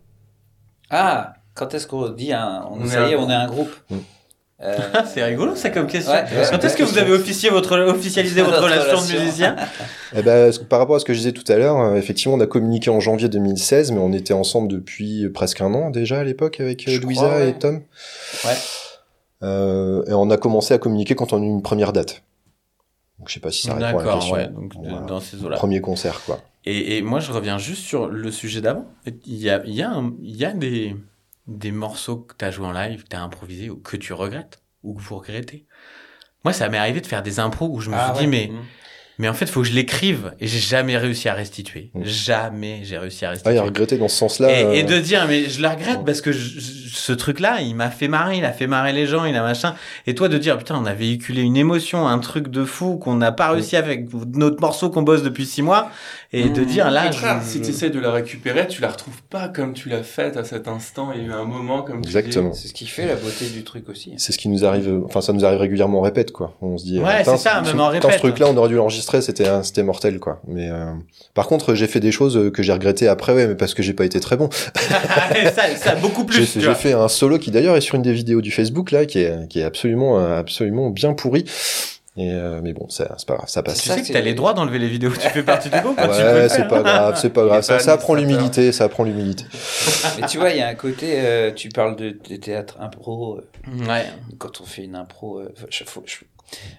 Ah, 0.91 1.35
quand 1.55 1.75
est-ce 1.75 1.87
qu'on 1.87 2.09
dit 2.09 2.33
un, 2.33 2.67
on, 2.71 2.81
On 2.81 2.85
est 2.85 2.89
ça 2.89 3.07
y 3.09 3.12
est, 3.12 3.15
un- 3.15 3.19
on 3.19 3.29
est 3.31 3.35
un 3.35 3.47
groupe. 3.47 3.71
Mm. 3.91 3.97
Euh, 4.63 4.79
c'est 5.13 5.25
rigolo 5.25 5.57
ça 5.57 5.71
comme 5.71 5.87
question. 5.89 6.13
Ouais, 6.13 6.23
ouais, 6.23 6.47
Quand 6.51 6.63
est-ce 6.65 6.77
que 6.77 6.85
vous 6.85 6.97
avez 6.97 7.13
officié 7.13 7.51
votre 7.51 7.77
officialisé 7.89 8.41
votre 8.43 8.63
relation 8.63 8.99
de 9.05 9.21
musicien 9.21 9.57
Eh 10.17 10.23
ben, 10.23 10.53
ce- 10.53 10.61
par 10.61 10.79
rapport 10.79 10.95
à 10.97 11.01
ce 11.01 11.05
que 11.05 11.13
je 11.13 11.19
disais 11.19 11.33
tout 11.33 11.51
à 11.53 11.57
l'heure, 11.57 11.77
euh, 11.81 11.97
effectivement, 11.97 12.37
on 12.37 12.41
a 12.41 12.47
communiqué 12.47 12.89
en 12.89 13.01
janvier 13.01 13.29
2016, 13.29 13.91
mais 13.91 13.99
on 13.99 14.13
était 14.13 14.33
ensemble 14.33 14.69
depuis 14.69 15.29
presque 15.31 15.61
un 15.61 15.75
an 15.75 15.91
déjà 15.91 16.21
à 16.21 16.25
l'époque 16.25 16.61
avec 16.61 16.87
euh, 16.89 16.99
Louisa 17.01 17.23
crois, 17.27 17.37
ouais. 17.39 17.49
et 17.51 17.55
Tom. 17.55 17.83
Ouais. 18.45 18.55
Euh, 19.43 20.05
et 20.07 20.13
on 20.15 20.31
a 20.31 20.37
commencé 20.37 20.73
à 20.73 20.79
communiquer 20.79 21.15
quand 21.17 21.33
on 21.33 21.39
a 21.39 21.45
eu 21.45 21.49
une 21.49 21.63
première 21.63 21.93
date. 21.93 22.23
Donc, 23.19 23.29
je 23.29 23.35
sais 23.35 23.41
pas 23.41 23.51
si 23.51 23.63
ça 23.67 23.75
répond 23.75 23.85
à 23.87 23.93
la 23.93 23.99
D'accord, 23.99 24.15
question. 24.19 24.35
ouais, 24.35 24.49
donc 24.49 24.75
de- 24.83 24.89
Voilà. 24.89 25.07
dans 25.07 25.21
ces 25.21 25.45
eaux-là. 25.45 25.57
Premier 25.57 25.81
concert, 25.81 26.21
quoi. 26.25 26.41
Et, 26.65 26.97
et 26.97 27.03
moi, 27.03 27.21
je 27.21 27.31
reviens 27.33 27.59
juste 27.59 27.83
sur 27.83 28.07
le 28.07 28.31
sujet 28.31 28.61
d'avant. 28.61 28.87
Il 29.27 29.37
y 29.37 29.51
a, 29.51 29.63
il 29.67 29.75
y 29.75 29.83
a, 29.83 29.91
un- 29.91 30.15
il 30.23 30.37
y 30.37 30.45
a 30.45 30.53
des, 30.53 30.97
des 31.47 31.72
morceaux 31.72 32.18
que 32.18 32.34
tu 32.36 32.45
as 32.45 32.51
joué 32.51 32.66
en 32.66 32.72
live, 32.72 33.05
que 33.05 33.09
tu 33.09 33.16
as 33.16 33.22
improvisé, 33.22 33.70
ou 33.70 33.76
que 33.76 33.97
tu 33.97 34.12
regrettes, 34.12 34.62
ou 34.82 34.95
que 34.95 35.03
vous 35.03 35.16
regrettez. 35.18 35.66
Moi, 36.45 36.53
ça 36.53 36.68
m'est 36.68 36.78
arrivé 36.78 37.01
de 37.01 37.07
faire 37.07 37.22
des 37.22 37.38
impros 37.40 37.68
où 37.70 37.80
je 37.80 37.90
me 37.90 37.97
Ah 37.97 38.12
suis 38.14 38.24
dit, 38.24 38.30
mais 38.30 38.49
Mm. 38.49 38.62
Mais 39.19 39.29
en 39.29 39.35
fait, 39.35 39.47
faut 39.47 39.62
que 39.62 39.69
je 39.69 39.73
l'écrive 39.75 40.33
et 40.41 40.47
j'ai 40.49 40.59
jamais 40.59 40.97
réussi 40.97 41.29
à 41.29 41.35
restituer. 41.35 41.91
Mm. 41.95 42.05
Jamais 42.05 42.81
j'ai 42.83 42.99
réussi 42.99 43.25
à 43.25 43.29
Ah, 43.29 43.31
restituer. 43.33 43.55
il 43.55 43.59
a 43.59 43.62
regretté 43.62 43.97
dans 43.97 44.09
ce 44.09 44.17
sens-là. 44.17 44.51
et, 44.51 44.79
et 44.79 44.83
euh, 44.83 44.87
de 44.87 44.99
dire 44.99 45.27
mais 45.29 45.49
je 45.49 45.62
la 45.62 45.71
regrette 45.71 46.05
parce 46.05 46.21
que 46.21 46.33
je- 46.33 46.59
je- 46.61 46.85
ce 46.95 47.12
truc-là, 47.12 47.61
il 47.61 47.75
m'a 47.75 47.91
fait 47.91 48.09
marrer, 48.09 48.39
il 48.39 48.45
a 48.45 48.53
fait 48.53 48.67
marrer 48.67 48.93
les 48.93 49.07
gens, 49.07 49.25
il 49.25 49.37
a 49.37 49.43
machin. 49.43 49.75
Et 50.07 50.15
toi 50.15 50.29
de 50.29 50.39
dire 50.39 50.59
putain, 50.59 50.77
on 50.81 50.87
a 50.87 50.95
véhiculé 50.95 51.43
une 51.43 51.57
émotion, 51.57 52.07
un 52.09 52.19
truc 52.19 52.49
de 52.49 52.65
fou 52.65 52.97
qu'on 52.97 53.15
n'a 53.17 53.31
pas 53.33 53.51
réussi 53.51 53.77
avec 53.77 54.09
notre 54.35 54.61
morceau 54.61 54.91
qu'on 54.91 55.03
bosse 55.03 55.23
depuis 55.23 55.45
six 55.47 55.62
mois, 55.62 55.91
et 56.33 56.49
de 56.49 56.65
dire 56.65 56.91
là, 56.91 57.11
je- 57.12 57.19
si 57.45 57.61
tu 57.61 57.71
essaies 57.71 57.91
de 57.91 58.01
la 58.01 58.11
récupérer, 58.11 58.67
tu 58.67 58.81
la 58.81 58.89
retrouves 58.89 59.23
pas 59.31 59.49
comme 59.49 59.75
tu 59.75 59.89
l'as 59.89 60.03
faite 60.03 60.37
à 60.37 60.43
cet 60.45 60.67
instant. 60.67 61.11
Il 61.15 61.23
y 61.23 61.25
a 61.25 61.29
eu 61.29 61.33
un 61.33 61.45
moment 61.45 61.83
comme. 61.83 61.99
Exactement. 61.99 62.53
C'est 62.53 62.69
ce 62.69 62.73
qui 62.75 62.87
fait 62.87 63.07
la 63.07 63.15
beauté 63.17 63.47
du 63.47 63.62
truc 63.65 63.89
aussi. 63.89 64.12
C'est 64.17 64.33
ce 64.33 64.39
qui 64.39 64.49
nous 64.49 64.65
arrive, 64.65 65.03
enfin 65.05 65.21
ça 65.21 65.33
nous 65.33 65.45
arrive 65.45 65.61
régulièrement 65.61 65.99
en 65.99 66.03
répète 66.03 66.33
quoi. 66.33 66.57
On 66.62 66.79
se 66.79 66.85
dit, 66.85 66.99
Ouais, 67.01 67.23
c'est 67.25 67.37
ça, 67.37 67.61
même 67.62 67.81
en 67.81 67.89
répète. 67.89 68.11
ce 68.12 68.19
truc-là, 68.19 68.47
on 68.49 68.57
aurait 68.57 68.69
dû 68.69 68.75
l'enregistrer, 68.77 69.04
c'était 69.21 69.49
un- 69.49 69.63
c'était 69.63 69.83
mortel 69.83 70.19
quoi. 70.21 70.41
Mais 70.47 70.69
euh, 70.71 70.93
par 71.35 71.47
contre, 71.47 71.75
j'ai 71.75 71.87
fait 71.87 72.01
des 72.01 72.13
choses 72.13 72.37
euh, 72.37 72.51
que 72.51 72.63
j'ai 72.63 72.73
regrettées 72.73 73.09
après, 73.09 73.33
ouais, 73.35 73.47
mais 73.47 73.55
parce 73.55 73.75
que 73.75 73.83
j'ai 73.83 73.93
pas 73.95 74.05
été 74.05 74.21
très 74.21 74.37
bon. 74.37 74.49
ça, 75.55 75.77
ça 75.77 75.95
beaucoup 75.97 76.25
plus. 76.25 76.59
J'ai 76.59 76.75
fait 76.75 76.93
un 76.93 77.09
solo 77.09 77.39
qui 77.39 77.51
d'ailleurs 77.51 77.77
est 77.77 77.81
sur 77.81 77.95
une 77.97 78.03
des 78.03 78.13
vidéos 78.13 78.41
du 78.41 78.51
Facebook 78.51 78.91
là, 78.91 79.07
qui 79.07 79.21
est 79.21 79.49
qui 79.49 79.61
est 79.61 79.65
absolument 79.65 80.19
euh, 80.19 80.39
absolument 80.39 80.91
bien 80.91 81.13
pourri. 81.15 81.45
Et 82.17 82.31
euh, 82.31 82.61
mais 82.63 82.73
bon, 82.75 82.89
ça 82.91 83.13
c'est 83.19 83.27
pas 83.27 83.35
grave, 83.35 83.49
ça 83.49 83.65
passe. 83.65 83.83
Tu 83.83 83.89
sais 83.89 84.01
que 84.01 84.07
c'est- 84.07 84.13
t'as 84.13 84.21
les 84.21 84.35
droits 84.35 84.55
d'enlever 84.55 84.79
les 84.79 84.87
vidéos. 84.89 85.11
Tu 85.11 85.29
fais 85.31 85.43
partie 85.43 85.69
du 85.69 85.81
groupe. 85.81 85.99
hein, 85.99 86.09
Ouais, 86.09 86.49
c'est 86.49 86.69
pas 86.69 86.81
grave, 86.81 87.19
c'est 87.21 87.31
pas 87.31 87.45
grave. 87.45 87.57
pas 87.59 87.63
Ça, 87.63 87.79
ça 87.81 87.93
apprend 87.95 88.15
administrateur. 88.15 88.17
l'humilité, 88.53 88.71
ça 88.73 88.85
apprend 88.85 89.03
l'humilité. 89.03 89.45
Mais 90.21 90.27
tu 90.29 90.39
vois, 90.39 90.51
il 90.51 90.59
y 90.59 90.63
a 90.63 90.69
un 90.69 90.75
côté, 90.77 91.15
euh, 91.17 91.51
tu 91.51 91.71
parles 91.71 91.97
de, 91.97 92.11
de 92.31 92.37
théâtre 92.37 92.77
impro, 92.81 93.39
euh, 93.39 93.89
Ouais. 93.89 94.05
quand 94.39 94.61
on 94.61 94.65
fait 94.65 94.85
une 94.85 94.95
impro, 94.95 95.41
euh, 95.41 95.53
je- 95.71 95.83
faut- 95.83 96.05
je- 96.07 96.19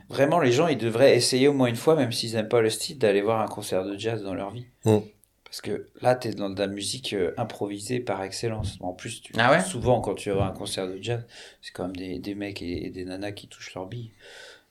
vraiment 0.10 0.40
les 0.40 0.52
gens 0.52 0.68
ils 0.68 0.78
devraient 0.78 1.16
essayer 1.16 1.48
au 1.48 1.54
moins 1.54 1.68
une 1.68 1.76
fois, 1.76 1.96
même 1.96 2.12
s'ils 2.12 2.34
n'aiment 2.34 2.48
pas 2.50 2.62
le 2.62 2.70
style, 2.70 2.98
d'aller 2.98 3.22
voir 3.22 3.42
un 3.42 3.48
concert 3.48 3.84
de 3.86 3.98
jazz 3.98 4.24
dans 4.24 4.34
leur 4.34 4.52
vie. 4.52 4.68
Mm. 4.86 5.00
Parce 5.44 5.62
que 5.62 5.90
là, 6.02 6.16
tu 6.16 6.28
es 6.28 6.32
dans 6.32 6.50
de 6.50 6.60
la 6.60 6.68
musique 6.68 7.14
euh, 7.14 7.34
improvisée 7.38 8.02
par 8.02 8.22
excellence. 8.24 8.78
En 8.82 8.92
plus, 8.92 9.22
tu, 9.22 9.32
Ah 9.38 9.52
ouais? 9.52 9.62
souvent 9.62 10.02
quand 10.02 10.14
tu 10.16 10.30
vas 10.30 10.36
voir 10.36 10.48
un 10.50 10.54
concert 10.54 10.86
de 10.88 10.98
jazz, 11.02 11.26
c'est 11.62 11.72
quand 11.72 11.84
même 11.84 11.96
des, 11.96 12.20
des 12.20 12.36
mecs 12.36 12.62
et, 12.62 12.88
et 12.88 12.90
des 12.90 13.06
nanas 13.06 13.32
qui 13.32 13.48
touchent 13.48 13.74
leur 13.74 13.86
bille. 13.86 14.12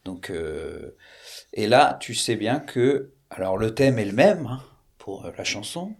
Donc, 0.05 0.29
euh, 0.29 0.95
et 1.55 1.67
là, 1.67 1.97
tu 2.01 2.15
sais 2.15 2.37
bien 2.37 2.61
que, 2.61 3.13
alors 3.31 3.57
le 3.57 3.75
thème 3.75 3.99
est 3.99 4.05
le 4.05 4.13
même 4.13 4.47
hein, 4.47 4.63
pour 4.99 5.25
euh, 5.25 5.33
la 5.39 5.45
chanson, 5.45 5.95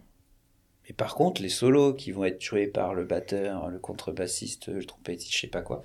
mais 0.87 0.93
par 0.93 1.15
contre, 1.15 1.41
les 1.41 1.49
solos 1.49 1.93
qui 1.95 2.11
vont 2.11 2.25
être 2.25 2.41
joués 2.43 2.67
par 2.67 2.93
le 2.93 3.05
batteur, 3.05 3.69
le 3.69 3.79
contrebassiste, 3.79 4.67
le 4.67 4.85
trompettiste, 4.85 5.33
je 5.33 5.39
sais 5.39 5.47
pas 5.47 5.61
quoi, 5.61 5.81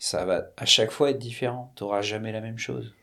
ça 0.00 0.24
va 0.24 0.46
à 0.56 0.64
chaque 0.66 0.90
fois 0.90 1.10
être 1.10 1.18
différent. 1.18 1.72
T'auras 1.76 2.02
jamais 2.02 2.32
la 2.32 2.40
même 2.40 2.58
chose. 2.58 2.94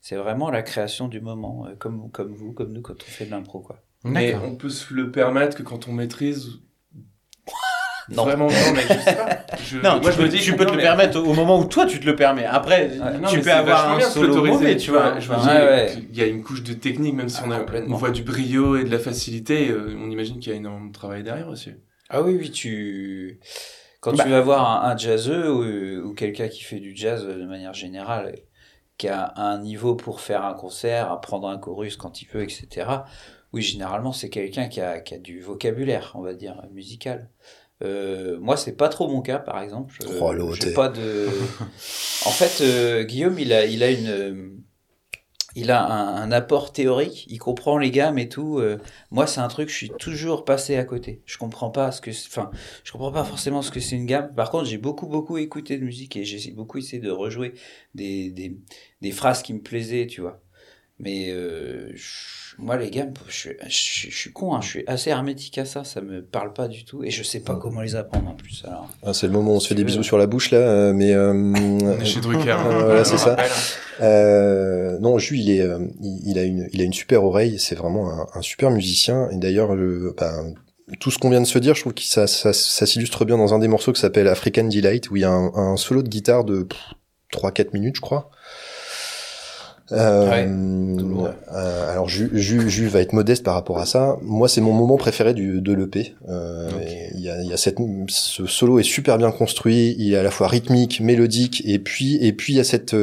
C'est 0.00 0.16
vraiment 0.16 0.50
la 0.50 0.62
création 0.62 1.08
du 1.08 1.20
moment, 1.20 1.66
euh, 1.66 1.74
comme, 1.76 2.10
comme 2.12 2.34
vous, 2.34 2.52
comme 2.52 2.72
nous, 2.72 2.82
quand 2.82 2.94
on 2.94 3.10
fait 3.10 3.24
de 3.24 3.30
l'impro, 3.32 3.60
quoi. 3.60 3.82
Mais 4.04 4.34
on 4.34 4.54
peut 4.54 4.68
se 4.68 4.92
le 4.92 5.10
permettre 5.10 5.56
que 5.56 5.62
quand 5.62 5.88
on 5.88 5.92
maîtrise. 5.92 6.50
Non. 8.10 8.24
Vraiment, 8.24 8.48
non, 8.48 8.72
mais 8.74 8.82
je 8.82 9.00
sais 9.00 9.16
pas. 9.16 9.38
Je- 9.64 9.78
Non, 9.78 9.98
moi 9.98 10.10
tu 10.10 10.18
je 10.18 10.22
me 10.22 10.26
peux- 10.26 10.28
dis. 10.28 10.38
tu 10.42 10.54
peux 10.56 10.66
te 10.66 10.72
le 10.72 10.76
permettre 10.76 11.18
au 11.18 11.32
moment 11.32 11.58
où 11.58 11.64
toi 11.64 11.86
tu 11.86 11.98
te 11.98 12.04
le 12.04 12.14
permets. 12.14 12.44
Après, 12.44 12.98
Non, 12.98 13.28
tu 13.30 13.40
peux 13.40 13.50
avoir 13.50 13.96
un 13.96 14.00
solo 14.00 14.44
mauvais, 14.44 14.76
tu 14.76 14.90
vois. 14.90 15.18
Je 15.20 15.30
me 15.30 15.34
Enfin, 15.36 15.54
dis 15.54 15.64
Ouais, 15.64 15.86
qu'il 16.10 16.16
y 16.18 16.20
a 16.20 16.26
une 16.26 16.42
couche 16.42 16.62
de 16.62 16.74
technique, 16.74 17.14
même 17.14 17.30
si 17.30 17.38
Ah, 17.42 17.46
on, 17.46 17.50
a, 17.52 17.60
complètement. 17.60 17.94
on 17.94 17.98
voit 17.98 18.10
du 18.10 18.22
brio 18.22 18.76
et 18.76 18.84
de 18.84 18.90
la 18.90 18.98
facilité, 18.98 19.70
euh, 19.70 19.96
on 19.98 20.10
imagine 20.10 20.38
qu'il 20.38 20.52
y 20.52 20.54
a 20.54 20.58
énormément 20.58 20.84
de 20.88 20.92
travail 20.92 21.22
derrière 21.22 21.48
aussi. 21.48 21.70
Ah 22.10 22.20
oui, 22.20 22.36
oui, 22.38 22.50
tu... 22.50 23.40
Quand 24.04 24.12
Bah. 24.16 24.24
tu 24.24 24.30
vas 24.30 24.40
voir 24.42 24.84
un, 24.84 24.90
un 24.90 24.96
jazzeux 24.96 25.50
ou, 25.50 26.08
ou 26.08 26.14
quelqu'un 26.14 26.48
qui 26.48 26.62
fait 26.62 26.78
du 26.78 26.94
jazz 26.94 27.24
euh, 27.24 27.38
de 27.38 27.46
manière 27.46 27.72
générale, 27.72 28.34
qui 28.98 29.08
a 29.08 29.32
un 29.36 29.58
niveau 29.58 29.94
pour 29.96 30.20
faire 30.20 30.44
un 30.44 30.52
concert, 30.54 31.10
apprendre 31.10 31.48
un 31.48 31.58
chorus 31.58 31.96
quand 31.96 32.20
il 32.22 32.26
peut, 32.26 32.42
etc. 32.42 32.86
Oui, 33.54 33.62
généralement, 33.62 34.12
c'est 34.12 34.28
quelqu'un 34.30 34.68
qui 34.68 34.80
a, 34.80 35.00
qui 35.00 35.14
a 35.14 35.18
du 35.18 35.40
vocabulaire, 35.40 36.12
on 36.14 36.20
va 36.22 36.34
dire, 36.34 36.62
musical. 36.72 37.30
Euh, 37.82 38.38
moi, 38.40 38.56
c'est 38.56 38.76
pas 38.76 38.88
trop 38.88 39.08
mon 39.08 39.20
cas, 39.22 39.38
par 39.38 39.60
exemple. 39.60 39.94
Euh, 40.04 40.18
Oh, 40.20 40.74
pas 40.74 40.88
de. 40.90 41.26
En 42.26 42.30
fait, 42.30 42.62
euh, 42.62 43.04
Guillaume, 43.04 43.38
il 43.38 43.52
a, 43.52 43.64
il 43.66 43.82
a 43.82 43.90
une, 43.90 44.62
il 45.54 45.70
a 45.70 45.84
un, 45.84 46.16
un 46.22 46.32
apport 46.32 46.72
théorique. 46.72 47.26
Il 47.28 47.38
comprend 47.38 47.78
les 47.78 47.90
gammes 47.90 48.18
et 48.18 48.28
tout. 48.28 48.58
euh, 48.58 48.78
moi, 49.10 49.26
c'est 49.26 49.40
un 49.40 49.48
truc, 49.48 49.68
je 49.68 49.74
suis 49.74 49.90
toujours 49.96 50.44
passé 50.44 50.76
à 50.76 50.84
côté. 50.84 51.22
Je 51.26 51.38
comprends 51.38 51.70
pas 51.70 51.92
ce 51.92 52.00
que, 52.00 52.10
enfin, 52.10 52.50
je 52.84 52.92
comprends 52.92 53.12
pas 53.12 53.24
forcément 53.24 53.62
ce 53.62 53.70
que 53.70 53.80
c'est 53.80 53.96
une 53.96 54.06
gamme. 54.06 54.34
Par 54.34 54.50
contre, 54.50 54.64
j'ai 54.66 54.78
beaucoup, 54.78 55.06
beaucoup 55.06 55.38
écouté 55.38 55.78
de 55.78 55.84
musique 55.84 56.16
et 56.16 56.24
j'ai 56.24 56.50
beaucoup 56.52 56.78
essayé 56.78 57.00
de 57.00 57.10
rejouer 57.10 57.54
des, 57.94 58.30
des, 58.30 58.58
des 59.00 59.12
phrases 59.12 59.42
qui 59.42 59.52
me 59.54 59.60
plaisaient, 59.60 60.06
tu 60.06 60.20
vois. 60.20 60.40
Mais 60.98 61.30
euh, 61.32 61.92
moi, 62.58 62.76
les 62.76 62.90
gammes, 62.90 63.12
je, 63.28 63.32
suis- 63.32 63.50
je, 63.66 63.74
suis- 63.76 64.10
je 64.10 64.16
suis 64.16 64.32
con, 64.32 64.54
hein, 64.54 64.60
je 64.62 64.68
suis 64.68 64.84
assez 64.86 65.10
hermétique 65.10 65.58
à 65.58 65.64
ça. 65.64 65.84
Ça 65.84 66.00
me 66.00 66.22
parle 66.22 66.52
pas 66.52 66.68
du 66.68 66.84
tout 66.84 67.02
et 67.04 67.10
je 67.10 67.22
sais 67.22 67.40
pas 67.40 67.56
comment 67.56 67.80
les 67.80 67.96
apprendre 67.96 68.28
en 68.30 68.34
plus. 68.34 68.62
Alors, 68.66 68.88
Ah, 69.02 69.12
c'est 69.12 69.26
le 69.26 69.32
moment 69.32 69.52
où 69.52 69.56
on 69.56 69.60
se 69.60 69.68
fait 69.68 69.74
des 69.74 69.84
bisous 69.84 70.02
sur 70.02 70.18
la 70.18 70.26
bouche 70.26 70.50
là, 70.50 70.58
euh, 70.58 70.92
mais 70.92 71.12
euh, 71.12 71.32
On 71.34 72.00
est 72.00 72.04
chez 72.04 72.20
Drucker. 72.20 72.50
hein. 72.52 72.66
Euh, 72.70 72.84
voilà, 72.84 73.04
c'est 73.04 73.18
ça. 73.18 73.36
Euh, 74.00 74.98
non, 75.00 75.18
Jules, 75.18 75.40
il 75.40 75.50
est, 75.50 75.66
il, 76.00 76.20
il 76.30 76.38
a 76.38 76.42
une, 76.44 76.68
il 76.72 76.80
a 76.80 76.84
une 76.84 76.92
super 76.92 77.24
oreille. 77.24 77.58
C'est 77.58 77.74
vraiment 77.74 78.10
un, 78.10 78.26
un 78.34 78.42
super 78.42 78.70
musicien. 78.70 79.28
Et 79.30 79.36
d'ailleurs, 79.36 79.74
le- 79.74 80.14
ben, 80.16 80.54
tout 81.00 81.10
ce 81.10 81.18
qu'on 81.18 81.30
vient 81.30 81.40
de 81.40 81.46
se 81.46 81.58
dire, 81.58 81.74
je 81.74 81.80
trouve 81.80 81.94
que 81.94 82.02
ça, 82.02 82.26
ça, 82.26 82.52
ça 82.52 82.86
s'illustre 82.86 83.24
bien 83.24 83.38
dans 83.38 83.54
un 83.54 83.58
des 83.58 83.68
morceaux 83.68 83.92
qui 83.92 84.00
s'appelle 84.00 84.28
African 84.28 84.64
Delight, 84.64 85.10
où 85.10 85.16
il 85.16 85.22
y 85.22 85.24
a 85.24 85.30
un, 85.30 85.52
un 85.54 85.76
solo 85.76 86.02
de 86.02 86.08
guitare 86.08 86.44
de 86.44 86.66
3-4 87.32 87.68
minutes, 87.72 87.96
je 87.96 88.00
crois. 88.00 88.30
Euh, 89.92 90.28
Ouais, 91.14 91.30
euh, 91.54 91.92
alors 91.92 92.08
Ju, 92.08 92.30
Ju, 92.32 92.68
Ju 92.68 92.88
va 92.88 93.00
être 93.00 93.12
modeste 93.12 93.44
par 93.44 93.54
rapport 93.54 93.78
à 93.78 93.86
ça. 93.86 94.16
Moi, 94.22 94.48
c'est 94.48 94.60
mon 94.60 94.72
moment 94.72 94.96
préféré 94.96 95.34
du, 95.34 95.60
de 95.60 95.72
l'EP. 95.72 96.14
Euh, 96.28 96.68
Il 97.14 97.20
y 97.20 97.30
a, 97.30 97.40
il 97.42 97.48
y 97.48 97.52
a 97.52 97.56
cette, 97.56 97.78
ce 98.08 98.46
solo 98.46 98.78
est 98.78 98.82
super 98.84 99.18
bien 99.18 99.30
construit. 99.30 99.94
Il 99.98 100.12
est 100.12 100.16
à 100.16 100.22
la 100.22 100.30
fois 100.30 100.48
rythmique, 100.48 101.00
mélodique, 101.00 101.62
et 101.66 101.78
puis 101.78 102.16
et 102.16 102.32
puis 102.32 102.54
il 102.54 102.56
y 102.56 102.60
a 102.60 102.64
cette 102.64 102.96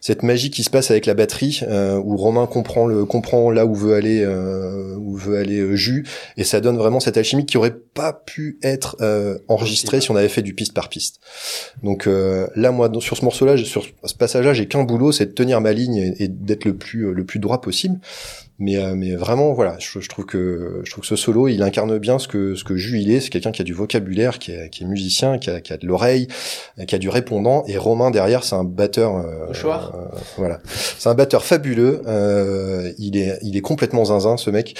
cette 0.00 0.22
magie 0.22 0.50
qui 0.50 0.62
se 0.62 0.70
passe 0.70 0.90
avec 0.90 1.06
la 1.06 1.14
batterie 1.14 1.60
où 2.04 2.16
Romain 2.16 2.46
comprend 2.46 2.86
le 2.86 3.04
comprend 3.04 3.50
là 3.50 3.66
où 3.66 3.74
veut 3.74 3.94
aller 3.94 4.26
où 4.26 5.16
veut 5.16 5.36
aller 5.38 5.76
Jus 5.76 6.06
et 6.36 6.44
ça 6.44 6.60
donne 6.60 6.76
vraiment 6.76 7.00
cette 7.00 7.16
alchimie 7.16 7.46
qui 7.46 7.56
aurait 7.56 7.76
pas 7.94 8.12
pu 8.12 8.58
être 8.62 8.96
euh, 9.00 9.38
enregistrée 9.48 10.00
si 10.00 10.10
on 10.10 10.16
avait 10.16 10.28
fait 10.28 10.42
du 10.42 10.54
piste 10.54 10.72
par 10.72 10.88
piste. 10.88 11.20
Donc 11.82 12.06
euh, 12.06 12.46
là 12.54 12.70
moi 12.70 12.90
sur 13.00 13.16
ce 13.16 13.24
morceau-là, 13.24 13.56
sur 13.56 13.84
ce 14.04 14.14
passage-là, 14.14 14.54
j'ai 14.54 14.66
qu'un 14.66 14.84
boulot, 14.84 15.12
c'est 15.12 15.26
de 15.26 15.32
tenir 15.32 15.60
ma 15.60 15.72
ligne 15.72 15.96
et, 15.96 16.22
et 16.22 16.27
d'être 16.28 16.64
le 16.64 16.76
plus 16.76 17.12
le 17.12 17.24
plus 17.24 17.38
droit 17.38 17.60
possible. 17.60 17.98
Mais 18.60 18.76
euh, 18.76 18.96
mais 18.96 19.14
vraiment 19.14 19.52
voilà, 19.52 19.76
je, 19.78 20.00
je 20.00 20.08
trouve 20.08 20.26
que 20.26 20.82
je 20.84 20.90
trouve 20.90 21.02
que 21.02 21.06
ce 21.06 21.14
solo, 21.14 21.46
il 21.46 21.62
incarne 21.62 21.96
bien 21.98 22.18
ce 22.18 22.26
que 22.26 22.56
ce 22.56 22.64
que 22.64 22.76
Jus 22.76 23.00
il 23.00 23.12
est, 23.12 23.20
c'est 23.20 23.30
quelqu'un 23.30 23.52
qui 23.52 23.62
a 23.62 23.64
du 23.64 23.72
vocabulaire, 23.72 24.40
qui 24.40 24.50
est, 24.50 24.68
qui 24.68 24.82
est 24.82 24.86
musicien, 24.86 25.38
qui 25.38 25.48
a, 25.48 25.60
qui 25.60 25.72
a 25.72 25.76
de 25.76 25.86
l'oreille, 25.86 26.26
euh, 26.80 26.84
qui 26.84 26.96
a 26.96 26.98
du 26.98 27.08
répondant 27.08 27.62
et 27.68 27.76
Romain 27.76 28.10
derrière, 28.10 28.42
c'est 28.42 28.56
un 28.56 28.64
batteur 28.64 29.16
euh, 29.16 29.52
euh, 29.64 30.08
voilà. 30.36 30.58
C'est 30.64 31.08
un 31.08 31.14
batteur 31.14 31.44
fabuleux, 31.44 32.02
euh, 32.08 32.92
il 32.98 33.16
est 33.16 33.38
il 33.42 33.56
est 33.56 33.60
complètement 33.60 34.06
zinzin 34.06 34.36
ce 34.36 34.50
mec 34.50 34.76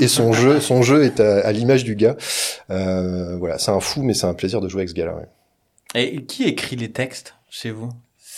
et 0.00 0.06
son 0.06 0.32
jeu 0.32 0.60
son 0.60 0.82
jeu 0.82 1.02
est 1.02 1.18
à, 1.18 1.40
à 1.40 1.50
l'image 1.50 1.82
du 1.82 1.96
gars. 1.96 2.16
Euh, 2.70 3.36
voilà, 3.36 3.58
c'est 3.58 3.72
un 3.72 3.80
fou 3.80 4.04
mais 4.04 4.14
c'est 4.14 4.26
un 4.26 4.34
plaisir 4.34 4.60
de 4.60 4.68
jouer 4.68 4.82
avec 4.82 4.90
ce 4.90 4.94
gars-là. 4.94 5.16
ouais. 5.16 5.26
Et 6.00 6.22
qui 6.24 6.44
écrit 6.44 6.76
les 6.76 6.92
textes 6.92 7.34
chez 7.50 7.72
vous? 7.72 7.88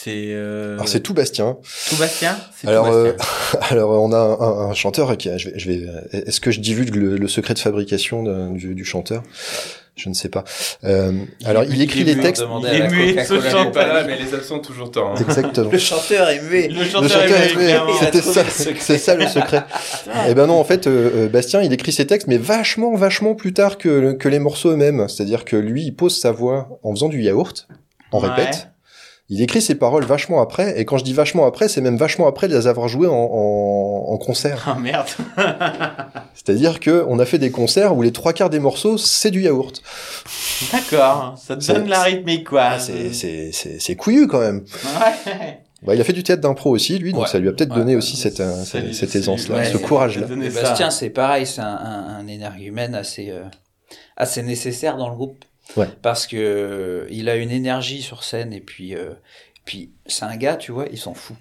C'est 0.05 0.27
euh... 0.33 0.75
Alors 0.75 0.89
c'est 0.89 1.01
tout 1.01 1.15
Bastien. 1.15 1.57
tout 1.89 1.97
Bastien 1.97 2.37
C'est 2.61 2.69
Alors, 2.69 2.87
tout 2.89 3.17
Bastien. 3.17 3.61
Alors 3.71 3.91
on 4.03 4.13
a 4.13 4.19
un, 4.19 4.41
un- 4.41 4.71
un 4.71 4.75
chanteur 4.75 5.17
qui 5.17 5.31
a, 5.31 5.39
je 5.39 5.49
vais, 5.51 5.59
je 5.59 5.71
vais 5.71 5.87
est-ce 6.13 6.41
que 6.41 6.51
je 6.51 6.61
divulgue 6.61 6.95
le, 6.97 7.17
le 7.17 7.29
secret 7.29 7.55
de 7.55 7.59
fabrication 7.59 8.23
du, 8.53 8.75
du 8.75 8.85
chanteur? 8.85 9.23
Je 9.97 10.09
ne 10.09 10.15
sais 10.15 10.29
pas. 10.29 10.43
Euh, 10.83 11.13
alors 11.45 11.63
il 11.65 11.81
écrit 11.81 12.03
les 12.03 12.19
textes 12.19 12.43
il 12.63 12.67
est 12.69 12.91
muet, 12.91 13.25
ce 13.25 13.41
chanteur. 13.41 13.71
pas 13.71 13.87
là, 13.87 14.05
mais 14.05 14.19
les 14.19 14.35
absents 14.35 14.59
toujours 14.59 14.91
tort. 14.91 15.13
hein. 15.17 15.23
exactement. 15.27 15.71
Le 15.71 15.79
chanteur 15.79 16.29
est 16.31 16.43
muet. 16.43 16.67
Le 16.69 16.81
Le 16.81 16.85
chanteur, 16.85 17.23
est 17.23 17.55
muet, 17.57 17.77
c'était 18.01 18.21
ça, 18.21 18.43
c'est 18.51 18.99
ça 18.99 19.15
le 19.15 19.27
secret. 19.29 19.63
Et 20.29 20.35
ben 20.35 20.49
non, 20.49 20.59
en 20.59 20.65
fait, 20.65 20.89
euh, 20.89 21.11
euh, 21.15 21.29
Bastien, 21.29 21.63
il 21.63 21.73
écrit 21.73 21.93
ses 21.93 22.09
textes, 22.09 22.27
mais 22.27 22.39
vachement, 22.39 22.97
vachement 22.97 23.37
plus 23.37 23.53
tard 23.55 23.79
que, 23.79 24.13
que 24.15 24.29
les 24.29 24.41
morceaux 24.41 24.71
eux-mêmes. 24.73 25.07
C'est-à-dire 25.09 25.45
que 25.45 25.55
lui, 25.57 25.85
il 25.85 25.95
pose 25.95 26.19
sa 26.21 26.33
voix 26.33 26.81
en 26.83 26.91
faisant 26.91 27.09
du 27.09 27.23
yaourt, 27.23 27.69
en 28.11 28.21
Ouais. 28.21 28.29
répète. 28.31 28.69
Il 29.31 29.41
écrit 29.41 29.62
ses 29.62 29.75
paroles 29.75 30.05
vachement 30.05 30.43
après, 30.43 30.79
et 30.79 30.85
quand 30.85 30.99
je 30.99 31.05
dis 31.05 31.14
vachement 31.14 31.47
après, 31.47 31.68
c'est 31.68 31.81
même 31.81 31.97
vachement 31.97 32.27
après 32.27 32.47
de 32.47 32.55
les 32.57 32.66
avoir 32.66 32.89
jouées 32.89 33.07
en, 33.09 33.12
en, 33.14 34.07
en 34.12 34.18
concert. 34.18 34.64
Ah 34.66 34.79
merde. 34.79 35.07
C'est-à-dire 36.35 36.79
que 36.79 37.05
on 37.09 37.18
a 37.18 37.25
fait 37.25 37.39
des 37.39 37.51
concerts 37.51 37.97
où 37.97 38.03
les 38.03 38.12
trois 38.12 38.33
quarts 38.35 38.51
des 38.51 38.59
morceaux, 38.59 38.99
c'est 38.99 39.31
du 39.31 39.41
yaourt. 39.43 39.83
D'accord, 40.72 41.35
ça 41.39 41.57
te 41.57 41.66
donne 41.72 41.89
la 41.89 42.03
rythmique 42.03 42.49
quoi. 42.49 42.62
Ah, 42.72 42.79
c'est, 42.79 43.12
c'est, 43.14 43.51
c'est, 43.53 43.81
c'est 43.81 43.97
couillu 43.97 44.27
quand 44.27 44.41
même. 44.41 44.64
Ouais. 44.85 45.61
Bah, 45.83 45.95
il 45.95 46.01
a 46.01 46.05
fait 46.05 46.12
du 46.14 46.22
théâtre 46.22 46.43
d'impro 46.43 46.70
aussi, 46.70 46.99
lui, 46.99 47.12
donc 47.12 47.22
Ouais. 47.22 47.29
ça 47.29 47.39
lui 47.39 47.49
a 47.49 47.53
peut-être 47.53 47.70
Ouais. 47.72 47.77
donné 47.79 47.97
aussi 47.97 48.16
cette, 48.16 48.41
euh, 48.41 48.64
cette, 48.64 49.14
aisance-là, 49.14 49.57
ouais, 49.57 49.64
ce 49.66 49.72
ça 49.79 49.79
courage-là. 49.87 50.27
lui 50.27 50.33
a 50.33 50.37
donné 50.37 50.51
ça. 50.51 50.62
Bastien, 50.62 50.91
c'est 50.91 51.11
pareil, 51.11 51.47
c'est 51.47 51.61
un, 51.61 51.66
un, 51.66 52.16
un 52.20 52.27
énergumène 52.27 52.95
assez, 52.95 53.29
euh, 53.31 53.43
assez 54.16 54.43
nécessaire 54.43 54.97
dans 54.97 55.09
le 55.11 55.14
groupe. 55.14 55.45
Ouais. 55.77 55.89
Parce 56.03 56.27
que 56.27 56.37
euh, 56.37 57.07
il 57.11 57.29
a 57.29 57.37
une 57.37 57.51
énergie 57.51 58.03
sur 58.03 58.25
scène 58.25 58.53
et 58.53 58.61
puis, 58.61 58.95
euh, 58.95 59.15
puis 59.65 59.93
c'est 60.07 60.25
un 60.25 60.37
gars, 60.37 60.57
tu 60.57 60.73
vois, 60.73 60.87
il 60.91 60.99
s'en 60.99 61.15
fout. 61.15 61.37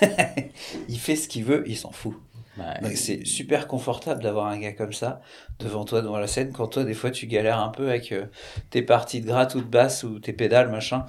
il 0.88 0.98
fait 0.98 1.16
ce 1.16 1.28
qu'il 1.28 1.44
veut, 1.44 1.64
il 1.66 1.76
s'en 1.76 1.92
fout. 1.92 2.14
Ouais. 2.58 2.80
Donc 2.82 2.92
c'est 2.96 3.24
super 3.24 3.66
confortable 3.66 4.22
d'avoir 4.22 4.46
un 4.46 4.58
gars 4.58 4.72
comme 4.72 4.92
ça 4.92 5.20
devant 5.58 5.84
toi 5.84 6.02
devant 6.02 6.18
la 6.18 6.28
scène 6.28 6.52
quand 6.52 6.68
toi 6.68 6.84
des 6.84 6.94
fois 6.94 7.10
tu 7.10 7.26
galères 7.26 7.58
un 7.58 7.68
peu 7.68 7.88
avec 7.88 8.12
euh, 8.12 8.26
tes 8.70 8.82
parties 8.82 9.20
de 9.20 9.26
gratte 9.26 9.56
ou 9.56 9.60
de 9.60 9.66
basse 9.66 10.04
ou 10.04 10.20
tes 10.20 10.32
pédales 10.32 10.70
machin. 10.70 11.04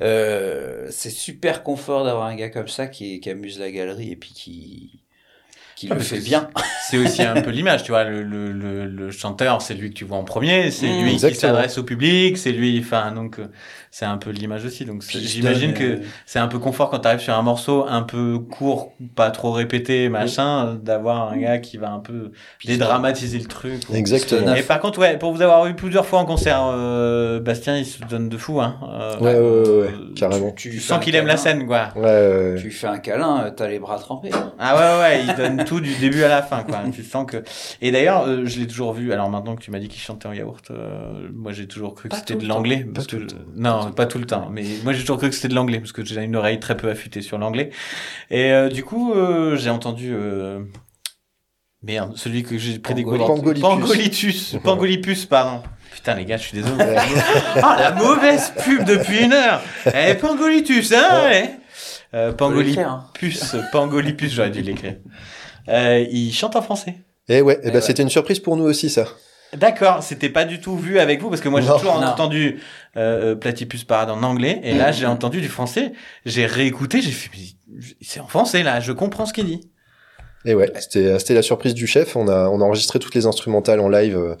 Euh, 0.00 0.88
c'est 0.90 1.10
super 1.10 1.62
confort 1.62 2.04
d'avoir 2.04 2.26
un 2.26 2.34
gars 2.34 2.50
comme 2.50 2.66
ça 2.66 2.88
qui, 2.88 3.20
qui 3.20 3.30
amuse 3.30 3.60
la 3.60 3.70
galerie 3.70 4.10
et 4.10 4.16
puis 4.16 4.32
qui 4.32 5.00
qui 5.80 5.86
Ah, 5.90 5.94
le 5.94 6.00
mais 6.00 6.04
fait 6.04 6.16
c'est- 6.20 6.24
bien. 6.24 6.48
C'est 6.90 6.98
aussi 6.98 7.22
un 7.22 7.40
peu 7.40 7.50
l'image, 7.50 7.84
tu 7.84 7.92
vois. 7.92 8.04
Le, 8.04 8.22
le, 8.22 8.52
le, 8.52 8.86
le 8.86 9.10
chanteur, 9.10 9.62
c'est 9.62 9.74
lui 9.74 9.90
que 9.90 9.94
tu 9.94 10.04
vois 10.04 10.18
en 10.18 10.24
premier, 10.24 10.70
c'est 10.70 10.86
Mmh, 10.88 11.02
lui 11.04 11.16
qui 11.16 11.34
s'adresse 11.34 11.78
au 11.78 11.84
public, 11.84 12.36
c'est 12.36 12.52
lui, 12.52 12.78
enfin, 12.84 13.12
donc, 13.12 13.38
euh, 13.38 13.46
c'est 13.90 14.04
un 14.04 14.16
peu 14.18 14.30
l'image 14.30 14.64
aussi. 14.64 14.84
Donc, 14.84 15.02
j'imagine 15.02 15.74
que 15.74 15.82
euh, 15.84 15.96
c'est 16.26 16.38
un 16.38 16.46
peu 16.48 16.58
confort 16.58 16.90
quand 16.90 17.00
tu 17.00 17.08
arrives 17.08 17.20
sur 17.20 17.34
un 17.34 17.42
morceau 17.42 17.84
un 17.88 18.02
peu 18.02 18.38
court, 18.38 18.92
pas 19.16 19.30
trop 19.30 19.50
répété, 19.52 20.08
machin, 20.08 20.74
d'avoir 20.82 21.32
un 21.32 21.36
gars 21.36 21.58
qui 21.58 21.76
va 21.76 21.90
un 21.90 21.98
peu 21.98 22.30
dédramatiser 22.64 23.38
le 23.38 23.46
truc. 23.46 23.82
ou- 23.90 23.94
Exactement. 23.94 24.54
Et 24.54 24.62
par 24.62 24.80
contre, 24.80 24.98
ouais, 25.00 25.18
pour 25.18 25.32
vous 25.32 25.42
avoir 25.42 25.66
eu 25.66 25.74
plusieurs 25.74 26.06
fois 26.06 26.20
en 26.20 26.24
concert, 26.24 26.62
euh, 26.72 27.40
Bastien, 27.40 27.76
il 27.78 27.84
se 27.86 28.02
donne 28.04 28.28
de 28.28 28.36
fou, 28.36 28.60
hein. 28.60 28.76
Euh, 28.82 29.18
Ouais, 29.20 29.34
ouais, 29.34 29.40
ouais, 29.40 29.80
ouais, 29.88 30.14
carrément. 30.14 30.52
Tu, 30.52 30.78
sens 30.80 31.02
qu'il 31.04 31.14
aime 31.16 31.26
la 31.26 31.36
scène, 31.36 31.66
quoi. 31.66 31.88
Ouais, 31.96 32.02
ouais, 32.02 32.52
ouais. 32.54 32.60
Tu 32.60 32.70
fais 32.70 32.86
un 32.86 32.98
câlin, 32.98 33.44
euh, 33.46 33.50
t'as 33.50 33.68
les 33.68 33.78
bras 33.78 33.98
trempés. 33.98 34.30
Ah 34.58 34.76
ouais, 34.76 35.00
ouais, 35.02 35.24
il 35.26 35.34
donne 35.34 35.64
tout 35.64 35.80
du 35.80 35.94
début 35.96 36.22
à 36.22 36.28
la 36.28 36.42
fin, 36.42 36.62
quoi. 36.62 36.78
Tu 36.94 37.02
sens 37.02 37.26
que. 37.26 37.42
Et 37.82 37.90
d'ailleurs, 37.90 38.26
euh, 38.26 38.42
je 38.46 38.60
l'ai 38.60 38.66
toujours 38.66 38.92
vu. 38.92 39.12
Alors 39.12 39.28
maintenant 39.30 39.56
que 39.56 39.62
tu 39.62 39.70
m'as 39.70 39.78
dit 39.78 39.88
qu'il 39.88 40.00
chantait 40.00 40.28
en 40.28 40.32
yaourt, 40.32 40.70
euh, 40.70 41.28
moi 41.34 41.52
j'ai 41.52 41.66
toujours 41.66 41.94
cru 41.94 42.08
que 42.08 42.16
c'était 42.16 42.34
de 42.36 42.46
l'anglais. 42.46 42.86
Parce 42.94 43.06
que 43.06 43.16
temps. 43.16 43.79
Non, 43.86 43.92
pas 43.92 44.06
tout 44.06 44.18
le 44.18 44.26
temps. 44.26 44.48
Mais 44.50 44.64
moi 44.84 44.92
j'ai 44.92 45.00
toujours 45.00 45.18
cru 45.18 45.28
que 45.28 45.34
c'était 45.34 45.48
de 45.48 45.54
l'anglais 45.54 45.78
parce 45.80 45.92
que 45.92 46.04
j'ai 46.04 46.22
une 46.22 46.36
oreille 46.36 46.60
très 46.60 46.76
peu 46.76 46.88
affûtée 46.90 47.22
sur 47.22 47.38
l'anglais. 47.38 47.70
Et 48.30 48.52
euh, 48.52 48.68
du 48.68 48.84
coup, 48.84 49.12
euh, 49.14 49.56
j'ai 49.56 49.70
entendu. 49.70 50.10
Euh... 50.12 50.60
Merde, 51.82 52.12
celui 52.16 52.42
que 52.42 52.58
j'ai 52.58 52.78
pris 52.78 52.94
des 52.94 53.04
Pangolipus. 53.04 53.60
Pangolitus. 53.62 54.56
Pangolipus, 54.64 55.24
pardon. 55.26 55.62
Putain 55.92 56.14
les 56.14 56.24
gars, 56.26 56.36
je 56.36 56.42
suis 56.42 56.62
désolé. 56.62 56.84
Ah 57.62 57.76
la 57.78 57.92
mauvaise 57.92 58.52
pub 58.62 58.84
depuis 58.84 59.24
une 59.24 59.32
heure. 59.32 59.62
Eh 59.86 60.14
Pangolitus, 60.14 60.92
hein 60.92 61.08
allez. 61.10 61.50
Euh, 62.12 62.32
l'écrire, 62.52 62.88
hein. 62.88 63.04
Pangolipus, 63.14 63.56
Pangolipus, 63.72 64.32
j'aurais 64.34 64.50
dû 64.50 64.62
l'écrire. 64.62 64.96
Euh, 65.68 66.04
il 66.10 66.32
chante 66.32 66.56
en 66.56 66.62
français. 66.62 66.96
Et 67.28 67.40
ouais, 67.40 67.54
et 67.62 67.68
Eh 67.68 67.70
ouais. 67.70 67.80
c'était 67.80 68.02
une 68.02 68.10
surprise 68.10 68.40
pour 68.40 68.56
nous 68.56 68.64
aussi, 68.64 68.90
ça. 68.90 69.04
D'accord, 69.56 70.02
c'était 70.02 70.28
pas 70.28 70.44
du 70.44 70.60
tout 70.60 70.76
vu 70.76 70.98
avec 71.00 71.20
vous 71.20 71.28
parce 71.28 71.40
que 71.40 71.48
moi 71.48 71.60
j'ai 71.60 71.68
toujours 71.68 72.00
Non. 72.00 72.06
entendu 72.06 72.60
euh, 72.96 73.32
euh, 73.32 73.34
Platypus 73.34 73.84
Parade 73.84 74.10
en 74.10 74.22
anglais 74.22 74.60
et 74.64 74.74
là 74.74 74.92
j'ai 74.92 75.06
entendu 75.06 75.40
du 75.40 75.48
français. 75.48 75.92
J'ai 76.26 76.46
réécouté, 76.46 77.00
j'ai 77.00 77.12
fait 77.12 77.30
c'est 78.00 78.20
en 78.20 78.26
français 78.26 78.62
là, 78.62 78.80
je 78.80 78.92
comprends 78.92 79.26
ce 79.26 79.32
qu'il 79.32 79.46
dit. 79.46 79.60
Et 80.44 80.54
ouais, 80.54 80.72
c'était 80.80 81.18
c'était 81.18 81.34
la 81.34 81.42
surprise 81.42 81.74
du 81.74 81.86
chef. 81.86 82.16
On 82.16 82.26
a 82.28 82.48
on 82.48 82.60
a 82.60 82.64
enregistré 82.64 82.98
toutes 82.98 83.14
les 83.14 83.26
instrumentales 83.26 83.80
en 83.80 83.88
live, 83.88 84.16
euh, 84.16 84.34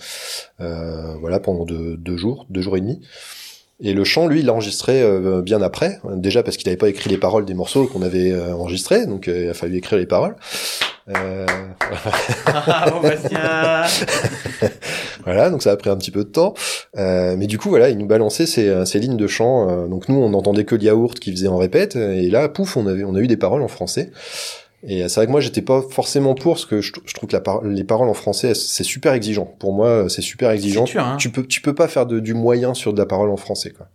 euh, 0.60 1.14
voilà, 1.20 1.40
pendant 1.40 1.64
deux, 1.64 1.96
deux 1.96 2.16
jours, 2.16 2.46
deux 2.48 2.62
jours 2.62 2.76
et 2.76 2.80
demi. 2.80 3.00
Et 3.82 3.94
le 3.94 4.04
chant, 4.04 4.26
lui, 4.26 4.40
il 4.40 4.46
l'a 4.46 4.52
enregistré 4.52 5.00
euh, 5.02 5.40
bien 5.40 5.62
après. 5.62 6.00
Déjà 6.16 6.42
parce 6.42 6.56
qu'il 6.56 6.66
n'avait 6.66 6.76
pas 6.76 6.88
écrit 6.88 7.08
les 7.08 7.16
paroles 7.16 7.46
des 7.46 7.54
morceaux 7.54 7.86
qu'on 7.86 8.02
avait 8.02 8.30
euh, 8.30 8.54
enregistrés, 8.54 9.06
donc 9.06 9.26
euh, 9.26 9.44
il 9.44 9.48
a 9.48 9.54
fallu 9.54 9.76
écrire 9.76 9.98
les 9.98 10.06
paroles. 10.06 10.36
Euh, 11.16 11.46
Ah 12.46 12.90
bon 12.90 13.00
Bastien. 13.00 13.40
Voilà, 15.24 15.50
donc 15.50 15.62
ça 15.62 15.72
a 15.72 15.76
pris 15.76 15.90
un 15.90 15.96
petit 15.96 16.10
peu 16.10 16.24
de 16.24 16.30
temps. 16.30 16.54
Euh, 16.96 17.36
mais 17.36 17.46
du 17.46 17.58
coup, 17.58 17.68
voilà, 17.68 17.90
il 17.90 17.98
nous 17.98 18.06
balançait 18.06 18.46
ces, 18.46 18.86
ces 18.86 18.98
lignes 18.98 19.18
de 19.18 19.26
chant. 19.26 19.68
euh, 19.68 19.86
donc 19.86 20.08
nous, 20.08 20.16
on 20.16 20.30
n'entendait 20.30 20.64
que 20.64 20.74
le 20.74 20.82
yaourt 20.82 21.18
qui 21.18 21.30
faisait 21.30 21.46
en 21.48 21.58
répète. 21.58 21.94
Et 21.96 22.30
là, 22.30 22.48
pouf, 22.48 22.76
on, 22.78 22.86
avait, 22.86 23.04
on 23.04 23.14
a 23.14 23.18
eu 23.20 23.26
des 23.26 23.36
paroles 23.36 23.62
en 23.62 23.68
français. 23.68 24.12
Et 24.82 25.06
c'est 25.08 25.16
vrai 25.16 25.26
que 25.26 25.30
moi, 25.30 25.40
j'étais 25.42 25.60
pas 25.60 25.82
forcément 25.82 26.34
pour, 26.34 26.54
parce 26.54 26.64
que 26.64 26.80
je, 26.80 26.92
je 27.04 27.12
trouve 27.14 27.28
que 27.28 27.34
la 27.34 27.40
par- 27.42 27.62
les 27.62 27.84
paroles 27.84 28.08
en 28.08 28.14
français, 28.14 28.54
c'est 28.54 28.82
super 28.82 29.12
exigeant. 29.12 29.44
Pour 29.58 29.74
moi, 29.74 30.06
c'est 30.08 30.22
super 30.22 30.50
exigeant. 30.52 30.84
Dur, 30.84 31.04
hein. 31.04 31.16
Tu 31.18 31.28
peux, 31.30 31.44
tu 31.46 31.60
peux 31.60 31.74
pas 31.74 31.86
faire 31.86 32.06
de, 32.06 32.18
du 32.18 32.32
moyen 32.32 32.72
sur 32.72 32.94
de 32.94 32.98
la 32.98 33.04
parole 33.06 33.28
en 33.30 33.36
français, 33.36 33.70
quoi. 33.70 33.88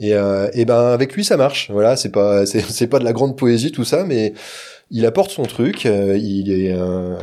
Et, 0.00 0.14
euh, 0.14 0.48
et 0.54 0.64
ben 0.64 0.78
avec 0.92 1.12
lui 1.14 1.24
ça 1.24 1.36
marche. 1.36 1.70
Voilà, 1.72 1.96
c'est 1.96 2.10
pas 2.10 2.46
c'est 2.46 2.86
pas 2.86 3.00
de 3.00 3.04
la 3.04 3.12
grande 3.12 3.36
poésie 3.36 3.72
tout 3.72 3.84
ça, 3.84 4.04
mais 4.04 4.32
il 4.90 5.04
apporte 5.06 5.30
son 5.30 5.42
truc. 5.44 5.86
euh, 5.86 6.16
il 6.16 6.50
est 6.50 6.72
euh, 6.72 7.16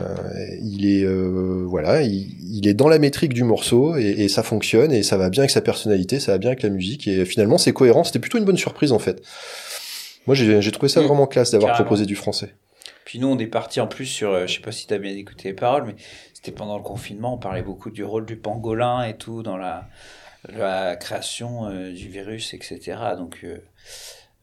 il 0.62 0.86
est 0.88 1.04
euh, 1.04 1.66
voilà, 1.68 2.02
il, 2.04 2.28
il 2.58 2.68
est 2.68 2.74
dans 2.74 2.88
la 2.88 3.00
métrique 3.00 3.34
du 3.34 3.44
morceau 3.44 3.96
et, 3.98 4.10
et 4.24 4.28
ça 4.28 4.44
fonctionne 4.44 4.92
et 4.92 5.04
ça 5.04 5.18
va 5.18 5.30
bien 5.30 5.42
avec 5.42 5.52
sa 5.52 5.62
personnalité, 5.62 6.20
ça 6.20 6.34
va 6.34 6.38
bien 6.38 6.50
avec 6.52 6.64
la 6.64 6.70
musique 6.70 7.08
et 7.08 7.26
finalement 7.26 7.58
c'est 7.58 7.74
cohérent. 7.74 8.04
C'était 8.04 8.20
plutôt 8.20 8.38
une 8.38 8.46
bonne 8.46 8.58
surprise 8.58 8.92
en 8.92 9.00
fait. 9.00 9.22
Moi 10.28 10.36
j'ai 10.36 10.72
trouvé 10.72 10.90
ça 10.90 11.02
vraiment 11.02 11.28
classe 11.28 11.52
d'avoir 11.52 11.74
proposé 11.76 12.06
du 12.06 12.16
français. 12.16 12.54
Puis 13.06 13.20
nous, 13.20 13.28
on 13.28 13.38
est 13.38 13.46
parti 13.46 13.80
en 13.80 13.86
plus 13.86 14.08
sur, 14.08 14.32
euh, 14.32 14.48
je 14.48 14.56
sais 14.56 14.62
pas 14.62 14.72
si 14.72 14.88
t'as 14.88 14.98
bien 14.98 15.12
écouté 15.16 15.50
les 15.50 15.54
paroles, 15.54 15.84
mais 15.86 15.94
c'était 16.34 16.52
pendant 16.52 16.76
le 16.76 16.82
confinement, 16.82 17.36
on 17.36 17.38
parlait 17.38 17.62
beaucoup 17.62 17.92
du 17.92 18.04
rôle 18.04 18.26
du 18.26 18.36
pangolin 18.36 19.04
et 19.04 19.16
tout 19.16 19.44
dans 19.44 19.58
la, 19.58 19.88
la 20.50 20.96
création 20.96 21.68
euh, 21.68 21.92
du 21.92 22.10
virus, 22.10 22.56
etc. 22.56 22.98
Donc 23.16 23.46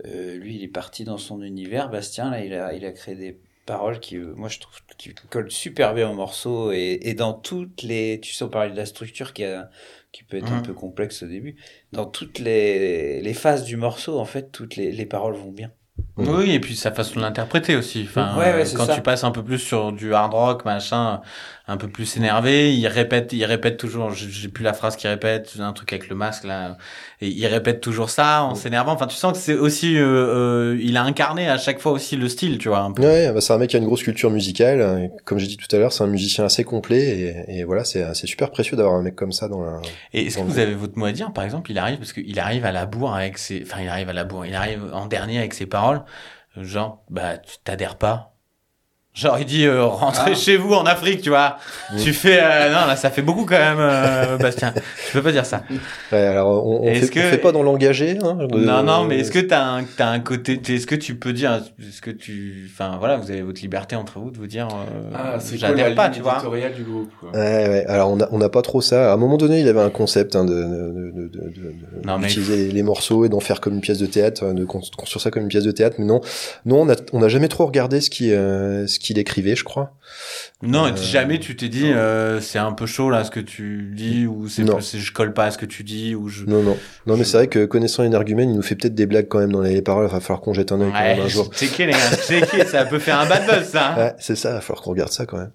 euh, 0.07 0.37
lui, 0.37 0.57
il 0.57 0.63
est 0.65 0.69
parti 0.69 1.05
dans 1.05 1.19
son 1.19 1.43
univers. 1.43 1.89
Bastien, 1.91 2.31
là, 2.31 2.45
il 2.45 2.55
a, 2.55 2.75
il 2.75 2.85
a 2.85 2.93
créé 2.93 3.15
des 3.15 3.39
paroles 3.67 4.01
qui, 4.01 4.17
euh, 4.17 4.35
moi, 4.37 4.49
je 4.49 4.59
trouve, 4.61 4.77
qui 4.99 5.15
collent 5.31 5.51
super 5.51 5.95
bien 5.95 6.11
au 6.11 6.15
morceau 6.15 6.73
et, 6.73 6.99
et 7.03 7.15
dans 7.15 7.33
toutes 7.35 7.83
les, 7.83 8.21
tu 8.21 8.33
sais, 8.33 8.45
on 8.45 8.49
parlait 8.49 8.71
de 8.73 8.77
la 8.77 8.87
structure 8.87 9.33
qui 9.33 9.45
a, 9.45 9.71
qui 10.13 10.25
peut 10.25 10.37
être 10.39 10.53
un 10.53 10.57
Mhm. 10.57 10.63
peu 10.63 10.75
complexe 10.75 11.23
au 11.23 11.27
début. 11.27 11.57
Dans 11.93 12.07
toutes 12.07 12.39
les, 12.39 13.21
les 13.23 13.35
phases 13.35 13.65
du 13.65 13.77
morceau, 13.77 14.19
en 14.19 14.25
fait, 14.25 14.51
toutes 14.53 14.77
les, 14.77 14.93
les 14.93 15.07
paroles 15.07 15.35
vont 15.35 15.53
bien. 15.53 15.73
Oui, 16.17 16.51
et 16.53 16.61
puis 16.61 16.75
sa 16.77 16.91
façon 16.93 17.17
de 17.17 17.21
l'interpréter 17.25 17.77
aussi. 17.77 18.03
Enfin, 18.07 18.39
Ouais, 18.39 18.53
ouais, 18.55 18.65
c'est 18.65 18.77
quand 18.77 18.87
ça. 18.87 18.95
tu 18.95 19.03
passes 19.03 19.25
un 19.25 19.31
peu 19.31 19.43
plus 19.45 19.59
sur 19.59 19.93
du 19.93 20.15
hard 20.15 20.33
rock, 20.35 20.65
machin, 20.65 21.21
un 21.69 21.77
peu 21.77 21.89
plus 21.89 22.17
énervé, 22.17 22.75
il 22.75 22.87
répète, 22.89 23.33
il 23.33 23.45
répète 23.45 23.77
toujours. 23.77 24.11
J'ai 24.11 24.49
plus 24.49 24.65
la 24.65 24.73
phrase 24.73 24.97
qu'il 24.97 25.09
répète, 25.09 25.55
un 25.61 25.73
truc 25.73 25.93
avec 25.93 26.09
le 26.09 26.17
masque 26.17 26.45
là, 26.45 26.77
et 27.21 27.29
il 27.29 27.47
répète 27.47 27.81
toujours 27.81 28.11
ça 28.11 28.43
en 28.43 28.55
s'énervant. 28.55 28.93
Enfin, 28.93 29.07
tu 29.07 29.17
sens 29.17 29.33
que 29.33 29.39
c'est 29.39 29.55
aussi, 29.55 29.97
euh, 29.97 30.03
euh, 30.03 30.79
il 30.83 30.97
a 30.97 31.03
incarné 31.03 31.49
à 31.49 31.59
chaque 31.59 31.79
fois 31.79 31.93
aussi 31.93 32.17
le 32.17 32.29
style, 32.29 32.59
tu 32.59 32.69
vois. 32.69 32.81
Un 32.81 32.93
peu. 32.93 33.03
Ouais, 33.03 33.33
bah, 33.33 33.41
c'est 33.41 33.53
un 33.53 33.59
mec 33.59 33.71
qui 33.71 33.77
a 33.77 33.79
une 33.79 33.85
grosse 33.85 34.03
culture 34.03 34.31
musicale. 34.31 35.11
Comme 35.25 35.39
j'ai 35.39 35.47
dit 35.47 35.57
tout 35.57 35.75
à 35.75 35.79
l'heure, 35.79 35.93
c'est 35.93 36.03
un 36.03 36.09
musicien 36.09 36.45
assez 36.45 36.65
complet 36.65 37.45
et, 37.49 37.59
et 37.59 37.65
voilà, 37.65 37.85
c'est 37.85 38.13
super 38.27 38.51
précieux 38.51 38.77
d'avoir 38.77 38.97
un 38.97 39.03
mec 39.03 39.15
comme 39.15 39.33
ça 39.33 39.49
dans 39.49 39.63
la. 39.63 39.81
Et 40.13 40.27
est-ce 40.27 40.39
que 40.39 40.43
vous 40.43 40.59
avez 40.59 40.75
votre 40.75 40.99
mot 40.99 41.07
à 41.07 41.13
dire? 41.13 41.33
Par 41.33 41.45
exemple, 41.45 41.71
il 41.71 41.79
arrive 41.79 41.99
parce 41.99 42.13
qu'il 42.13 42.39
arrive 42.41 42.65
à 42.65 42.73
la 42.73 42.87
bourre 42.87 43.15
avec 43.15 43.39
ses, 43.39 43.63
enfin, 43.63 43.83
il 43.83 43.89
arrive 43.89 44.09
à 44.09 44.13
la 44.13 44.25
bourre, 44.25 44.47
il 44.47 44.55
arrive 44.55 44.91
en 44.93 45.07
dernier 45.07 45.39
avec 45.39 45.55
ses 45.55 45.67
paroles, 45.67 46.03
genre, 46.57 47.05
bah, 47.09 47.39
tu 47.39 47.57
t'adhères 47.63 47.97
pas. 47.97 48.32
Genre, 49.15 49.39
il 49.39 49.45
dit, 49.45 49.67
euh, 49.67 49.85
rentrez 49.85 50.31
Ah. 50.33 50.35
chez 50.35 50.57
vous 50.57 50.73
en 50.73 50.85
Afrique, 50.87 51.21
tu 51.21 51.29
vois. 51.29 51.59
Oui. 51.95 52.03
Tu 52.03 52.15
fais, 52.15 52.39
euh, 52.41 52.69
non, 52.71 52.87
là, 52.87 52.97
ça 52.97 53.11
fait 53.11 53.21
beaucoup 53.21 53.45
quand 53.45 53.59
même, 53.59 53.77
euh, 53.79 54.39
Bastien. 54.39 54.73
Tu 54.73 55.13
peux 55.13 55.21
pas 55.21 55.33
dire 55.33 55.45
ça. 55.45 55.65
Ouais, 56.11 56.17
alors 56.19 56.67
on, 56.67 56.89
on, 56.89 56.95
fait, 56.95 57.11
que- 57.11 57.19
on 57.21 57.23
fait 57.31 57.37
pas 57.37 57.53
dans 57.53 57.63
l'engagé. 57.63 58.17
Hein, 58.23 58.39
de- 58.51 58.57
non, 58.59 58.83
non, 58.83 59.05
mais 59.05 59.19
est-ce 59.19 59.31
que 59.31 59.39
t'as 59.39 59.63
un, 59.65 59.85
t'as 59.85 60.07
un 60.09 60.21
côté, 60.21 60.59
est-ce 60.67 60.87
que 60.87 60.95
tu 60.95 61.15
peux 61.17 61.35
dire, 61.35 61.61
est-ce 61.79 62.01
que 62.01 62.11
tu, 62.11 62.71
enfin, 62.73 62.97
voilà, 62.99 63.19
vous 63.19 63.31
avez 63.31 63.43
votre 63.43 63.61
liberté 63.61 63.97
entre 63.97 64.19
vous 64.19 64.31
de 64.31 64.39
vous 64.39 64.47
dire, 64.47 64.69
euh, 64.69 65.11
Ah, 65.15 65.35
c'est 65.39 65.59
quoi 65.59 65.69
j'adhère 65.69 65.91
la 65.91 65.95
pas, 65.95 66.09
tu 66.09 66.23
vois. 66.23 66.43
du 66.75 66.83
groupe 66.83 67.11
quoi? 67.21 67.33
Ouais, 67.33 67.69
ouais. 67.69 67.85
Alors 67.89 68.11
on 68.13 68.19
a, 68.19 68.29
on 68.33 68.39
n'a 68.39 68.49
pas 68.49 68.63
trop 68.63 68.81
ça. 68.81 69.11
À 69.11 69.15
un 69.15 69.19
moment 69.19 69.37
donné, 69.37 69.61
il 69.61 69.69
avait 69.69 69.81
un 69.83 69.91
concept 69.91 70.37
hein, 70.37 70.47
de, 70.47 70.55
de, 70.55 71.13
de, 71.13 71.29
de, 71.29 71.51
de- 71.51 71.75
mais- 72.03 72.19
d'utiliser 72.29 72.73
les 72.73 72.83
morceaux 72.83 73.27
et 73.27 73.29
d'en 73.29 73.41
faire 73.41 73.61
comme 73.61 73.75
une 73.75 73.83
pièce 73.83 73.99
de 73.99 74.07
théâtre, 74.07 74.55
de 74.55 74.65
con- 74.65 74.81
construire 74.97 75.21
ça 75.23 75.31
comme 75.31 75.43
une 75.43 75.49
pièce 75.51 75.65
de 75.65 75.71
théâtre. 75.73 75.97
Mais 75.99 76.07
non, 76.07 76.23
non, 76.65 76.81
on 76.81 76.89
a, 76.89 76.95
on 77.13 77.19
n'a 77.21 77.29
jamais 77.29 77.49
trop 77.49 77.67
regardé 77.67 78.01
ce 78.01 78.09
qui, 78.09 78.33
euh, 78.33 78.87
ce 78.87 79.02
qu'il 79.03 79.19
écrivait, 79.19 79.57
je 79.57 79.65
crois. 79.65 79.95
Non, 80.63 80.87
et 80.87 80.93
Euh, 80.93 80.97
jamais 80.97 81.39
tu 81.39 81.57
t'es 81.57 81.69
dit, 81.69 81.91
euh, 81.93 82.41
c'est 82.41 82.59
un 82.59 82.73
peu 82.73 82.87
chaud 82.87 83.11
là 83.11 83.25
ce 83.25 83.31
que 83.31 83.41
tu 83.41 83.91
dis, 83.95 84.27
ou 84.27 84.49
c'est, 84.49 84.65
je 84.99 85.13
colle 85.13 85.33
pas 85.35 85.47
à 85.47 85.51
ce 85.51 85.59
que 85.59 85.67
tu 85.67 85.83
dis, 85.85 86.15
ou 86.15 86.29
je. 86.29 86.45
Non, 86.45 86.63
non, 86.63 86.77
non, 87.07 87.17
mais 87.17 87.25
c'est 87.25 87.37
vrai 87.37 87.49
que 87.49 87.65
connaissant 87.67 88.03
l'énergumène, 88.03 88.51
il 88.51 88.57
nous 88.57 88.63
fait 88.63 88.75
peut-être 88.77 88.95
des 88.95 89.07
blagues 89.07 89.29
quand 89.29 89.39
même 89.41 89.53
dans 89.53 89.61
les 89.63 89.83
paroles. 89.83 90.07
Il 90.09 90.13
va 90.13 90.21
falloir 90.21 90.41
qu'on 90.41 90.55
jette 90.55 90.73
un 90.73 90.81
œil 90.81 90.91
quand 90.93 90.99
Ouais, 90.99 91.17
même 91.17 91.25
un 91.27 91.29
jour. 91.29 91.51
checker 91.55 91.87
les 91.87 91.93
gars, 91.93 92.17
checker, 92.29 92.65
ça 92.67 92.85
peut 92.85 92.99
faire 92.99 93.19
un 93.21 93.27
bad 93.27 93.45
buzz 93.47 93.69
ça. 93.69 93.89
hein? 93.93 93.97
Ouais, 93.99 94.13
c'est 94.19 94.37
ça. 94.37 94.51
Il 94.51 94.55
va 94.55 94.61
falloir 94.61 94.83
qu'on 94.83 94.91
regarde 94.91 95.13
ça 95.13 95.27
quand 95.27 95.39
même. 95.39 95.51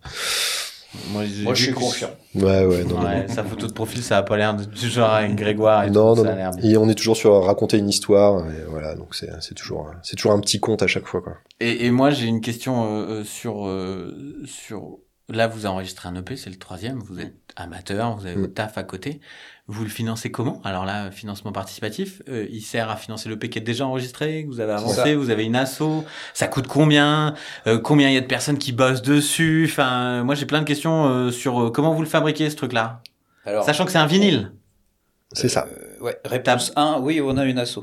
Moi, 1.12 1.26
je 1.26 1.64
suis 1.64 1.72
que- 1.74 1.80
confiant. 1.80 2.10
Ouais, 2.36 2.66
ouais, 2.66 2.84
non, 2.84 3.00
non, 3.00 3.06
Ouais, 3.06 3.28
sa 3.28 3.44
photo 3.44 3.68
de 3.68 3.74
profil, 3.74 4.04
ça 4.04 4.18
a 4.18 4.24
pas 4.24 4.38
l'air 4.38 4.56
de 4.56 4.66
du 4.66 4.90
genre 4.90 5.10
avec 5.10 5.36
Grégoire 5.36 5.84
et 5.86 5.90
non, 5.90 6.14
tout, 6.16 6.24
non, 6.24 6.24
ça 6.24 6.30
a 6.30 6.32
non. 6.32 6.38
l'air 6.38 6.52
bien. 6.52 6.70
Et 6.70 6.78
on 6.78 6.88
est 6.90 6.96
toujours 6.96 7.18
sur 7.18 7.44
raconter 7.44 7.78
une 7.78 7.90
histoire. 7.90 8.46
Et 8.50 8.64
voilà, 8.70 8.96
donc 8.96 9.16
c'est, 9.16 9.30
c'est 9.42 9.56
toujours, 9.56 9.90
c'est 10.04 10.16
toujours 10.16 10.34
un 10.34 10.40
petit 10.40 10.60
conte 10.60 10.84
à 10.84 10.88
chaque 10.88 11.06
fois, 11.08 11.22
quoi. 11.22 11.34
Et, 11.60 11.86
et 11.86 11.92
moi, 11.92 12.12
j'ai 12.12 12.26
une 12.28 12.42
question 12.42 12.86
euh, 12.86 13.06
euh, 13.20 13.24
sur 13.24 13.66
euh, 13.68 14.14
sur. 14.46 14.98
Là, 15.30 15.48
vous 15.48 15.66
enregistrez 15.66 16.08
un 16.08 16.16
EP, 16.16 16.38
c'est 16.38 16.50
le 16.50 16.56
troisième. 16.56 17.00
Vous 17.00 17.20
êtes 17.20 17.34
amateur, 17.58 18.16
vous 18.16 18.26
avez 18.26 18.36
Mm. 18.38 18.42
votre 18.42 18.54
taf 18.54 18.78
à 18.78 18.84
côté. 18.84 19.20
Vous 19.68 19.84
le 19.84 19.90
financez 19.90 20.32
comment? 20.32 20.62
Alors 20.64 20.86
là, 20.86 21.12
financement 21.12 21.52
participatif, 21.52 22.22
euh, 22.30 22.48
il 22.50 22.62
sert 22.62 22.90
à 22.90 22.96
financer 22.96 23.28
l'EP 23.28 23.50
qui 23.50 23.60
est 23.60 23.62
déjà 23.62 23.86
enregistré, 23.86 24.44
que 24.46 24.48
vous 24.48 24.62
avez 24.62 24.72
avancé, 24.72 25.16
vous 25.16 25.30
avez 25.30 25.44
une 25.44 25.58
asso. 25.58 26.06
Ça 26.34 26.48
coûte 26.48 26.68
combien? 26.68 27.34
Euh, 27.68 27.78
Combien 27.78 28.08
il 28.10 28.14
y 28.14 28.18
a 28.18 28.22
de 28.22 28.26
personnes 28.28 28.58
qui 28.58 28.72
bossent 28.72 29.02
dessus? 29.02 29.68
Enfin, 29.70 30.24
moi, 30.24 30.34
j'ai 30.36 30.46
plein 30.46 30.62
de 30.62 30.66
questions 30.66 31.06
euh, 31.08 31.32
sur 31.32 31.62
euh, 31.62 31.72
comment 31.72 31.94
vous 31.94 32.02
le 32.04 32.08
fabriquez 32.08 32.50
ce 32.50 32.56
truc-là, 32.56 33.04
Alors, 33.46 33.66
sachant 33.66 33.84
que 33.84 33.92
c'est 33.92 33.98
un 33.98 34.08
vinyle. 34.08 34.54
C'est 35.34 35.50
ça. 35.50 35.68
euh, 35.70 36.00
ouais, 36.00 36.18
réponse 36.24 36.72
1, 36.78 37.00
oui, 37.02 37.20
on 37.20 37.36
a 37.36 37.44
une 37.44 37.60
asso. 37.60 37.80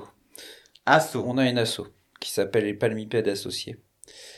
Asso. 0.87 1.17
On 1.27 1.37
a 1.37 1.45
une 1.47 1.59
asso. 1.59 1.83
qui 2.21 2.31
s'appelle 2.31 2.65
les 2.65 2.73
palmipèdes 2.73 3.29
associés. 3.29 3.77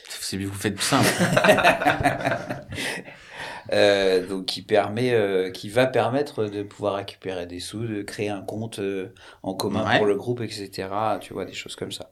C'est 0.09 0.37
vous 0.37 0.53
faites 0.53 0.79
simple. 0.79 1.07
Euh, 3.73 4.25
donc 4.25 4.45
qui 4.45 4.61
permet, 4.61 5.11
euh, 5.13 5.51
qui 5.51 5.67
va 5.67 5.87
permettre 5.87 6.45
de 6.45 6.63
pouvoir 6.63 6.95
récupérer 6.95 7.45
des 7.47 7.59
sous, 7.59 7.85
de 7.85 8.01
créer 8.01 8.29
un 8.29 8.41
compte 8.41 8.79
euh, 8.79 9.13
en 9.43 9.53
commun 9.55 9.85
Ouais. 9.85 9.97
pour 9.97 10.05
le 10.05 10.15
groupe, 10.15 10.39
etc. 10.39 10.87
Tu 11.19 11.33
vois 11.33 11.43
des 11.43 11.51
choses 11.51 11.75
comme 11.75 11.91
ça. 11.91 12.11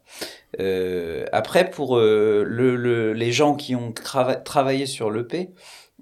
Après 1.32 1.70
pour 1.70 1.96
le, 1.98 2.44
le- 2.76 3.14
les 3.14 3.32
gens 3.32 3.56
qui 3.56 3.74
ont 3.74 3.92
trava- 3.92 4.44
travaillé 4.44 4.86
sur 4.86 5.10
l'EP, 5.12 5.52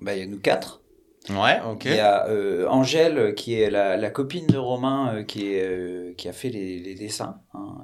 bah 0.02 0.16
il 0.16 0.20
y 0.22 0.24
a 0.24 0.26
nous 0.26 0.39
quatre. 0.39 0.82
Ouais, 1.30 1.60
ok. 1.70 1.86
Il 1.86 1.96
y 1.98 2.00
a 2.00 2.28
Angèle 2.72 3.36
qui 3.36 3.54
est 3.62 3.70
la, 3.70 3.96
la 3.96 4.10
copine 4.10 4.48
de 4.48 4.58
Romain 4.58 5.24
qui 5.24 5.54
est 5.54 6.16
qui 6.18 6.28
a 6.30 6.34
fait 6.34 6.50
les, 6.50 6.80
les 6.80 6.96
dessins 6.96 7.41
hein, 7.54 7.78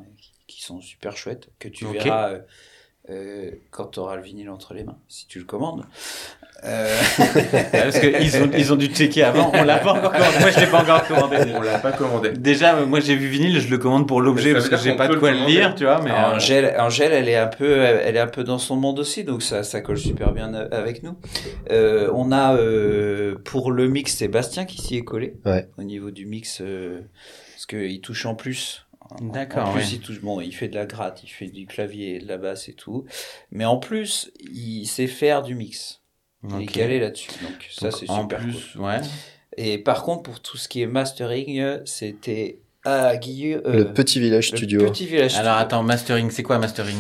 qui, 0.48 0.64
sont 0.64 0.82
super 0.82 1.16
chouettes 1.16 1.50
que 1.60 1.68
tu 1.68 1.86
verras 1.86 2.34
euh, 3.10 3.52
quand 3.72 3.86
tu 3.86 4.00
auras 4.00 4.16
le 4.16 4.22
vinyle 4.22 4.50
entre 4.50 4.74
les 4.74 4.84
mains 4.84 4.98
si 5.08 5.28
tu 5.28 5.40
le 5.40 5.46
commandes. 5.46 5.84
Euh, 6.66 6.94
Parce 7.72 8.00
qu'ils 8.00 8.44
ont, 8.44 8.50
ils 8.58 8.74
ont 8.74 8.76
dû 8.76 8.88
checker 8.88 9.24
avant. 9.24 9.50
On 9.54 9.64
l'a 9.64 9.78
pas 9.78 9.94
encore 9.94 10.12
commandé. 10.12 10.40
Moi, 10.42 10.52
je 10.52 10.60
l'ai 10.60 10.68
pas 10.68 10.82
encore 10.82 11.08
commandé. 11.08 11.38
On 11.56 11.62
l'a 11.62 11.80
pas 11.80 11.94
commandé. 11.94 12.32
Déjà, 12.32 12.76
moi, 12.86 13.00
j'ai 13.00 13.16
vu 13.16 13.28
vinyle, 13.28 13.62
je 13.62 13.70
le 13.70 13.78
commande 13.78 14.10
pour 14.10 14.22
l'objet 14.22 14.52
parce 14.52 14.68
que 14.68 14.76
j'ai 14.76 14.94
pas 14.94 15.08
de 15.08 15.16
quoi 15.16 15.32
le 15.32 15.46
lire, 15.46 15.74
tu 15.76 15.86
vois. 15.86 16.02
Mais 16.02 16.12
Alors, 16.12 16.32
euh, 16.32 16.36
Angèle, 16.36 16.76
Angèle, 16.78 17.14
elle 17.14 17.30
est 17.30 17.38
un 17.38 17.48
peu, 17.48 17.80
elle 17.80 18.16
est 18.18 18.20
un 18.20 18.28
peu 18.28 18.44
dans 18.44 18.58
son 18.58 18.76
monde 18.76 19.00
aussi, 19.00 19.24
donc 19.24 19.42
ça, 19.42 19.64
ça 19.64 19.80
colle 19.80 19.98
super 19.98 20.34
bien 20.34 20.54
euh, 20.54 20.68
avec 20.72 21.02
nous. 21.02 21.16
Euh, 21.72 22.12
on 22.14 22.32
a 22.34 22.56
euh, 22.58 23.36
pour 23.46 23.72
le 23.72 23.88
mix 23.88 24.14
Sébastien 24.16 24.66
qui 24.66 24.82
s'y 24.82 24.98
est 24.98 25.06
collé. 25.06 25.36
Ouais. 25.46 25.70
Au 25.78 25.84
niveau 25.84 26.12
du 26.12 26.26
mix, 26.26 26.60
euh, 26.60 27.00
parce 27.54 27.68
qu'il 27.68 28.02
touche 28.02 28.26
en 28.26 28.36
plus. 28.36 28.86
En- 29.12 29.26
D'accord, 29.26 29.70
En 29.70 29.74
plus, 29.74 29.82
ouais. 29.82 29.90
il 29.94 30.00
touche. 30.02 30.22
Bon, 30.22 30.40
il 30.42 30.52
fait 30.54 30.68
de 30.68 30.76
la 30.76 30.86
gratte, 30.86 31.22
il 31.24 31.28
fait 31.30 31.48
du 31.48 31.66
clavier, 31.66 32.20
de 32.20 32.28
la 32.28 32.38
basse 32.38 32.70
et 32.70 32.74
tout. 32.74 33.06
Mais 33.52 33.66
en 33.66 33.78
plus, 33.78 34.32
il 34.40 34.86
sait 34.86 35.08
faire 35.08 35.42
du 35.42 35.56
mix. 35.56 36.02
Il 36.48 36.62
est 36.62 36.66
calé 36.68 37.00
là-dessus. 37.00 37.32
Donc 37.42 37.68
ça, 37.72 37.92
c'est 37.92 38.10
en 38.10 38.22
super 38.22 38.40
plus, 38.40 38.74
cool. 38.74 38.82
ouais. 38.84 39.02
Et 39.58 39.78
par 39.78 40.04
contre, 40.04 40.24
pour 40.24 40.40
tout 40.40 40.56
ce 40.58 40.70
qui 40.70 40.82
est 40.82 40.88
mastering, 40.88 41.60
euh, 41.60 41.80
c'était 41.86 42.60
à 42.86 43.18
Guillaume. 43.18 43.62
euh, 43.66 43.74
le 43.80 43.94
petit 43.94 44.20
village 44.22 44.52
le 44.52 44.58
studio. 44.58 44.80
Petit 44.90 45.06
village 45.06 45.36
Alors 45.36 45.54
studio. 45.56 45.66
attends, 45.66 45.84
mastering, 45.84 46.30
c'est 46.32 46.44
quoi 46.44 46.60
mastering? 46.60 46.96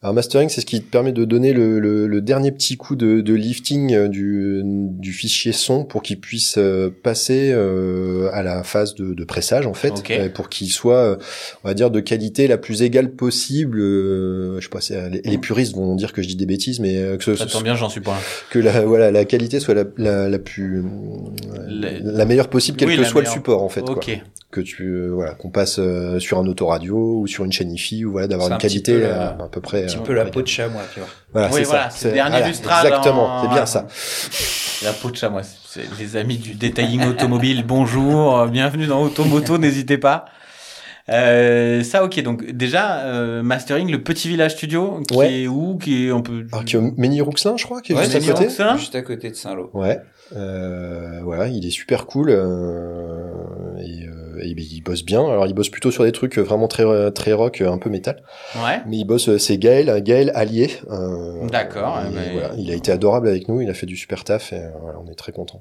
Alors 0.00 0.14
mastering, 0.14 0.48
c'est 0.48 0.60
ce 0.60 0.66
qui 0.66 0.80
te 0.80 0.88
permet 0.88 1.10
de 1.10 1.24
donner 1.24 1.52
le, 1.52 1.80
le, 1.80 2.06
le 2.06 2.20
dernier 2.20 2.52
petit 2.52 2.76
coup 2.76 2.94
de, 2.94 3.20
de 3.20 3.34
lifting 3.34 3.92
euh, 3.94 4.06
du, 4.06 4.62
du 4.64 5.12
fichier 5.12 5.50
son 5.50 5.84
pour 5.84 6.04
qu'il 6.04 6.20
puisse 6.20 6.54
euh, 6.56 6.88
passer 7.02 7.50
euh, 7.52 8.30
à 8.32 8.44
la 8.44 8.62
phase 8.62 8.94
de, 8.94 9.12
de 9.12 9.24
pressage 9.24 9.66
en 9.66 9.74
fait, 9.74 9.90
Ok. 9.98 10.12
euh, 10.12 10.28
pour 10.28 10.50
qu'il 10.50 10.70
soit, 10.70 11.18
on 11.64 11.68
va 11.68 11.74
dire, 11.74 11.90
de 11.90 11.98
qualité 11.98 12.46
la 12.46 12.58
plus 12.58 12.82
égale 12.82 13.10
possible. 13.10 13.80
je 13.80 14.58
sais 14.60 14.68
pas, 14.68 15.08
les, 15.08 15.20
les 15.20 15.38
puristes 15.38 15.74
vont 15.74 15.96
dire 15.96 16.12
que 16.12 16.22
je 16.22 16.28
dis 16.28 16.36
des 16.36 16.46
bêtises, 16.46 16.78
mais 16.78 17.16
que, 17.18 17.34
Ça 17.34 17.48
ce, 17.48 17.52
tombe 17.52 17.64
bien, 17.64 17.74
j'en 17.74 17.88
suis 17.88 18.00
pas. 18.00 18.16
que 18.50 18.60
la, 18.60 18.84
voilà, 18.84 19.10
la 19.10 19.24
qualité 19.24 19.58
soit 19.58 19.74
la, 19.74 19.82
la, 19.96 20.28
la 20.28 20.38
plus, 20.38 20.80
la 21.66 22.24
meilleure 22.24 22.48
possible, 22.50 22.76
quel 22.78 22.86
Oui, 22.88 22.96
que 22.96 23.02
soit 23.02 23.20
meilleure. 23.22 23.34
le 23.34 23.38
support 23.40 23.62
en 23.64 23.68
fait. 23.68 23.80
Ok. 23.80 24.04
Quoi. 24.04 24.14
Que 24.50 24.62
tu, 24.62 25.08
voilà, 25.08 25.32
qu'on 25.34 25.50
passe 25.50 25.78
sur 26.20 26.38
un 26.38 26.46
autoradio 26.46 27.20
ou 27.20 27.26
sur 27.26 27.44
une 27.44 27.52
chaîne 27.52 27.70
IFI 27.70 28.06
ou 28.06 28.12
voilà, 28.12 28.28
d'avoir 28.28 28.48
une 28.48 28.54
un 28.54 28.58
qualité 28.58 28.94
peu 28.94 29.04
à 29.12 29.48
peu 29.52 29.60
près. 29.60 29.87
Un 29.88 29.94
petit 29.94 29.98
euh, 29.98 30.06
peu 30.06 30.12
la 30.14 30.24
peau 30.26 30.42
de 30.42 30.46
chamois, 30.46 30.82
tu 30.92 31.00
vois. 31.00 31.08
Voilà, 31.32 31.48
Oui, 31.48 31.54
c'est 31.56 31.62
voilà, 31.64 31.90
ça. 31.90 31.96
c'est 31.98 32.08
le 32.08 32.14
dernier 32.14 32.38
voilà, 32.38 32.48
Exactement, 32.48 33.24
en- 33.26 33.42
c'est 33.42 33.48
bien 33.48 33.66
ça. 33.66 33.86
La 34.84 34.92
peau 34.92 35.10
de 35.10 35.16
chamois. 35.16 35.42
C'est 35.42 35.82
les 35.98 36.16
amis 36.16 36.38
du 36.38 36.54
detailing 36.54 37.04
automobile. 37.08 37.64
Bonjour, 37.66 38.46
bienvenue 38.46 38.86
dans 38.86 39.02
Automoto, 39.02 39.58
n'hésitez 39.58 39.98
pas. 39.98 40.26
Euh, 41.10 41.82
ça, 41.84 42.04
ok. 42.04 42.22
Donc 42.22 42.44
déjà, 42.52 42.98
euh, 43.00 43.42
mastering, 43.42 43.90
le 43.90 44.02
petit 44.02 44.28
village 44.28 44.52
studio, 44.52 45.00
qui 45.08 45.16
Ouais. 45.16 45.40
est 45.42 45.46
où, 45.48 45.78
qui 45.78 46.06
est 46.06 46.10
un 46.10 46.20
peu. 46.20 46.44
Alors 46.52 46.64
qu'il 46.66 46.78
y 46.78 46.82
a 46.84 46.90
Ménil-Rouxlin, 46.98 47.56
je 47.56 47.64
crois, 47.64 47.80
qui 47.80 47.92
est 47.92 47.96
Ouais, 47.96 48.04
juste 48.04 48.16
à 48.16 48.32
côté. 48.32 48.48
Juste 48.76 48.94
à 48.94 49.00
côté 49.02 49.30
de 49.30 49.34
Saint-Lô. 49.34 49.70
Ouais. 49.72 50.00
Euh, 50.36 51.20
voilà, 51.22 51.48
il 51.48 51.66
est 51.66 51.70
super 51.70 52.04
cool 52.04 52.28
euh, 52.28 53.32
euh, 54.38 54.44
il 54.46 54.82
bosse 54.82 55.04
bien. 55.04 55.20
Alors 55.28 55.46
il 55.46 55.54
bosse 55.54 55.68
plutôt 55.70 55.90
sur 55.90 56.04
des 56.04 56.12
trucs 56.12 56.38
vraiment 56.38 56.68
très 56.68 56.84
très 57.12 57.32
rock, 57.32 57.60
un 57.60 57.78
peu 57.78 57.90
métal. 57.90 58.22
Ouais. 58.56 58.80
Mais 58.86 58.98
il 58.98 59.04
bosse, 59.04 59.36
c'est 59.38 59.58
Gaël, 59.58 60.02
Gaël 60.02 60.30
Allier. 60.34 60.70
euh, 60.90 61.46
D'accord, 61.48 62.00
voilà, 62.32 62.50
il 62.56 62.70
a 62.70 62.74
été 62.74 62.90
adorable 62.92 63.28
avec 63.28 63.48
nous, 63.48 63.60
il 63.60 63.68
a 63.70 63.74
fait 63.74 63.86
du 63.86 63.96
super 63.96 64.24
taf 64.24 64.52
et 64.52 64.56
euh, 64.56 64.70
voilà, 64.80 64.98
on 65.04 65.10
est 65.10 65.14
très 65.14 65.32
content. 65.32 65.60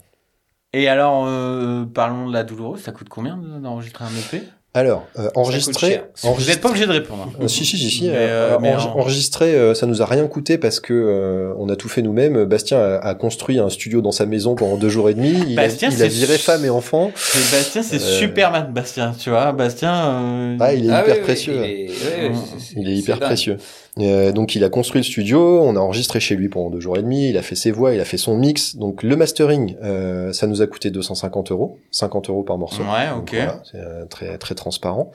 Et 0.73 0.89
alors, 0.89 1.25
euh, 1.28 1.86
parlons 1.86 2.28
de 2.28 2.34
la 2.34 2.43
douloureuse. 2.43 2.82
Ça 2.82 2.91
coûte 2.91 3.07
combien 3.09 3.38
de- 3.38 3.59
d'enregistrer 3.59 4.03
un 4.03 4.09
EP 4.09 4.43
Alors, 4.74 5.07
euh, 5.18 5.30
enregistrer. 5.34 6.01
Vous 6.22 6.45
n'êtes 6.45 6.61
pas 6.61 6.70
obligé 6.70 6.86
de 6.86 6.91
répondre. 6.91 7.24
hein. 7.34 7.39
Euh, 7.41 7.47
si 7.47 7.65
si 7.65 7.78
si 7.80 7.89
si. 7.89 8.09
Euh, 8.09 8.53
euh, 8.53 8.57
en- 8.59 8.99
Enregistrer, 8.99 9.55
euh, 9.55 9.74
ça 9.74 9.88
nous 9.88 10.03
a 10.03 10.05
rien 10.05 10.28
coûté 10.28 10.59
parce 10.59 10.80
que 10.80 10.93
euh, 10.93 11.53
on 11.57 11.68
a 11.70 11.76
tout 11.76 11.89
fait 11.89 12.03
nous-mêmes. 12.03 12.45
Bastien 12.45 12.78
a, 12.78 12.97
a 12.97 13.15
construit 13.15 13.57
un 13.57 13.70
studio 13.70 14.01
dans 14.01 14.11
sa 14.11 14.28
maison 14.28 14.53
pendant 14.53 14.78
deux 14.78 14.89
jours 14.89 15.09
et 15.09 15.15
demi. 15.15 15.34
Il, 15.47 15.55
Bastien, 15.55 15.89
a, 15.89 15.93
il 15.93 16.03
a 16.03 16.07
viré 16.07 16.38
femme 16.38 16.63
et 16.63 16.70
enfants. 16.70 17.11
Et 17.36 17.55
Bastien, 17.55 17.82
c'est 17.82 17.97
Superman, 17.97 18.72
Bastien. 18.72 19.15
Tu 19.18 19.32
vois, 19.32 19.51
Bastien. 19.51 19.95
euh, 19.95 20.57
Ah, 20.59 20.74
il 20.74 20.86
est 20.86 20.93
Ah 20.93 21.01
hyper 21.01 21.13
oui, 21.13 21.20
oui, 21.22 21.24
précieux. 21.24 21.53
Il 21.55 21.63
est, 21.63 21.88
ouais, 21.88 22.30
ouais, 22.30 22.32
c'est- 22.36 22.59
c'est- 22.65 22.74
Il 22.80 22.88
est 22.89 22.95
c'est 22.95 23.01
hyper 23.01 23.20
précieux. 23.20 23.57
Euh, 24.00 24.32
donc 24.32 24.56
il 24.56 24.64
a 24.64 24.70
construit 24.70 25.02
le 25.02 25.06
studio, 25.06 25.62
on 25.62 25.76
a 25.76 25.80
enregistré 25.80 26.20
chez 26.20 26.36
lui 26.36 26.50
pendant 26.50 26.70
deux 26.70 26.80
jours 26.80 26.98
et 26.98 27.02
demi, 27.02 27.30
il 27.30 27.38
a 27.38 27.41
fait 27.41 27.56
ses 27.56 27.72
voix, 27.72 27.93
il 27.93 28.00
a 28.00 28.06
fait 28.06 28.18
son 28.18 28.38
mix. 28.38 28.76
Donc 28.76 29.04
le 29.04 29.16
mastering, 29.16 29.76
euh, 29.84 30.34
ça 30.34 30.48
nous 30.48 30.62
a 30.62 30.68
coûté 30.68 30.91
250 30.91 31.52
euros, 31.52 31.80
50 31.91 32.30
euros 32.30 32.43
par 32.43 32.58
morceau. 32.58 32.84
Ouais, 32.84 33.10
ok. 33.18 33.32
voilà, 33.34 33.62
c'est 33.70 33.80
euh, 33.80 34.06
très 34.06 34.38
très 34.38 34.56
transparent. 34.56 35.12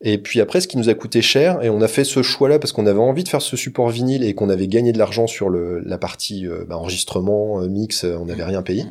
Et 0.00 0.18
puis 0.18 0.40
après, 0.40 0.60
ce 0.60 0.68
qui 0.68 0.76
nous 0.76 0.88
a 0.88 0.94
coûté 0.94 1.22
cher, 1.22 1.62
et 1.62 1.70
on 1.70 1.80
a 1.80 1.88
fait 1.88 2.04
ce 2.04 2.22
choix-là 2.22 2.58
parce 2.58 2.72
qu'on 2.72 2.86
avait 2.86 2.98
envie 2.98 3.24
de 3.24 3.28
faire 3.28 3.42
ce 3.42 3.56
support 3.56 3.88
vinyle 3.88 4.24
et 4.24 4.34
qu'on 4.34 4.48
avait 4.48 4.68
gagné 4.68 4.92
de 4.92 4.98
l'argent 4.98 5.26
sur 5.26 5.48
le, 5.48 5.80
la 5.80 5.98
partie 5.98 6.46
euh, 6.46 6.64
bah, 6.68 6.76
enregistrement, 6.76 7.58
mix, 7.62 8.04
on 8.04 8.26
n'avait 8.26 8.44
rien 8.44 8.62
payé. 8.62 8.84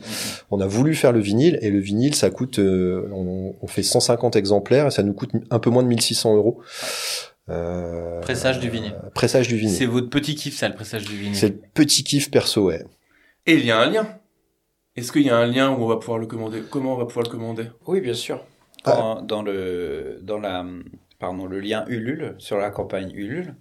On 0.51 0.59
a 0.59 0.67
voulu 0.67 0.95
faire 0.95 1.11
le 1.11 1.19
vinyle 1.19 1.57
et 1.61 1.69
le 1.69 1.79
vinyle, 1.79 2.15
ça 2.15 2.29
coûte, 2.29 2.59
on, 2.59 3.53
on 3.61 3.67
fait 3.67 3.83
150 3.83 4.35
exemplaires 4.35 4.87
et 4.87 4.91
ça 4.91 5.03
nous 5.03 5.13
coûte 5.13 5.31
un 5.49 5.59
peu 5.59 5.69
moins 5.69 5.83
de 5.83 5.87
1600 5.87 6.35
euros. 6.35 6.59
Euh, 7.49 8.21
Pressage 8.21 8.59
du 8.59 8.69
vinyle. 8.69 8.93
euh, 9.03 9.09
pressage 9.09 9.47
du 9.47 9.55
vinyle. 9.57 9.75
C'est 9.75 9.85
votre 9.85 10.09
petit 10.09 10.35
kiff, 10.35 10.55
ça, 10.55 10.69
le 10.69 10.75
pressage 10.75 11.03
du 11.05 11.15
vinyle. 11.17 11.35
C'est 11.35 11.49
le 11.49 11.61
petit 11.73 12.03
kiff 12.03 12.29
perso, 12.31 12.65
ouais. 12.67 12.85
Et 13.45 13.55
il 13.55 13.65
y 13.65 13.71
a 13.71 13.79
un 13.79 13.89
lien. 13.89 14.07
Est-ce 14.95 15.11
qu'il 15.11 15.23
y 15.23 15.29
a 15.29 15.37
un 15.37 15.47
lien 15.47 15.71
où 15.71 15.83
on 15.83 15.87
va 15.87 15.97
pouvoir 15.97 16.17
le 16.19 16.27
commander? 16.27 16.61
Comment 16.69 16.93
on 16.93 16.97
va 16.97 17.05
pouvoir 17.05 17.25
le 17.25 17.31
commander? 17.31 17.65
Oui, 17.87 18.01
bien 18.01 18.13
sûr. 18.13 18.45
Ah. 18.83 18.95
Dans, 18.95 19.21
dans 19.21 19.41
le 19.43 20.19
dans 20.21 20.37
la 20.39 20.65
pardon 21.19 21.45
le 21.45 21.59
lien 21.59 21.85
Ulule 21.87 22.35
sur 22.39 22.57
la 22.57 22.69
campagne 22.71 23.11
Ulule. 23.13 23.55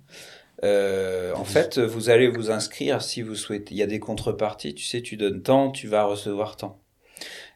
euh, 0.64 1.32
en 1.34 1.44
fait, 1.44 1.78
vous 1.78 2.10
allez 2.10 2.28
vous 2.28 2.50
inscrire 2.50 3.00
si 3.02 3.22
vous 3.22 3.34
souhaitez. 3.34 3.74
Il 3.74 3.78
y 3.78 3.82
a 3.82 3.86
des 3.86 4.00
contreparties. 4.00 4.74
Tu 4.74 4.84
sais, 4.84 5.02
tu 5.02 5.16
donnes 5.16 5.42
tant, 5.42 5.70
tu 5.70 5.86
vas 5.88 6.04
recevoir 6.04 6.56
tant. 6.56 6.80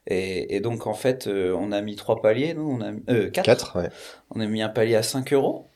Et, 0.07 0.55
et 0.57 0.61
donc 0.61 0.87
en 0.87 0.95
fait, 0.95 1.27
euh, 1.27 1.55
on 1.59 1.73
a 1.73 1.81
mis 1.81 1.97
trois 1.97 2.21
paliers. 2.23 2.55
Nous, 2.55 2.69
on 2.71 2.81
a 2.83 2.93
euh, 3.13 3.31
quatre. 3.31 3.45
4, 3.73 3.79
ouais. 3.81 3.89
On 4.31 4.41
a 4.41 4.47
mis 4.47 4.63
un 4.63 4.69
palier 4.69 4.95
à 4.97 5.03
5 5.03 5.33
euros. 5.33 5.69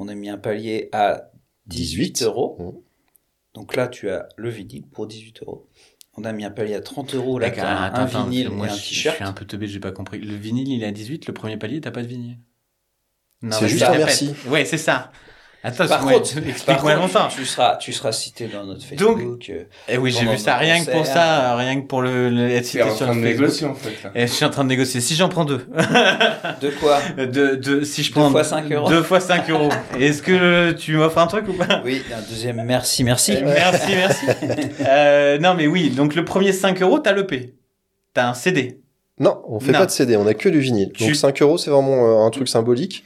On 0.00 0.08
a 0.08 0.14
mis 0.14 0.28
un 0.28 0.38
palier 0.38 0.88
à 0.92 1.30
18 1.66 2.12
18. 2.12 2.22
euros. 2.22 2.56
Mmh. 2.58 2.78
Donc 3.54 3.74
là, 3.76 3.88
tu 3.88 4.08
as 4.10 4.28
le 4.36 4.48
vinyle 4.48 4.86
pour 4.86 5.06
18 5.06 5.42
euros. 5.42 5.68
On 6.14 6.24
a 6.24 6.32
mis 6.32 6.44
un 6.44 6.50
palier 6.50 6.74
à 6.74 6.80
30 6.80 7.14
euros. 7.14 7.38
Là, 7.38 7.48
D'accord, 7.48 7.64
tu 7.64 7.68
as 7.68 7.78
un, 7.80 8.04
attends, 8.04 8.24
vinyle 8.24 8.50
moi, 8.50 8.66
et 8.66 8.70
un 8.70 8.74
je, 8.74 8.80
je 8.82 8.88
t-shirt. 8.88 9.16
suis 9.16 9.24
un 9.24 9.32
peu 9.32 9.44
teubé, 9.44 9.66
j'ai 9.66 9.80
pas 9.80 9.92
compris. 9.92 10.18
Le 10.20 10.34
vinyle, 10.34 10.68
il 10.68 10.82
est 10.82 10.86
à 10.86 10.92
18, 10.92 11.26
le 11.26 11.32
premier 11.34 11.56
palier, 11.56 11.80
t'as 11.80 11.90
pas 11.90 12.02
de 12.02 12.08
vinyle. 12.08 12.38
Non, 13.42 13.56
C'est 13.58 13.68
juste 13.68 13.82
un 13.82 13.96
merci. 13.96 14.34
Ouais, 14.48 14.64
c'est 14.64 14.78
ça. 14.78 15.12
Attends, 15.64 15.88
Par 15.88 16.00
contre, 16.02 16.34
par 16.34 16.48
explique-moi 16.48 16.94
contre, 16.94 16.96
longtemps. 17.14 17.28
tu, 17.28 17.38
tu 17.40 17.44
seras, 17.44 17.76
tu 17.76 17.92
seras 17.92 18.12
cité 18.12 18.46
dans 18.46 18.64
notre 18.64 18.80
Donc, 18.94 19.18
Facebook. 19.18 19.46
euh, 19.50 19.64
Eh 19.88 19.98
oui, 19.98 20.12
j'ai 20.12 20.24
vu 20.24 20.38
ça, 20.38 20.56
rien 20.56 20.84
que 20.84 20.90
pour 20.90 21.04
ça, 21.04 21.56
rien 21.56 21.80
que 21.80 21.86
pour 21.86 22.00
le, 22.00 22.30
le 22.30 22.48
être 22.50 22.64
cité 22.64 22.84
en 22.84 22.94
sur 22.94 23.06
train 23.06 23.14
le 23.16 23.20
de 23.22 23.26
Facebook. 23.26 23.40
négocier 23.42 23.66
en 23.66 23.74
fait. 23.74 24.02
Là. 24.04 24.10
Et 24.14 24.26
je 24.28 24.32
suis 24.32 24.44
en 24.44 24.50
train 24.50 24.62
de 24.62 24.68
négocier. 24.68 25.00
Si 25.00 25.16
j'en 25.16 25.28
prends 25.28 25.44
deux. 25.44 25.66
de 26.60 26.70
quoi 26.80 27.00
de, 27.16 27.56
de, 27.56 27.82
si 27.82 28.04
je 28.04 28.10
Deux 28.14 28.20
prends 28.20 28.30
fois 28.30 28.44
cinq 28.44 28.70
euros. 28.70 28.88
Deux 28.88 29.02
fois 29.02 29.18
5 29.18 29.50
euros. 29.50 29.68
Est-ce 29.98 30.22
que 30.22 30.70
tu 30.72 30.96
m'offres 30.96 31.18
un 31.18 31.26
truc 31.26 31.48
ou 31.48 31.52
pas? 31.54 31.82
Oui, 31.84 32.02
un 32.16 32.20
deuxième 32.30 32.62
merci, 32.64 33.02
merci. 33.02 33.34
Euh, 33.36 33.42
Merci, 33.44 33.92
merci. 33.96 34.26
euh, 34.86 35.38
non, 35.38 35.54
mais 35.54 35.66
oui. 35.66 35.90
Donc, 35.90 36.14
le 36.14 36.24
premier 36.24 36.52
5 36.52 36.80
euros, 36.82 37.00
t'as 37.00 37.12
le 37.12 37.26
P. 37.26 37.54
T'as 38.14 38.28
un 38.28 38.34
CD. 38.34 38.80
Non, 39.20 39.42
on 39.48 39.58
fait 39.58 39.72
Non. 39.72 39.80
pas 39.80 39.86
de 39.86 39.90
CD, 39.90 40.16
on 40.16 40.26
a 40.26 40.34
que 40.34 40.48
du 40.48 40.60
vinyle. 40.60 40.92
Tu- 40.92 41.04
Donc 41.06 41.14
5 41.16 41.42
euros, 41.42 41.58
c'est 41.58 41.70
vraiment 41.70 42.22
euh, 42.22 42.26
un 42.26 42.30
truc 42.30 42.48
symbolique. 42.48 43.02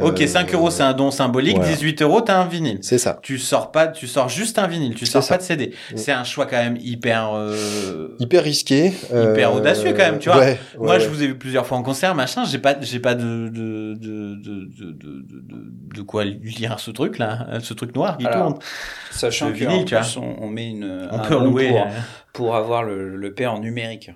Ok, 0.00 0.20
Euh, 0.20 0.26
5 0.26 0.52
euros, 0.54 0.70
c'est 0.70 0.82
un 0.82 0.92
don 0.92 1.10
symbolique. 1.10 1.56
voilà. 1.56 1.72
18 1.72 2.02
euros, 2.02 2.20
t'as 2.20 2.38
un 2.40 2.46
vinyle. 2.46 2.78
C'est 2.82 2.98
ça. 2.98 3.18
Tu 3.22 3.38
sors 3.38 3.70
pas, 3.72 3.86
tu 3.88 4.06
sors 4.06 4.28
juste 4.28 4.58
un 4.58 4.66
vinyle. 4.66 4.94
Tu 4.94 5.06
sors 5.06 5.22
ça. 5.22 5.34
pas 5.34 5.38
de 5.38 5.42
CD. 5.46 5.72
Mm. 5.92 5.96
C'est 5.96 6.12
un 6.12 6.24
choix 6.24 6.44
quand 6.46 6.58
même 6.58 6.76
hyper, 6.80 7.30
euh, 7.34 8.08
Hyper 8.18 8.42
risqué. 8.42 8.92
Hyper 9.10 9.54
audacieux 9.54 9.92
quand 9.92 10.04
même, 10.04 10.18
tu 10.18 10.28
vois. 10.28 10.38
Ouais, 10.40 10.58
Moi, 10.78 10.88
ouais, 10.94 11.00
je 11.00 11.04
ouais. 11.06 11.10
vous 11.10 11.22
ai 11.22 11.26
vu 11.28 11.38
plusieurs 11.38 11.66
fois 11.66 11.78
en 11.78 11.82
concert, 11.82 12.14
machin. 12.14 12.44
J'ai 12.44 12.58
pas, 12.58 12.76
j'ai 12.80 13.00
pas 13.00 13.14
de, 13.14 13.48
de, 13.48 13.94
de, 13.94 14.34
de, 14.34 14.92
de, 14.92 15.24
de, 15.96 16.02
quoi 16.02 16.24
lire 16.24 16.78
ce 16.80 16.90
truc 16.90 17.18
là, 17.18 17.46
ce 17.62 17.72
truc 17.74 17.94
noir 17.94 18.18
qui 18.18 18.26
Alors, 18.26 18.48
tourne. 18.48 18.58
Sachant 19.10 19.48
que 19.48 19.54
vinyle, 19.56 19.80
en 19.80 19.84
tu 19.84 19.94
vois. 19.94 20.02
plus, 20.02 20.16
on, 20.18 20.36
on 20.42 20.48
met 20.48 20.68
une, 20.68 21.08
On 21.10 21.16
un 21.16 21.18
peut 21.20 21.34
louer. 21.42 21.68
pour, 21.70 21.80
euh, 21.80 21.84
pour 22.34 22.56
avoir 22.56 22.82
le, 22.82 23.16
le 23.16 23.32
pair 23.34 23.54
en 23.54 23.60
numérique. 23.60 24.10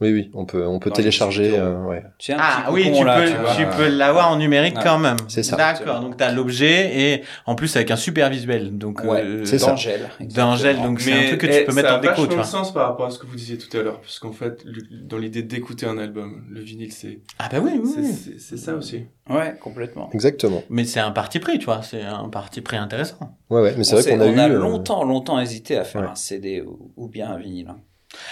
Oui, 0.00 0.12
oui, 0.12 0.30
on 0.32 0.44
peut, 0.44 0.64
on 0.64 0.78
peut 0.78 0.90
Dans 0.90 0.96
télécharger. 0.96 1.58
euh, 1.58 1.82
ouais. 1.84 2.04
Un 2.28 2.36
Ah 2.38 2.68
oui, 2.70 2.84
tu 2.96 3.04
là, 3.04 3.20
peux, 3.20 3.30
vois. 3.32 3.54
tu 3.56 3.66
peux 3.76 3.88
l'avoir 3.88 4.30
en 4.30 4.36
numérique 4.36 4.76
Ouais. 4.76 4.82
quand 4.84 4.98
même. 5.00 5.16
C'est 5.26 5.42
ça. 5.42 5.56
D'accord, 5.56 6.00
donc 6.00 6.16
tu 6.16 6.22
as 6.22 6.30
l'objet 6.30 7.00
et 7.16 7.22
en 7.46 7.56
plus 7.56 7.74
avec 7.74 7.90
un 7.90 7.96
super 7.96 8.30
visuel. 8.30 8.78
Donc 8.78 9.02
Ouais, 9.02 9.22
euh, 9.24 9.44
c'est 9.44 9.58
ça. 9.58 9.70
D'Angèle. 9.70 10.08
D'Angèle, 10.20 10.76
donc 10.82 11.00
c'est 11.00 11.12
un 11.12 11.26
truc 11.26 11.40
que 11.40 11.46
tu 11.46 11.64
peux 11.64 11.72
eh, 11.72 11.74
mettre 11.74 11.88
ça 11.88 11.94
en 11.94 11.98
a 11.98 12.00
déco, 12.00 12.14
tu 12.14 12.20
vachement 12.20 12.34
vois. 12.36 12.42
de 12.42 12.48
sens 12.48 12.72
par 12.72 12.86
rapport 12.90 13.06
à 13.06 13.10
ce 13.10 13.18
que 13.18 13.26
vous 13.26 13.34
disiez 13.34 13.58
tout 13.58 13.76
à 13.76 13.82
l'heure, 13.82 14.00
parce 14.00 14.20
qu'en 14.20 14.30
fait, 14.32 14.62
le- 14.64 14.82
dans 15.02 15.18
l'idée 15.18 15.42
d'écouter 15.42 15.86
un 15.86 15.98
album, 15.98 16.44
le 16.48 16.60
vinyle, 16.60 16.92
c'est 16.92 17.18
Ah 17.40 17.48
bah 17.50 17.58
oui, 17.60 17.72
oui, 17.82 17.90
c'est- 17.92 18.00
oui. 18.00 18.12
c'est 18.12 18.38
c'est 18.40 18.56
ça 18.56 18.74
aussi. 18.76 19.02
Ouais, 19.28 19.56
complètement. 19.60 20.10
Exactement. 20.14 20.62
Mais 20.70 20.84
c'est 20.84 21.00
un 21.00 21.10
parti 21.10 21.40
pris, 21.40 21.58
tu 21.58 21.64
vois. 21.64 21.82
C'est 21.82 22.02
un 22.02 22.28
parti 22.28 22.60
pris 22.60 22.76
intéressant. 22.76 23.36
Ouais, 23.50 23.60
ouais. 23.62 23.74
Mais 23.76 23.82
c'est 23.82 23.96
On 23.96 24.00
vrai 24.00 24.10
qu'on 24.12 24.20
a 24.20 24.26
on 24.26 24.32
eu. 24.32 24.38
a 24.38 24.48
euh, 24.48 24.58
longtemps, 24.60 25.04
longtemps 25.04 25.40
hésité 25.40 25.76
à 25.76 25.82
faire 25.82 26.08
un 26.08 26.14
CD 26.14 26.60
ou, 26.62 26.92
ou 26.96 27.08
bien 27.08 27.30
un 27.32 27.36
vinyle. 27.38 27.68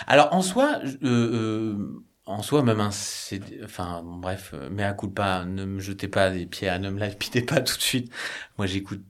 Alors 0.06 0.32
en 0.32 0.42
soi, 0.42 0.80
euh, 0.84 0.96
euh, 1.04 2.02
en 2.26 2.42
soi 2.42 2.62
même 2.62 2.80
un 2.80 2.90
CD, 2.90 3.60
enfin 3.64 4.02
bon, 4.04 4.16
bref, 4.16 4.52
euh, 4.54 4.68
mais 4.70 4.82
à 4.84 4.92
coup 4.92 5.06
de 5.06 5.12
pas, 5.12 5.44
ne 5.44 5.64
me 5.64 5.80
jetez 5.80 6.08
pas 6.08 6.30
des 6.30 6.46
pierres, 6.46 6.80
ne 6.80 6.90
me 6.90 6.98
lapidez 7.00 7.42
pas 7.42 7.60
tout 7.60 7.76
de 7.76 7.82
suite. 7.82 8.12
Moi 8.58 8.66
j'écoute 8.66 9.02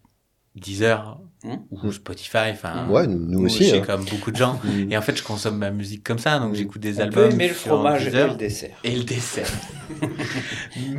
Deezer 0.55 1.21
Hmm. 1.45 1.57
ou 1.71 1.93
Spotify, 1.93 2.51
enfin 2.51 2.89
Ouais, 2.89 3.07
nous, 3.07 3.45
aussi. 3.45 3.65
j'ai 3.65 3.79
hein. 3.79 3.83
comme 3.87 4.05
beaucoup 4.07 4.31
de 4.33 4.37
gens. 4.37 4.59
Mm. 4.65 4.91
Et 4.91 4.97
en 4.97 5.03
fait 5.03 5.17
je 5.17 5.23
consomme 5.23 5.59
ma 5.59 5.71
musique 5.71 6.03
comme 6.03 6.19
ça, 6.19 6.39
donc 6.39 6.53
Mm. 6.53 6.55
j'écoute 6.57 6.81
des 6.83 6.97
On 6.99 7.03
albums. 7.03 7.31
aimer 7.33 7.49
le 7.49 7.55
fromage 7.55 8.03
et 8.07 8.11
Deezer 8.11 8.29
le 8.33 8.37
dessert. 8.37 8.77
et 8.83 8.97
le 8.97 9.05
dessert. 9.05 9.51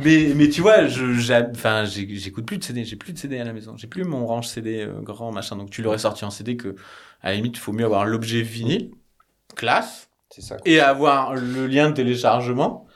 mais 0.04 0.32
mais 0.34 0.48
tu 0.48 0.60
vois, 0.60 0.86
je 0.86 1.04
enfin 1.50 1.84
j'écoute 1.84 2.46
plus 2.46 2.58
de 2.58 2.64
CD, 2.64 2.84
j'ai 2.84 2.96
plus 2.96 3.12
de 3.12 3.18
CD 3.18 3.38
à 3.38 3.44
la 3.44 3.52
maison, 3.52 3.76
j'ai 3.76 3.86
plus 3.88 4.04
mon 4.04 4.26
range 4.26 4.46
CD 4.48 4.82
euh, 4.82 5.00
grand 5.02 5.32
machin. 5.32 5.56
Donc 5.56 5.70
tu 5.70 5.82
l'aurais 5.82 5.98
sorti 5.98 6.24
en 6.24 6.30
CD 6.30 6.56
que 6.56 6.76
à 7.20 7.30
la 7.30 7.36
limite 7.36 7.56
il 7.56 7.60
faut 7.60 7.72
mieux 7.72 7.84
avoir 7.84 8.06
l'objet 8.06 8.42
vinyle, 8.42 8.92
classe 9.58 10.08
C'est 10.30 10.40
ça. 10.42 10.56
et 10.64 10.80
avoir 10.80 11.34
le 11.34 11.66
lien 11.66 11.90
de 11.90 11.94
téléchargement 11.94 12.86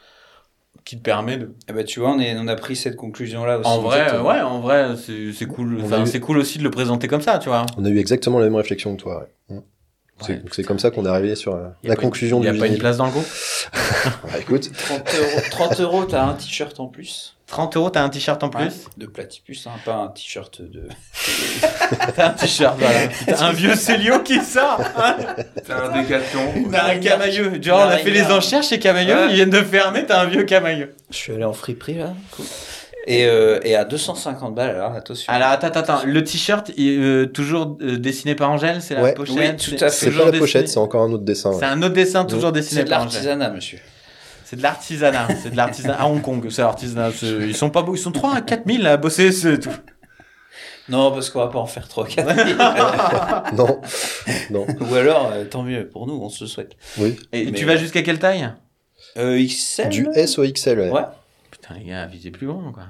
qui 0.85 0.97
te 0.97 1.01
permet 1.03 1.37
de. 1.37 1.53
Eh 1.69 1.73
ben, 1.73 1.85
tu 1.85 1.99
vois, 1.99 2.11
on, 2.11 2.19
est, 2.19 2.35
on 2.37 2.47
a 2.47 2.55
pris 2.55 2.75
cette 2.75 2.95
conclusion-là 2.95 3.59
aussi. 3.59 3.69
En 3.69 3.79
vrai, 3.79 4.13
euh, 4.13 4.21
ouais, 4.21 4.41
en 4.41 4.59
vrai, 4.59 4.95
c'est 4.97 5.45
cool. 5.45 5.79
Enfin, 5.83 6.03
eu- 6.03 6.07
c'est 6.07 6.19
cool 6.19 6.37
aussi 6.39 6.57
de 6.57 6.63
le 6.63 6.71
présenter 6.71 7.07
comme 7.07 7.21
ça, 7.21 7.37
tu 7.39 7.47
vois. 7.49 7.65
On 7.77 7.85
a 7.85 7.89
eu 7.89 7.99
exactement 7.99 8.39
la 8.39 8.45
même 8.45 8.55
réflexion 8.55 8.95
que 8.95 9.01
toi. 9.01 9.19
ouais. 9.49 9.55
Mm. 9.55 9.61
C'est 10.21 10.33
Ouais. 10.33 10.41
c'est 10.51 10.63
comme 10.63 10.77
ça 10.79 10.91
qu'on 10.91 11.05
est 11.05 11.09
arrivé 11.09 11.35
sur 11.35 11.55
euh, 11.55 11.69
la 11.83 11.95
pas- 11.95 12.01
conclusion 12.01 12.39
Il 12.41 12.47
y 12.47 12.51
du 12.51 12.57
a 12.57 12.59
pas 12.59 12.67
une 12.67 12.77
place 12.77 12.97
dans 12.97 13.05
le 13.05 13.11
groupe. 13.11 13.25
Bah, 14.23 14.37
écoute, 14.39 14.69
30 14.73 15.15
euros, 15.15 15.41
30 15.51 15.79
euros, 15.79 16.05
t'as 16.05 16.25
un 16.25 16.33
t-shirt 16.33 16.79
en 16.79 16.87
plus. 16.87 17.35
30 17.53 17.77
euros, 17.77 17.89
t'as 17.91 18.01
un 18.01 18.09
t-shirt 18.09 18.43
en 18.43 18.49
plus. 18.49 18.63
Ouais, 18.63 18.69
de 18.97 19.05
platypus, 19.05 19.67
hein, 19.67 19.71
pas 19.85 19.93
un 19.93 20.07
t-shirt 20.07 20.59
de. 20.63 20.87
T'as 22.15 22.27
un 22.27 22.29
t-shirt, 22.31 22.75
voilà. 22.79 22.99
T'as 23.27 23.43
un 23.45 23.51
vieux 23.53 23.75
Célio 23.75 24.21
qui 24.21 24.39
sort. 24.41 24.81
hein. 24.97 25.15
T'as 25.67 25.85
un 25.89 26.01
décathlon. 26.01 26.51
T'as 26.71 26.85
un 26.93 26.97
camailleux. 26.97 27.61
Genre, 27.61 27.79
on 27.85 27.89
a 27.89 27.97
fait 27.97 28.09
les 28.09 28.23
enchères 28.23 28.63
chez 28.63 28.79
Camailleux, 28.79 29.13
Ouais. 29.15 29.27
ils 29.29 29.35
viennent 29.35 29.51
de 29.51 29.61
fermer, 29.61 30.03
t'as 30.05 30.21
un 30.21 30.25
vieux 30.25 30.43
Camailleux. 30.43 30.95
Je 31.11 31.15
suis 31.15 31.31
allé 31.33 31.43
en 31.43 31.53
friperie 31.53 31.93
là. 31.99 32.13
Et, 33.05 33.25
euh, 33.25 33.59
et 33.63 33.75
à 33.75 33.85
250 33.85 34.55
balles, 34.55 34.71
alors 34.71 34.93
attention. 34.93 35.31
Alors, 35.31 35.49
attends, 35.49 35.67
attends, 35.67 35.79
attends. 35.81 36.01
Le 36.07 36.23
t-shirt, 36.23 36.71
il, 36.75 36.99
euh, 37.01 37.25
toujours 37.27 37.77
euh, 37.81 37.97
dessiné 37.97 38.33
par 38.33 38.49
Angèle, 38.49 38.81
c'est 38.81 38.95
la 38.95 39.03
Ouais. 39.03 39.13
pochette. 39.13 39.37
Oui, 39.37 39.55
tout 39.57 39.75
à 39.83 39.89
fait. 39.89 39.89
c'est 39.91 40.05
toujours 40.07 40.21
pas 40.21 40.25
la 40.25 40.31
dessiné- 40.31 40.39
pochette, 40.39 40.69
c'est 40.69 40.77
encore 40.79 41.03
un 41.03 41.11
autre 41.11 41.23
dessin. 41.25 41.51
ouais. 41.51 41.57
C'est 41.59 41.65
un 41.65 41.81
autre 41.83 41.93
dessin, 41.93 42.25
toujours 42.25 42.51
dessiné 42.51 42.79
C'est 42.81 42.85
de 42.85 42.89
par 42.89 43.01
Angèle. 43.03 43.11
l'artisanat, 43.13 43.49
monsieur. 43.51 43.79
C'est 44.53 44.57
de 44.57 44.61
l'artisanat, 44.63 45.27
c'est 45.41 45.49
de 45.49 45.57
l'artisanat 45.57 45.99
à 45.99 46.05
Hong 46.05 46.21
Kong, 46.21 46.45
c'est 46.51 46.61
l'artisanat. 46.61 47.09
Ils 47.23 47.55
sont 47.55 47.71
pas 47.71 47.81
beaux, 47.81 47.95
ils 47.95 47.99
sont 47.99 48.11
3 48.11 48.35
à 48.35 48.41
4 48.41 48.67
000 48.71 48.85
à 48.85 48.97
bosser, 48.97 49.31
c'est 49.31 49.57
tout. 49.59 49.71
Non, 50.89 51.11
parce 51.11 51.31
qu'on 51.31 51.39
va 51.39 51.47
pas 51.47 51.57
en 51.57 51.65
faire 51.65 51.87
trop. 51.87 52.05
Non, 53.53 53.81
non, 54.51 54.67
Ou 54.79 54.93
alors, 54.93 55.31
euh, 55.33 55.45
tant 55.45 55.63
mieux 55.63 55.87
pour 55.87 56.05
nous, 56.05 56.19
on 56.21 56.29
se 56.29 56.43
le 56.43 56.47
souhaite. 56.51 56.73
oui. 56.99 57.19
Et 57.31 57.45
Mais- 57.45 57.51
tu 57.53 57.65
vas 57.65 57.77
jusqu'à 57.77 58.03
quelle 58.03 58.19
taille? 58.19 58.47
Euh, 59.17 59.43
XL 59.43 59.89
Du 59.89 60.07
S 60.13 60.37
au 60.37 60.43
XL, 60.45 60.79
ouais. 60.81 60.91
Ouais. 60.91 61.01
Putain, 61.49 61.73
les 61.79 61.85
gars, 61.85 62.05
visez 62.05 62.29
plus 62.29 62.45
grand, 62.45 62.71
quoi. 62.71 62.83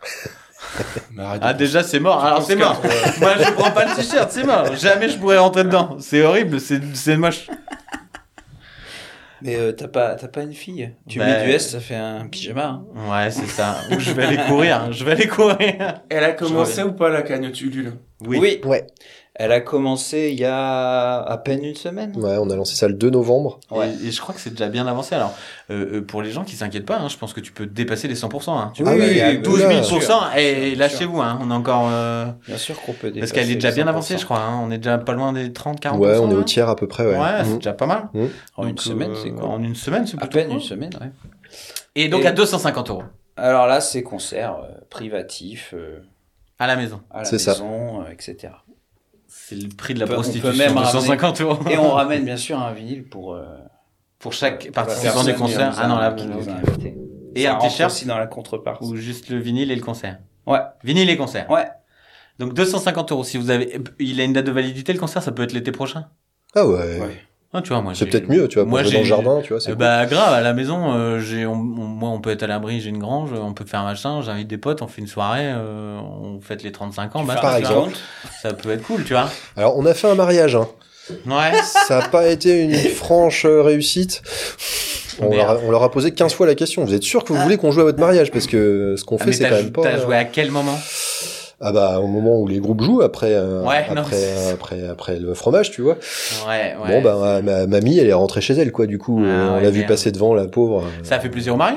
Ah, 1.18 1.52
déjà, 1.52 1.82
c'est 1.82 2.00
mort. 2.00 2.24
Alors, 2.24 2.42
c'est 2.42 2.56
mort. 2.56 2.80
Moi, 3.20 3.34
je 3.38 3.52
prends 3.52 3.70
pas 3.70 3.84
le 3.84 3.94
t-shirt, 3.94 4.32
c'est 4.32 4.44
mort. 4.44 4.74
Jamais 4.74 5.10
je 5.10 5.18
pourrais 5.18 5.36
rentrer 5.36 5.62
dedans. 5.64 5.98
C'est 6.00 6.22
horrible, 6.22 6.58
c'est 6.58 6.80
c'est 6.94 7.16
moche. 7.18 7.46
Mais 9.44 9.56
euh, 9.56 9.72
t'as 9.72 9.88
pas, 9.88 10.14
t'as 10.14 10.28
pas 10.28 10.42
une 10.42 10.54
fille? 10.54 10.90
Tu 11.06 11.18
Bah, 11.18 11.26
mets 11.26 11.44
du 11.44 11.50
S, 11.50 11.68
ça 11.70 11.78
fait 11.78 11.94
un 11.96 12.26
pyjama. 12.26 12.82
hein. 12.96 13.10
Ouais, 13.10 13.30
c'est 13.30 13.46
ça. 13.46 13.76
Ou 13.92 14.00
je 14.00 14.10
vais 14.12 14.24
aller 14.24 14.38
courir, 14.48 14.90
je 14.90 15.04
vais 15.04 15.12
aller 15.12 15.28
courir. 15.28 16.00
Elle 16.08 16.24
a 16.24 16.32
commencé 16.32 16.82
ou 16.82 16.92
pas 16.92 17.10
la 17.10 17.20
cagnotte 17.20 17.60
Ulule 17.60 17.92
Oui. 18.26 18.60
Ouais. 18.64 18.86
Elle 19.36 19.50
a 19.50 19.60
commencé 19.60 20.30
il 20.32 20.38
y 20.38 20.44
a 20.44 21.20
à 21.20 21.36
peine 21.38 21.64
une 21.64 21.74
semaine. 21.74 22.12
Ouais, 22.16 22.36
on 22.38 22.48
a 22.50 22.54
lancé 22.56 22.76
ça 22.76 22.86
le 22.86 22.94
2 22.94 23.10
novembre. 23.10 23.58
Ouais. 23.72 23.90
Et, 24.02 24.06
et 24.06 24.10
je 24.12 24.20
crois 24.20 24.32
que 24.32 24.40
c'est 24.40 24.50
déjà 24.50 24.68
bien 24.68 24.86
avancé. 24.86 25.16
Alors, 25.16 25.34
euh, 25.70 25.96
euh, 25.96 26.00
pour 26.02 26.22
les 26.22 26.30
gens 26.30 26.44
qui 26.44 26.54
s'inquiètent 26.54 26.86
pas, 26.86 26.98
hein, 26.98 27.08
je 27.08 27.16
pense 27.16 27.32
que 27.32 27.40
tu 27.40 27.50
peux 27.50 27.66
dépasser 27.66 28.06
les 28.06 28.14
100%. 28.14 28.50
Hein. 28.56 28.70
Tu 28.74 28.84
Oui, 28.84 28.90
peux 28.96 29.02
oui, 29.02 29.20
oui, 29.24 29.38
12 29.40 29.64
oui, 29.66 29.74
000%. 29.80 29.98
bien 29.98 30.34
et 30.36 30.76
lâchez-vous, 30.76 31.20
hein, 31.20 31.40
on 31.42 31.50
est 31.50 31.54
encore. 31.54 31.88
euh, 31.90 32.26
Bien 32.46 32.56
sûr 32.58 32.80
qu'on 32.82 32.92
peut 32.92 33.12
Parce 33.18 33.32
qu'elle 33.32 33.50
est 33.50 33.54
déjà 33.56 33.72
bien 33.72 33.88
avancée, 33.88 34.18
je 34.18 34.24
crois. 34.24 34.38
Hein. 34.38 34.60
On 34.64 34.70
est 34.70 34.78
déjà 34.78 34.98
pas 34.98 35.14
loin 35.14 35.32
des 35.32 35.48
30-40%. 35.50 35.96
Ouais, 35.98 36.16
on 36.18 36.30
est 36.30 36.34
là. 36.34 36.38
au 36.38 36.42
tiers 36.44 36.68
à 36.68 36.76
peu 36.76 36.86
près, 36.86 37.04
ouais. 37.04 37.18
Ouais, 37.18 37.42
c'est 37.42 37.50
Mm. 37.54 37.56
déjà 37.58 37.72
pas 37.72 37.86
mal. 37.86 38.08
En 38.56 38.68
une 38.68 38.78
semaine, 38.78 39.10
euh, 39.10 39.16
c'est 39.20 39.30
quoi 39.30 39.48
En 39.48 39.60
une 39.62 39.74
semaine, 39.74 40.06
c'est 40.06 40.14
À 40.16 40.20
plutôt 40.20 40.38
peine 40.38 40.46
cool. 40.46 40.56
une 40.58 40.62
semaine, 40.62 40.92
ouais. 41.00 41.10
Et 41.96 42.08
donc 42.08 42.22
Et- 42.22 42.28
à 42.28 42.32
250 42.32 42.88
euros 42.90 43.02
Alors 43.36 43.66
là, 43.66 43.80
c'est 43.80 44.04
concert 44.04 44.58
euh, 44.62 44.68
privatif, 44.90 45.74
euh, 45.76 45.98
à 46.60 46.68
la 46.68 46.76
maison. 46.76 47.00
à 47.10 47.18
la 47.18 47.24
C'est 47.24 47.38
ça. 47.40 47.50
maison, 47.52 48.02
euh, 48.02 48.12
etc. 48.12 48.52
C'est 49.46 49.56
le 49.56 49.68
prix 49.68 49.92
de 49.94 49.98
la 50.00 50.06
On 50.06 50.08
peut- 50.08 50.14
on 50.14 50.16
peut 50.16 50.22
prostitution, 50.22 50.56
même 50.74 50.74
250 50.74 51.40
euros. 51.42 51.58
Et 51.70 51.76
on 51.76 51.90
ramène 51.90 52.24
bien 52.30 52.36
sûr 52.38 52.58
un 52.58 52.72
vinyle 52.72 53.04
pour, 53.04 53.34
euh, 53.34 53.44
Pour 54.18 54.32
chaque 54.32 54.70
participant 54.72 55.22
des 55.24 55.34
concerts. 55.34 55.74
Ah 55.78 55.86
non, 55.86 55.96
là, 55.98 56.12
qui 56.12 56.26
nous 56.26 56.38
a 56.48 56.52
ok. 56.52 56.68
invités. 56.68 56.96
Et 57.34 57.42
Ça 57.42 57.50
un 57.50 57.52
rentre 57.58 57.68
t-shirt 57.68 57.90
aussi 57.92 58.06
dans 58.06 58.16
la 58.18 58.26
contrepartie. 58.26 58.84
ou 58.84 58.96
juste 58.96 59.28
le 59.28 59.38
vinyle 59.38 59.70
et 59.70 59.76
le 59.76 59.82
concert. 59.82 60.18
Ouais. 60.46 60.60
Vinyle 60.82 61.10
et 61.10 61.16
concert. 61.16 61.50
Ouais. 61.50 61.66
Donc 62.38 62.54
250 62.54 63.12
euros. 63.12 63.22
Si 63.24 63.36
vous 63.38 63.50
avez, 63.50 63.78
il 63.98 64.20
a 64.20 64.24
une 64.24 64.32
date 64.32 64.46
de 64.46 64.52
validité 64.52 64.92
le 64.92 64.98
concert, 64.98 65.22
ça 65.22 65.30
peut 65.32 65.42
être 65.42 65.52
l'été 65.52 65.72
prochain? 65.72 66.06
Ah 66.54 66.66
ouais. 66.66 67.00
Ouais. 67.00 67.22
Ah, 67.56 67.62
tu 67.62 67.68
vois, 67.68 67.80
moi. 67.82 67.92
C'est 67.94 68.06
peut-être 68.06 68.28
mieux, 68.28 68.48
tu 68.48 68.56
vois, 68.56 68.64
pour 68.64 68.70
Moi, 68.70 68.82
jouer 68.82 68.92
dans 68.94 68.98
le 68.98 69.04
jardin, 69.04 69.40
tu 69.42 69.52
vois. 69.52 69.60
c'est 69.60 69.68
Eh 69.70 69.72
cool. 69.74 69.78
bah 69.78 70.04
grave 70.06 70.34
à 70.34 70.40
la 70.40 70.52
maison 70.52 70.92
euh, 70.92 71.20
j'ai 71.20 71.46
on, 71.46 71.54
moi 71.54 72.10
on 72.10 72.20
peut 72.20 72.30
être 72.30 72.42
à 72.42 72.46
l'abri 72.48 72.80
j'ai 72.80 72.90
une 72.90 72.98
grange 72.98 73.30
on 73.32 73.54
peut 73.54 73.64
faire 73.64 73.84
machin 73.84 74.20
j'invite 74.22 74.48
des 74.48 74.58
potes 74.58 74.82
on 74.82 74.88
fait 74.88 75.00
une 75.00 75.06
soirée 75.06 75.44
euh, 75.54 75.98
on 76.00 76.40
fête 76.40 76.64
les 76.64 76.72
35 76.72 77.14
ans 77.16 77.22
bah, 77.24 77.36
par 77.36 77.54
un 77.54 77.58
exemple. 77.58 77.92
ça 78.42 78.52
peut 78.52 78.72
être 78.72 78.82
cool 78.82 79.04
tu 79.04 79.12
vois 79.12 79.30
Alors, 79.56 79.78
on 79.78 79.86
a 79.86 79.94
fait 79.94 80.08
un 80.08 80.16
mariage, 80.16 80.56
hein. 80.56 80.66
ouais 81.26 81.52
Ça 81.86 82.00
n'a 82.00 82.08
pas 82.08 82.26
été 82.28 82.60
une 82.64 82.74
franche 82.94 83.44
euh, 83.44 83.62
réussite. 83.62 84.22
On 85.20 85.30
leur, 85.32 85.50
a, 85.50 85.56
on 85.64 85.70
leur 85.70 85.84
a 85.84 85.92
posé 85.92 86.10
15 86.10 86.34
fois 86.34 86.44
la 86.44 86.56
question. 86.56 86.84
Vous 86.84 86.92
êtes 86.92 87.04
sûr 87.04 87.22
que 87.22 87.32
vous 87.32 87.38
voulez 87.38 87.56
qu'on 87.56 87.70
joue 87.70 87.82
à 87.82 87.84
votre 87.84 88.00
mariage? 88.00 88.32
Parce 88.32 88.48
que 88.48 88.96
ce 88.98 89.04
qu'on 89.04 89.16
Ah, 89.20 89.24
fait, 89.24 89.32
c'est 89.32 89.48
quand 89.48 89.54
même 89.54 89.70
pas. 89.70 89.82
t'as 89.82 90.00
joué 90.02 90.16
à 90.16 90.24
quel 90.24 90.50
moment? 90.50 90.76
Ah 91.60 91.72
bah, 91.72 92.00
au 92.00 92.06
moment 92.06 92.38
où 92.40 92.46
les 92.48 92.58
groupes 92.58 92.82
jouent, 92.82 93.02
après, 93.02 93.32
euh, 93.32 93.62
Ouais, 93.62 93.86
après, 93.88 94.50
après, 94.52 94.88
après 94.88 95.18
le 95.18 95.34
fromage, 95.34 95.70
tu 95.70 95.82
vois. 95.82 95.96
ouais 96.48 96.74
ouais 96.82 96.88
Bon, 96.88 97.02
bah, 97.02 97.40
ma, 97.42 97.42
ma 97.42 97.66
mamie, 97.66 97.98
elle 97.98 98.08
est 98.08 98.12
rentrée 98.12 98.40
chez 98.40 98.54
elle, 98.54 98.72
quoi. 98.72 98.86
Du 98.86 98.98
coup, 98.98 99.20
Ah, 99.24 99.26
euh, 99.28 99.50
on 99.50 99.54
ouais, 99.56 99.62
l'a 99.62 99.70
vu 99.70 99.78
merde. 99.78 99.88
passer 99.88 100.10
devant, 100.12 100.34
la 100.34 100.46
pauvre. 100.46 100.84
ça 101.02 101.16
a 101.16 101.20
fait 101.20 101.28
plaisir 101.30 101.54
au 101.54 101.56
mari 101.56 101.74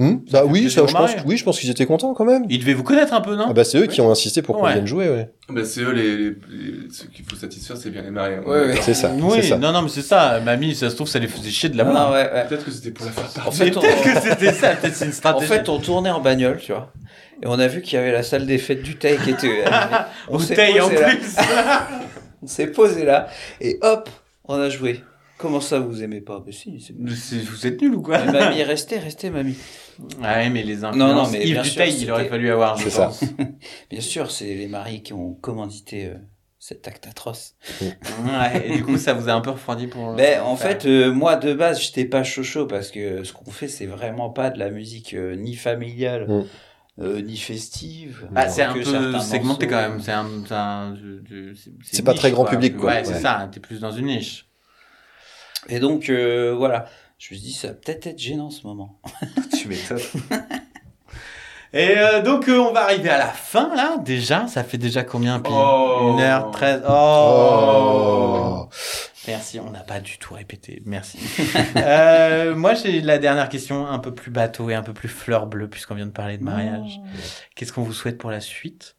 Hmm 0.00 0.18
ça 0.30 0.42
bah 0.42 0.48
oui, 0.48 0.70
ça, 0.70 0.82
je 0.86 0.92
pense, 0.92 1.10
oui, 1.26 1.36
je 1.36 1.42
pense 1.42 1.58
qu'ils 1.58 1.70
étaient 1.70 1.84
contents 1.84 2.14
quand 2.14 2.24
même. 2.24 2.44
il 2.48 2.60
devait 2.60 2.72
vous 2.72 2.84
connaître 2.84 3.12
un 3.12 3.20
peu 3.20 3.34
non 3.34 3.46
Ah 3.48 3.52
bah, 3.52 3.64
c'est 3.64 3.78
eux 3.78 3.86
qui 3.86 4.00
ont 4.00 4.12
insisté 4.12 4.42
pour 4.42 4.56
qu'on 4.56 4.64
Ouais. 4.66 4.74
vienne 4.74 4.86
jouer, 4.86 5.08
ouais. 5.08 5.28
Bah, 5.48 5.62
c'est 5.64 5.80
eux 5.80 5.90
les, 5.90 6.16
les, 6.16 6.24
les- 6.28 6.88
ceux 6.92 7.08
qu'il 7.12 7.24
faut 7.24 7.34
satisfaire, 7.34 7.76
c'est 7.76 7.90
bien 7.90 8.02
les 8.02 8.10
mariés. 8.12 8.38
Ouais, 8.46 8.66
ouais. 8.66 8.74
C'est 8.80 8.94
ça, 8.94 9.10
oui 9.20 9.38
c'est 9.42 9.48
ça. 9.48 9.58
non 9.58 9.72
non 9.72 9.82
mais 9.82 9.88
c'est 9.88 10.02
ça 10.02 10.38
mamie 10.44 10.76
ça 10.76 10.88
se 10.88 10.94
trouve 10.94 11.08
ça 11.08 11.18
les 11.18 11.26
faisait 11.26 11.50
chier 11.50 11.68
de 11.68 11.76
la 11.76 11.82
Ah, 11.84 11.90
voir 11.90 12.12
ouais, 12.12 12.30
ouais. 12.32 12.46
Peut-être 12.48 12.64
que 12.64 12.70
c'était 12.70 12.92
pour 12.92 13.06
la 13.06 13.10
faire 13.12 13.48
En 13.48 13.50
fait, 13.50 13.76
on, 13.76 13.80
peut-être 13.80 14.02
que 14.04 14.20
c'était 14.30 14.52
ça 14.52 14.68
peut-être 14.76 14.94
c'est 14.94 15.04
une 15.06 15.10
en 15.10 15.14
stratégie 15.14 15.46
fait, 15.48 15.68
on 15.68 15.80
tournait 15.80 16.10
en 16.10 16.20
bagnole, 16.20 16.58
tu 16.58 16.70
vois. 16.70 16.92
Et 17.42 17.46
on 17.46 17.58
a 17.58 17.66
vu 17.68 17.82
qu'il 17.82 17.94
y 17.94 18.00
avait 18.02 18.12
la 18.12 18.22
salle 18.22 18.46
des 18.46 18.58
fêtes 18.58 18.82
du 18.82 18.96
Tay 18.96 19.16
qui 19.22 19.30
était. 19.30 19.64
on 20.28 20.38
s'est 20.38 20.80
en 20.80 20.88
posé 20.88 21.00
là. 21.00 21.08
plus 21.08 21.36
On 22.42 22.46
s'est 22.46 22.66
posé 22.68 23.04
là. 23.04 23.28
Et 23.60 23.78
hop, 23.82 24.08
on 24.44 24.54
a 24.54 24.68
joué. 24.68 25.00
Comment 25.38 25.60
ça, 25.60 25.78
vous 25.78 26.02
aimez 26.02 26.20
pas? 26.20 26.40
Bah 26.44 26.50
si, 26.50 26.80
c'est 26.80 26.94
C'est- 27.14 27.44
vous 27.44 27.66
êtes 27.66 27.80
nul 27.80 27.94
ou 27.94 28.02
quoi? 28.02 28.18
Mais 28.24 28.32
mamie, 28.32 28.62
restez, 28.64 28.98
restez, 28.98 29.30
mamie. 29.30 29.54
ouais 30.20 30.50
mais 30.50 30.64
les 30.64 30.78
non, 30.78 30.88
influences 30.88 31.32
mais 31.32 31.44
Yves 31.46 31.52
bien 31.54 31.62
Duteil 31.62 31.92
sûr, 31.92 32.00
il 32.02 32.10
aurait 32.10 32.28
fallu 32.28 32.50
avoir 32.50 32.76
je 32.76 32.84
C'est 32.84 32.90
ça. 32.90 33.04
pense 33.06 33.22
Bien 33.90 34.00
sûr, 34.00 34.30
c'est 34.32 34.52
les 34.54 34.66
maris 34.66 35.02
qui 35.04 35.12
ont 35.12 35.34
commandité 35.34 36.06
euh, 36.06 36.14
cet 36.58 36.88
acte 36.88 37.06
atroce. 37.06 37.54
ouais 37.80 38.62
et 38.66 38.72
du 38.76 38.84
coup 38.84 38.96
ça 38.98 39.12
vous 39.14 39.28
a 39.28 39.32
un 39.32 39.40
peu 39.40 39.50
refroidi 39.50 39.86
pour 39.86 40.14
Ben, 40.14 40.40
en 40.42 40.56
faire. 40.56 40.72
fait, 40.72 40.86
euh, 40.88 41.12
moi, 41.12 41.36
de 41.36 41.54
base, 41.54 41.80
j'étais 41.80 42.04
pas 42.04 42.24
chaud 42.24 42.42
chaud 42.42 42.66
parce 42.66 42.90
que 42.90 43.22
ce 43.22 43.32
qu'on 43.32 43.50
fait, 43.52 43.68
c'est 43.68 43.86
vraiment 43.86 44.30
pas 44.30 44.50
de 44.50 44.58
la 44.58 44.70
musique 44.70 45.14
euh, 45.14 45.36
ni 45.36 45.54
familiale, 45.54 46.26
Mm. 46.28 46.44
Euh, 47.00 47.20
ni 47.22 47.36
festive. 47.36 48.28
Ah, 48.34 48.48
c'est 48.48 48.62
un 48.62 48.72
peu 48.72 48.82
segmenté 48.84 49.66
morceaux- 49.66 49.66
quand 49.68 49.76
même. 49.76 50.00
C'est 50.00 50.12
un, 50.12 50.26
c'est 50.46 50.54
un- 50.54 50.96
je- 50.96 51.52
C'est 51.82 52.02
pas 52.02 52.12
niche, 52.12 52.20
très 52.20 52.30
grand 52.30 52.44
public, 52.44 52.76
quoi. 52.76 52.90
Ouais, 52.92 53.04
c'est 53.04 53.14
Ouais. 53.14 53.20
ça. 53.20 53.48
T'es 53.52 53.60
plus 53.60 53.80
dans 53.80 53.92
une 53.92 54.06
niche. 54.06 54.46
Et 55.68 55.78
donc, 55.80 56.08
euh, 56.10 56.54
voilà. 56.56 56.86
Je 57.18 57.34
me 57.34 57.38
suis 57.38 57.46
dit, 57.48 57.52
ça 57.52 57.68
va 57.68 57.74
peut-être 57.74 58.06
être 58.06 58.18
gênant 58.18 58.46
en 58.46 58.50
ce 58.50 58.66
moment. 58.66 59.00
tu 59.58 59.68
m'étonnes. 59.68 59.98
Et 61.74 61.98
euh, 61.98 62.22
donc 62.22 62.48
euh, 62.48 62.56
on 62.58 62.72
va 62.72 62.84
arriver 62.84 63.10
à 63.10 63.18
la 63.18 63.26
fin 63.26 63.74
là 63.76 63.98
déjà. 63.98 64.46
Ça 64.46 64.64
fait 64.64 64.78
déjà 64.78 65.04
combien 65.04 65.38
puis 65.38 65.52
Oh. 65.54 66.16
1h13. 66.18 66.82
Oh. 66.88 66.92
Oh. 68.64 68.68
Merci, 69.28 69.60
on 69.60 69.70
n'a 69.70 69.80
pas 69.80 70.00
du 70.00 70.16
tout 70.18 70.34
répété. 70.34 70.82
Merci. 70.84 71.18
Euh, 71.76 72.54
moi, 72.56 72.74
j'ai 72.74 73.00
la 73.00 73.18
dernière 73.18 73.48
question, 73.48 73.86
un 73.86 73.98
peu 73.98 74.14
plus 74.14 74.30
bateau 74.30 74.70
et 74.70 74.74
un 74.74 74.82
peu 74.82 74.92
plus 74.92 75.08
fleur 75.08 75.46
bleue, 75.46 75.68
puisqu'on 75.68 75.94
vient 75.94 76.06
de 76.06 76.12
parler 76.12 76.38
de 76.38 76.42
mariage. 76.42 77.00
Qu'est-ce 77.54 77.72
qu'on 77.72 77.82
vous 77.82 77.92
souhaite 77.92 78.18
pour 78.18 78.30
la 78.30 78.40
suite? 78.40 78.96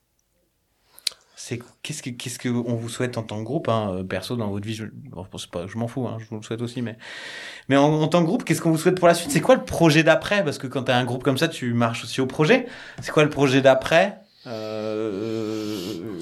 C'est 1.35 1.60
qu'est-ce 1.81 2.03
que 2.03 2.10
qu'est-ce 2.10 2.38
que 2.38 2.49
on 2.49 2.76
vous 2.76 2.89
souhaite 2.89 3.18
en 3.18 3.23
tant 3.23 3.39
que 3.39 3.43
groupe, 3.43 3.69
hein, 3.69 4.03
perso 4.07 4.35
dans 4.35 4.49
votre 4.49 4.65
vie? 4.65 4.76
Je, 4.76 4.85
bon, 4.85 5.26
pas, 5.51 5.68
je 5.68 5.77
m'en 5.77 5.88
fous, 5.88 6.07
hein, 6.07 6.18
je 6.19 6.26
vous 6.30 6.38
le 6.38 6.43
souhaite 6.43 6.61
aussi, 6.61 6.81
mais 6.81 6.97
mais 7.69 7.77
en, 7.77 7.91
en 8.01 8.07
tant 8.07 8.22
que 8.22 8.27
groupe, 8.27 8.43
qu'est-ce 8.43 8.61
qu'on 8.61 8.72
vous 8.72 8.77
souhaite 8.77 8.99
pour 8.99 9.07
la 9.07 9.14
suite? 9.14 9.31
C'est 9.31 9.41
quoi 9.41 9.56
le 9.56 9.65
projet 9.65 10.03
d'après? 10.03 10.43
Parce 10.43 10.57
que 10.57 10.68
quand 10.68 10.84
t'as 10.84 10.97
un 10.97 11.06
groupe 11.06 11.23
comme 11.23 11.38
ça, 11.38 11.47
tu 11.47 11.73
marches 11.73 12.03
aussi 12.03 12.22
au 12.22 12.27
projet. 12.27 12.68
C'est 13.01 13.11
quoi 13.11 13.23
le 13.23 13.30
projet 13.30 13.61
d'après? 13.61 14.19
Euh... 14.47 16.19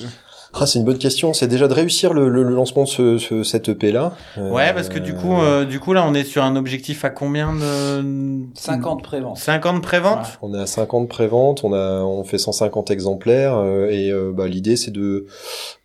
Ah, 0.60 0.66
c'est 0.66 0.80
une 0.80 0.86
bonne 0.86 0.98
question. 0.98 1.34
C'est 1.34 1.48
déjà 1.48 1.68
de 1.68 1.74
réussir 1.74 2.14
le, 2.14 2.30
le- 2.30 2.44
le 2.44 2.54
lancement 2.56 2.84
de 2.84 2.88
ce, 2.88 3.18
ce- 3.18 3.44
cette 3.44 3.70
EP 3.70 3.92
là. 3.92 4.14
Ouais, 4.38 4.74
parce 4.74 4.90
que 4.90 5.00
du 5.00 5.14
coup, 5.14 5.34
euh, 5.40 5.66
du 5.66 5.80
coup 5.80 5.94
là, 5.94 6.06
on 6.08 6.14
est 6.14 6.24
sur 6.24 6.44
un 6.44 6.56
objectif 6.56 7.06
à 7.06 7.10
combien 7.10 7.54
de 7.54 8.44
50 8.56 9.04
préventes. 9.04 9.38
50 9.38 9.82
préventes 9.84 10.40
On 10.42 10.54
est 10.56 10.60
à 10.60 10.66
50 10.66 11.08
préventes, 11.10 11.64
on 11.64 11.74
a 11.74 12.02
on 12.02 12.24
fait 12.24 12.38
150 12.38 12.90
exemplaires 12.92 13.58
euh, 13.58 13.90
et 13.90 14.12
euh, 14.12 14.32
bah, 14.36 14.48
l'idée 14.48 14.76
c'est 14.76 14.92
de 14.92 15.26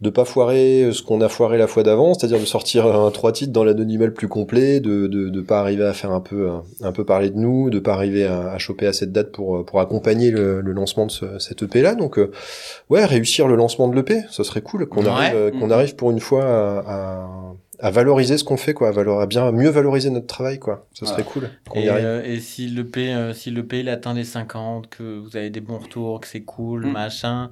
de 0.00 0.10
pas 0.10 0.24
foirer 0.24 0.90
ce 0.92 1.02
qu'on 1.02 1.20
a 1.20 1.28
foiré 1.28 1.58
la 1.58 1.66
fois 1.66 1.82
d'avant, 1.82 2.14
c'est-à-dire 2.14 2.40
de 2.40 2.44
sortir 2.44 2.86
un 2.86 3.10
trois 3.10 3.32
titres 3.32 3.52
dans 3.52 3.64
l'anonymat 3.64 4.06
le 4.06 4.14
plus 4.14 4.28
complet, 4.28 4.80
de, 4.80 5.06
de 5.06 5.28
de 5.28 5.40
pas 5.40 5.60
arriver 5.60 5.84
à 5.84 5.92
faire 5.92 6.12
un 6.12 6.20
peu 6.20 6.48
un, 6.82 6.92
peu 6.92 7.04
parler 7.04 7.30
de 7.30 7.38
nous, 7.38 7.68
de 7.70 7.78
pas 7.78 7.92
arriver 7.92 8.26
à, 8.26 8.52
à 8.52 8.58
choper 8.58 8.86
à 8.86 8.92
cette 8.92 9.12
date 9.12 9.32
pour 9.32 9.64
pour 9.64 9.80
accompagner 9.80 10.30
le, 10.30 10.60
le 10.60 10.72
lancement 10.72 11.06
de 11.06 11.10
ce, 11.10 11.38
cette 11.38 11.62
EP 11.62 11.82
là. 11.82 11.94
Donc 11.94 12.18
euh, 12.18 12.30
ouais, 12.90 13.04
réussir 13.04 13.48
le 13.48 13.56
lancement 13.56 13.88
de 13.88 13.94
l'EP, 13.94 14.22
ça 14.30 14.44
serait 14.44 14.61
cool 14.62 14.86
qu'on 14.86 15.02
Ouais. 15.02 15.08
arrive 15.10 15.34
euh, 15.36 15.50
qu'on 15.50 15.66
Mhm. 15.66 15.72
arrive 15.72 15.96
pour 15.96 16.10
une 16.10 16.20
fois 16.20 16.44
à, 16.44 16.78
à 16.88 17.54
à 17.82 17.90
valoriser 17.90 18.38
ce 18.38 18.44
qu'on 18.44 18.56
fait 18.56 18.74
quoi, 18.74 18.88
à, 18.88 18.92
valor- 18.92 19.20
à 19.20 19.26
bien 19.26 19.50
mieux 19.52 19.68
valoriser 19.68 20.08
notre 20.10 20.28
travail 20.28 20.58
quoi. 20.60 20.86
Ça 20.94 21.04
serait 21.04 21.24
cool 21.24 21.50
Et, 21.74 21.90
euh, 21.90 22.22
et 22.24 22.38
si 22.40 22.68
le 22.68 22.86
P, 22.86 23.12
euh, 23.12 23.34
si 23.34 23.50
le 23.50 23.66
P 23.66 23.80
il 23.80 23.88
atteint 23.88 24.14
les 24.14 24.22
50, 24.24 24.88
que 24.88 25.18
vous 25.18 25.36
avez 25.36 25.50
des 25.50 25.60
bons 25.60 25.78
retours, 25.78 26.20
que 26.20 26.28
c'est 26.28 26.42
cool, 26.42 26.86
Mm. 26.86 26.92
machin, 26.92 27.50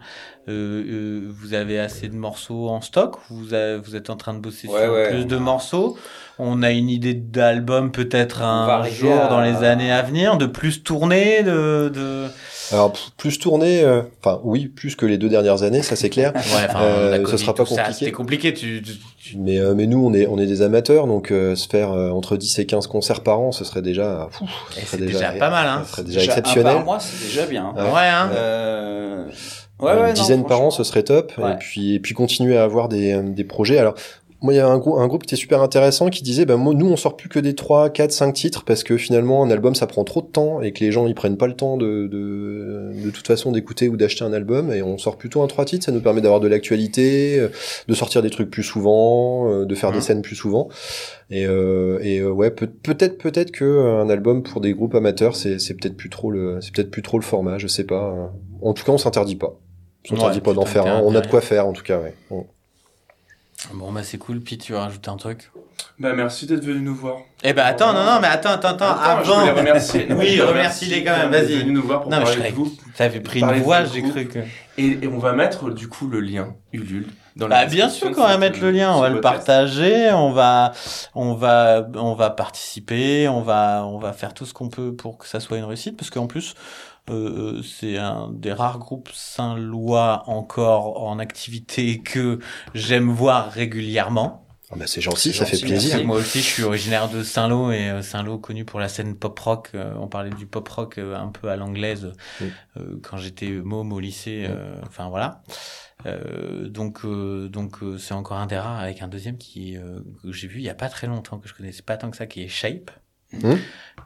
euh, 0.48 0.84
euh, 0.86 1.28
vous 1.28 1.52
avez 1.54 1.78
assez 1.80 2.08
de 2.08 2.14
morceaux 2.14 2.68
en 2.68 2.80
stock, 2.80 3.16
vous, 3.28 3.54
avez- 3.54 3.78
vous 3.78 3.96
êtes 3.96 4.08
en 4.08 4.16
train 4.16 4.32
de 4.34 4.38
bosser 4.38 4.68
Ouais, 4.68 4.84
sur 4.84 4.92
ouais, 4.92 5.08
plus 5.10 5.22
on 5.24 5.26
de 5.26 5.36
a- 5.36 5.40
morceaux? 5.40 5.98
On 6.38 6.62
a 6.62 6.70
une 6.70 6.88
idée 6.88 7.12
d'album 7.14 7.90
peut-être 7.92 8.40
un 8.42 8.84
jour 8.84 9.12
à- 9.12 9.28
dans 9.28 9.40
les 9.42 9.56
années 9.64 9.92
à 9.92 10.00
venir, 10.02 10.38
de 10.38 10.46
plus 10.46 10.82
tourner, 10.82 11.42
de, 11.42 11.90
de... 11.92 12.26
Alors 12.72 12.92
plus 13.18 13.38
tourner, 13.40 13.82
euh, 13.82 14.02
enfin 14.22 14.40
oui, 14.44 14.68
plus 14.68 14.94
que 14.94 15.04
les 15.04 15.18
deux 15.18 15.28
dernières 15.28 15.64
années, 15.64 15.82
ça 15.82 15.96
c'est 15.96 16.08
clair. 16.08 16.32
Ouais, 16.36 16.66
enfin, 16.68 16.82
Euh, 16.84 17.26
ce 17.26 17.36
sera 17.36 17.52
pas 17.54 17.64
compliqué. 17.64 17.92
C'était 17.92 18.12
compliqué, 18.12 18.54
tu, 18.54 18.80
tu- 18.80 18.92
tu- 18.96 19.00
Mais 19.38 19.58
euh, 19.58 19.74
mais 19.74 19.86
nous 19.86 20.04
on 20.04 20.12
est 20.14 20.26
on 20.26 20.38
est 20.38 20.46
des 20.46 20.62
amateurs, 20.62 21.06
donc 21.06 21.30
euh, 21.30 21.54
se 21.54 21.68
faire 21.68 21.92
euh, 21.92 22.10
entre 22.10 22.36
10 22.36 22.58
et 22.58 22.66
15 22.66 22.86
concerts 22.86 23.22
par 23.22 23.40
an, 23.40 23.52
ce 23.52 23.64
serait 23.64 23.82
déjà, 23.82 24.28
pff, 24.30 24.48
ce 24.70 24.86
serait 24.86 25.06
déjà, 25.06 25.32
pas 25.32 25.50
mal, 25.50 25.66
hein. 25.66 25.82
Ça 25.84 25.92
serait 25.92 26.04
déjà 26.04 26.20
Déjà, 26.20 26.32
un 26.32 26.36
exceptionnel. 26.36 26.74
par 26.76 26.84
mois, 26.84 27.00
c'est 27.00 27.26
déjà 27.26 27.46
bien. 27.46 27.72
Ouais. 27.76 27.82
Ouais, 27.82 28.08
hein. 28.08 28.30
Euh... 28.34 29.26
Ouais, 29.26 29.32
Ouais, 29.80 29.92
ouais, 29.94 30.00
une 30.00 30.06
non, 30.08 30.12
dizaine 30.22 30.44
par 30.44 30.60
an, 30.60 30.70
ce 30.70 30.84
serait 30.84 31.04
top. 31.04 31.32
Ouais. 31.38 31.52
Et 31.52 31.56
puis 31.56 31.94
et 31.94 32.00
puis 32.00 32.12
continuer 32.12 32.58
à 32.58 32.64
avoir 32.64 32.88
des 32.90 33.14
euh, 33.14 33.22
des 33.22 33.44
projets. 33.44 33.78
Alors 33.78 33.94
moi, 34.42 34.54
il 34.54 34.56
y 34.56 34.60
a 34.60 34.66
un 34.68 34.78
groupe, 34.78 34.96
un 34.98 35.06
groupe 35.06 35.22
qui 35.24 35.34
était 35.34 35.40
super 35.40 35.60
intéressant 35.62 36.08
qui 36.08 36.22
disait, 36.22 36.46
ben 36.46 36.56
moi, 36.56 36.72
nous, 36.74 36.86
on 36.88 36.96
sort 36.96 37.16
plus 37.16 37.28
que 37.28 37.38
des 37.38 37.54
3, 37.54 37.90
4, 37.90 38.10
5 38.12 38.32
titres 38.32 38.64
parce 38.64 38.82
que 38.84 38.96
finalement, 38.96 39.42
un 39.44 39.50
album, 39.50 39.74
ça 39.74 39.86
prend 39.86 40.02
trop 40.04 40.22
de 40.22 40.26
temps 40.28 40.62
et 40.62 40.72
que 40.72 40.82
les 40.82 40.92
gens, 40.92 41.06
ils 41.06 41.14
prennent 41.14 41.36
pas 41.36 41.46
le 41.46 41.54
temps 41.54 41.76
de, 41.76 42.06
de, 42.06 42.92
de 43.04 43.10
toute 43.10 43.26
façon 43.26 43.52
d'écouter 43.52 43.88
ou 43.88 43.96
d'acheter 43.96 44.24
un 44.24 44.32
album 44.32 44.72
et 44.72 44.82
on 44.82 44.96
sort 44.98 45.16
plutôt 45.18 45.42
un 45.42 45.46
3 45.46 45.64
titres. 45.66 45.84
Ça 45.86 45.92
nous 45.92 46.00
permet 46.00 46.20
d'avoir 46.20 46.40
de 46.40 46.48
l'actualité, 46.48 47.38
euh, 47.38 47.48
de 47.88 47.94
sortir 47.94 48.22
des 48.22 48.30
trucs 48.30 48.50
plus 48.50 48.62
souvent, 48.62 49.50
euh, 49.50 49.64
de 49.66 49.74
faire 49.74 49.90
des 49.90 49.96
Mhm. 49.98 50.02
scènes 50.02 50.22
plus 50.22 50.36
souvent. 50.36 50.68
Et, 51.30 51.44
euh, 51.46 51.98
et 52.02 52.18
euh, 52.20 52.30
ouais, 52.30 52.50
peut- 52.50 52.66
peut-être, 52.66 53.18
peut-être 53.18 53.50
que 53.50 53.64
euh, 53.64 54.00
un 54.02 54.08
album 54.10 54.42
pour 54.42 54.60
des 54.60 54.72
groupes 54.72 54.94
amateurs, 54.94 55.36
c'est, 55.36 55.58
c'est 55.58 55.74
peut-être 55.74 55.96
plus 55.96 56.10
trop 56.10 56.30
le, 56.30 56.60
c'est 56.60 56.72
peut-être 56.74 56.90
plus 56.90 57.02
trop 57.02 57.18
le 57.18 57.24
format. 57.24 57.58
Je 57.58 57.66
sais 57.66 57.84
pas. 57.84 58.14
euh. 58.14 58.26
En 58.62 58.72
tout 58.74 58.84
cas, 58.84 58.92
on 58.92 58.98
s'interdit 58.98 59.36
pas. 59.36 59.54
On 60.06 60.16
s'interdit 60.16 60.38
Ouais, 60.38 60.42
pas 60.42 60.54
d'en 60.54 60.64
faire 60.64 60.86
un. 60.86 61.02
On 61.04 61.14
a 61.14 61.20
de 61.20 61.26
quoi 61.26 61.40
faire, 61.42 61.66
en 61.66 61.72
tout 61.72 61.82
cas, 61.82 61.98
ouais. 61.98 62.14
On- 62.30 62.46
Bon, 63.74 63.92
bah, 63.92 64.02
c'est 64.02 64.18
cool. 64.18 64.40
Puis 64.40 64.58
tu 64.58 64.72
veux 64.72 64.78
rajouter 64.78 65.10
un 65.10 65.16
truc? 65.16 65.50
Bah 65.98 66.12
merci 66.14 66.46
d'être 66.46 66.64
venu 66.64 66.80
nous 66.80 66.94
voir. 66.94 67.18
Eh 67.42 67.52
ben, 67.52 67.64
attends, 67.64 67.92
non, 67.92 68.04
non, 68.04 68.20
mais 68.20 68.28
attends, 68.28 68.50
attends, 68.50 68.68
attends, 68.68 68.86
Attends, 68.90 69.24
je 69.24 69.30
avant. 69.30 69.40
voulais 69.40 69.52
remercier. 69.52 70.06
Non, 70.06 70.16
Oui, 70.18 70.40
remercie-les 70.40 71.04
quand 71.04 71.16
même, 71.16 71.30
vas-y. 71.30 71.58
venu 71.58 71.72
nous 71.72 71.82
voir 71.82 72.02
pour 72.02 72.10
Non, 72.10 72.20
mais 72.20 72.26
je 72.26 72.38
de 72.40 72.54
vous. 72.54 72.72
T'avais 72.96 73.20
pris 73.20 73.40
une 73.40 73.52
voix, 73.60 73.84
j'ai 73.84 74.02
cru 74.02 74.26
que. 74.26 74.38
Et, 74.78 74.98
et 75.02 75.08
on 75.08 75.18
va 75.18 75.32
mettre 75.34 75.70
du 75.70 75.88
coup 75.88 76.08
le 76.08 76.20
lien 76.20 76.54
Ulule 76.72 77.06
dans 77.36 77.48
la 77.48 77.64
Bah, 77.64 77.66
bien 77.66 77.90
sûr 77.90 78.12
qu'on 78.12 78.22
va 78.22 78.38
mettre 78.38 78.60
le 78.60 78.70
lien, 78.70 78.94
on 78.94 79.00
va 79.00 79.08
le 79.10 79.20
podcast. 79.20 79.46
partager, 79.46 80.10
on 80.12 80.32
va, 80.32 80.72
on 81.14 81.34
va, 81.34 81.86
on 81.96 82.14
va 82.14 82.30
participer, 82.30 83.28
on 83.28 83.42
va, 83.42 83.84
on 83.86 83.98
va 83.98 84.12
faire 84.14 84.32
tout 84.32 84.46
ce 84.46 84.54
qu'on 84.54 84.68
peut 84.70 84.94
pour 84.94 85.18
que 85.18 85.26
ça 85.26 85.38
soit 85.38 85.58
une 85.58 85.64
réussite, 85.64 85.96
parce 85.98 86.08
qu'en 86.10 86.26
plus, 86.26 86.54
euh, 87.10 87.58
euh, 87.58 87.62
c'est 87.62 87.96
un 87.96 88.30
des 88.32 88.52
rares 88.52 88.78
groupes 88.78 89.10
Saint-Lois 89.12 90.24
encore 90.26 91.02
en 91.02 91.18
activité 91.18 92.00
que 92.00 92.38
j'aime 92.74 93.10
voir 93.10 93.50
régulièrement. 93.50 94.46
Ah 94.72 94.76
bah, 94.76 94.86
c'est 94.86 95.00
gentil, 95.00 95.32
ça 95.32 95.46
fait 95.46 95.58
plaisir. 95.58 95.94
merci. 95.94 96.06
Moi 96.06 96.16
aussi, 96.16 96.38
je 96.38 96.46
suis 96.46 96.62
originaire 96.62 97.08
de 97.08 97.24
Saint-Lô 97.24 97.72
et 97.72 97.90
euh, 97.90 98.02
Saint-Lô 98.02 98.38
connu 98.38 98.64
pour 98.64 98.78
la 98.78 98.88
scène 98.88 99.16
pop 99.16 99.36
rock. 99.38 99.72
on 99.74 100.06
parlait 100.06 100.30
du 100.30 100.46
pop 100.46 100.68
rock 100.68 100.98
un 100.98 101.28
peu 101.28 101.48
à 101.48 101.56
l'anglaise 101.56 102.12
quand 103.02 103.16
j'étais 103.16 103.50
môme 103.50 103.92
au 103.92 104.00
lycée. 104.00 104.48
Enfin 104.86 105.08
voilà. 105.08 105.42
Euh, 106.06 106.68
donc 106.68 107.04
euh, 107.04 107.48
donc 107.48 107.82
euh, 107.82 107.98
c'est 107.98 108.14
encore 108.14 108.38
un 108.38 108.46
des 108.46 108.56
rares 108.56 108.80
avec 108.80 109.02
un 109.02 109.08
deuxième 109.08 109.36
qui 109.36 109.76
que 110.22 110.32
j'ai 110.32 110.48
vu 110.48 110.58
il 110.58 110.64
y 110.64 110.70
a 110.70 110.74
pas 110.74 110.88
très 110.88 111.06
longtemps 111.06 111.38
que 111.38 111.48
je 111.48 111.54
connaissais 111.54 111.82
pas 111.82 111.96
tant 111.96 112.10
que 112.10 112.16
ça 112.16 112.26
qui 112.26 112.42
est 112.42 112.48
Shape. 112.48 112.90
Que 113.32 113.56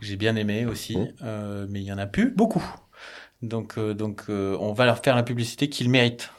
J'ai 0.03 0.17
bien 0.17 0.37
aimé 0.37 0.67
aussi, 0.67 0.99
euh, 1.23 1.67
mais 1.71 1.81
il 1.81 1.87
y 1.87 1.93
en 1.93 1.97
a 1.97 2.07
plus 2.07 2.31
beaucoup. 2.31 2.63
Donc 3.49 3.75
euh, 3.79 3.95
donc 3.95 4.23
euh, 4.29 4.57
on 4.61 4.73
va 4.73 4.85
leur 4.87 4.99
faire 5.03 5.17
la 5.17 5.23
publicité 5.23 5.69
qu'ils 5.69 5.91
méritent. 5.91 6.31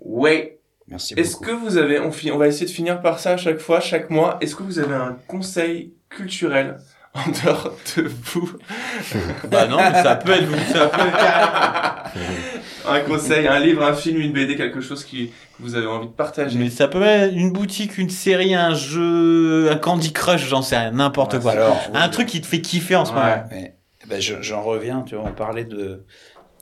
Ouais. 0.00 0.58
Merci 0.86 1.14
Est-ce 1.16 1.36
que 1.36 1.50
vous 1.50 1.78
avez, 1.78 1.98
on, 1.98 2.10
va 2.36 2.46
essayer 2.46 2.66
de 2.66 2.70
finir 2.70 3.00
par 3.00 3.18
ça 3.18 3.32
à 3.32 3.36
chaque 3.38 3.58
fois, 3.58 3.80
chaque 3.80 4.10
mois. 4.10 4.36
Est-ce 4.42 4.54
que 4.54 4.62
vous 4.62 4.78
avez 4.78 4.94
un 4.94 5.16
conseil 5.26 5.94
culturel 6.10 6.76
en 7.14 7.30
dehors 7.30 7.72
de 7.96 8.02
vous 8.02 8.50
bah 9.48 9.66
non, 9.66 9.76
mais 9.78 10.02
ça 10.02 10.16
peut 10.16 10.32
être 10.32 10.44
vous, 10.44 10.72
ça 10.72 10.88
peut 10.88 11.00
être. 11.00 12.04
Un 12.86 13.00
conseil, 13.00 13.46
un 13.46 13.58
livre, 13.60 13.82
un 13.82 13.94
film, 13.94 14.20
une 14.20 14.32
BD, 14.32 14.56
quelque 14.56 14.82
chose 14.82 15.04
qui, 15.04 15.28
que 15.28 15.62
vous 15.62 15.74
avez 15.74 15.86
envie 15.86 16.06
de 16.08 16.12
partager 16.12 16.58
Mais 16.58 16.68
ça 16.68 16.86
peut 16.86 17.02
être 17.02 17.32
une 17.34 17.50
boutique, 17.50 17.96
une 17.96 18.10
série, 18.10 18.54
un 18.54 18.74
jeu, 18.74 19.70
un 19.70 19.76
Candy 19.76 20.12
Crush, 20.12 20.46
j'en 20.46 20.60
sais 20.60 20.76
rien, 20.76 20.90
n'importe 20.90 21.32
Ouais, 21.34 21.40
quoi. 21.40 21.52
Alors, 21.52 21.80
Un 21.94 22.08
truc 22.10 22.26
qui 22.28 22.42
te 22.42 22.46
fait 22.46 22.60
kiffer 22.60 22.96
en 22.96 23.06
ce 23.06 23.12
Ouais. 23.12 23.18
moment. 23.20 23.44
Ouais. 23.50 23.74
Eh 24.04 24.06
ben, 24.06 24.20
je- 24.20 24.42
j'en 24.42 24.62
reviens, 24.62 25.00
tu 25.00 25.14
vois, 25.14 25.24
on 25.26 25.32
parlait 25.32 25.64
de, 25.64 26.04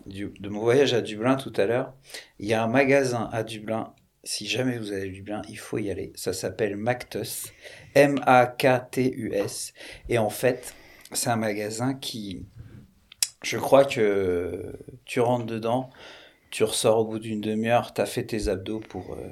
de 0.06 0.48
mon 0.48 0.60
voyage 0.60 0.94
à 0.94 1.00
Dublin 1.00 1.36
tout 1.36 1.52
à 1.56 1.66
l'heure. 1.66 1.94
Il 2.38 2.46
y 2.46 2.54
a 2.54 2.62
un 2.62 2.68
magasin 2.68 3.28
à 3.32 3.42
Dublin. 3.42 3.94
Si 4.24 4.46
jamais 4.46 4.78
vous 4.78 4.92
allez 4.92 5.08
à 5.08 5.12
Dublin, 5.12 5.42
il 5.48 5.58
faut 5.58 5.78
y 5.78 5.90
aller. 5.90 6.12
Ça 6.14 6.32
s'appelle 6.32 6.76
Mactus. 6.76 7.52
M-A-K-T-U-S. 7.94 9.72
Et 10.08 10.18
en 10.18 10.30
fait, 10.30 10.74
c'est 11.12 11.30
un 11.30 11.36
magasin 11.36 11.94
qui, 11.94 12.46
je 13.42 13.58
crois 13.58 13.84
que 13.84 14.78
tu 15.04 15.20
rentres 15.20 15.46
dedans, 15.46 15.90
tu 16.50 16.64
ressors 16.64 16.98
au 16.98 17.04
bout 17.04 17.18
d'une 17.18 17.40
demi-heure, 17.40 17.92
t'as 17.94 18.06
fait 18.06 18.24
tes 18.24 18.48
abdos 18.48 18.80
pour, 18.80 19.14
euh, 19.14 19.28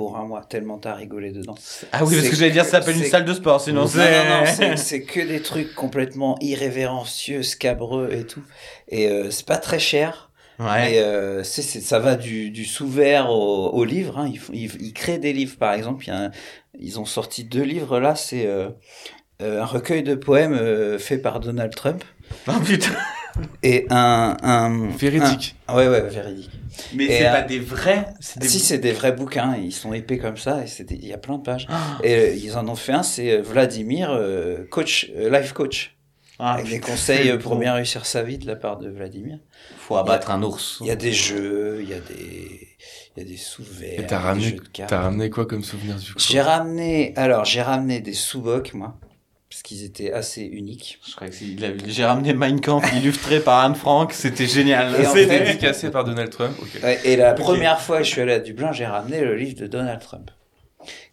pour 0.00 0.16
un 0.16 0.24
mois, 0.24 0.40
tellement 0.48 0.78
t'as 0.78 0.94
rigolé 0.94 1.30
dedans. 1.30 1.54
Ah 1.92 2.04
oui, 2.04 2.14
parce 2.14 2.24
C'est 2.24 2.30
que 2.30 2.36
j'allais 2.36 2.50
dire, 2.52 2.64
ça 2.64 2.78
que- 2.80 2.86
s'appelle 2.86 3.02
une 3.04 3.10
salle 3.10 3.26
de 3.26 3.34
sport, 3.34 3.60
sinon 3.60 3.82
Non, 3.82 3.86
c'est... 3.86 3.98
non, 4.24 4.30
non, 4.40 4.46
c'est- 4.46 4.76
c'est 4.78 5.02
que 5.02 5.20
des 5.20 5.42
trucs 5.42 5.74
complètement 5.74 6.38
irrévérencieux, 6.40 7.42
scabreux 7.42 8.08
et 8.12 8.24
tout. 8.24 8.42
Et 8.88 9.08
euh, 9.08 9.30
c'est 9.30 9.44
pas 9.44 9.58
très 9.58 9.78
cher. 9.78 10.30
Ouais. 10.58 10.94
Et 10.94 11.00
euh, 11.00 11.44
c'est, 11.44 11.60
ça 11.62 11.98
va 11.98 12.16
du, 12.16 12.50
du 12.50 12.64
sous-vert 12.64 13.28
au, 13.30 13.68
au 13.68 13.84
livre. 13.84 14.16
Hein. 14.18 14.30
Ils, 14.32 14.38
font- 14.38 14.52
ils, 14.54 14.70
ils 14.82 14.92
créent 14.94 15.18
des 15.18 15.34
livres, 15.34 15.56
par 15.58 15.74
exemple. 15.74 16.04
Il 16.06 16.08
y 16.08 16.12
a 16.12 16.24
un- 16.24 16.30
ils 16.78 16.98
ont 16.98 17.04
sorti 17.04 17.44
deux 17.44 17.62
livres 17.62 18.00
là. 18.00 18.14
C'est 18.14 18.46
euh, 18.46 18.70
un 19.42 19.66
recueil 19.66 20.02
de 20.02 20.14
poèmes 20.14 20.98
fait 20.98 21.18
par 21.18 21.40
Donald 21.40 21.74
Trump 21.74 22.02
Oh 22.48 22.52
putain. 22.64 22.88
Et 23.62 23.86
un, 23.90 24.36
un 24.42 24.88
Véridique. 24.88 25.56
un- 25.68 25.76
ouais, 25.76 25.88
ouais, 25.88 26.02
véridique. 26.02 26.50
Mais 26.94 27.08
c'est 27.08 27.26
euh, 27.26 27.32
pas 27.32 27.42
des 27.42 27.58
vrais, 27.58 28.06
des... 28.36 28.48
Si 28.48 28.60
c'est 28.60 28.78
des 28.78 28.92
vrais 28.92 29.12
bouquins, 29.12 29.56
ils 29.56 29.72
sont 29.72 29.92
épais 29.92 30.18
comme 30.18 30.36
ça 30.36 30.62
et 30.64 30.66
il 30.90 31.06
y 31.06 31.12
a 31.12 31.18
plein 31.18 31.38
de 31.38 31.42
pages. 31.42 31.66
Ah, 31.68 31.98
Et 32.02 32.14
euh, 32.14 32.34
ils 32.34 32.56
en 32.56 32.68
ont 32.68 32.74
fait 32.76 32.92
un, 32.92 33.02
c'est 33.02 33.32
euh, 33.32 33.42
Vladimir, 33.42 34.10
euh, 34.12 34.64
coach, 34.70 35.10
euh, 35.16 35.28
life 35.30 35.52
coach. 35.52 35.96
ah, 36.38 36.54
avec 36.54 36.68
des 36.70 36.80
conseils 36.80 37.36
pour 37.38 37.56
bien 37.56 37.74
réussir 37.74 38.06
sa 38.06 38.22
vie 38.22 38.38
de 38.38 38.46
la 38.46 38.56
part 38.56 38.78
de 38.78 38.88
Vladimir. 38.88 39.38
Faut 39.78 39.96
abattre 39.96 40.30
un 40.30 40.42
ours. 40.42 40.78
Il 40.80 40.86
y 40.86 40.90
a 40.90 40.96
des 40.96 41.12
jeux, 41.12 41.80
il 41.82 41.88
y 41.88 41.94
a 41.94 42.00
des, 42.00 42.68
il 43.16 43.22
y 43.22 43.26
a 43.26 43.28
des 43.28 43.36
sous-verts, 43.36 44.00
Et 44.00 44.06
t'as 44.06 44.18
ramené, 44.20 44.56
t'as 44.72 45.00
ramené 45.00 45.28
quoi 45.30 45.46
comme 45.46 45.64
souvenir 45.64 45.96
du 45.96 46.12
coup? 46.12 46.18
J'ai 46.18 46.40
ramené, 46.40 47.12
alors 47.16 47.44
j'ai 47.44 47.62
ramené 47.62 48.00
des 48.00 48.14
sous-bocs, 48.14 48.72
moi, 48.74 48.96
parce 49.50 49.62
qu'ils 49.62 49.84
étaient 49.84 50.12
assez 50.12 50.42
uniques. 50.42 50.98
Je 51.06 51.14
crois 51.16 51.28
que 51.28 51.34
c'est- 51.34 51.44
il 51.44 51.64
a- 51.64 51.72
j'ai 51.88 52.04
ramené 52.04 52.32
Mein 52.32 52.60
Kampf 52.60 52.90
illustré 52.94 53.40
par 53.40 53.64
Anne 53.64 53.74
Frank, 53.74 54.12
c'était 54.12 54.46
génial. 54.46 54.94
Et 55.00 55.06
en 55.06 55.12
C'était- 55.12 55.26
fait- 55.38 55.44
Dédicacé 55.46 55.90
par 55.90 56.04
Donald 56.04 56.30
Trump. 56.30 56.56
Et 57.04 57.16
la 57.16 57.34
première 57.34 57.80
fois 57.80 57.98
que 57.98 58.04
je 58.04 58.10
suis 58.10 58.20
allé 58.20 58.32
à 58.32 58.38
Dublin, 58.40 58.72
j'ai 58.72 58.86
ramené 58.86 59.20
le 59.20 59.34
livre 59.36 59.58
de 59.60 59.66
Donald 59.66 60.00
Trump. 60.00 60.30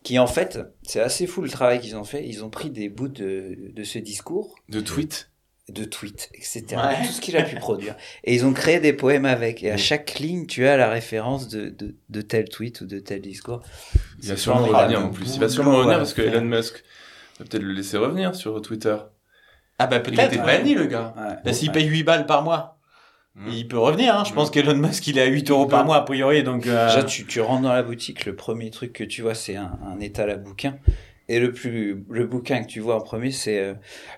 qui 0.04 0.18
en 0.20 0.28
fait, 0.28 0.58
c'est 0.84 1.02
assez 1.02 1.28
fou 1.28 1.42
le 1.42 1.50
travail 1.50 1.82
qu'ils 1.82 1.98
ont 1.98 2.06
fait. 2.06 2.26
Ils 2.26 2.42
ont 2.46 2.50
pris 2.50 2.70
des 2.70 2.88
bouts 2.88 3.10
de, 3.10 3.58
de 3.74 3.84
ce 3.84 4.00
discours, 4.00 4.56
De 4.70 4.80
tweet. 4.80 5.30
de 5.68 5.84
tweets, 5.84 6.30
etc. 6.34 6.64
Ouais. 6.78 7.06
Tout 7.06 7.12
ce 7.12 7.20
qu'il 7.20 7.36
a 7.36 7.44
pu 7.44 7.58
produire. 7.58 7.96
Et 8.24 8.34
ils 8.34 8.46
ont 8.46 8.54
créé 8.54 8.80
des 8.80 8.94
poèmes 8.94 9.26
avec. 9.26 9.64
Et 9.64 9.72
à 9.72 9.76
chaque 9.76 10.20
ligne, 10.20 10.46
tu 10.46 10.66
as 10.66 10.78
la 10.78 10.90
référence 10.90 11.50
de, 11.50 11.68
de, 11.68 11.96
de 12.08 12.22
tel 12.22 12.48
tweet 12.48 12.80
ou 12.80 12.86
de 12.86 13.00
tel 13.00 13.20
discours. 13.20 13.62
Il 14.24 14.30
va 14.30 14.36
C'est 14.38 14.42
sûrement 14.44 14.64
revenir 14.68 15.06
en 15.06 15.10
plus. 15.10 15.34
Il 15.36 15.40
va 15.42 15.50
sûrement 15.50 15.76
revenir 15.76 15.98
parce 15.98 16.14
que 16.14 16.22
Elon 16.22 16.46
Musk 16.46 16.82
peut-être 17.46 17.64
le 17.64 17.74
laisser 17.74 17.98
revenir 17.98 18.36
sur 18.36 18.62
Twitter. 18.62 18.96
Ah 19.80 19.88
bah 19.88 19.98
Il 19.98 20.04
peut-être. 20.04 20.34
était 20.34 20.40
ouais. 20.44 20.58
banni, 20.58 20.74
le 20.74 20.86
gars. 20.86 21.14
Ouais. 21.18 21.36
Bah, 21.46 21.54
s'il 21.54 21.70
Ouais. 21.70 21.74
paye 21.76 21.88
8 21.88 22.04
balles 22.04 22.26
par 22.26 22.42
mois, 22.44 22.74
Mm. 23.36 23.50
il 23.52 23.68
peut 23.68 23.78
revenir. 23.78 24.18
Hein. 24.18 24.24
Je 24.26 24.34
pense 24.34 24.50
qu'Elon 24.50 24.76
Musk, 24.76 25.06
il 25.08 25.20
est 25.20 25.22
à 25.22 25.26
8 25.28 25.52
euros 25.52 25.68
par 25.68 25.86
mois, 25.86 25.98
a 25.98 26.02
priori. 26.02 26.42
Donc, 26.44 26.66
euh, 26.66 26.88
Déjà, 26.88 27.04
tu, 27.04 27.26
tu 27.28 27.40
rentres 27.40 27.62
dans 27.62 27.74
la 27.74 27.84
boutique, 27.84 28.26
le 28.26 28.36
premier 28.36 28.72
truc 28.72 28.94
que 28.94 29.04
tu 29.04 29.22
vois, 29.22 29.36
c'est 29.36 29.56
un, 29.56 29.78
un 29.86 30.00
étal 30.00 30.32
à 30.32 30.38
bouquin. 30.38 30.78
Et 31.30 31.40
le 31.40 31.52
plus, 31.52 32.04
le 32.10 32.26
bouquin 32.26 32.64
que 32.64 32.68
tu 32.68 32.80
vois 32.80 32.96
en 32.96 33.02
premier, 33.02 33.30
c'est 33.32 33.60
euh, 33.60 33.74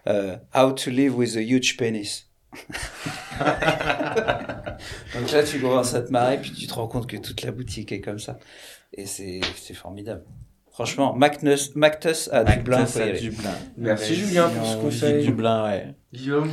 euh, 0.07 0.37
How 0.55 0.71
to 0.71 0.89
live 0.89 1.17
with 1.17 1.35
a 1.35 1.41
huge 1.41 1.75
penis. 1.75 2.27
Donc 5.15 5.31
là, 5.31 5.43
tu 5.43 5.59
commences 5.59 5.93
à 5.93 6.01
te 6.01 6.11
marrer, 6.11 6.37
puis 6.39 6.51
tu 6.51 6.67
te 6.67 6.73
rends 6.73 6.87
compte 6.87 7.07
que 7.07 7.17
toute 7.17 7.41
la 7.41 7.51
boutique 7.51 7.91
est 7.91 8.01
comme 8.01 8.19
ça. 8.19 8.39
Et 8.93 9.05
c'est, 9.05 9.41
c'est 9.57 9.73
formidable. 9.73 10.23
Franchement, 10.79 11.13
Mactus, 11.13 11.75
Mactus 11.75 12.29
à 12.31 12.45
Dublin, 12.45 12.85
y 12.85 12.87
à. 12.87 13.19
Dublin. 13.19 13.49
Merci, 13.77 14.11
Ouais, 14.11 14.15
Julien, 14.15 14.47
pour 14.47 14.65
ce 14.65 14.77
conseil. 14.77 15.25
Dublin, 15.25 15.65
ouais. 15.65 15.87
Guillaume. 16.13 16.49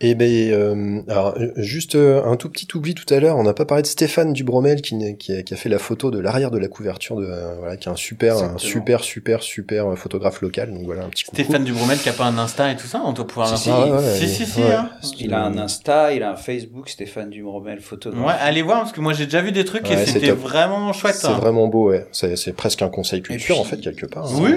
Et 0.00 0.14
ben, 0.14 0.30
euh, 0.52 1.00
alors 1.08 1.36
juste 1.56 1.96
euh, 1.96 2.22
un 2.24 2.36
tout 2.36 2.48
petit 2.50 2.68
oubli 2.76 2.94
tout 2.94 3.12
à 3.12 3.18
l'heure, 3.18 3.36
on 3.36 3.42
n'a 3.42 3.52
pas 3.52 3.64
parlé 3.64 3.82
de 3.82 3.88
Stéphane 3.88 4.32
Dubromel 4.32 4.80
qui, 4.80 4.94
n'est- 4.94 5.16
qui, 5.16 5.32
a, 5.32 5.42
qui 5.42 5.52
a 5.54 5.56
fait 5.56 5.68
la 5.68 5.80
photo 5.80 6.12
de 6.12 6.20
l'arrière 6.20 6.52
de 6.52 6.58
la 6.58 6.68
couverture 6.68 7.16
de 7.16 7.26
euh, 7.26 7.56
voilà, 7.58 7.76
qui 7.76 7.88
est 7.88 7.90
un 7.90 7.96
super, 7.96 8.36
un 8.38 8.58
super, 8.58 9.02
super, 9.02 9.42
super 9.42 9.88
euh, 9.88 9.96
photographe 9.96 10.40
local. 10.40 10.72
Donc 10.72 10.84
voilà 10.84 11.02
un 11.02 11.08
petit 11.08 11.24
coucou. 11.24 11.34
Stéphane 11.42 11.64
Dubromel 11.64 11.98
qui 11.98 12.08
a 12.08 12.12
pas 12.12 12.26
un 12.26 12.38
Insta 12.38 12.70
et 12.70 12.76
tout 12.76 12.86
ça, 12.86 13.02
on 13.04 13.12
doit 13.12 13.26
pouvoir 13.26 13.48
Si, 13.58 13.70
l'inscrire. 13.70 13.74
si. 13.86 13.90
Ah 13.90 13.96
ouais, 14.12 14.18
si, 14.20 14.28
si, 14.28 14.46
si, 14.46 14.60
ouais. 14.60 14.72
hein. 14.72 14.90
Il 15.18 15.34
a 15.34 15.42
un 15.44 15.58
Insta, 15.58 16.12
il 16.12 16.22
a 16.22 16.30
un 16.30 16.36
Facebook, 16.36 16.88
Stéphane 16.88 17.30
Dumromel, 17.30 17.80
photographe. 17.80 18.24
Ouais, 18.24 18.34
allez 18.40 18.62
voir 18.62 18.78
parce 18.82 18.92
que 18.92 19.00
moi 19.00 19.14
j'ai 19.14 19.24
déjà 19.24 19.40
vu 19.42 19.50
des 19.50 19.64
trucs 19.64 19.82
Ouais, 19.88 19.94
et 19.94 20.06
c'est 20.06 20.12
c'était 20.12 20.30
vraiment 20.30 20.92
chouette. 20.92 21.16
C'est 21.16 21.26
hein. 21.26 21.38
vraiment 21.40 21.66
beau, 21.66 21.88
ouais. 21.90 22.06
C'est 22.12 22.36
c'est 22.36 22.52
presque 22.52 22.82
un 22.82 22.88
conseil 22.88 23.20
culture 23.20 23.56
puis- 23.56 23.60
en 23.62 23.64
fait 23.64 23.78
quelque 23.80 24.06
part. 24.06 24.26
hein. 24.26 24.38
Oui, 24.40 24.52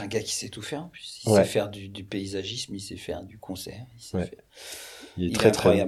c'est 0.00 0.04
un 0.04 0.08
gars 0.08 0.20
qui 0.20 0.34
sait 0.34 0.48
tout 0.48 0.62
faire 0.62 0.82
en 0.82 0.88
plus. 0.88 1.20
Il 1.24 1.30
Ouais. 1.32 1.38
sait 1.44 1.48
faire 1.48 1.68
du, 1.68 1.88
du 1.88 2.04
paysagisme, 2.04 2.74
il 2.74 2.80
sait 2.80 2.96
faire 2.96 3.22
du 3.22 3.38
concert. 3.38 3.86
Il, 3.96 4.02
sait 4.02 4.16
Ouais. 4.16 4.24
faire- 4.24 4.38
Il 5.16 5.24
est 5.24 5.26
il 5.28 5.32
très 5.32 5.48
est 5.48 5.52
très. 5.52 5.86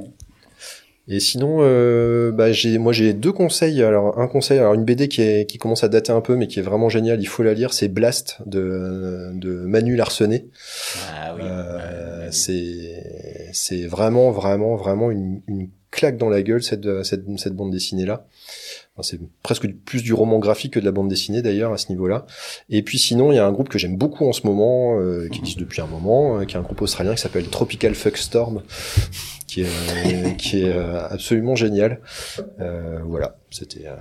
Et 1.08 1.18
sinon, 1.18 1.58
euh, 1.62 2.30
bah, 2.30 2.52
j'ai, 2.52 2.78
moi 2.78 2.92
j'ai 2.92 3.12
deux 3.12 3.32
conseils. 3.32 3.82
Alors 3.82 4.20
un 4.20 4.28
conseil, 4.28 4.58
alors 4.58 4.74
une 4.74 4.84
BD 4.84 5.08
qui, 5.08 5.20
est, 5.20 5.50
qui 5.50 5.58
commence 5.58 5.82
à 5.82 5.88
dater 5.88 6.12
un 6.12 6.20
peu, 6.20 6.36
mais 6.36 6.46
qui 6.46 6.60
est 6.60 6.62
vraiment 6.62 6.88
géniale. 6.88 7.20
Il 7.20 7.26
faut 7.26 7.42
la 7.42 7.54
lire. 7.54 7.72
C'est 7.72 7.88
Blast 7.88 8.36
de, 8.46 9.32
de 9.34 9.52
Manu 9.52 9.96
Larsenet. 9.96 10.46
Ah 11.12 11.34
oui. 11.34 11.42
Euh, 11.44 12.28
c'est 12.30 13.50
c'est 13.52 13.86
vraiment 13.86 14.30
vraiment 14.30 14.76
vraiment 14.76 15.10
une, 15.10 15.42
une 15.48 15.70
claque 15.90 16.16
dans 16.18 16.28
la 16.28 16.40
gueule 16.42 16.62
cette 16.62 16.86
cette, 17.02 17.24
cette 17.36 17.54
bande 17.56 17.72
dessinée 17.72 18.06
là. 18.06 18.24
C'est 19.00 19.18
presque 19.42 19.66
plus 19.86 20.02
du 20.02 20.12
roman 20.12 20.38
graphique 20.38 20.74
que 20.74 20.80
de 20.80 20.84
la 20.84 20.92
bande 20.92 21.08
dessinée 21.08 21.40
d'ailleurs 21.40 21.72
à 21.72 21.78
ce 21.78 21.88
niveau-là. 21.88 22.26
Et 22.68 22.82
puis 22.82 22.98
sinon 22.98 23.32
il 23.32 23.36
y 23.36 23.38
a 23.38 23.46
un 23.46 23.52
groupe 23.52 23.68
que 23.70 23.78
j'aime 23.78 23.96
beaucoup 23.96 24.28
en 24.28 24.32
ce 24.32 24.46
moment, 24.46 24.98
euh, 25.00 25.28
qui 25.30 25.38
existe 25.40 25.58
depuis 25.58 25.80
un 25.80 25.86
moment, 25.86 26.38
euh, 26.40 26.44
qui 26.44 26.54
est 26.56 26.58
un 26.58 26.62
groupe 26.62 26.82
australien 26.82 27.14
qui 27.14 27.20
s'appelle 27.22 27.48
Tropical 27.48 27.94
Fuck 27.94 28.18
Storm, 28.18 28.62
qui 29.46 29.62
est 29.62 29.66
euh, 29.66 30.30
qui 30.32 30.62
est 30.62 30.68
euh, 30.68 31.06
absolument 31.08 31.54
génial. 31.56 32.00
Euh, 32.60 32.98
voilà, 33.04 33.36
c'était. 33.50 33.86
euh, 33.86 33.96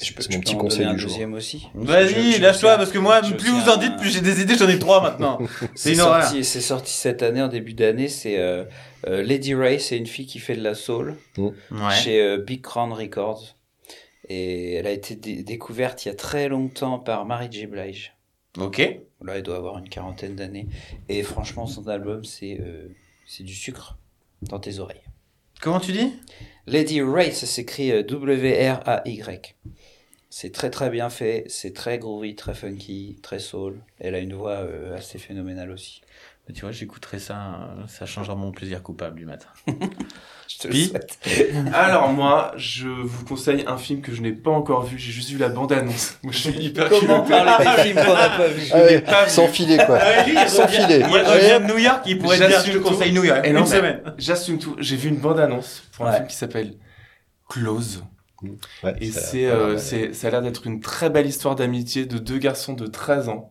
Je 0.00 0.12
peux, 0.12 0.22
c'est 0.22 0.30
mon 0.32 0.38
peux 0.38 0.44
petit 0.44 0.54
en 0.54 0.58
conseil 0.58 0.86
du 0.86 0.98
jour. 0.98 1.10
deuxième 1.10 1.34
aussi. 1.34 1.66
Vas-y, 1.74 2.38
lâche-toi, 2.38 2.76
parce 2.76 2.92
que 2.92 2.98
moi, 2.98 3.20
plus 3.22 3.50
vous 3.50 3.68
en 3.70 3.78
dites, 3.78 3.96
plus 3.96 4.10
j'ai 4.10 4.20
des 4.20 4.40
idées, 4.42 4.54
j'en 4.56 4.68
ai 4.68 4.78
trois 4.78 5.02
maintenant. 5.02 5.38
C'est 5.60 5.68
C'est 5.74 5.92
une 5.94 6.00
horreur. 6.02 6.22
sorti, 6.24 6.44
c'est 6.44 6.60
sorti 6.60 6.92
cette 6.92 7.22
année, 7.22 7.42
en 7.42 7.48
début 7.48 7.72
d'année. 7.74 8.08
C'est 8.08 8.38
euh, 8.38 8.64
euh, 9.08 9.22
Lady 9.22 9.54
Ray, 9.54 9.80
c'est 9.80 9.96
une 9.96 10.06
fille 10.06 10.26
qui 10.26 10.38
fait 10.38 10.54
de 10.56 10.62
la 10.62 10.74
soul 10.74 11.16
Ouais. 11.38 11.48
chez 12.02 12.20
euh, 12.22 12.36
Big 12.38 12.60
Crown 12.62 12.92
Records. 12.92 13.56
Et 14.28 14.74
elle 14.74 14.86
a 14.86 14.92
été 14.92 15.16
dé- 15.16 15.42
découverte 15.42 16.04
il 16.04 16.08
y 16.08 16.12
a 16.12 16.14
très 16.14 16.48
longtemps 16.48 16.98
par 16.98 17.24
Mary 17.24 17.48
J. 17.50 17.66
Blige. 17.66 18.14
Ok. 18.58 18.78
Là, 19.22 19.36
elle 19.36 19.42
doit 19.42 19.56
avoir 19.56 19.78
une 19.78 19.88
quarantaine 19.88 20.36
d'années. 20.36 20.68
Et 21.08 21.22
franchement, 21.22 21.66
son 21.66 21.88
album, 21.88 22.24
c'est 22.24 22.58
euh, 22.60 22.88
c'est 23.26 23.44
du 23.44 23.54
sucre 23.54 23.98
dans 24.42 24.58
tes 24.58 24.78
oreilles. 24.78 25.02
Comment 25.60 25.80
tu 25.80 25.92
dis? 25.92 26.12
Lady 26.66 27.00
Ray, 27.02 27.32
ça 27.32 27.46
s'écrit 27.46 27.90
euh, 27.90 28.02
W-R-A-Y. 28.02 29.56
C'est 30.30 30.52
très 30.52 30.70
très 30.70 30.90
bien 30.90 31.08
fait, 31.08 31.44
c'est 31.48 31.72
très 31.72 31.98
groovy, 31.98 32.36
très 32.36 32.54
funky, 32.54 33.18
très 33.22 33.38
soul. 33.38 33.82
Elle 33.98 34.14
a 34.14 34.18
une 34.18 34.34
voix 34.34 34.58
euh, 34.60 34.94
assez 34.94 35.18
phénoménale 35.18 35.70
aussi. 35.70 36.02
Bah, 36.48 36.54
Tu 36.54 36.62
vois, 36.62 36.70
j'écouterai 36.72 37.18
ça, 37.18 37.34
euh, 37.36 37.82
ça 37.86 38.06
changera 38.06 38.34
mon 38.34 38.50
plaisir 38.52 38.82
coupable 38.82 39.16
du 39.16 39.26
matin. 39.26 39.48
Je 40.48 40.66
te 40.66 40.74
souhaite. 40.74 41.18
Alors 41.74 42.08
moi, 42.08 42.52
je 42.56 42.88
vous 42.88 43.26
conseille 43.26 43.64
un 43.66 43.76
film 43.76 44.00
que 44.00 44.14
je 44.14 44.22
n'ai 44.22 44.32
pas 44.32 44.50
encore 44.50 44.82
vu, 44.82 44.96
j'ai 44.96 45.12
juste 45.12 45.28
vu 45.28 45.36
la 45.36 45.50
bande-annonce. 45.50 46.16
Moi, 46.22 46.32
je 46.32 46.38
suis 46.38 46.52
hyper 46.58 46.88
Comment 46.88 47.20
parler 47.20 47.52
des 47.76 47.82
films 47.82 47.96
qu'on 48.02 48.14
n'a 48.14 48.30
pas 48.30 48.46
vus 48.48 48.70
Ah 48.72 48.78
ouais, 48.78 49.00
pas 49.02 49.24
vu. 49.26 49.30
sans 49.30 49.46
filer 49.48 49.76
quoi. 49.84 49.98
sans 50.48 50.66
filer. 50.66 51.00
Il 51.00 51.04
revient 51.04 51.66
de 51.66 51.70
New 51.70 51.76
York, 51.78 52.02
il 52.06 52.18
pourrait 52.18 52.38
dire 52.38 52.48
J'assume 52.48 52.72
je 52.72 52.78
conseille 52.78 53.12
New 53.12 53.24
York. 53.24 53.42
Et 53.44 53.50
une 53.50 53.56
non, 53.56 53.60
mais- 53.60 53.66
semaine. 53.66 54.00
J'assume 54.16 54.58
tout. 54.58 54.74
J'ai 54.78 54.96
vu 54.96 55.10
une 55.10 55.18
bande-annonce 55.18 55.82
pour 55.92 56.06
un 56.06 56.12
Ouais. 56.12 56.16
film 56.16 56.28
qui 56.28 56.36
s'appelle 56.36 56.74
Close. 57.50 58.04
Ouais, 58.82 58.94
Et 59.02 59.10
c'est, 59.10 59.46
euh, 59.46 59.76
c'est, 59.76 60.14
ça 60.14 60.28
a 60.28 60.30
l'air 60.30 60.40
d'être 60.42 60.66
une 60.66 60.80
très 60.80 61.10
belle 61.10 61.26
histoire 61.26 61.56
d'amitié 61.56 62.06
de 62.06 62.16
deux 62.16 62.38
garçons 62.38 62.72
de 62.72 62.86
13 62.86 63.28
ans. 63.28 63.50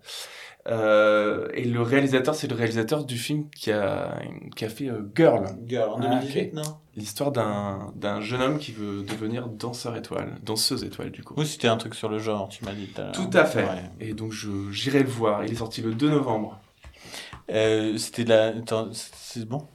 Euh, 0.69 1.47
et 1.53 1.63
le 1.63 1.81
réalisateur, 1.81 2.35
c'est 2.35 2.47
le 2.47 2.55
réalisateur 2.55 3.05
du 3.05 3.17
film 3.17 3.45
qui 3.55 3.71
a, 3.71 4.19
qui 4.55 4.65
a 4.65 4.69
fait 4.69 4.89
euh, 4.89 5.09
Girl. 5.15 5.45
Girl, 5.65 5.89
en 5.91 6.01
Ah, 6.01 6.15
2018, 6.19 6.53
non? 6.53 6.61
L'histoire 6.95 7.31
d'un, 7.31 7.93
d'un 7.95 8.19
jeune 8.21 8.41
homme 8.41 8.57
qui 8.59 8.73
veut 8.73 9.03
devenir 9.03 9.47
danseur 9.47 9.95
étoile. 9.95 10.33
Danseuse 10.43 10.83
étoile, 10.83 11.11
du 11.11 11.23
coup. 11.23 11.35
Oui, 11.37 11.45
c'était 11.47 11.67
un 11.69 11.77
truc 11.77 11.95
sur 11.95 12.09
le 12.09 12.19
genre, 12.19 12.49
tu 12.49 12.65
m'as 12.65 12.73
dit 12.73 12.89
tout 13.13 13.29
à 13.33 13.45
fait. 13.45 13.63
Ouais. 13.63 13.83
Et 14.01 14.13
donc, 14.13 14.31
je, 14.31 14.49
j'irai 14.71 15.03
le 15.03 15.09
voir. 15.09 15.45
Il 15.45 15.51
est 15.51 15.55
sorti 15.57 15.81
le 15.81 15.93
2 15.93 16.09
novembre. 16.09 16.59
Euh, 17.49 17.97
c'était 17.97 18.25
de 18.25 18.29
la. 18.29 18.51
C'est 18.91 19.11
c'est 19.15 19.45
bon? 19.47 19.65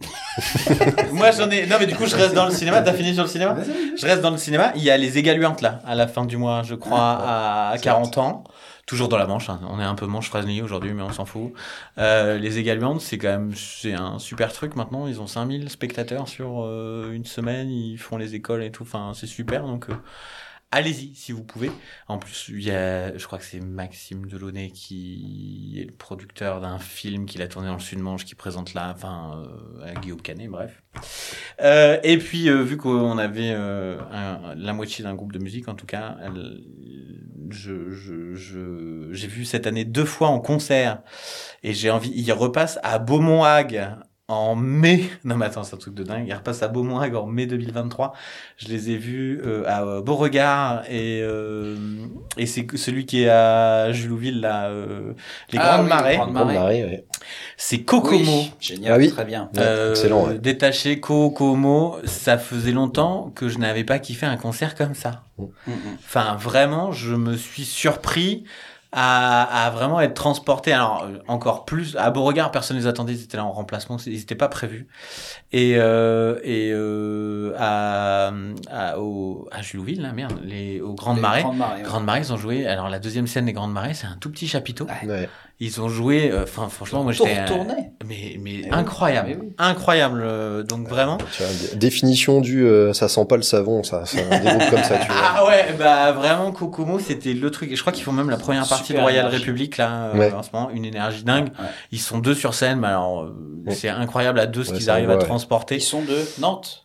Moi 1.12 1.30
j'en 1.30 1.48
ai. 1.50 1.66
Non 1.66 1.76
mais 1.78 1.86
du 1.86 1.94
coup 1.94 2.04
je 2.06 2.16
reste 2.16 2.34
dans 2.34 2.46
le 2.46 2.50
cinéma. 2.50 2.82
T'as 2.82 2.92
fini 2.92 3.14
sur 3.14 3.22
le 3.22 3.28
cinéma? 3.28 3.56
Je 3.96 4.04
reste 4.04 4.20
dans 4.20 4.30
le 4.30 4.36
cinéma. 4.36 4.72
Il 4.76 4.82
y 4.82 4.90
a 4.90 4.96
les 4.96 5.16
égaluantes 5.18 5.62
là, 5.62 5.78
à 5.86 5.94
la 5.94 6.06
fin 6.08 6.26
du 6.26 6.36
mois, 6.36 6.62
je 6.64 6.74
crois, 6.74 7.70
à 7.70 7.76
40 7.80 8.18
ans. 8.18 8.44
Toujours 8.86 9.08
dans 9.08 9.16
la 9.16 9.26
Manche. 9.26 9.48
hein. 9.48 9.60
On 9.68 9.80
est 9.80 9.84
un 9.84 9.94
peu 9.94 10.06
Manche 10.06 10.28
Frasney 10.28 10.60
aujourd'hui, 10.60 10.92
mais 10.92 11.02
on 11.02 11.12
s'en 11.12 11.24
fout. 11.24 11.52
Euh, 11.98 12.38
les 12.38 12.58
égaluantes, 12.58 13.00
c'est 13.00 13.16
quand 13.18 13.28
même 13.28 13.54
c'est 13.54 13.94
un 13.94 14.18
super 14.18 14.52
truc 14.52 14.76
maintenant. 14.76 15.06
Ils 15.06 15.20
ont 15.20 15.26
5000 15.26 15.70
spectateurs 15.70 16.28
sur 16.28 16.62
euh, 16.64 17.12
une 17.12 17.24
semaine. 17.24 17.70
Ils 17.70 17.96
font 17.98 18.16
les 18.18 18.34
écoles 18.34 18.62
et 18.62 18.70
tout. 18.70 18.82
Enfin, 18.82 19.12
c'est 19.14 19.26
super. 19.26 19.62
Donc 19.66 19.88
euh, 19.88 19.94
allez-y 20.70 21.14
si 21.14 21.32
vous 21.32 21.44
pouvez. 21.44 21.70
En 22.08 22.18
plus, 22.18 22.50
il 22.50 22.62
y 22.62 22.70
a, 22.72 23.16
je 23.16 23.24
crois 23.26 23.38
que 23.38 23.44
c'est 23.44 23.60
Maxime 23.60 24.26
Delaunay 24.26 24.70
qui 24.70 25.78
est 25.80 25.84
le 25.86 25.92
producteur 25.92 26.60
d'un 26.60 26.78
film 26.78 27.24
qu'il 27.26 27.40
a 27.42 27.48
tourné 27.48 27.68
dans 27.68 27.74
le 27.74 27.80
Sud-Manche 27.80 28.24
qui 28.26 28.34
présente 28.34 28.74
là, 28.74 28.92
enfin, 28.94 29.44
euh, 29.80 29.94
Guillaume 30.02 30.20
Canet, 30.20 30.48
bref. 30.50 30.82
Euh, 31.62 31.98
et 32.02 32.18
puis, 32.18 32.48
euh, 32.50 32.62
vu 32.62 32.76
qu'on 32.76 33.16
avait 33.18 33.52
euh, 33.54 33.98
un- 34.12 34.54
la 34.56 34.72
moitié 34.72 35.04
d'un 35.04 35.14
groupe 35.14 35.32
de 35.32 35.38
musique, 35.38 35.68
en 35.68 35.74
tout 35.74 35.86
cas, 35.86 36.16
je, 37.50 37.90
je, 37.90 38.34
je, 38.34 39.08
j'ai 39.12 39.26
vu 39.28 39.44
cette 39.44 39.66
année 39.66 39.84
deux 39.84 40.04
fois 40.04 40.28
en 40.28 40.40
concert 40.40 40.98
et 41.62 41.72
j'ai 41.74 41.90
envie, 41.90 42.12
il 42.14 42.32
repasse 42.32 42.78
à 42.82 42.98
Beaumont-Hague 42.98 43.90
en 44.26 44.54
mai. 44.56 45.04
Non, 45.24 45.36
mais 45.36 45.44
attends, 45.46 45.64
c'est 45.64 45.74
un 45.74 45.78
truc 45.78 45.92
de 45.94 46.02
dingue. 46.02 46.24
Il 46.26 46.32
repasse 46.34 46.62
à 46.62 46.68
Beaumont-Hague 46.68 47.14
en 47.14 47.26
mai 47.26 47.44
2023. 47.46 48.14
Je 48.56 48.68
les 48.68 48.90
ai 48.90 48.96
vus 48.96 49.38
euh, 49.44 49.64
à 49.66 49.82
euh, 49.84 50.00
Beauregard 50.00 50.82
et, 50.88 51.20
euh, 51.22 51.76
et 52.38 52.46
c'est 52.46 52.66
celui 52.76 53.04
qui 53.04 53.24
est 53.24 53.28
à 53.28 53.92
Julouville, 53.92 54.40
là, 54.40 54.68
euh, 54.68 55.12
les 55.52 55.58
Ah 55.60 55.74
Grandes 55.74 55.82
oui, 55.84 55.88
Marées. 55.90 56.16
Grandes 56.16 56.32
marée, 56.32 56.84
ouais. 56.84 57.04
C'est 57.58 57.82
Kokomo. 57.82 58.16
Oui, 58.18 58.52
génial, 58.60 58.94
Ah 58.94 58.96
oui. 58.96 59.10
très 59.10 59.26
bien. 59.26 59.50
Ouais, 59.54 59.60
Euh, 59.62 59.90
excellent, 59.90 60.26
ouais. 60.28 60.38
Détaché 60.38 61.00
Kokomo, 61.00 61.98
ça 62.04 62.38
faisait 62.38 62.72
longtemps 62.72 63.30
que 63.34 63.48
je 63.50 63.58
n'avais 63.58 63.84
pas 63.84 63.98
kiffé 63.98 64.24
un 64.24 64.38
concert 64.38 64.74
comme 64.74 64.94
ça. 64.94 65.23
Mm, 65.38 65.44
mm. 65.66 65.72
Enfin, 65.98 66.36
vraiment, 66.36 66.92
je 66.92 67.14
me 67.14 67.36
suis 67.36 67.64
surpris 67.64 68.44
à, 68.92 69.66
à 69.66 69.70
vraiment 69.70 70.00
être 70.00 70.14
transporté. 70.14 70.72
Alors, 70.72 71.02
euh, 71.02 71.18
encore 71.26 71.64
plus, 71.64 71.96
à 71.96 72.10
Beauregard, 72.10 72.52
personne 72.52 72.76
ne 72.76 72.82
les 72.82 72.86
attendait, 72.86 73.12
ils 73.14 73.24
étaient 73.24 73.36
là 73.36 73.44
en 73.44 73.50
remplacement, 73.50 73.96
ils 74.06 74.12
n'étaient 74.18 74.36
pas 74.36 74.48
prévus. 74.48 74.86
Et, 75.50 75.74
euh, 75.76 76.38
et 76.44 76.70
euh, 76.72 77.52
à, 77.58 78.32
à, 78.70 78.98
au, 79.00 79.48
à 79.50 79.62
Julouville, 79.62 80.00
là, 80.02 80.12
merde, 80.12 80.38
les, 80.44 80.80
aux 80.80 80.94
Grandes 80.94 81.16
Les 81.16 81.22
Marées. 81.22 81.42
Grandes 81.42 81.56
Marées, 81.56 81.76
ouais. 81.78 81.82
Grandes 81.82 82.04
Marées, 82.04 82.20
ils 82.20 82.32
ont 82.32 82.36
joué. 82.36 82.66
Alors, 82.68 82.88
la 82.88 83.00
deuxième 83.00 83.26
scène 83.26 83.46
des 83.46 83.52
Grandes 83.52 83.72
Marées, 83.72 83.94
c'est 83.94 84.06
un 84.06 84.16
tout 84.20 84.30
petit 84.30 84.46
chapiteau. 84.46 84.86
Ouais. 85.04 85.28
Ils 85.60 85.80
ont 85.80 85.88
joué, 85.88 86.32
euh, 86.32 86.42
enfin, 86.42 86.68
franchement, 86.68 87.04
moi, 87.04 87.12
j'étais. 87.12 87.38
euh, 87.38 87.42
retourné. 87.44 87.74
Mais, 88.08 88.36
mais 88.40 88.50
oui. 88.64 88.68
incroyable, 88.72 89.36
oui. 89.40 89.48
incroyable. 89.56 90.20
euh, 90.24 90.64
Donc 90.64 90.88
vraiment. 90.88 91.16
Tu 91.16 91.42
vois, 91.44 91.52
dé- 91.52 91.76
définition 91.76 92.40
du 92.40 92.64
euh, 92.66 92.92
ça 92.92 93.08
sent 93.08 93.24
pas 93.28 93.36
le 93.36 93.42
savon, 93.42 93.84
ça, 93.84 94.02
des 94.12 94.20
groupes 94.22 94.70
comme 94.70 94.82
ça, 94.82 94.98
tu 94.98 95.06
vois. 95.06 95.16
Ah 95.36 95.46
ouais, 95.46 95.74
bah 95.78 96.10
vraiment 96.10 96.50
Kokomo, 96.50 96.98
c'était 96.98 97.34
le 97.34 97.50
truc. 97.52 97.70
Et 97.70 97.76
je 97.76 97.80
crois 97.82 97.92
qu'ils 97.92 98.02
font 98.02 98.10
même 98.12 98.30
la 98.30 98.36
première 98.36 98.66
partie 98.66 98.86
Super 98.86 98.98
de 99.02 99.02
Royal 99.02 99.26
énergie. 99.26 99.38
République 99.38 99.76
là 99.76 100.06
euh, 100.12 100.18
Ouais. 100.18 100.32
en 100.32 100.42
ce 100.42 100.48
moment, 100.52 100.70
une 100.70 100.84
énergie 100.84 101.22
dingue. 101.22 101.46
Ouais. 101.58 101.66
Ils 101.92 102.00
sont 102.00 102.18
deux 102.18 102.34
sur 102.34 102.52
scène, 102.52 102.80
mais 102.80 102.88
alors 102.88 103.22
euh, 103.22 103.36
Ouais. 103.66 103.74
c'est 103.74 103.88
incroyable 103.88 104.40
à 104.40 104.46
deux 104.46 104.64
ce 104.64 104.70
Ouais, 104.72 104.76
qu'ils 104.76 104.86
ça 104.86 104.92
arrivent 104.94 105.06
va, 105.06 105.14
à 105.14 105.16
ouais. 105.18 105.24
transporter. 105.24 105.76
Ils 105.76 105.80
sont 105.80 106.02
de 106.02 106.18
Nantes. 106.40 106.83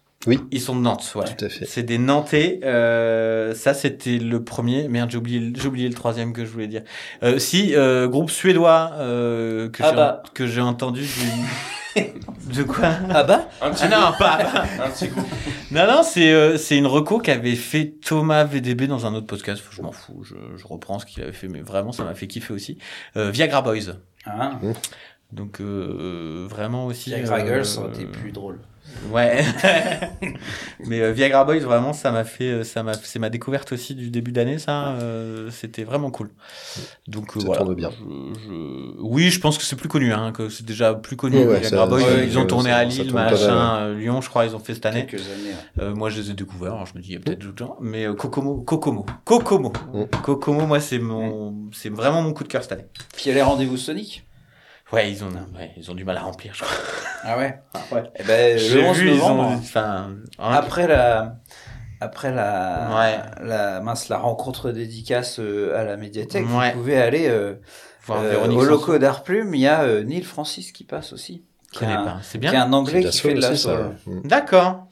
Ils 0.52 0.60
sont 0.60 0.76
de 0.76 0.82
Nantes, 0.82 1.14
ouais. 1.16 1.24
Tout 1.38 1.46
à 1.46 1.50
fait. 1.50 1.66
C'est 1.66 1.84
des 1.84 1.98
Nantais. 1.98 2.60
Euh, 2.64 3.56
ça, 3.56 3.74
c'était 3.74 4.18
le 4.18 4.44
premier. 4.44 4.88
Merde, 4.90 5.10
j'ai 5.12 5.18
oublié, 5.18 5.40
le- 5.40 5.54
j'ai 5.58 5.68
oublié 5.68 5.88
le 5.88 5.94
troisième 5.94 6.34
que 6.34 6.44
je 6.46 6.50
voulais 6.52 6.68
dire. 6.68 6.82
Euh, 7.24 7.40
si, 7.40 7.74
euh, 7.76 8.08
groupe 8.10 8.30
suédois 8.30 8.92
euh, 8.96 9.70
que 9.70 9.82
Ah 9.82 9.90
j'ai 9.92 9.96
bah. 9.96 10.24
que 10.34 10.46
j'ai 10.46 10.60
entendu 10.62 11.02
du... 11.04 12.02
de 12.54 12.64
quoi 12.64 12.90
Ah 13.10 13.24
bah 13.24 13.48
Un 13.62 13.72
petit 13.72 13.86
Ah 13.86 14.12
non, 14.12 14.18
pas. 14.20 14.40
Un 14.86 14.90
petit 14.90 15.10
coup. 15.10 15.22
Non, 15.72 15.88
non, 15.88 16.04
c'est 16.04 16.32
euh, 16.34 16.58
c'est 16.58 16.78
une 16.78 16.88
reco 16.88 17.20
qu'avait 17.20 17.56
fait 17.56 17.94
Thomas 18.06 18.44
VDB 18.44 18.88
dans 18.88 19.06
un 19.06 19.14
autre 19.16 19.28
podcast. 19.28 19.64
Je 19.72 19.82
m'en 19.82 19.92
fous, 19.94 20.24
je, 20.24 20.36
je 20.58 20.68
reprends 20.68 21.00
ce 21.00 21.06
qu'il 21.06 21.24
avait 21.24 21.32
fait, 21.32 21.48
mais 21.48 21.62
vraiment, 21.62 21.92
ça 21.94 22.04
m'a 22.04 22.14
fait 22.14 22.28
kiffer 22.28 22.54
aussi. 22.54 22.78
Euh, 23.16 23.32
Viagra 23.32 23.62
Boys. 23.62 23.96
hein, 24.26 24.60
Donc 25.32 25.62
euh, 25.62 26.46
vraiment 26.50 26.86
aussi. 26.88 27.10
Viagra 27.12 27.38
euh, 27.40 27.46
Girls, 27.48 27.66
ça 27.66 27.82
aurait 27.82 27.92
été 27.94 28.06
plus 28.06 28.32
drôle. 28.34 28.60
Ouais. 29.12 29.44
Mais 30.86 31.02
euh, 31.02 31.12
Viagra 31.12 31.46
Boys, 31.46 31.60
vraiment, 31.60 31.94
ça 31.94 32.12
m'a 32.12 32.24
fait, 32.24 32.52
euh, 32.52 32.64
ça 32.64 32.84
m'a, 32.84 32.94
c'est 32.94 33.20
ma 33.20 33.30
découverte 33.30 33.72
aussi 33.72 33.96
du 33.96 34.10
début 34.10 34.32
d'année, 34.32 34.60
ça. 34.60 34.90
euh, 34.94 35.50
c'était 35.52 35.84
vraiment 35.84 36.12
cool. 36.12 36.30
Donc 37.08 37.36
euh, 37.36 37.40
Ça 37.40 37.46
voilà. 37.46 37.62
tourne 37.64 37.76
bien. 37.76 37.90
Je- 37.92 38.40
je- 38.42 38.96
Oui, 39.00 39.30
je 39.30 39.40
pense 39.40 39.58
que 39.58 39.64
c'est 39.64 39.76
plus 39.76 39.90
connu, 39.90 40.12
hein, 40.14 40.32
que 40.32 40.50
c'est 40.50 40.66
déjà 40.66 40.94
plus 40.94 41.16
connu. 41.16 41.38
Ouais, 41.38 41.60
Viagra 41.60 41.70
ça- 41.70 41.86
Boys, 41.88 42.02
ouais, 42.02 42.28
ils 42.28 42.38
ont 42.38 42.46
tourné 42.46 42.70
ça- 42.72 42.78
à 42.78 42.84
Lille, 42.84 43.14
machin, 43.14 43.94
Lyon, 43.94 44.22
je 44.22 44.30
crois, 44.30 44.46
ils 44.46 44.56
ont 44.56 44.60
fait 44.60 44.74
cette 44.74 44.86
année. 44.86 45.06
Quelques 45.06 45.24
années. 45.26 45.50
ouais. 45.78 45.84
Euh, 45.84 45.96
moi, 45.96 46.10
je 46.10 46.20
les 46.22 46.32
ai 46.32 46.34
découverts. 46.34 46.74
Alors, 46.74 46.86
je 46.86 46.94
me 46.96 47.02
dis, 47.02 47.10
il 47.10 47.14
y 47.14 47.18
a 47.18 47.20
peut-être 47.20 47.40
d'autres 47.40 47.58
gens. 47.58 47.78
Mais 47.82 48.06
euh, 48.06 48.14
Kokomo, 48.14 48.62
Kokomo, 48.62 49.06
Kokomo, 49.24 49.74
Mm. 49.94 50.04
Kokomo, 50.24 50.66
moi, 50.68 50.80
c'est 50.80 51.00
mon, 51.00 51.56
c'est 51.72 51.90
vraiment 51.90 52.22
mon 52.22 52.34
coup 52.34 52.44
de 52.44 52.50
cœur 52.50 52.64
cette 52.64 52.74
année. 52.74 52.86
Puis 53.16 53.24
il 53.26 53.30
y 53.30 53.32
a 53.32 53.36
les 53.36 53.42
rendez-vous 53.42 53.78
Sonic. 53.78 54.26
Ouais, 54.92 55.12
ils 55.12 55.24
ont, 55.24 55.30
ouais, 55.56 55.72
ils 55.78 55.90
ont 55.92 55.94
du 55.96 56.04
mal 56.04 56.18
à 56.18 56.22
remplir, 56.22 56.54
je 56.54 56.64
crois. 56.64 56.76
Ah 57.24 57.38
ouais? 57.38 57.60
ouais. 57.92 58.04
Eh 58.18 58.24
ben, 58.24 58.58
le 58.58 58.84
11 58.86 58.98
vu, 58.98 59.10
ils 59.10 59.18
novembre. 59.18 59.42
ont, 59.44 59.54
enfin, 59.56 60.10
hein, 60.40 60.52
Après 60.54 60.88
la, 60.88 61.36
après 62.00 62.32
la, 62.34 62.90
Ouais. 62.98 63.46
la, 63.46 63.82
mince, 63.82 64.08
la 64.08 64.18
rencontre 64.18 64.72
dédicace 64.72 65.40
euh, 65.42 65.78
à 65.78 65.84
la 65.84 65.98
médiathèque, 65.98 66.46
Ouais. 66.50 66.72
vous 66.72 66.80
pouvez 66.80 66.98
aller 66.98 67.28
euh, 67.28 67.56
voir 68.06 68.22
euh, 68.24 68.48
au 68.48 68.64
loco 68.64 68.98
d'Art 68.98 69.24
Plume. 69.24 69.54
Il 69.54 69.60
y 69.60 69.68
a 69.68 69.82
euh, 69.84 70.04
Neil 70.04 70.24
Francis 70.24 70.72
qui 70.72 70.86
passe 70.86 71.12
aussi, 71.12 71.44
Je 71.74 71.78
qui 71.78 71.84
est 71.84 71.88
connais 71.88 72.00
un, 72.00 72.04
pas. 72.06 72.18
C'est 72.24 72.40
qui 72.40 72.48
est 72.48 72.52
bien. 72.52 72.64
un 72.64 72.72
anglais 72.74 73.04
qui 73.04 73.18
fait 73.20 73.34
de 73.34 73.42
la 73.42 73.56
soul. 73.56 73.96
Mm. 74.06 74.22
D'accord. 74.24 74.88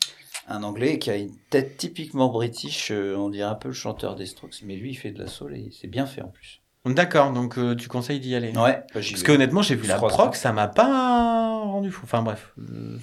Un 0.49 0.63
anglais 0.63 0.99
qui 0.99 1.09
a 1.09 1.15
une 1.15 1.35
tête 1.49 1.77
typiquement 1.77 2.27
british. 2.27 2.89
euh, 2.91 3.15
on 3.15 3.29
dirait 3.29 3.49
un 3.49 3.55
peu 3.55 3.69
le 3.69 3.73
chanteur 3.73 4.15
des 4.15 4.25
Strokes, 4.25 4.55
mais 4.65 4.75
lui 4.75 4.91
il 4.91 4.95
fait 4.95 5.11
de 5.11 5.19
la 5.23 5.27
soul 5.27 5.55
et 5.55 5.69
c'est 5.79 5.87
bien 5.87 6.05
fait 6.05 6.21
en 6.21 6.27
plus. 6.29 6.61
D'accord. 6.93 7.31
Donc, 7.31 7.57
euh, 7.57 7.75
tu 7.75 7.87
conseilles 7.87 8.19
d'y 8.19 8.35
aller. 8.35 8.49
Ouais. 8.49 8.53
bah, 8.55 8.77
Parce 8.93 9.05
vais. 9.07 9.21
que 9.23 9.31
honnêtement, 9.31 9.61
j'ai 9.61 9.75
vu 9.75 9.87
la 9.87 9.95
crois 9.95 10.09
proc, 10.09 10.35
ça 10.35 10.51
m'a 10.53 10.67
pas 10.67 11.59
rendu 11.63 11.91
fou. 11.91 12.01
Enfin 12.03 12.21
bref. 12.21 12.51
Euh, 12.59 12.97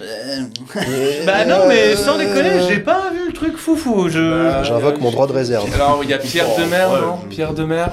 Euh, 0.00 0.44
Bah 1.26 1.44
non, 1.44 1.66
mais 1.68 1.96
sans 1.96 2.16
déconner, 2.16 2.60
j'ai 2.68 2.78
pas 2.78 3.10
vu 3.10 3.26
le 3.28 3.32
truc 3.32 3.56
foufou. 3.56 4.08
Je. 4.08 4.44
Bah, 4.44 4.62
J'invoque 4.62 5.00
mon 5.00 5.10
droit 5.10 5.26
de 5.26 5.32
réserve. 5.32 5.68
Alors, 5.74 6.00
il 6.04 6.10
y 6.10 6.14
a 6.14 6.18
Pierre 6.18 6.46
Oh, 6.48 6.60
Demer, 6.60 6.76
ouais, 6.94 7.00
non 7.00 7.18
je- 7.24 7.28
Pierre 7.28 7.54
Demer 7.54 7.86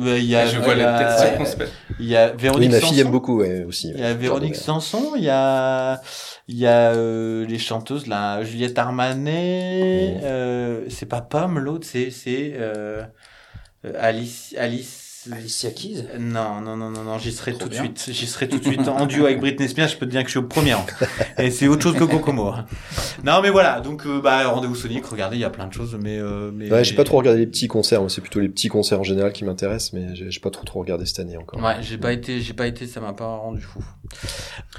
Il 0.00 0.24
y 0.24 0.34
a, 0.36 0.46
Je 0.46 0.56
vois 0.58 0.72
il 0.72 0.78
y 0.78 0.82
la 0.82 0.96
a- 0.96 0.98
tête 1.14 1.28
circonspecte. 1.28 1.72
Il 1.98 2.06
y 2.06 2.16
a 2.16 2.28
Oui, 2.28 2.32
Véronique 2.38 2.70
ma 2.70 2.78
fille 2.78 2.88
Sanson. 2.88 3.00
aime 3.04 3.10
beaucoup, 3.10 3.38
ouais, 3.40 3.64
aussi. 3.64 3.90
Il 3.94 4.00
y 4.00 4.04
a 4.04 4.14
Véronique 4.14 4.56
Sanson, 4.56 5.12
il 5.16 5.24
y 5.24 5.28
a, 5.28 6.00
il 6.48 6.56
y 6.56 6.66
a 6.66 6.92
euh, 6.94 7.44
les 7.46 7.58
chanteuses 7.58 8.06
là, 8.06 8.42
Juliette 8.42 8.78
Armanet, 8.78 10.14
Mm. 10.16 10.20
euh, 10.24 10.80
c'est 10.88 11.06
pas 11.06 11.20
Pomme 11.20 11.58
l'autre, 11.58 11.86
c'est 11.90 12.10
c'est 12.10 12.52
euh, 12.56 13.02
Alice 13.84 14.54
Alice. 14.56 14.99
Alicia 15.30 15.70
Keys. 15.70 16.04
Non 16.18 16.62
non 16.62 16.76
non 16.76 16.90
non 16.90 17.02
non, 17.02 17.18
j'y 17.18 17.32
serai 17.32 17.52
Trop 17.52 17.64
tout 17.64 17.68
de 17.68 17.74
suite, 17.74 18.08
j'y 18.10 18.26
serai 18.26 18.48
tout 18.48 18.58
de 18.58 18.64
suite 18.64 18.88
en 18.88 19.04
duo 19.04 19.26
avec 19.26 19.38
Britney 19.38 19.68
Spears, 19.68 19.88
je 19.88 19.96
peux 19.98 20.06
te 20.06 20.10
dire 20.10 20.22
que 20.22 20.28
je 20.28 20.30
suis 20.30 20.38
au 20.38 20.44
premier 20.44 20.72
rang. 20.72 20.86
Et 21.38 21.50
c'est 21.50 21.68
autre 21.68 21.82
chose 21.82 21.94
que 21.94 22.04
Kokomo. 22.04 22.54
Non 23.22 23.42
mais 23.42 23.50
voilà, 23.50 23.80
donc 23.80 24.06
euh, 24.06 24.20
bah 24.22 24.48
rendez-vous 24.48 24.74
Sonic, 24.74 25.04
regardez, 25.04 25.36
il 25.36 25.40
y 25.40 25.44
a 25.44 25.50
plein 25.50 25.66
de 25.66 25.74
choses, 25.74 25.98
mais 26.00 26.18
euh, 26.18 26.50
mais. 26.54 26.70
Ouais, 26.72 26.84
j'ai 26.84 26.94
pas 26.94 27.04
trop 27.04 27.18
regardé 27.18 27.40
les 27.40 27.46
petits 27.46 27.68
concerts, 27.68 28.00
moi, 28.00 28.08
c'est 28.08 28.22
plutôt 28.22 28.40
les 28.40 28.48
petits 28.48 28.68
concerts 28.68 29.00
en 29.00 29.04
général 29.04 29.32
qui 29.32 29.44
m'intéressent, 29.44 29.92
mais 29.92 30.14
j'ai 30.14 30.40
pas 30.40 30.50
trop 30.50 30.64
trop 30.64 30.80
regardé 30.80 31.04
cette 31.04 31.18
année 31.18 31.36
encore. 31.36 31.62
Ouais, 31.62 31.76
j'ai 31.82 31.98
pas 31.98 32.12
été, 32.12 32.40
j'ai 32.40 32.54
pas 32.54 32.66
été, 32.66 32.86
ça 32.86 33.00
m'a 33.00 33.12
pas 33.12 33.26
rendu 33.26 33.60
fou. 33.60 33.80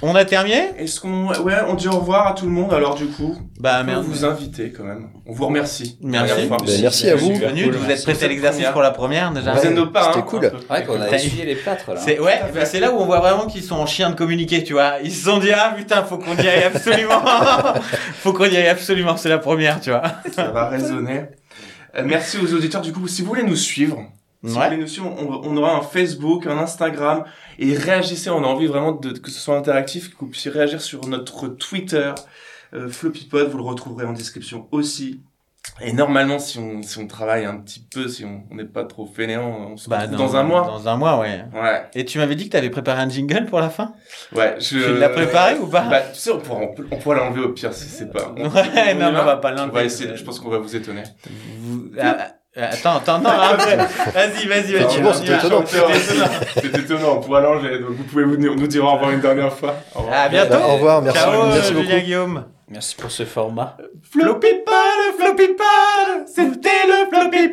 On 0.01 0.15
a 0.15 0.25
terminé? 0.25 0.71
Est-ce 0.79 0.99
qu'on, 0.99 1.27
ouais, 1.27 1.57
on 1.67 1.75
dit 1.75 1.87
au 1.87 1.99
revoir 1.99 2.27
à 2.27 2.33
tout 2.33 2.45
le 2.45 2.51
monde, 2.51 2.73
alors 2.73 2.95
du 2.95 3.05
coup. 3.05 3.37
Bah 3.59 3.85
On 3.87 4.01
vous 4.01 4.25
inviter 4.25 4.71
quand 4.71 4.83
même. 4.83 5.09
On 5.27 5.33
vous 5.33 5.45
remercie. 5.45 5.99
Merci. 6.01 6.47
Ben, 6.47 6.57
merci 6.81 7.09
à 7.09 7.15
vous. 7.15 7.29
Bienvenue, 7.29 7.69
vous 7.69 7.91
êtes 7.91 8.01
prêté 8.01 8.25
à 8.25 8.27
l'exercice 8.27 8.67
pour 8.69 8.81
la 8.81 8.91
première 8.91 9.31
déjà. 9.31 9.53
Vous 9.53 9.65
êtes 9.67 9.75
nos. 9.75 9.91
Cool. 10.31 10.51
Ouais, 10.69 10.83
qu'on 10.83 10.99
a 10.99 11.09
essuyé 11.09 11.45
les 11.45 11.55
plâtres 11.55 11.91
là. 11.91 11.99
C'est 11.99 12.19
ouais, 12.19 12.41
bah, 12.53 12.65
c'est 12.65 12.79
là 12.79 12.91
où 12.91 12.97
on 12.97 13.05
voit 13.05 13.19
vraiment 13.19 13.47
qu'ils 13.47 13.63
sont 13.63 13.75
en 13.75 13.85
chien 13.85 14.09
de 14.09 14.15
communiquer, 14.15 14.63
tu 14.63 14.73
vois. 14.73 14.95
Ils 15.03 15.11
se 15.11 15.25
sont 15.25 15.37
dit 15.37 15.51
ah 15.51 15.73
putain, 15.75 16.03
faut 16.03 16.17
qu'on 16.17 16.35
y 16.35 16.47
aille 16.47 16.63
absolument. 16.63 17.21
faut 18.15 18.33
qu'on 18.33 18.45
y 18.45 18.57
aille 18.57 18.69
absolument, 18.69 19.17
c'est 19.17 19.29
la 19.29 19.37
première, 19.37 19.81
tu 19.81 19.89
vois. 19.89 20.03
Ça 20.31 20.49
va 20.49 20.69
résonner. 20.69 21.25
Euh, 21.95 22.03
merci 22.05 22.37
aux 22.37 22.53
auditeurs. 22.53 22.81
Du 22.81 22.93
coup, 22.93 23.07
si 23.07 23.21
vous 23.21 23.27
voulez 23.27 23.43
nous 23.43 23.55
suivre, 23.55 23.97
si 24.43 24.53
vous 24.53 24.61
voulez 24.61 24.77
nous 24.77 24.87
suivre, 24.87 25.13
on, 25.19 25.41
on 25.43 25.57
aura 25.57 25.75
un 25.75 25.81
Facebook, 25.81 26.47
un 26.47 26.57
Instagram, 26.57 27.25
et 27.59 27.75
réagissez. 27.75 28.29
On 28.29 28.43
a 28.43 28.47
envie 28.47 28.67
vraiment 28.67 28.93
de, 28.93 29.11
que 29.11 29.29
ce 29.29 29.39
soit 29.39 29.57
interactif, 29.57 30.09
que 30.09 30.15
vous 30.19 30.27
puissiez 30.27 30.51
réagir 30.51 30.81
sur 30.81 31.07
notre 31.07 31.47
Twitter, 31.47 32.11
euh, 32.73 32.89
FloppyPod. 32.89 33.49
Vous 33.49 33.57
le 33.57 33.63
retrouverez 33.63 34.05
en 34.05 34.13
description 34.13 34.67
aussi. 34.71 35.21
Et 35.79 35.93
normalement, 35.93 36.37
si 36.39 36.59
on, 36.59 36.81
si 36.83 36.97
on 36.99 37.07
travaille 37.07 37.45
un 37.45 37.55
petit 37.57 37.85
peu, 37.93 38.07
si 38.07 38.25
on 38.25 38.43
n'est 38.55 38.65
pas 38.65 38.83
trop 38.83 39.05
fainéant, 39.05 39.69
on 39.71 39.77
se 39.77 39.89
Bah, 39.89 39.99
retrouve 40.01 40.17
dans 40.17 40.35
un 40.35 40.43
mois. 40.43 40.61
Dans 40.61 40.87
un 40.87 40.97
mois, 40.97 41.19
ouais. 41.19 41.43
Ouais, 41.53 41.83
Et 41.95 42.03
tu 42.05 42.17
m'avais 42.17 42.35
dit 42.35 42.45
que 42.45 42.51
t'avais 42.51 42.69
préparé 42.69 43.01
un 43.01 43.09
jingle 43.09 43.45
pour 43.45 43.59
la 43.59 43.69
fin? 43.69 43.93
Ouais. 44.35 44.55
Je... 44.59 44.79
Tu 44.79 44.97
l'as 44.99 45.09
préparé 45.09 45.55
ou 45.59 45.67
pas? 45.67 45.81
Bah, 45.81 46.01
tu 46.13 46.19
sais, 46.19 46.31
on 46.31 46.39
pourra, 46.39 46.61
on 46.91 46.97
pourra 46.97 47.15
l'enlever 47.15 47.41
au 47.41 47.49
pire 47.49 47.73
si 47.73 47.85
c'est 47.87 48.11
pas. 48.11 48.33
on- 48.37 48.49
Ouais, 48.49 48.63
on 48.93 48.99
non, 48.99 49.07
on 49.21 49.23
va 49.25 49.37
pas 49.37 49.51
l'enlever. 49.51 49.69
On 49.71 49.73
va 49.75 49.83
essayer. 49.83 50.15
Je 50.15 50.23
pense 50.23 50.39
qu'on 50.39 50.49
va 50.49 50.57
vous 50.59 50.75
étonner. 50.75 51.03
Vous- 51.59 51.91
ah, 51.99 52.17
ah, 52.19 52.61
Attends, 52.63 52.97
attends, 52.97 53.19
non, 53.19 53.29
après. 53.29 53.77
Vas-y, 54.13 54.47
vas-y, 54.47 54.47
vas-y. 54.47 54.73
Effectivement, 54.75 55.09
on 55.09 55.13
y 55.13 55.15
c'était 55.25 55.35
étonnant. 55.37 55.63
C'était 55.65 56.79
étonnant. 56.79 57.17
On 57.17 57.21
pourra 57.21 57.39
l'enlever. 57.41 57.79
Donc 57.79 57.91
vous 57.91 58.03
pouvez 58.03 58.23
vous- 58.25 58.35
nous 58.37 58.67
dire 58.67 58.83
au 58.83 58.91
revoir 58.91 59.11
une 59.11 59.21
dernière 59.21 59.53
fois. 59.53 59.75
Au 59.95 59.99
revoir. 59.99 60.19
À 60.21 60.27
bientôt. 60.29 60.55
Au 60.55 60.73
revoir, 60.73 61.01
merci, 61.01 61.19
Ciao, 61.19 61.45
merci 61.47 61.71
euh, 61.71 61.73
beaucoup. 61.75 61.85
Julien 61.85 61.99
Guillaume. 61.99 62.45
Merci 62.71 62.95
pour 62.95 63.11
ce 63.11 63.25
format. 63.25 63.75
Floppy 64.01 64.47
Pod, 64.65 65.15
Floppy 65.17 65.47
Pod, 65.49 66.25
c'était 66.25 66.69
le 66.87 67.09
Floppy. 67.09 67.49